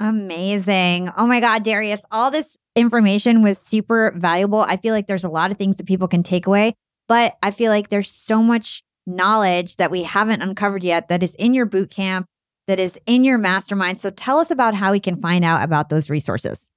Amazing. 0.00 1.10
Oh 1.16 1.26
my 1.26 1.40
God, 1.40 1.62
Darius, 1.62 2.04
all 2.10 2.30
this 2.30 2.56
information 2.74 3.42
was 3.42 3.58
super 3.58 4.12
valuable. 4.16 4.60
I 4.60 4.76
feel 4.76 4.94
like 4.94 5.06
there's 5.06 5.24
a 5.24 5.28
lot 5.28 5.50
of 5.50 5.58
things 5.58 5.76
that 5.76 5.86
people 5.86 6.08
can 6.08 6.22
take 6.22 6.46
away, 6.46 6.74
but 7.08 7.36
I 7.42 7.50
feel 7.50 7.70
like 7.70 7.88
there's 7.88 8.10
so 8.10 8.42
much 8.42 8.82
knowledge 9.06 9.76
that 9.76 9.90
we 9.90 10.02
haven't 10.02 10.42
uncovered 10.42 10.84
yet 10.84 11.08
that 11.08 11.22
is 11.22 11.34
in 11.36 11.54
your 11.54 11.66
boot 11.66 11.90
camp, 11.90 12.26
that 12.66 12.80
is 12.80 12.98
in 13.06 13.24
your 13.24 13.38
mastermind. 13.38 13.98
So 13.98 14.10
tell 14.10 14.38
us 14.38 14.50
about 14.50 14.74
how 14.74 14.92
we 14.92 15.00
can 15.00 15.16
find 15.16 15.44
out 15.44 15.62
about 15.62 15.88
those 15.88 16.10
resources. 16.10 16.68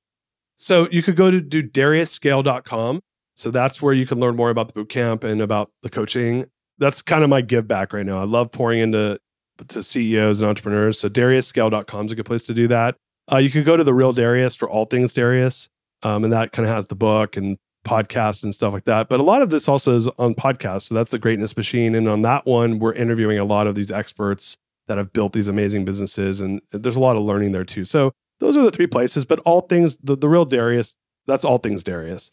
So 0.58 0.88
you 0.92 1.04
could 1.04 1.16
go 1.16 1.32
to 1.32 1.42
do 1.42 1.64
dariusscale.com. 1.64 3.02
So 3.36 3.52
that's 3.52 3.82
where 3.82 3.94
you 3.94 4.06
can 4.06 4.20
learn 4.20 4.36
more 4.36 4.50
about 4.50 4.68
the 4.68 4.74
boot 4.74 4.90
camp 4.90 5.24
and 5.24 5.42
about 5.42 5.72
the 5.82 5.90
coaching. 5.90 6.46
That's 6.78 7.02
kind 7.02 7.24
of 7.24 7.30
my 7.30 7.42
give 7.42 7.68
back 7.68 7.92
right 7.92 8.06
now. 8.06 8.20
I 8.20 8.26
love 8.26 8.52
pouring 8.52 8.80
into 8.80 9.20
to 9.68 9.84
CEOs 9.84 10.42
and 10.42 10.50
entrepreneurs. 10.50 11.00
So 11.00 11.10
dariusscale.com 11.10 12.06
is 12.06 12.12
a 12.12 12.16
good 12.16 12.26
place 12.26 12.44
to 12.44 12.54
do 12.54 12.68
that. 12.70 12.96
Uh, 13.32 13.38
you 13.38 13.50
could 13.50 13.66
go 13.66 13.76
to 13.76 13.84
the 13.84 13.94
real 13.94 14.14
Darius 14.14 14.56
for 14.56 14.70
all 14.70 14.86
things 14.86 15.14
Darius. 15.14 15.70
Um, 16.04 16.24
and 16.24 16.34
that 16.34 16.52
kind 16.52 16.68
of 16.68 16.74
has 16.74 16.88
the 16.88 16.96
book 16.96 17.36
and 17.38 17.58
podcast 17.86 18.44
and 18.44 18.54
stuff 18.54 18.74
like 18.74 18.86
that. 18.86 19.10
But 19.10 19.20
a 19.20 19.24
lot 19.24 19.42
of 19.42 19.50
this 19.50 19.68
also 19.68 19.96
is 19.96 20.08
on 20.20 20.36
podcast, 20.36 20.84
So 20.84 20.96
that's 20.96 21.12
the 21.12 21.20
greatness 21.20 21.56
machine. 21.56 21.96
And 21.96 22.10
on 22.10 22.22
that 22.24 22.46
one, 22.46 22.80
we're 22.80 22.94
interviewing 22.94 23.40
a 23.40 23.46
lot 23.46 23.68
of 23.68 23.76
these 23.76 23.92
experts 23.92 24.58
that 24.88 24.98
have 24.98 25.14
built 25.14 25.34
these 25.34 25.48
amazing 25.48 25.86
businesses. 25.86 26.42
And 26.42 26.62
there's 26.72 26.96
a 26.96 27.02
lot 27.02 27.16
of 27.16 27.24
learning 27.24 27.54
there 27.54 27.64
too. 27.64 27.86
So 27.86 28.12
those 28.40 28.58
are 28.58 28.64
the 28.64 28.72
three 28.72 28.88
places. 28.88 29.26
But 29.26 29.40
all 29.40 29.62
things, 29.62 29.98
the, 29.98 30.16
the 30.16 30.30
real 30.30 30.46
Darius, 30.46 30.96
that's 31.26 31.46
all 31.46 31.58
things 31.58 31.84
Darius. 31.84 32.32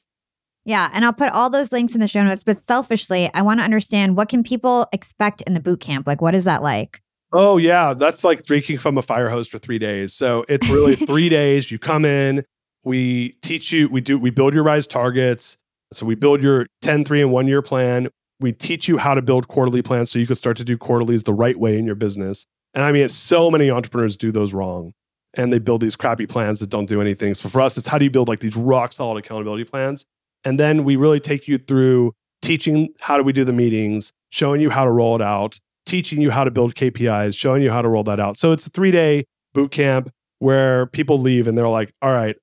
Yeah, 0.64 0.90
and 0.92 1.04
I'll 1.04 1.12
put 1.12 1.32
all 1.32 1.50
those 1.50 1.72
links 1.72 1.94
in 1.94 2.00
the 2.00 2.06
show 2.06 2.22
notes. 2.22 2.44
But 2.44 2.58
selfishly, 2.58 3.30
I 3.34 3.42
want 3.42 3.60
to 3.60 3.64
understand 3.64 4.16
what 4.16 4.28
can 4.28 4.44
people 4.44 4.86
expect 4.92 5.42
in 5.42 5.54
the 5.54 5.60
boot 5.60 5.80
camp? 5.80 6.06
Like, 6.06 6.20
what 6.20 6.34
is 6.34 6.44
that 6.44 6.62
like? 6.62 7.02
Oh 7.32 7.56
yeah, 7.56 7.94
that's 7.94 8.24
like 8.24 8.44
drinking 8.44 8.78
from 8.78 8.98
a 8.98 9.02
fire 9.02 9.30
hose 9.30 9.48
for 9.48 9.58
three 9.58 9.78
days. 9.78 10.12
So 10.12 10.44
it's 10.48 10.68
really 10.68 10.96
three 11.06 11.28
days. 11.28 11.70
You 11.70 11.78
come 11.78 12.04
in, 12.04 12.44
we 12.84 13.36
teach 13.42 13.72
you, 13.72 13.88
we 13.88 14.00
do, 14.00 14.18
we 14.18 14.30
build 14.30 14.54
your 14.54 14.62
rise 14.62 14.86
targets. 14.86 15.56
So 15.92 16.06
we 16.06 16.14
build 16.14 16.42
your 16.42 16.66
10, 16.82 17.04
3, 17.04 17.22
and 17.22 17.32
one 17.32 17.46
year 17.46 17.62
plan. 17.62 18.08
We 18.40 18.52
teach 18.52 18.88
you 18.88 18.98
how 18.98 19.14
to 19.14 19.22
build 19.22 19.48
quarterly 19.48 19.82
plans 19.82 20.10
so 20.10 20.18
you 20.18 20.26
can 20.26 20.36
start 20.36 20.56
to 20.56 20.64
do 20.64 20.76
quarterlies 20.76 21.24
the 21.24 21.34
right 21.34 21.58
way 21.58 21.78
in 21.78 21.86
your 21.86 21.94
business. 21.94 22.44
And 22.74 22.82
I 22.82 22.92
mean, 22.92 23.08
so 23.08 23.50
many 23.50 23.70
entrepreneurs 23.70 24.16
do 24.16 24.32
those 24.32 24.52
wrong 24.52 24.92
and 25.34 25.52
they 25.52 25.58
build 25.58 25.80
these 25.80 25.96
crappy 25.96 26.26
plans 26.26 26.60
that 26.60 26.70
don't 26.70 26.86
do 26.86 27.00
anything. 27.00 27.34
So 27.34 27.48
for 27.48 27.60
us, 27.60 27.76
it's 27.78 27.86
how 27.86 27.98
do 27.98 28.04
you 28.04 28.10
build 28.10 28.28
like 28.28 28.40
these 28.40 28.56
rock 28.56 28.92
solid 28.92 29.22
accountability 29.24 29.64
plans? 29.64 30.04
And 30.44 30.58
then 30.58 30.84
we 30.84 30.96
really 30.96 31.20
take 31.20 31.46
you 31.46 31.58
through 31.58 32.14
teaching 32.40 32.88
how 33.00 33.16
do 33.16 33.22
we 33.22 33.32
do 33.32 33.44
the 33.44 33.52
meetings, 33.52 34.12
showing 34.30 34.60
you 34.60 34.70
how 34.70 34.84
to 34.84 34.90
roll 34.90 35.14
it 35.14 35.22
out, 35.22 35.58
teaching 35.86 36.20
you 36.20 36.30
how 36.30 36.44
to 36.44 36.50
build 36.50 36.74
KPIs, 36.74 37.36
showing 37.36 37.62
you 37.62 37.70
how 37.70 37.82
to 37.82 37.88
roll 37.88 38.04
that 38.04 38.20
out. 38.20 38.36
So 38.36 38.52
it's 38.52 38.66
a 38.66 38.70
three 38.70 38.90
day 38.90 39.24
boot 39.52 39.70
camp 39.70 40.10
where 40.38 40.86
people 40.86 41.18
leave 41.18 41.46
and 41.46 41.56
they're 41.56 41.68
like, 41.68 41.92
all 42.02 42.12
right, 42.12 42.36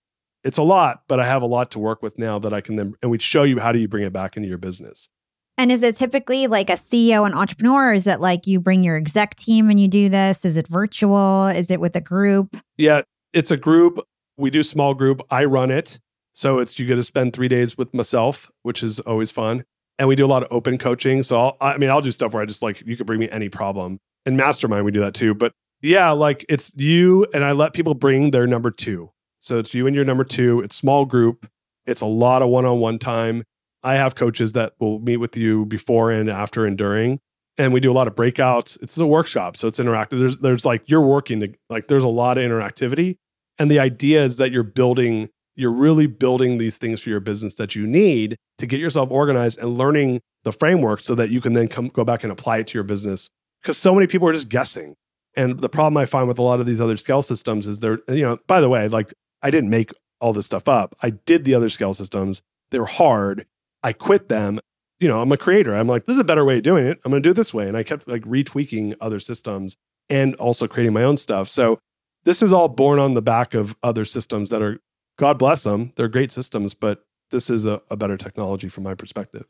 it's 0.43 0.57
a 0.57 0.63
lot, 0.63 1.03
but 1.07 1.19
I 1.19 1.25
have 1.25 1.41
a 1.41 1.47
lot 1.47 1.71
to 1.71 1.79
work 1.79 2.01
with 2.01 2.17
now 2.17 2.39
that 2.39 2.53
I 2.53 2.61
can 2.61 2.75
then, 2.75 2.93
and 3.01 3.11
we 3.11 3.19
show 3.19 3.43
you 3.43 3.59
how 3.59 3.71
do 3.71 3.79
you 3.79 3.87
bring 3.87 4.03
it 4.03 4.13
back 4.13 4.37
into 4.37 4.47
your 4.47 4.57
business. 4.57 5.09
And 5.57 5.73
is 5.73 5.83
it 5.83 5.97
typically 5.97 6.47
like 6.47 6.69
a 6.69 6.73
CEO 6.73 7.25
and 7.25 7.35
entrepreneur? 7.35 7.91
is 7.91 8.07
it 8.07 8.21
like 8.21 8.47
you 8.47 8.61
bring 8.61 8.83
your 8.83 8.95
exec 8.95 9.35
team 9.35 9.69
and 9.69 9.77
you 9.77 9.89
do 9.89 10.07
this? 10.07 10.45
Is 10.45 10.55
it 10.55 10.67
virtual? 10.67 11.47
Is 11.47 11.69
it 11.69 11.81
with 11.81 11.95
a 11.97 12.01
group? 12.01 12.55
Yeah, 12.77 13.01
it's 13.33 13.51
a 13.51 13.57
group. 13.57 13.99
We 14.37 14.49
do 14.49 14.63
small 14.63 14.93
group. 14.93 15.21
I 15.29 15.43
run 15.43 15.69
it. 15.69 15.99
So 16.31 16.59
it's 16.59 16.79
you 16.79 16.85
get 16.85 16.95
to 16.95 17.03
spend 17.03 17.33
three 17.33 17.49
days 17.49 17.77
with 17.77 17.93
myself, 17.93 18.49
which 18.63 18.81
is 18.81 19.01
always 19.01 19.31
fun 19.31 19.65
and 19.99 20.07
we 20.07 20.15
do 20.15 20.25
a 20.25 20.27
lot 20.27 20.41
of 20.41 20.47
open 20.49 20.77
coaching. 20.77 21.21
So 21.21 21.39
I'll, 21.39 21.57
I 21.61 21.77
mean, 21.77 21.89
I'll 21.89 22.01
do 22.01 22.11
stuff 22.11 22.33
where 22.33 22.41
I 22.41 22.45
just 22.45 22.63
like 22.63 22.81
you 22.85 22.97
could 22.97 23.05
bring 23.05 23.19
me 23.19 23.29
any 23.29 23.49
problem. 23.49 23.99
And 24.25 24.37
mastermind, 24.37 24.85
we 24.85 24.91
do 24.91 25.01
that 25.01 25.13
too. 25.13 25.35
But 25.35 25.51
yeah, 25.81 26.11
like 26.11 26.45
it's 26.49 26.73
you 26.75 27.27
and 27.33 27.43
I 27.43 27.51
let 27.51 27.73
people 27.73 27.93
bring 27.93 28.31
their 28.31 28.47
number 28.47 28.71
two. 28.71 29.11
So 29.41 29.59
it's 29.59 29.73
you 29.73 29.85
and 29.85 29.95
your 29.95 30.05
number 30.05 30.23
two. 30.23 30.61
It's 30.61 30.75
small 30.75 31.05
group. 31.05 31.47
It's 31.85 32.01
a 32.01 32.05
lot 32.05 32.41
of 32.41 32.49
one-on-one 32.49 32.99
time. 32.99 33.43
I 33.83 33.95
have 33.95 34.15
coaches 34.15 34.53
that 34.53 34.73
will 34.79 34.99
meet 34.99 35.17
with 35.17 35.37
you 35.37 35.65
before 35.65 36.11
and 36.11 36.29
after 36.29 36.65
and 36.65 36.77
during. 36.77 37.19
And 37.57 37.73
we 37.73 37.79
do 37.79 37.91
a 37.91 37.93
lot 37.93 38.07
of 38.07 38.15
breakouts. 38.15 38.81
It's 38.81 38.97
a 38.97 39.05
workshop, 39.05 39.57
so 39.57 39.67
it's 39.67 39.79
interactive. 39.79 40.19
There's 40.19 40.37
there's 40.37 40.65
like 40.65 40.83
you're 40.85 41.01
working 41.01 41.41
to 41.41 41.53
like 41.69 41.87
there's 41.87 42.03
a 42.03 42.07
lot 42.07 42.37
of 42.37 42.43
interactivity. 42.43 43.17
And 43.57 43.69
the 43.69 43.79
idea 43.79 44.23
is 44.23 44.37
that 44.37 44.51
you're 44.51 44.63
building 44.63 45.29
you're 45.59 45.71
really 45.71 46.07
building 46.07 46.57
these 46.57 46.77
things 46.77 47.01
for 47.01 47.09
your 47.09 47.19
business 47.19 47.55
that 47.55 47.75
you 47.75 47.85
need 47.85 48.37
to 48.57 48.65
get 48.65 48.79
yourself 48.79 49.11
organized 49.11 49.59
and 49.59 49.77
learning 49.77 50.21
the 50.43 50.53
framework 50.53 51.01
so 51.01 51.13
that 51.15 51.29
you 51.29 51.41
can 51.41 51.51
then 51.53 51.67
come 51.67 51.89
go 51.89 52.05
back 52.05 52.23
and 52.23 52.31
apply 52.31 52.59
it 52.59 52.67
to 52.67 52.77
your 52.77 52.83
business. 52.85 53.29
Because 53.61 53.77
so 53.77 53.93
many 53.93 54.07
people 54.07 54.27
are 54.29 54.33
just 54.33 54.47
guessing. 54.47 54.95
And 55.35 55.59
the 55.59 55.69
problem 55.69 55.97
i 55.97 56.05
find 56.05 56.27
with 56.27 56.39
a 56.39 56.41
lot 56.41 56.61
of 56.61 56.65
these 56.65 56.79
other 56.79 56.97
scale 56.97 57.21
systems 57.21 57.67
is 57.67 57.81
they're 57.81 57.99
you 58.07 58.23
know 58.23 58.37
by 58.47 58.61
the 58.61 58.69
way 58.69 58.87
like 58.87 59.13
i 59.43 59.51
didn't 59.51 59.69
make 59.69 59.91
all 60.21 60.33
this 60.33 60.45
stuff 60.45 60.67
up. 60.67 60.95
I 61.03 61.11
did 61.11 61.45
the 61.45 61.55
other 61.55 61.69
scale 61.69 61.93
systems. 61.93 62.41
They 62.71 62.79
were 62.79 62.85
hard. 62.85 63.45
I 63.83 63.93
quit 63.93 64.29
them. 64.29 64.59
You 64.99 65.09
know 65.09 65.21
i'm 65.21 65.31
a 65.31 65.37
creator. 65.37 65.75
I'm 65.75 65.87
like 65.87 66.05
this 66.05 66.15
is 66.15 66.19
a 66.19 66.23
better 66.23 66.45
way 66.45 66.57
of 66.57 66.63
doing 66.63 66.85
it. 66.85 66.99
I'm 67.03 67.11
going 67.11 67.21
to 67.21 67.27
do 67.27 67.31
it 67.31 67.35
this 67.35 67.53
way. 67.53 67.67
And 67.67 67.75
i 67.75 67.83
kept 67.83 68.07
like 68.07 68.23
retweaking 68.23 68.95
other 69.01 69.19
systems 69.19 69.75
and 70.09 70.35
also 70.35 70.67
creating 70.67 70.93
my 70.93 71.03
own 71.03 71.17
stuff. 71.17 71.49
So 71.49 71.79
this 72.23 72.41
is 72.41 72.53
all 72.53 72.69
born 72.69 72.99
on 72.99 73.13
the 73.13 73.21
back 73.21 73.53
of 73.53 73.75
other 73.83 74.05
systems 74.05 74.49
that 74.49 74.61
are 74.61 74.79
God 75.19 75.37
bless 75.37 75.63
them. 75.63 75.91
They're 75.97 76.07
great 76.07 76.31
systems, 76.31 76.73
but 76.73 77.05
this 77.29 77.49
is 77.49 77.65
a, 77.65 77.81
a 77.91 77.97
better 77.97 78.15
technology 78.15 78.69
from 78.69 78.85
my 78.85 78.95
perspective. 78.95 79.43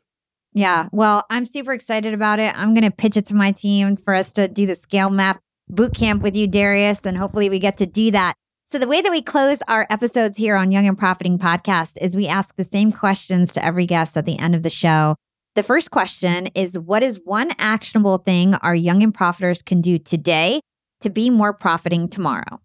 Yeah. 0.52 0.88
Well, 0.90 1.24
I'm 1.30 1.44
super 1.44 1.72
excited 1.72 2.12
about 2.12 2.40
it. 2.40 2.52
I'm 2.58 2.74
going 2.74 2.82
to 2.82 2.90
pitch 2.90 3.16
it 3.16 3.26
to 3.26 3.36
my 3.36 3.52
team 3.52 3.96
for 3.96 4.12
us 4.12 4.32
to 4.32 4.48
do 4.48 4.66
the 4.66 4.74
scale 4.74 5.10
map 5.10 5.38
boot 5.68 5.94
camp 5.94 6.22
with 6.22 6.34
you, 6.34 6.48
Darius, 6.48 7.06
and 7.06 7.16
hopefully 7.16 7.48
we 7.48 7.60
get 7.60 7.76
to 7.76 7.86
do 7.86 8.10
that. 8.10 8.34
So, 8.64 8.80
the 8.80 8.88
way 8.88 9.00
that 9.00 9.12
we 9.12 9.22
close 9.22 9.62
our 9.68 9.86
episodes 9.90 10.36
here 10.36 10.56
on 10.56 10.72
Young 10.72 10.88
and 10.88 10.98
Profiting 10.98 11.38
podcast 11.38 11.98
is 12.00 12.16
we 12.16 12.26
ask 12.26 12.56
the 12.56 12.64
same 12.64 12.90
questions 12.90 13.52
to 13.52 13.64
every 13.64 13.86
guest 13.86 14.16
at 14.16 14.26
the 14.26 14.40
end 14.40 14.56
of 14.56 14.64
the 14.64 14.70
show. 14.70 15.14
The 15.54 15.62
first 15.62 15.92
question 15.92 16.48
is 16.56 16.76
What 16.76 17.04
is 17.04 17.20
one 17.24 17.50
actionable 17.58 18.18
thing 18.18 18.54
our 18.56 18.74
young 18.74 19.04
and 19.04 19.14
profiters 19.14 19.64
can 19.64 19.80
do 19.80 19.98
today 19.98 20.60
to 21.00 21.10
be 21.10 21.30
more 21.30 21.52
profiting 21.52 22.08
tomorrow? 22.08 22.60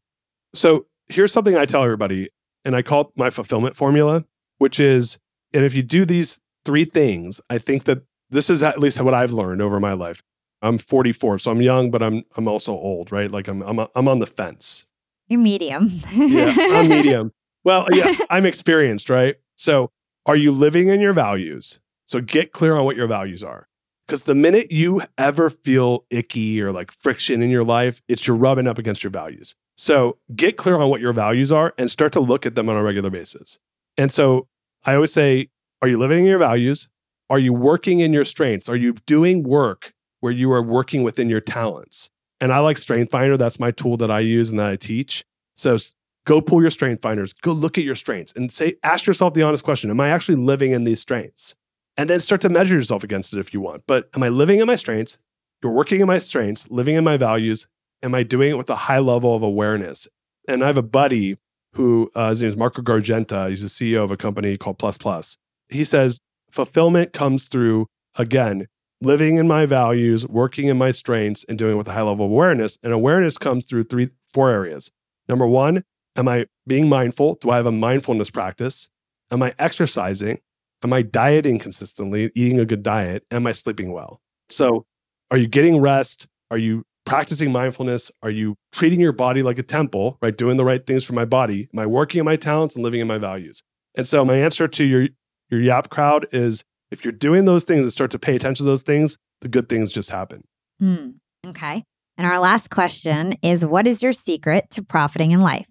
So, 0.56 0.88
here's 1.08 1.32
something 1.32 1.56
I 1.56 1.66
tell 1.66 1.84
everybody 1.84 2.30
and 2.66 2.76
I 2.76 2.82
call 2.82 3.02
it 3.02 3.08
my 3.16 3.30
fulfillment 3.30 3.76
formula, 3.76 4.26
which 4.58 4.80
is, 4.80 5.18
and 5.54 5.64
if 5.64 5.74
you 5.74 5.84
do 5.84 6.04
these 6.04 6.42
three 6.66 6.86
things, 6.86 7.40
I 7.50 7.60
think 7.60 7.86
that 7.86 8.04
this 8.30 8.50
is 8.50 8.64
at 8.64 8.80
least 8.80 9.00
what 9.00 9.14
I've 9.14 9.32
learned 9.32 9.62
over 9.62 9.80
my 9.80 9.94
life. 9.94 10.22
I'm 10.62 10.78
44, 10.78 11.40
so 11.40 11.52
I'm 11.52 11.62
young, 11.62 11.92
but 11.92 12.02
I'm 12.02 12.24
I'm 12.36 12.48
also 12.48 12.74
old, 12.74 13.12
right? 13.12 13.30
Like 13.30 13.48
I'm 13.48 13.62
I'm 13.62 13.88
I'm 13.96 14.08
on 14.08 14.20
the 14.20 14.26
fence. 14.26 14.86
You're 15.28 15.40
medium. 15.40 15.92
yeah, 16.14 16.54
I'm 16.58 16.90
medium. 16.90 17.32
Well, 17.64 17.88
yeah, 17.94 18.14
I'm 18.30 18.46
experienced, 18.46 19.10
right? 19.10 19.36
So, 19.56 19.92
are 20.26 20.36
you 20.36 20.52
living 20.52 20.88
in 20.88 21.00
your 21.02 21.14
values? 21.14 21.80
So 22.06 22.22
get 22.22 22.52
clear 22.52 22.76
on 22.76 22.86
what 22.86 22.96
your 22.96 23.08
values 23.08 23.44
are. 23.44 23.68
Because 24.06 24.24
the 24.24 24.36
minute 24.36 24.72
you 24.72 25.02
ever 25.18 25.50
feel 25.50 26.06
icky 26.12 26.62
or 26.62 26.72
like 26.72 26.92
friction 26.92 27.42
in 27.42 27.50
your 27.50 27.64
life, 27.64 28.02
it's 28.08 28.28
you're 28.28 28.38
rubbing 28.38 28.68
up 28.68 28.78
against 28.78 29.04
your 29.04 29.12
values. 29.12 29.56
So 29.76 30.18
get 30.36 30.58
clear 30.58 30.76
on 30.76 30.90
what 30.90 31.02
your 31.02 31.14
values 31.14 31.52
are 31.52 31.74
and 31.78 31.92
start 31.92 32.14
to 32.14 32.20
look 32.20 32.46
at 32.46 32.56
them 32.56 32.70
on 32.70 32.78
a 32.78 32.84
regular 32.84 33.10
basis. 33.10 33.60
And 33.98 34.12
so 34.12 34.48
I 34.86 34.96
always 34.96 35.14
say, 35.14 35.50
are 35.82 35.88
you 35.88 35.98
living 35.98 36.20
in 36.20 36.26
your 36.26 36.40
values? 36.40 36.88
Are 37.30 37.40
you 37.40 37.54
working 37.54 38.00
in 38.00 38.14
your 38.14 38.24
strengths? 38.24 38.70
Are 38.70 38.76
you 38.76 38.94
doing 39.06 39.44
work 39.44 39.94
where 40.20 40.32
you 40.32 40.52
are 40.52 40.62
working 40.62 41.04
within 41.04 41.30
your 41.30 41.42
talents? 41.42 42.10
And 42.40 42.54
I 42.54 42.60
like 42.60 42.78
Strength 42.78 43.12
Finder. 43.12 43.38
That's 43.38 43.60
my 43.60 43.72
tool 43.72 43.98
that 43.98 44.12
I 44.12 44.20
use 44.20 44.50
and 44.50 44.60
that 44.60 44.68
I 44.68 44.76
teach. 44.76 45.26
So 45.56 45.78
go 46.26 46.42
pull 46.42 46.62
your 46.62 46.72
strength 46.72 47.02
finders, 47.02 47.34
go 47.34 47.52
look 47.52 47.78
at 47.78 47.84
your 47.84 47.96
strengths 47.96 48.34
and 48.36 48.52
say, 48.52 48.76
ask 48.84 49.06
yourself 49.06 49.34
the 49.34 49.44
honest 49.44 49.64
question 49.64 49.90
Am 49.90 50.00
I 50.00 50.10
actually 50.10 50.36
living 50.36 50.72
in 50.72 50.84
these 50.84 51.00
strengths? 51.00 51.56
And 51.98 52.10
then 52.10 52.20
start 52.20 52.42
to 52.42 52.50
measure 52.50 52.76
yourself 52.76 53.04
against 53.04 53.34
it 53.34 53.40
if 53.40 53.54
you 53.54 53.62
want. 53.62 53.84
But 53.88 54.10
am 54.14 54.24
I 54.24 54.30
living 54.30 54.60
in 54.60 54.68
my 54.68 54.76
strengths? 54.76 55.18
You're 55.64 55.72
working 55.72 56.02
in 56.02 56.08
my 56.08 56.20
strengths, 56.20 56.70
living 56.70 56.96
in 56.96 57.06
my 57.06 57.16
values, 57.16 57.68
am 58.04 58.16
I 58.16 58.24
doing 58.24 58.52
it 58.52 58.58
with 58.58 58.70
a 58.70 58.76
high 58.76 59.00
level 59.00 59.36
of 59.36 59.44
awareness? 59.44 60.08
And 60.48 60.64
I 60.64 60.68
have 60.68 60.78
a 60.78 60.84
buddy 60.84 61.38
who 61.74 62.10
uh, 62.16 62.30
his 62.30 62.42
name 62.42 62.50
is 62.50 62.58
Marco 62.58 62.82
Gargenta. 62.82 63.50
He's 63.50 63.62
the 63.62 63.68
CEO 63.68 64.04
of 64.04 64.12
a 64.12 64.18
company 64.18 64.58
called 64.58 64.80
Plus 64.80 64.98
Plus. 64.98 65.38
He 65.70 65.84
says 65.84 66.20
fulfillment 66.52 67.14
comes 67.14 67.48
through 67.48 67.88
again 68.16 68.68
living 69.02 69.38
in 69.38 69.48
my 69.48 69.66
values, 69.66 70.28
working 70.28 70.68
in 70.68 70.78
my 70.78 70.92
strengths, 70.92 71.46
and 71.48 71.58
doing 71.58 71.74
it 71.74 71.78
with 71.78 71.88
a 71.88 71.92
high 71.92 72.02
level 72.02 72.26
of 72.26 72.32
awareness. 72.32 72.78
And 72.84 72.94
awareness 72.94 73.38
comes 73.38 73.66
through 73.66 73.84
three, 73.84 74.10
four 74.34 74.50
areas. 74.50 74.92
Number 75.28 75.46
one, 75.46 75.84
am 76.16 76.28
I 76.28 76.46
being 76.66 76.88
mindful? 76.88 77.36
Do 77.36 77.50
I 77.50 77.58
have 77.58 77.66
a 77.66 77.72
mindfulness 77.72 78.30
practice? 78.30 78.90
Am 79.32 79.44
I 79.44 79.54
exercising? 79.60 80.40
Am 80.84 80.94
I 80.94 81.02
dieting 81.02 81.60
consistently, 81.60 82.32
eating 82.36 82.60
a 82.60 82.66
good 82.66 82.84
diet? 82.84 83.24
Am 83.32 83.48
I 83.48 83.52
sleeping 83.54 83.92
well? 83.92 84.22
So, 84.50 84.86
are 85.32 85.38
you 85.38 85.48
getting 85.48 85.80
rest? 85.80 86.28
Are 86.52 86.58
you 86.58 86.86
practicing 87.06 87.52
mindfulness? 87.52 88.12
Are 88.24 88.30
you 88.30 88.56
treating 88.72 89.00
your 89.00 89.12
body 89.12 89.44
like 89.44 89.60
a 89.60 89.64
temple, 89.64 90.18
right? 90.22 90.36
Doing 90.36 90.58
the 90.58 90.66
right 90.66 90.86
things 90.86 91.04
for 91.04 91.14
my 91.14 91.26
body? 91.26 91.70
Am 91.74 91.80
I 91.80 91.86
working 91.86 92.20
in 92.20 92.26
my 92.26 92.36
talents 92.36 92.76
and 92.76 92.84
living 92.84 93.00
in 93.00 93.08
my 93.08 93.18
values? 93.18 93.62
And 93.96 94.08
so 94.08 94.26
my 94.26 94.36
answer 94.36 94.68
to 94.68 94.84
your 94.84 95.08
your 95.50 95.62
Yap 95.62 95.90
crowd 95.90 96.28
is 96.32 96.64
if 96.92 97.06
you're 97.06 97.12
doing 97.12 97.46
those 97.46 97.64
things 97.64 97.84
and 97.84 97.92
start 97.92 98.12
to 98.12 98.20
pay 98.20 98.36
attention 98.36 98.66
to 98.66 98.70
those 98.70 98.82
things, 98.82 99.18
the 99.42 99.48
good 99.48 99.70
things 99.70 99.92
just 99.92 100.10
happen. 100.10 100.44
Hmm. 100.80 101.12
Okay. 101.46 101.84
And 102.18 102.26
our 102.26 102.40
last 102.40 102.70
question 102.70 103.36
is 103.42 103.66
what 103.66 103.88
is 103.88 104.02
your 104.02 104.14
secret 104.14 104.70
to 104.72 104.84
profiting 104.84 105.32
in 105.32 105.42
life? 105.42 105.68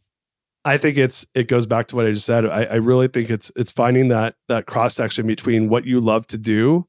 I 0.65 0.79
think 0.79 0.97
it's 0.97 1.27
it 1.35 1.49
goes 1.49 1.67
back 1.67 1.89
to 1.89 1.97
what 1.97 2.07
I 2.07 2.13
just 2.13 2.25
said. 2.25 2.47
I, 2.47 2.65
I 2.65 2.75
really 2.77 3.09
think 3.09 3.29
it's 3.29 3.51
it's 3.57 3.73
finding 3.73 4.09
that 4.09 4.37
that 4.49 4.67
cross 4.67 4.95
section 4.95 5.27
between 5.27 5.69
what 5.69 5.85
you 5.85 6.01
love 6.01 6.27
to 6.29 6.39
do. 6.39 6.87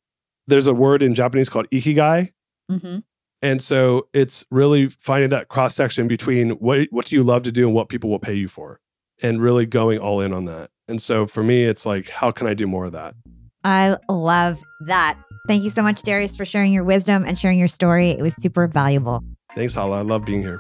There's 0.48 0.68
a 0.68 0.74
word 0.74 1.02
in 1.02 1.16
Japanese 1.16 1.50
called 1.50 1.68
ikigai, 1.72 2.32
Mm-hmm. 2.72 3.00
And 3.46 3.62
so 3.62 4.08
it's 4.12 4.44
really 4.50 4.88
finding 4.88 5.30
that 5.30 5.50
cross 5.50 5.76
section 5.76 6.08
between 6.08 6.52
what 6.52 6.88
what 6.90 7.06
do 7.06 7.16
you 7.16 7.24
love 7.24 7.44
to 7.44 7.52
do 7.52 7.68
and 7.68 7.76
what 7.76 7.90
people 7.90 8.10
will 8.10 8.20
pay 8.20 8.34
you 8.34 8.48
for, 8.48 8.80
and 9.22 9.40
really 9.40 9.68
going 9.68 10.00
all 10.00 10.20
in 10.20 10.34
on 10.34 10.46
that. 10.46 10.72
And 10.88 11.00
so 11.00 11.28
for 11.28 11.44
me, 11.44 11.64
it's 11.64 11.86
like 11.86 12.10
how 12.10 12.32
can 12.32 12.48
I 12.48 12.56
do 12.56 12.66
more 12.66 12.86
of 12.86 12.92
that? 12.94 13.14
I 13.64 13.98
love 14.10 14.64
that. 14.88 15.18
Thank 15.48 15.64
you 15.64 15.70
so 15.70 15.84
much, 15.84 16.02
Darius, 16.02 16.36
for 16.36 16.46
sharing 16.46 16.74
your 16.74 16.84
wisdom 16.84 17.24
and 17.24 17.38
sharing 17.38 17.60
your 17.60 17.68
story. 17.68 18.10
It 18.10 18.22
was 18.22 18.36
super 18.36 18.68
valuable. 18.68 19.24
Thanks, 19.54 19.76
Hala. 19.76 20.00
I 20.00 20.02
love 20.02 20.26
being 20.26 20.42
here. 20.42 20.60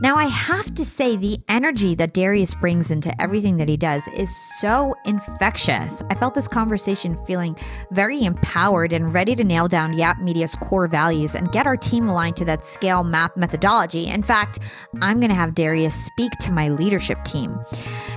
Now, 0.00 0.14
I 0.14 0.26
have 0.26 0.72
to 0.74 0.84
say, 0.84 1.16
the 1.16 1.38
energy 1.48 1.96
that 1.96 2.12
Darius 2.12 2.54
brings 2.54 2.92
into 2.92 3.12
everything 3.20 3.56
that 3.56 3.68
he 3.68 3.76
does 3.76 4.06
is 4.08 4.30
so 4.60 4.94
infectious. 5.04 6.02
I 6.08 6.14
felt 6.14 6.34
this 6.34 6.46
conversation 6.46 7.16
feeling 7.26 7.56
very 7.90 8.22
empowered 8.22 8.92
and 8.92 9.12
ready 9.12 9.34
to 9.34 9.42
nail 9.42 9.66
down 9.66 9.94
Yap 9.94 10.20
Media's 10.20 10.54
core 10.54 10.86
values 10.86 11.34
and 11.34 11.50
get 11.50 11.66
our 11.66 11.76
team 11.76 12.06
aligned 12.06 12.36
to 12.36 12.44
that 12.44 12.64
scale 12.64 13.02
map 13.02 13.36
methodology. 13.36 14.06
In 14.06 14.22
fact, 14.22 14.60
I'm 15.02 15.18
going 15.18 15.30
to 15.30 15.34
have 15.34 15.54
Darius 15.54 15.94
speak 15.94 16.30
to 16.42 16.52
my 16.52 16.68
leadership 16.68 17.24
team. 17.24 17.58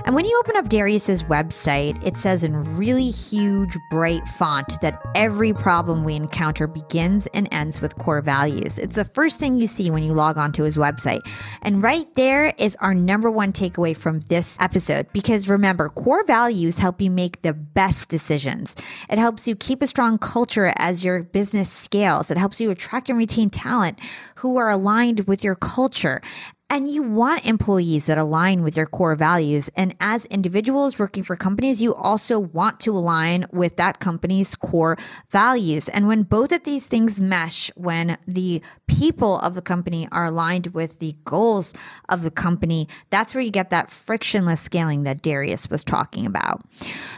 And 0.04 0.14
when 0.14 0.24
you 0.24 0.38
open 0.38 0.56
up 0.56 0.68
Darius's 0.68 1.24
website, 1.24 2.04
it 2.06 2.16
says 2.16 2.44
in 2.44 2.76
really 2.76 3.10
huge, 3.10 3.76
bright 3.90 4.26
font 4.28 4.80
that 4.82 5.00
every 5.14 5.52
problem 5.52 6.04
we 6.04 6.14
encounter 6.14 6.66
begins 6.66 7.26
and 7.34 7.48
ends 7.52 7.80
with 7.80 7.96
core 7.98 8.20
values. 8.20 8.78
It's 8.78 8.96
the 8.96 9.04
first 9.04 9.38
thing 9.38 9.58
you 9.58 9.66
see 9.66 9.90
when 9.90 10.02
you 10.02 10.12
log 10.12 10.38
onto 10.38 10.62
his 10.64 10.76
website. 10.76 11.20
And 11.62 11.71
right 11.80 12.12
there 12.14 12.52
is 12.58 12.76
our 12.80 12.92
number 12.92 13.30
one 13.30 13.52
takeaway 13.52 13.96
from 13.96 14.20
this 14.20 14.56
episode. 14.60 15.06
Because 15.12 15.48
remember, 15.48 15.88
core 15.88 16.24
values 16.24 16.78
help 16.78 17.00
you 17.00 17.10
make 17.10 17.42
the 17.42 17.54
best 17.54 18.08
decisions. 18.08 18.74
It 19.08 19.18
helps 19.18 19.46
you 19.46 19.54
keep 19.54 19.82
a 19.82 19.86
strong 19.86 20.18
culture 20.18 20.72
as 20.76 21.04
your 21.04 21.22
business 21.22 21.70
scales. 21.70 22.30
It 22.30 22.38
helps 22.38 22.60
you 22.60 22.70
attract 22.70 23.08
and 23.08 23.18
retain 23.18 23.48
talent 23.50 24.00
who 24.36 24.56
are 24.56 24.70
aligned 24.70 25.26
with 25.26 25.44
your 25.44 25.54
culture. 25.54 26.20
And 26.72 26.90
you 26.90 27.02
want 27.02 27.46
employees 27.46 28.06
that 28.06 28.16
align 28.16 28.62
with 28.62 28.78
your 28.78 28.86
core 28.86 29.14
values. 29.14 29.68
And 29.76 29.94
as 30.00 30.24
individuals 30.24 30.98
working 30.98 31.22
for 31.22 31.36
companies, 31.36 31.82
you 31.82 31.94
also 31.94 32.38
want 32.40 32.80
to 32.80 32.92
align 32.92 33.44
with 33.52 33.76
that 33.76 34.00
company's 34.00 34.56
core 34.56 34.96
values. 35.28 35.90
And 35.90 36.08
when 36.08 36.22
both 36.22 36.50
of 36.50 36.64
these 36.64 36.86
things 36.86 37.20
mesh, 37.20 37.70
when 37.76 38.16
the 38.26 38.62
people 38.86 39.38
of 39.40 39.54
the 39.54 39.60
company 39.60 40.08
are 40.10 40.24
aligned 40.24 40.68
with 40.68 40.98
the 40.98 41.14
goals 41.26 41.74
of 42.08 42.22
the 42.22 42.30
company, 42.30 42.88
that's 43.10 43.34
where 43.34 43.44
you 43.44 43.50
get 43.50 43.68
that 43.68 43.90
frictionless 43.90 44.62
scaling 44.62 45.02
that 45.02 45.20
Darius 45.20 45.68
was 45.68 45.84
talking 45.84 46.24
about. 46.24 46.62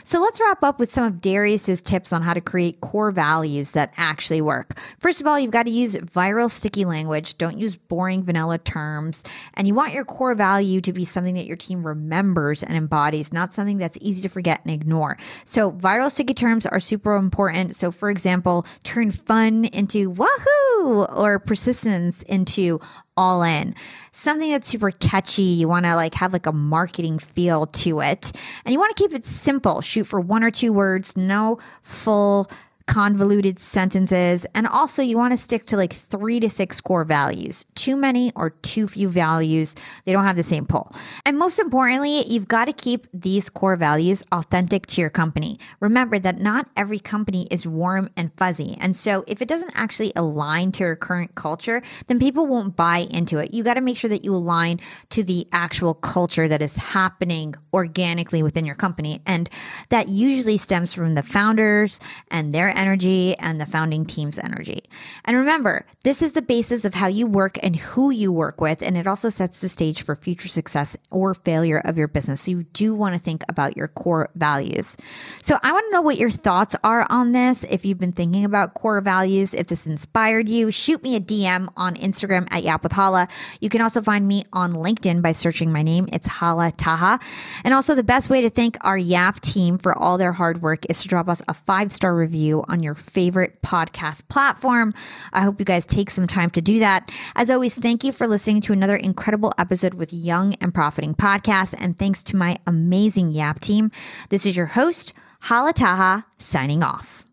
So 0.02 0.20
let's 0.20 0.40
wrap 0.40 0.64
up 0.64 0.80
with 0.80 0.90
some 0.90 1.04
of 1.04 1.20
Darius's 1.20 1.80
tips 1.80 2.12
on 2.12 2.22
how 2.22 2.34
to 2.34 2.40
create 2.40 2.80
core 2.80 3.12
values 3.12 3.70
that 3.70 3.94
actually 3.96 4.40
work. 4.40 4.76
First 4.98 5.20
of 5.20 5.28
all, 5.28 5.38
you've 5.38 5.52
got 5.52 5.66
to 5.66 5.70
use 5.70 5.94
viral, 5.94 6.50
sticky 6.50 6.84
language. 6.84 7.38
Don't 7.38 7.56
use 7.56 7.76
boring, 7.76 8.24
vanilla 8.24 8.58
terms. 8.58 9.22
And 9.54 9.66
you 9.66 9.74
want 9.74 9.92
your 9.92 10.04
core 10.04 10.34
value 10.34 10.80
to 10.80 10.92
be 10.92 11.04
something 11.04 11.34
that 11.34 11.46
your 11.46 11.56
team 11.56 11.86
remembers 11.86 12.62
and 12.62 12.76
embodies, 12.76 13.32
not 13.32 13.52
something 13.52 13.78
that's 13.78 13.98
easy 14.00 14.22
to 14.22 14.28
forget 14.28 14.60
and 14.64 14.72
ignore. 14.72 15.18
So, 15.44 15.72
viral 15.72 16.10
sticky 16.10 16.34
terms 16.34 16.66
are 16.66 16.80
super 16.80 17.16
important. 17.16 17.76
So, 17.76 17.90
for 17.90 18.10
example, 18.10 18.66
turn 18.82 19.10
fun 19.10 19.66
into 19.66 20.10
wahoo 20.10 21.04
or 21.04 21.38
persistence 21.38 22.22
into 22.22 22.80
all 23.16 23.42
in. 23.42 23.74
Something 24.12 24.50
that's 24.50 24.68
super 24.68 24.90
catchy. 24.90 25.42
You 25.42 25.68
want 25.68 25.86
to 25.86 25.94
like 25.94 26.14
have 26.14 26.32
like 26.32 26.46
a 26.46 26.52
marketing 26.52 27.18
feel 27.18 27.66
to 27.66 28.00
it. 28.00 28.32
And 28.64 28.72
you 28.72 28.78
want 28.78 28.96
to 28.96 29.02
keep 29.02 29.14
it 29.14 29.24
simple. 29.24 29.80
Shoot 29.80 30.04
for 30.04 30.20
one 30.20 30.42
or 30.42 30.50
two 30.50 30.72
words, 30.72 31.16
no 31.16 31.58
full 31.82 32.48
convoluted 32.86 33.58
sentences. 33.58 34.46
And 34.54 34.66
also, 34.66 35.02
you 35.02 35.16
want 35.16 35.32
to 35.32 35.36
stick 35.36 35.66
to 35.66 35.76
like 35.76 35.92
three 35.92 36.38
to 36.40 36.48
six 36.48 36.80
core 36.80 37.04
values. 37.04 37.64
Too 37.74 37.96
many 37.96 38.30
or 38.36 38.50
too 38.50 38.86
few 38.86 39.08
values, 39.08 39.74
they 40.04 40.12
don't 40.12 40.24
have 40.24 40.36
the 40.36 40.42
same 40.42 40.66
pull. 40.66 40.92
And 41.24 41.38
most 41.38 41.58
importantly, 41.58 42.24
you've 42.26 42.48
got 42.48 42.66
to 42.66 42.72
keep 42.72 43.06
these 43.12 43.48
core 43.48 43.76
values 43.76 44.22
authentic 44.32 44.86
to 44.88 45.00
your 45.00 45.10
company. 45.10 45.58
Remember 45.80 46.18
that 46.18 46.40
not 46.40 46.68
every 46.76 46.98
company 46.98 47.48
is 47.50 47.66
warm 47.66 48.10
and 48.16 48.30
fuzzy. 48.36 48.76
And 48.80 48.94
so, 48.94 49.24
if 49.26 49.40
it 49.40 49.48
doesn't 49.48 49.72
actually 49.74 50.12
align 50.14 50.72
to 50.72 50.84
your 50.84 50.96
current 50.96 51.34
culture, 51.34 51.82
then 52.06 52.18
people 52.18 52.46
won't 52.46 52.76
buy 52.76 53.06
into 53.10 53.38
it. 53.38 53.54
You 53.54 53.64
got 53.64 53.74
to 53.74 53.80
make 53.80 53.96
sure 53.96 54.10
that 54.10 54.24
you 54.24 54.34
align 54.34 54.80
to 55.10 55.22
the 55.22 55.46
actual 55.52 55.94
culture 55.94 56.48
that 56.48 56.60
is 56.60 56.76
happening 56.76 57.54
organically 57.72 58.42
within 58.42 58.66
your 58.66 58.74
company. 58.74 59.22
And 59.26 59.48
that 59.88 60.08
usually 60.08 60.58
stems 60.58 60.92
from 60.92 61.14
the 61.14 61.22
founders 61.22 61.98
and 62.30 62.52
their 62.52 62.73
energy 62.74 63.36
and 63.36 63.60
the 63.60 63.66
founding 63.66 64.04
team's 64.04 64.38
energy. 64.38 64.84
And 65.24 65.36
remember, 65.36 65.86
this 66.02 66.22
is 66.22 66.32
the 66.32 66.42
basis 66.42 66.84
of 66.84 66.94
how 66.94 67.06
you 67.06 67.26
work 67.26 67.58
and 67.62 67.76
who 67.76 68.10
you 68.10 68.32
work 68.32 68.60
with. 68.60 68.82
And 68.82 68.96
it 68.96 69.06
also 69.06 69.30
sets 69.30 69.60
the 69.60 69.68
stage 69.68 70.02
for 70.02 70.16
future 70.16 70.48
success 70.48 70.96
or 71.10 71.34
failure 71.34 71.80
of 71.84 71.96
your 71.96 72.08
business. 72.08 72.42
So 72.42 72.50
you 72.52 72.62
do 72.72 72.94
want 72.94 73.14
to 73.14 73.18
think 73.18 73.42
about 73.48 73.76
your 73.76 73.88
core 73.88 74.28
values. 74.34 74.96
So 75.42 75.56
I 75.62 75.72
want 75.72 75.86
to 75.86 75.92
know 75.92 76.02
what 76.02 76.18
your 76.18 76.30
thoughts 76.30 76.76
are 76.82 77.06
on 77.10 77.32
this. 77.32 77.64
If 77.64 77.84
you've 77.84 77.98
been 77.98 78.12
thinking 78.12 78.44
about 78.44 78.74
core 78.74 79.00
values, 79.00 79.54
if 79.54 79.66
this 79.66 79.86
inspired 79.86 80.48
you, 80.48 80.70
shoot 80.70 81.02
me 81.02 81.16
a 81.16 81.20
DM 81.20 81.68
on 81.76 81.94
Instagram 81.96 82.46
at 82.50 82.62
Yap 82.62 82.82
with 82.82 82.92
Hala. 82.92 83.28
You 83.60 83.68
can 83.68 83.80
also 83.80 84.02
find 84.02 84.26
me 84.26 84.44
on 84.52 84.72
LinkedIn 84.72 85.22
by 85.22 85.32
searching 85.32 85.72
my 85.72 85.82
name. 85.82 86.08
It's 86.12 86.26
Hala 86.26 86.72
Taha. 86.72 87.20
And 87.64 87.74
also, 87.74 87.94
the 87.94 88.02
best 88.02 88.30
way 88.30 88.42
to 88.42 88.50
thank 88.50 88.76
our 88.80 88.98
Yap 88.98 89.40
team 89.40 89.78
for 89.78 89.96
all 89.96 90.18
their 90.18 90.32
hard 90.32 90.62
work 90.62 90.86
is 90.88 91.02
to 91.02 91.08
drop 91.08 91.28
us 91.28 91.42
a 91.48 91.54
five 91.54 91.92
star 91.92 92.14
review 92.14 92.63
on 92.68 92.82
your 92.82 92.94
favorite 92.94 93.60
podcast 93.62 94.28
platform. 94.28 94.94
I 95.32 95.42
hope 95.42 95.58
you 95.58 95.64
guys 95.64 95.86
take 95.86 96.10
some 96.10 96.26
time 96.26 96.50
to 96.50 96.60
do 96.60 96.78
that. 96.78 97.10
As 97.34 97.50
always, 97.50 97.74
thank 97.74 98.04
you 98.04 98.12
for 98.12 98.26
listening 98.26 98.60
to 98.62 98.72
another 98.72 98.96
incredible 98.96 99.52
episode 99.58 99.94
with 99.94 100.12
Young 100.12 100.54
and 100.54 100.74
Profiting 100.74 101.14
Podcast. 101.14 101.74
And 101.78 101.98
thanks 101.98 102.22
to 102.24 102.36
my 102.36 102.58
amazing 102.66 103.32
Yap 103.32 103.60
team. 103.60 103.90
This 104.30 104.46
is 104.46 104.56
your 104.56 104.66
host, 104.66 105.14
Hala 105.42 105.72
Taha, 105.72 106.26
signing 106.38 106.82
off. 106.82 107.26